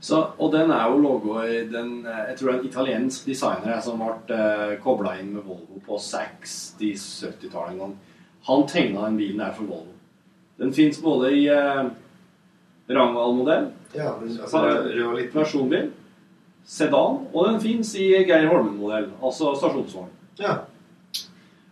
Så, 0.00 0.30
og 0.38 0.52
den 0.52 0.70
er 0.70 0.90
jo 0.90 0.98
logo 0.98 1.40
i 1.40 1.64
den 1.72 2.06
eh, 2.06 2.28
Jeg 2.28 2.36
tror 2.38 2.50
det 2.50 2.56
er 2.56 2.60
en 2.60 2.68
italiensk 2.68 3.26
designer 3.26 3.76
eh, 3.76 3.82
som 3.82 4.02
ble 4.02 4.36
uh, 4.36 4.74
kobla 4.82 5.14
inn 5.20 5.32
med 5.32 5.42
Volvo 5.46 5.80
på 5.86 5.96
60-70-tallet 5.96 7.72
en 7.72 7.78
gang. 7.78 7.94
Han 8.48 8.66
tegna 8.68 9.06
den 9.06 9.16
bilen 9.16 9.38
der 9.38 9.54
for 9.56 9.64
Volvo. 9.64 9.94
Den 10.58 10.74
fins 10.74 11.00
både 11.02 11.32
i 11.32 11.48
uh, 11.48 11.88
Rangvall-modell, 12.88 13.70
Ja, 13.96 14.12
altså, 14.20 14.60
personbil, 15.32 15.90
sedan, 16.66 17.20
og 17.32 17.46
den 17.48 17.60
fins 17.62 17.94
i 17.98 18.08
Geir 18.26 18.48
Holmen-modell, 18.50 19.08
altså 19.22 19.54
stasjonsvogn. 19.58 20.10
Ja. 20.38 20.58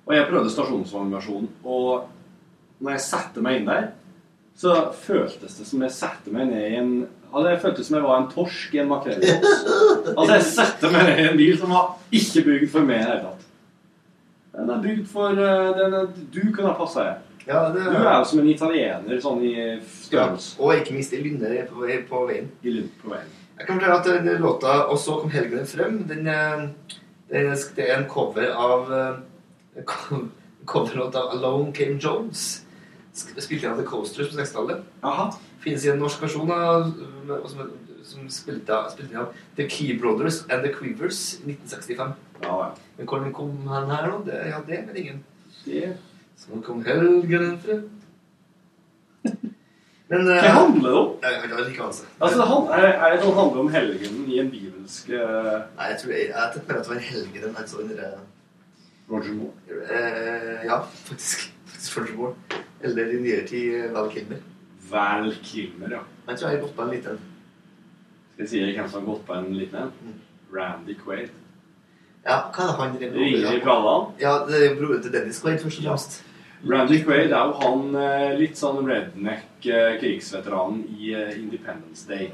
Og 0.07 0.15
jeg 0.15 0.27
prøvde 0.29 0.53
stasjonsvognversjonen, 0.53 1.51
og 1.65 2.09
når 2.81 2.97
jeg 2.97 3.05
satte 3.07 3.45
meg 3.45 3.61
inn 3.61 3.69
der, 3.69 3.93
så 4.57 4.75
føltes 4.95 5.59
det 5.59 5.67
som 5.67 5.83
jeg 5.83 5.95
satte 5.95 6.33
meg 6.35 6.51
ned 6.53 6.71
i 6.71 6.81
en 6.81 6.97
Altså, 7.35 7.49
jeg 7.51 7.61
føltes 7.65 7.89
som 7.89 7.97
jeg 7.97 8.05
var 8.05 8.21
en 8.21 8.29
torsk 8.31 8.75
i 8.77 8.79
en 8.79 8.91
makrellboks. 8.93 9.63
Altså, 10.19 10.35
jeg 10.37 10.45
satte 10.47 10.91
meg 10.93 11.09
ned 11.09 11.19
i 11.19 11.25
en 11.33 11.41
bil 11.41 11.57
som 11.59 11.73
var 11.75 11.89
ikke 12.15 12.45
bygd 12.47 12.69
for 12.71 12.87
meg 12.87 13.01
i 13.01 13.03
det 13.03 13.09
hele 13.09 13.25
tatt. 13.25 13.49
Den 14.55 14.71
er 14.71 14.85
bygd 14.85 15.09
for 15.11 15.41
eh, 15.43 15.71
den 15.81 15.97
er, 15.99 16.13
Du 16.31 16.39
kunne 16.55 16.69
ha 16.69 16.77
passa 16.79 17.09
her. 17.09 17.17
Ja, 17.47 17.69
det 17.75 17.85
Du 17.85 17.97
er 18.01 18.19
jo 18.19 18.25
som 18.25 18.41
en 18.41 18.49
italiener 18.49 19.21
sånn 19.21 19.43
i 19.45 19.55
ja. 20.13 20.29
Og 20.59 20.75
ikke 20.75 20.95
minst 20.97 21.13
i 21.13 21.21
lynner 21.21 21.67
på, 21.69 21.85
på 22.09 22.27
veien. 22.29 22.51
I 22.65 22.73
lund 22.79 22.93
på 23.03 23.13
veien. 23.13 23.33
Jeg 23.59 23.69
kan 23.69 23.79
fortelle 23.79 23.99
at 24.01 24.25
den 24.25 24.43
låta 24.43 24.73
'Og 24.89 24.99
så 24.99 25.21
kom 25.21 25.31
helgen 25.31 25.67
frem' 25.67 26.09
den, 26.09 26.27
eh, 26.27 26.69
den, 27.31 27.57
det 27.77 27.91
er 27.91 27.97
en 27.99 28.09
cover 28.09 28.51
av 28.51 28.93
eh, 28.93 29.85
Coverlåt 30.65 31.15
av 31.15 31.29
Alone 31.37 31.73
Came 31.73 31.99
Jones. 31.99 32.65
Spilte 33.13 33.71
av 33.71 33.77
The 33.77 33.85
Coasters 33.85 34.31
på 34.31 34.41
60-tallet. 34.41 34.83
Aha. 35.03 35.31
Finnes 35.61 35.85
i 35.85 35.91
en 35.91 35.99
norsk 35.99 36.23
versjon 36.23 36.51
av, 36.51 36.89
som, 37.47 37.71
som 38.03 38.31
spilte, 38.33 38.79
spilte 38.91 39.21
av 39.21 39.37
The 39.57 39.69
Key 39.69 39.99
Brothers 39.99 40.43
and 40.49 40.65
The 40.65 40.73
Quivers 40.73 41.21
i 41.45 41.53
1965. 41.53 42.15
Ja, 42.43 42.49
ja. 42.49 42.73
Men 42.97 43.07
hvordan 43.07 43.33
kom 43.33 43.69
han 43.69 43.91
her 43.91 44.09
nå? 44.11 44.25
Det, 44.27 44.41
ja, 44.51 44.59
det 44.67 44.81
vet 44.89 44.99
ingen. 45.05 45.23
Det 45.65 45.97
Så 46.45 46.61
kom 46.65 46.83
helgen 46.85 47.59
frem. 47.65 47.85
Men 50.09 50.27
Hva 50.29 50.35
eh, 50.37 50.51
handler 50.53 50.91
det 50.91 50.99
om? 51.01 51.13
Jeg 51.23 51.33
vet 51.35 51.45
ikke, 51.49 51.63
like 51.69 51.83
vanskelig. 51.83 52.11
Altså, 52.21 52.39
det 52.39 52.47
han- 52.51 52.69
er, 52.77 52.87
er 52.93 53.15
det 53.15 53.23
sånn 53.25 53.39
handler 53.39 53.61
om 53.63 53.71
helgenen 53.73 54.27
i 54.29 54.39
en 54.43 54.51
bibelsk 54.53 55.09
uh... 55.09 55.63
Nei, 55.79 55.87
jeg 55.91 55.99
tror 56.03 56.13
jeg, 56.13 56.27
jeg 56.29 56.35
mer 56.69 56.81
at 56.81 56.85
det 56.85 56.91
var 56.91 56.99
en 56.99 57.07
helgen 57.09 57.57
altså 57.57 57.81
en 57.81 57.93
uh, 57.99 58.19
Roger 59.11 59.33
Moore? 59.39 59.79
Uh, 59.89 60.67
Ja, 60.69 60.77
faktisk. 61.09 61.47
faktisk 61.71 61.97
Roger 61.99 62.19
Moore. 62.19 62.61
Eller 62.85 63.15
i 63.15 63.23
nyere 63.23 63.47
tid 63.49 63.89
Val 63.97 64.11
Kilmer. 64.13 64.43
Val 64.91 65.31
Kilmer, 65.43 65.97
ja. 65.97 66.03
Jeg 66.29 66.39
tror 66.39 66.49
jeg 66.51 66.59
har 66.59 66.67
gått 66.67 66.77
på 66.77 66.83
en 66.85 66.93
liten 66.93 67.19
Skal 68.35 68.45
jeg 68.45 68.49
si 68.53 68.61
hvem 68.77 68.89
som 68.93 69.01
har 69.01 69.09
gått 69.09 69.25
på 69.27 69.39
en 69.41 69.51
liten 69.57 69.81
en? 69.87 69.97
Mm. 70.05 70.21
Randy 70.55 70.95
Quaid. 71.01 71.33
Ja, 72.25 72.37
hva 72.53 72.63
er 72.63 72.71
det 72.71 72.77
han 72.79 72.95
driver 73.01 73.19
Ringer 73.25 73.57
i 73.57 73.65
brallene. 73.65 74.15
Ja, 74.21 74.37
det 74.49 74.61
er 74.69 74.77
broren 74.79 75.03
til 75.03 75.13
Dennis 75.17 75.41
Quaid, 75.43 75.59
først 75.65 75.81
og 75.81 75.89
fremst. 75.89 76.21
Randy 76.65 77.03
Quaid 77.05 77.29
er 77.29 77.51
jo 77.51 77.57
han 77.61 77.97
eh, 78.01 78.31
litt 78.39 78.57
sånn 78.57 78.87
redneck 78.89 79.61
krigsveteranen 79.61 80.85
i 80.97 81.11
eh, 81.13 81.35
Independence 81.37 82.07
Day. 82.09 82.31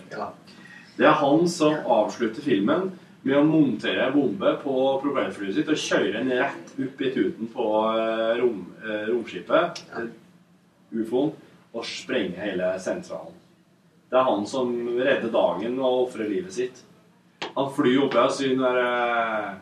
Det 0.95 1.07
er 1.09 1.17
han 1.19 1.49
som 1.51 1.75
avslutter 1.91 2.45
filmen 2.45 2.93
med 3.27 3.37
å 3.37 3.43
montere 3.45 4.07
en 4.07 4.15
bombe 4.15 4.53
på 4.63 4.75
propellflyet 5.03 5.57
sitt 5.57 5.73
og 5.73 5.83
kjøre 5.83 6.13
den 6.21 6.31
rett 6.39 6.71
opp 6.79 7.03
i 7.03 7.11
tuten 7.11 7.51
på 7.51 7.67
eh, 7.91 8.39
rom, 8.39 8.61
romskipet, 9.11 9.83
ja. 9.91 10.05
ufoen, 10.95 11.35
og 11.75 11.87
sprenge 11.87 12.39
hele 12.39 12.71
sentralen. 12.83 13.35
Det 14.11 14.19
er 14.19 14.27
han 14.27 14.47
som 14.51 14.71
redder 14.99 15.31
dagen 15.35 15.75
og 15.79 16.07
ofrer 16.07 16.31
livet 16.31 16.55
sitt. 16.55 16.85
Han 17.57 17.71
flyr 17.75 18.07
opp 18.07 18.17
sier 18.35 18.55
den 18.55 18.63
derre 18.63 19.59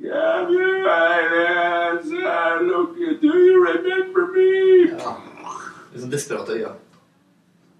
Yeah, 0.00 0.48
you 0.48 0.88
aliens, 0.88 2.12
uh, 2.12 2.58
look, 2.62 2.96
do 2.96 3.26
you 3.26 3.66
remember 3.66 4.28
me? 4.30 4.92
Litt 4.92 6.02
sånn 6.04 6.12
desperate 6.12 6.54
øyne. 6.54 6.76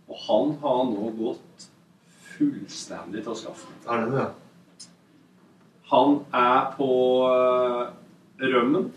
Og 0.09 0.23
han 0.24 0.51
har 0.65 0.81
nå 0.89 1.12
gått 1.19 1.69
fullstendig 2.32 3.23
til 3.23 3.35
å 3.35 3.39
skaffe. 3.39 3.70
det 3.86 4.19
ja. 4.19 4.27
Han 5.93 6.19
er 6.35 6.73
på 6.74 6.90
øh, 7.31 7.85
rømmen 8.43 8.90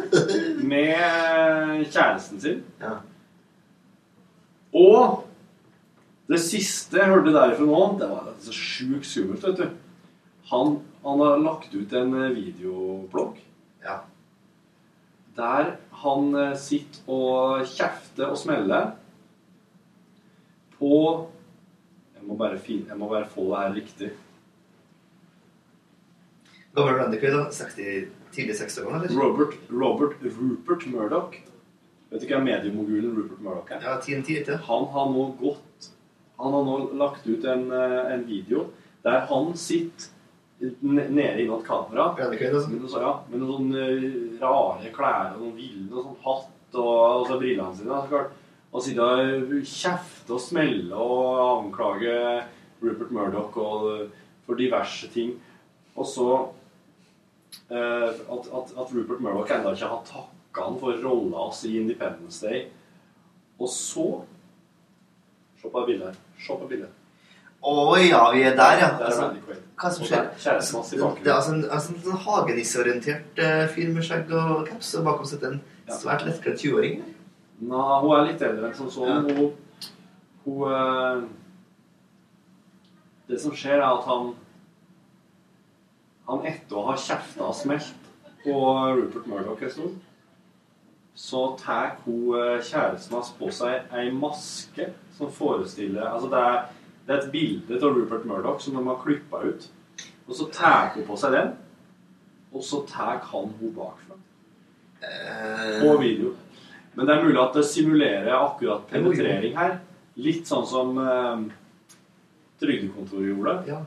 med 0.72 1.84
kjæresten 1.92 2.40
sin. 2.40 2.64
Ja. 2.80 2.96
Og 4.74 5.28
det 6.32 6.40
siste 6.42 6.98
jeg 6.98 7.12
hørte 7.12 7.36
derifra 7.36 7.68
nå, 7.68 7.84
det 8.00 8.08
var 8.10 8.32
så 8.42 8.56
sjukt 8.56 9.06
skummelt, 9.06 9.44
vet 9.44 9.60
du. 9.60 9.68
Han, 10.50 10.78
han 11.04 11.20
har 11.20 11.38
lagt 11.44 11.74
ut 11.74 11.92
en 11.92 12.14
eh, 12.22 12.30
videoblogg 12.36 13.38
Ja. 13.84 14.00
der 15.36 15.76
han 16.04 16.34
eh, 16.34 16.56
sitter 16.56 17.08
og 17.10 17.64
kjefter 17.68 18.30
og 18.30 18.38
smeller 18.40 18.92
på 20.78 20.92
jeg 22.14 22.28
må, 22.30 22.36
bare 22.40 22.58
fin, 22.58 22.86
jeg 22.88 22.96
må 22.96 23.08
bare 23.10 23.28
få 23.28 23.50
det 23.50 23.58
her 23.60 23.74
riktig. 23.76 24.06
Quaid, 26.74 27.34
da? 27.34 27.42
60, 27.52 28.06
tidlig 28.32 28.54
60-årene, 28.56 29.02
eller? 29.04 29.18
Robert, 29.20 29.58
Robert 29.70 30.22
Rupert 30.24 30.86
Murdoch. 30.88 31.36
Vet 32.08 32.24
du 32.24 32.30
hva 32.30 32.40
mediemogulen 32.40 33.12
Rupert 33.18 33.42
Murdoch 33.44 33.74
er? 33.76 33.84
Ja, 33.84 33.98
TNT, 34.00 34.38
ikke 34.40 34.56
Han 34.70 34.88
har 34.94 35.12
nå 35.12 35.26
gått 35.40 35.90
Han 36.40 36.56
har 36.56 36.64
nå 36.66 36.78
lagt 36.96 37.26
ut 37.28 37.44
en, 37.44 37.68
eh, 37.70 38.12
en 38.14 38.24
video 38.26 38.70
der 39.04 39.26
han 39.28 39.52
sitter 39.60 40.13
nede 40.80 41.42
i 41.42 41.46
et 41.46 41.66
kamera 41.66 42.10
med 42.16 42.42
noen, 42.52 42.88
ja, 43.00 43.12
med 43.30 43.40
noen 43.40 43.52
sånne 43.54 43.86
rare 44.40 44.92
klær 44.94 45.34
og 45.34 45.40
noen 45.42 45.54
ville 45.58 45.88
og 45.92 46.02
sånn 46.08 46.20
hatt 46.24 46.78
og, 46.80 46.98
og 47.20 47.24
så 47.28 47.38
brillene 47.40 47.76
sine. 47.78 48.00
så 48.02 48.10
klart. 48.10 48.34
Og 48.74 48.82
sitte 48.82 49.06
og 49.06 49.54
kjefte 49.70 50.34
og 50.34 50.42
smelle 50.42 50.98
og 50.98 51.42
anklage 51.44 52.14
Rupert 52.82 53.12
Murdoch 53.14 53.58
og, 53.62 53.88
for 54.46 54.58
diverse 54.58 55.08
ting. 55.14 55.36
Og 55.94 56.08
så 56.10 56.28
eh, 57.70 58.10
at, 58.10 58.48
at, 58.50 58.74
at 58.74 58.94
Rupert 58.96 59.22
Murdoch 59.22 59.54
ennå 59.54 59.74
ikke 59.76 59.92
har 59.92 60.02
takka 60.08 60.66
han 60.66 60.80
for 60.80 60.98
rolla 61.04 61.46
hans 61.46 61.62
i 61.68 61.76
Independence 61.80 62.42
Day. 62.42 62.66
Og 63.60 63.70
så 63.70 64.08
Se 65.64 65.70
på 65.70 65.80
det 65.80 65.86
bildet. 65.86 66.16
Se 66.36 66.52
på 66.60 66.66
bildet. 66.68 66.90
Å 67.64 67.94
ja, 67.96 68.18
vi 68.34 68.42
er 68.44 68.56
der, 68.58 68.80
ja. 68.82 68.88
Der 68.98 69.06
er 69.06 69.30
Altså. 69.30 69.54
Hva 69.80 69.90
som 69.90 70.06
skjer? 70.06 70.28
er 70.28 70.38
kjæresten 70.38 70.76
hans 70.78 70.92
i 70.92 70.96
Det 70.96 71.02
bakgrunnen. 71.02 71.24
det 71.24 71.30
er 71.32 71.36
altså 71.38 71.52
en, 71.54 71.64
altså 71.76 71.92
en 71.94 72.02
sånn 72.04 72.22
hagenisseorientert 72.26 73.40
uh, 73.42 73.64
fyr 73.74 73.90
med 73.94 74.06
skjegg 74.06 74.30
og 74.38 74.68
caps, 74.68 74.92
og 74.98 75.04
bakom 75.08 75.26
sitter 75.26 75.52
en 75.52 75.60
svært 75.90 76.24
lettkledd 76.28 76.60
20-åring. 76.62 77.02
Nei, 77.64 77.98
hun 78.04 78.14
er 78.16 78.28
litt 78.28 78.42
eldre 78.42 78.70
enn 78.70 78.78
som 78.78 78.90
så. 78.92 79.08
Hun, 79.26 79.52
hun 80.44 80.62
uh, 80.70 81.26
Det 83.28 83.40
som 83.40 83.54
skjer, 83.56 83.80
er 83.80 83.88
at 83.88 84.04
han 84.08 84.34
Han 86.28 86.46
etter 86.48 86.76
å 86.80 86.86
ha 86.88 86.96
kjefta 86.96 87.50
og 87.50 87.56
smelt 87.56 88.10
på 88.44 88.54
Rupert 88.96 89.26
Murdoch 89.28 89.62
en 89.64 89.70
stund, 89.72 89.98
så 91.14 91.42
tar 91.60 91.98
hun 92.04 92.34
eh, 92.36 92.62
kjæresten 92.64 93.14
hans 93.14 93.30
på 93.38 93.50
seg 93.54 93.92
ei 93.94 94.10
maske 94.12 94.88
som 95.16 95.30
forestiller 95.32 96.08
Altså, 96.08 96.30
det 96.32 96.40
er, 96.40 96.56
det 97.06 97.12
er 97.12 97.20
et 97.20 97.32
bilde 97.32 97.80
av 97.80 97.96
Rupert 97.96 98.24
Murdoch 98.28 98.62
som 98.64 98.78
de 98.78 98.84
har 98.86 99.00
klippa 99.02 99.42
ut. 99.44 99.66
Og 100.24 100.36
så 100.38 100.46
tar 100.52 100.94
hun 100.94 101.04
på 101.04 101.16
seg 101.20 101.34
den, 101.36 101.50
og 102.54 102.64
så 102.64 102.80
tar 102.88 103.20
han 103.28 103.50
hun 103.58 103.74
bakfra. 103.76 104.16
På 105.82 105.98
video. 106.00 106.32
Men 106.94 107.06
det 107.06 107.14
er 107.14 107.26
mulig 107.26 107.42
at 107.42 107.58
det 107.58 107.66
simulerer 107.68 108.32
akkurat 108.38 108.86
penetrering 108.88 109.56
her. 109.58 109.76
Litt 110.24 110.48
sånn 110.48 110.64
som 110.68 110.96
eh, 111.02 111.44
Trygdekontoret 112.62 113.32
gjorde. 113.32 113.80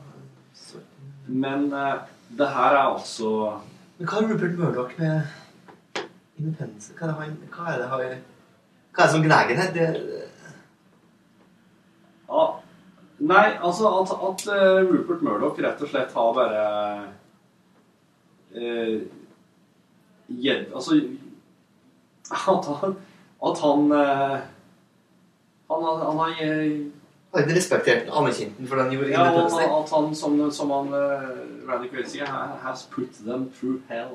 Men 1.26 1.72
eh, 1.72 2.04
det 2.38 2.48
her 2.52 2.76
er 2.76 2.82
altså 2.84 3.30
Men 3.98 4.06
hva 4.06 4.20
har 4.20 4.28
Rupert 4.28 4.58
Murdoch 4.60 4.92
med 5.00 5.96
Independence? 6.38 6.92
Hva 6.94 7.08
er 7.08 7.14
det, 7.16 7.18
han, 7.18 7.38
hva 7.56 7.72
er 7.72 9.00
det 9.00 9.10
som 9.10 9.24
gnager 9.24 9.58
her? 9.58 9.72
Det, 9.74 9.88
ja, 12.28 12.44
Nei, 13.18 13.46
altså 13.58 13.88
at, 14.00 14.10
at 14.28 14.44
eh, 14.54 14.84
Rupert 14.86 15.22
Murdoch 15.26 15.58
rett 15.58 15.80
og 15.82 15.88
slett 15.90 16.12
har 16.14 16.34
bare 16.36 16.60
eh, 18.54 19.00
gjedd- 20.28 20.70
Altså 20.74 21.00
At 22.30 22.68
han 22.68 22.94
At 23.42 23.58
han 23.64 23.92
eh, 23.92 24.38
Han, 25.68 25.82
har- 25.88 26.04
han 26.04 26.18
har 26.22 26.30
eh, 26.42 26.86
ikke 27.38 27.54
respektert 27.58 28.06
den, 28.06 28.12
anerkjent 28.14 28.54
den 28.58 28.66
for 28.70 28.76
det 28.78 28.84
han 28.86 28.94
gjorde 28.94 29.10
Ja, 29.10 29.20
og 29.26 29.26
Independence 29.42 29.74
at 29.82 29.90
han, 29.96 30.14
som, 30.14 30.38
som 30.50 30.70
han 30.72 30.88
uh, 30.94 31.68
Randy 31.68 31.88
Quaid 31.92 32.06
sier, 32.08 32.24
ha- 32.26 32.56
has 32.62 32.86
put 32.90 33.12
them 33.26 33.50
through 33.52 33.82
hell. 33.90 34.14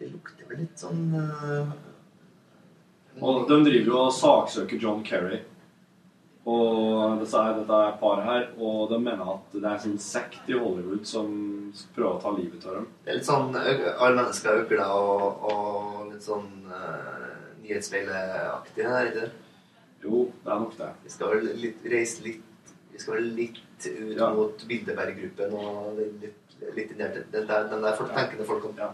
Det 0.00 0.08
lukter 0.10 0.48
vel 0.50 0.64
litt 0.64 0.82
sånn 0.82 1.14
uh, 1.14 1.70
Og 3.22 3.46
de 3.48 3.60
driver 3.68 3.86
jo 3.92 4.00
og 4.02 4.10
saksøker 4.16 4.82
John 4.82 5.04
Kerry. 5.06 5.38
Og 6.42 7.20
er, 7.22 7.52
dette 7.54 7.76
er 7.78 7.98
paret 8.00 8.24
her, 8.26 8.46
og 8.58 8.88
de 8.90 8.98
mener 8.98 9.28
at 9.30 9.52
det 9.54 9.62
er 9.62 9.76
en 9.76 9.82
sånn 9.84 10.00
sekt 10.02 10.48
i 10.50 10.56
Hollywood 10.58 11.04
som 11.06 11.28
prøver 11.94 12.16
å 12.16 12.22
ta 12.24 12.32
livet 12.34 12.64
av 12.66 12.80
dem. 12.80 12.88
Det 13.04 13.12
er 13.12 13.20
litt 13.20 13.28
sånn 13.28 13.54
alle 13.54 14.16
mennesker 14.16 14.50
er 14.50 14.64
ugler 14.64 14.82
og, 14.90 15.44
og 15.52 16.08
litt 16.10 16.26
sånn 16.26 16.48
uh, 16.66 17.52
nyhetsspeileaktig 17.62 18.88
her, 18.88 19.12
ikke 19.12 19.20
det? 19.20 19.30
Jo, 20.02 20.24
det 20.42 20.50
er 20.50 20.64
nok 20.64 20.74
det. 20.80 20.90
Vi 21.04 21.14
skal 21.14 21.36
vel 21.36 21.52
litt, 21.62 21.86
reise 21.92 22.24
litt 22.26 22.74
Vi 22.92 23.00
skal 23.00 23.20
vel 23.20 23.30
litt 23.38 23.62
ut 23.86 24.18
Ja. 24.18 24.28
mot 24.34 24.66
Bilderberg-gruppen 24.68 25.54
og 25.56 25.96
litt, 25.98 26.58
litt 26.74 26.90
inn 26.90 26.98
der, 26.98 27.22
den 27.32 27.46
der, 27.48 27.64
den 27.70 27.86
der 27.86 27.96
folk, 27.96 28.12
tenkende 28.14 28.44
folkene. 28.46 28.90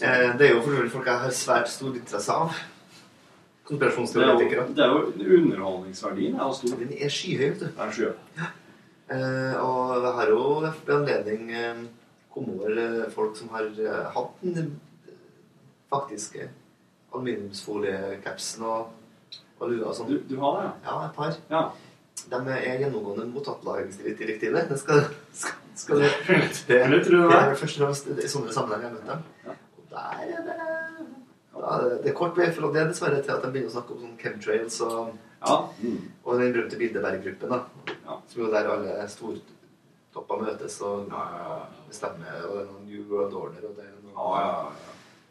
Eh, 0.00 0.32
det 0.38 0.48
er 0.48 0.54
jo 0.54 0.62
for 0.64 0.74
øvrig 0.74 0.90
folk 0.92 1.06
jeg 1.06 1.22
har 1.22 1.36
svært 1.36 1.68
stor 1.68 1.94
interesse 1.94 2.32
av. 2.32 2.56
Er 3.70 3.78
Konspirasjonsteoretikere. 3.78 4.66
det 4.74 4.82
er 4.84 4.90
jo 4.90 5.36
underholdningsverdien 5.38 6.34
er 6.34 6.44
jo 6.48 6.52
stor. 6.58 6.76
Den 6.80 6.92
er 6.98 7.08
skyhøy, 7.08 7.50
vet 7.52 7.60
du. 7.60 7.66
Er 7.78 7.92
skyhøy. 7.94 8.14
Eh, 9.10 9.54
og 9.62 10.02
det 10.02 10.12
har 10.16 10.28
jo 10.30 10.40
ved 10.60 10.94
anledning 10.94 11.50
eh, 11.52 11.84
kommet 12.34 12.56
over 12.60 12.80
eh, 12.82 13.10
folk 13.14 13.36
som 13.38 13.48
har 13.54 13.68
eh, 13.74 14.08
hatt 14.14 14.42
den 14.42 14.72
eh, 15.06 15.14
faktiske 15.90 16.48
aluminiumsfoliekapsen 17.14 18.66
og, 18.66 18.90
og 19.58 19.70
lua 19.70 19.90
og 19.90 19.96
sånn. 19.98 20.10
Du, 20.10 20.18
du 20.30 20.36
har 20.42 20.60
det, 20.60 20.66
Ja, 20.66 20.74
Ja, 20.90 21.06
et 21.08 21.16
par. 21.16 21.38
Ja. 21.50 21.62
De 22.30 22.38
er 22.52 22.82
gjennomgående 22.82 23.26
mot 23.30 23.46
datalagringsdirektivet. 23.46 24.68
Det 24.70 24.78
skal, 24.78 25.06
skal, 25.32 25.56
skal 25.78 26.02
det, 26.04 26.10
Det 26.68 26.80
det, 26.90 27.02
det 27.06 27.22
er. 27.24 27.54
først 27.58 27.80
og 27.80 27.86
fremst 27.86 28.10
i 28.12 28.30
sånne 28.30 28.54
sammenhenger 28.54 28.90
jeg 28.90 28.90
har 28.90 28.98
møtt 28.98 29.08
dem. 29.10 29.58
Og 29.78 29.94
der 29.94 30.26
er 30.26 30.44
det 30.46 30.58
ja, 30.58 30.79
det 32.02 32.10
er 32.10 32.16
kort 32.16 32.38
vei 32.38 32.50
fra 32.54 32.70
det 32.74 32.86
dessverre 32.90 33.22
til 33.22 33.34
at 33.34 33.42
de 33.44 33.50
begynner 33.52 33.70
å 33.70 33.76
snakke 33.76 33.94
om 33.94 34.04
sånn 34.04 34.18
chemtrails 34.20 34.80
og, 34.86 35.14
og 35.50 36.38
den 36.40 36.52
berømte 36.54 36.78
Bilderberg-gruppen. 36.80 37.52
da 37.52 38.18
Som 38.28 38.44
jo 38.44 38.52
der 38.52 38.70
alle 38.70 39.08
stortopper 39.12 40.44
møtes 40.44 40.78
og 40.86 41.10
bestemmer. 41.88 42.44
Og 42.46 42.54
det 42.56 42.62
er 42.62 42.70
noen 42.70 42.86
New 42.88 43.02
World 43.10 43.36
Order 43.42 43.68
og 43.68 43.76
det 43.78 43.88
er 43.88 43.98
noen, 44.06 44.78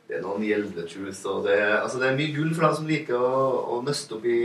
Det 0.10 0.18
er 0.18 0.26
noen 0.26 0.44
Gjeldre 0.44 0.88
Truth 0.90 1.26
og 1.30 1.44
det, 1.46 1.60
altså 1.62 2.00
det 2.02 2.08
er 2.10 2.16
mye 2.18 2.34
gull 2.34 2.54
for 2.56 2.66
dem 2.66 2.78
som 2.80 2.88
liker 2.90 3.22
å, 3.22 3.42
å 3.76 3.82
nøste 3.86 4.16
opp 4.18 4.26
i 4.26 4.40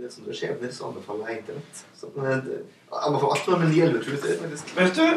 det 0.00 0.08
som 0.08 0.24
det 0.24 0.36
skjebner, 0.38 0.70
så 0.72 0.88
anbefaler 0.88 1.28
jeg 1.28 1.42
internett. 1.42 1.80
Så, 1.98 2.08
men, 2.16 2.46
jeg 2.48 3.02
anbefaler 3.08 3.34
alt 3.36 3.60
med 3.60 3.74
Gjeldre 3.76 4.00
Truth. 4.06 4.28
faktisk. 4.40 4.72
Vet 4.78 4.96
du, 4.96 5.08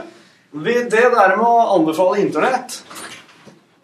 det 0.92 1.06
der 1.16 1.36
med 1.40 1.46
å 1.48 1.70
anbefale 1.78 2.20
internett 2.26 2.82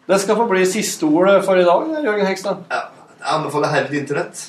Det 0.07 0.17
skal 0.19 0.35
få 0.35 0.47
bli 0.49 0.63
siste 0.65 1.05
ordet 1.05 1.43
for 1.45 1.59
i 1.59 1.65
dag, 1.67 1.91
Jørgen 2.03 2.25
Hegstad. 2.25 2.63
Ja, 2.71 2.81
jeg 3.19 3.35
anbefaler 3.35 3.73
herved 3.75 3.99
internett. 4.01 4.41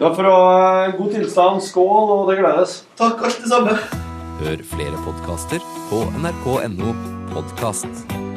Ja, 0.00 0.10
for 0.14 0.26
å 0.26 0.34
ha 0.34 0.88
god 0.96 1.12
tilstand. 1.14 1.62
Skål, 1.66 2.14
og 2.14 2.30
det 2.30 2.38
gledes. 2.40 2.80
Takk, 2.98 3.22
alt 3.26 3.42
det 3.44 3.52
samme. 3.52 3.76
Hør 4.40 4.64
flere 4.72 5.04
podkaster 5.04 5.62
på 5.90 6.02
nrk.no 6.22 6.96
podkast. 7.34 8.29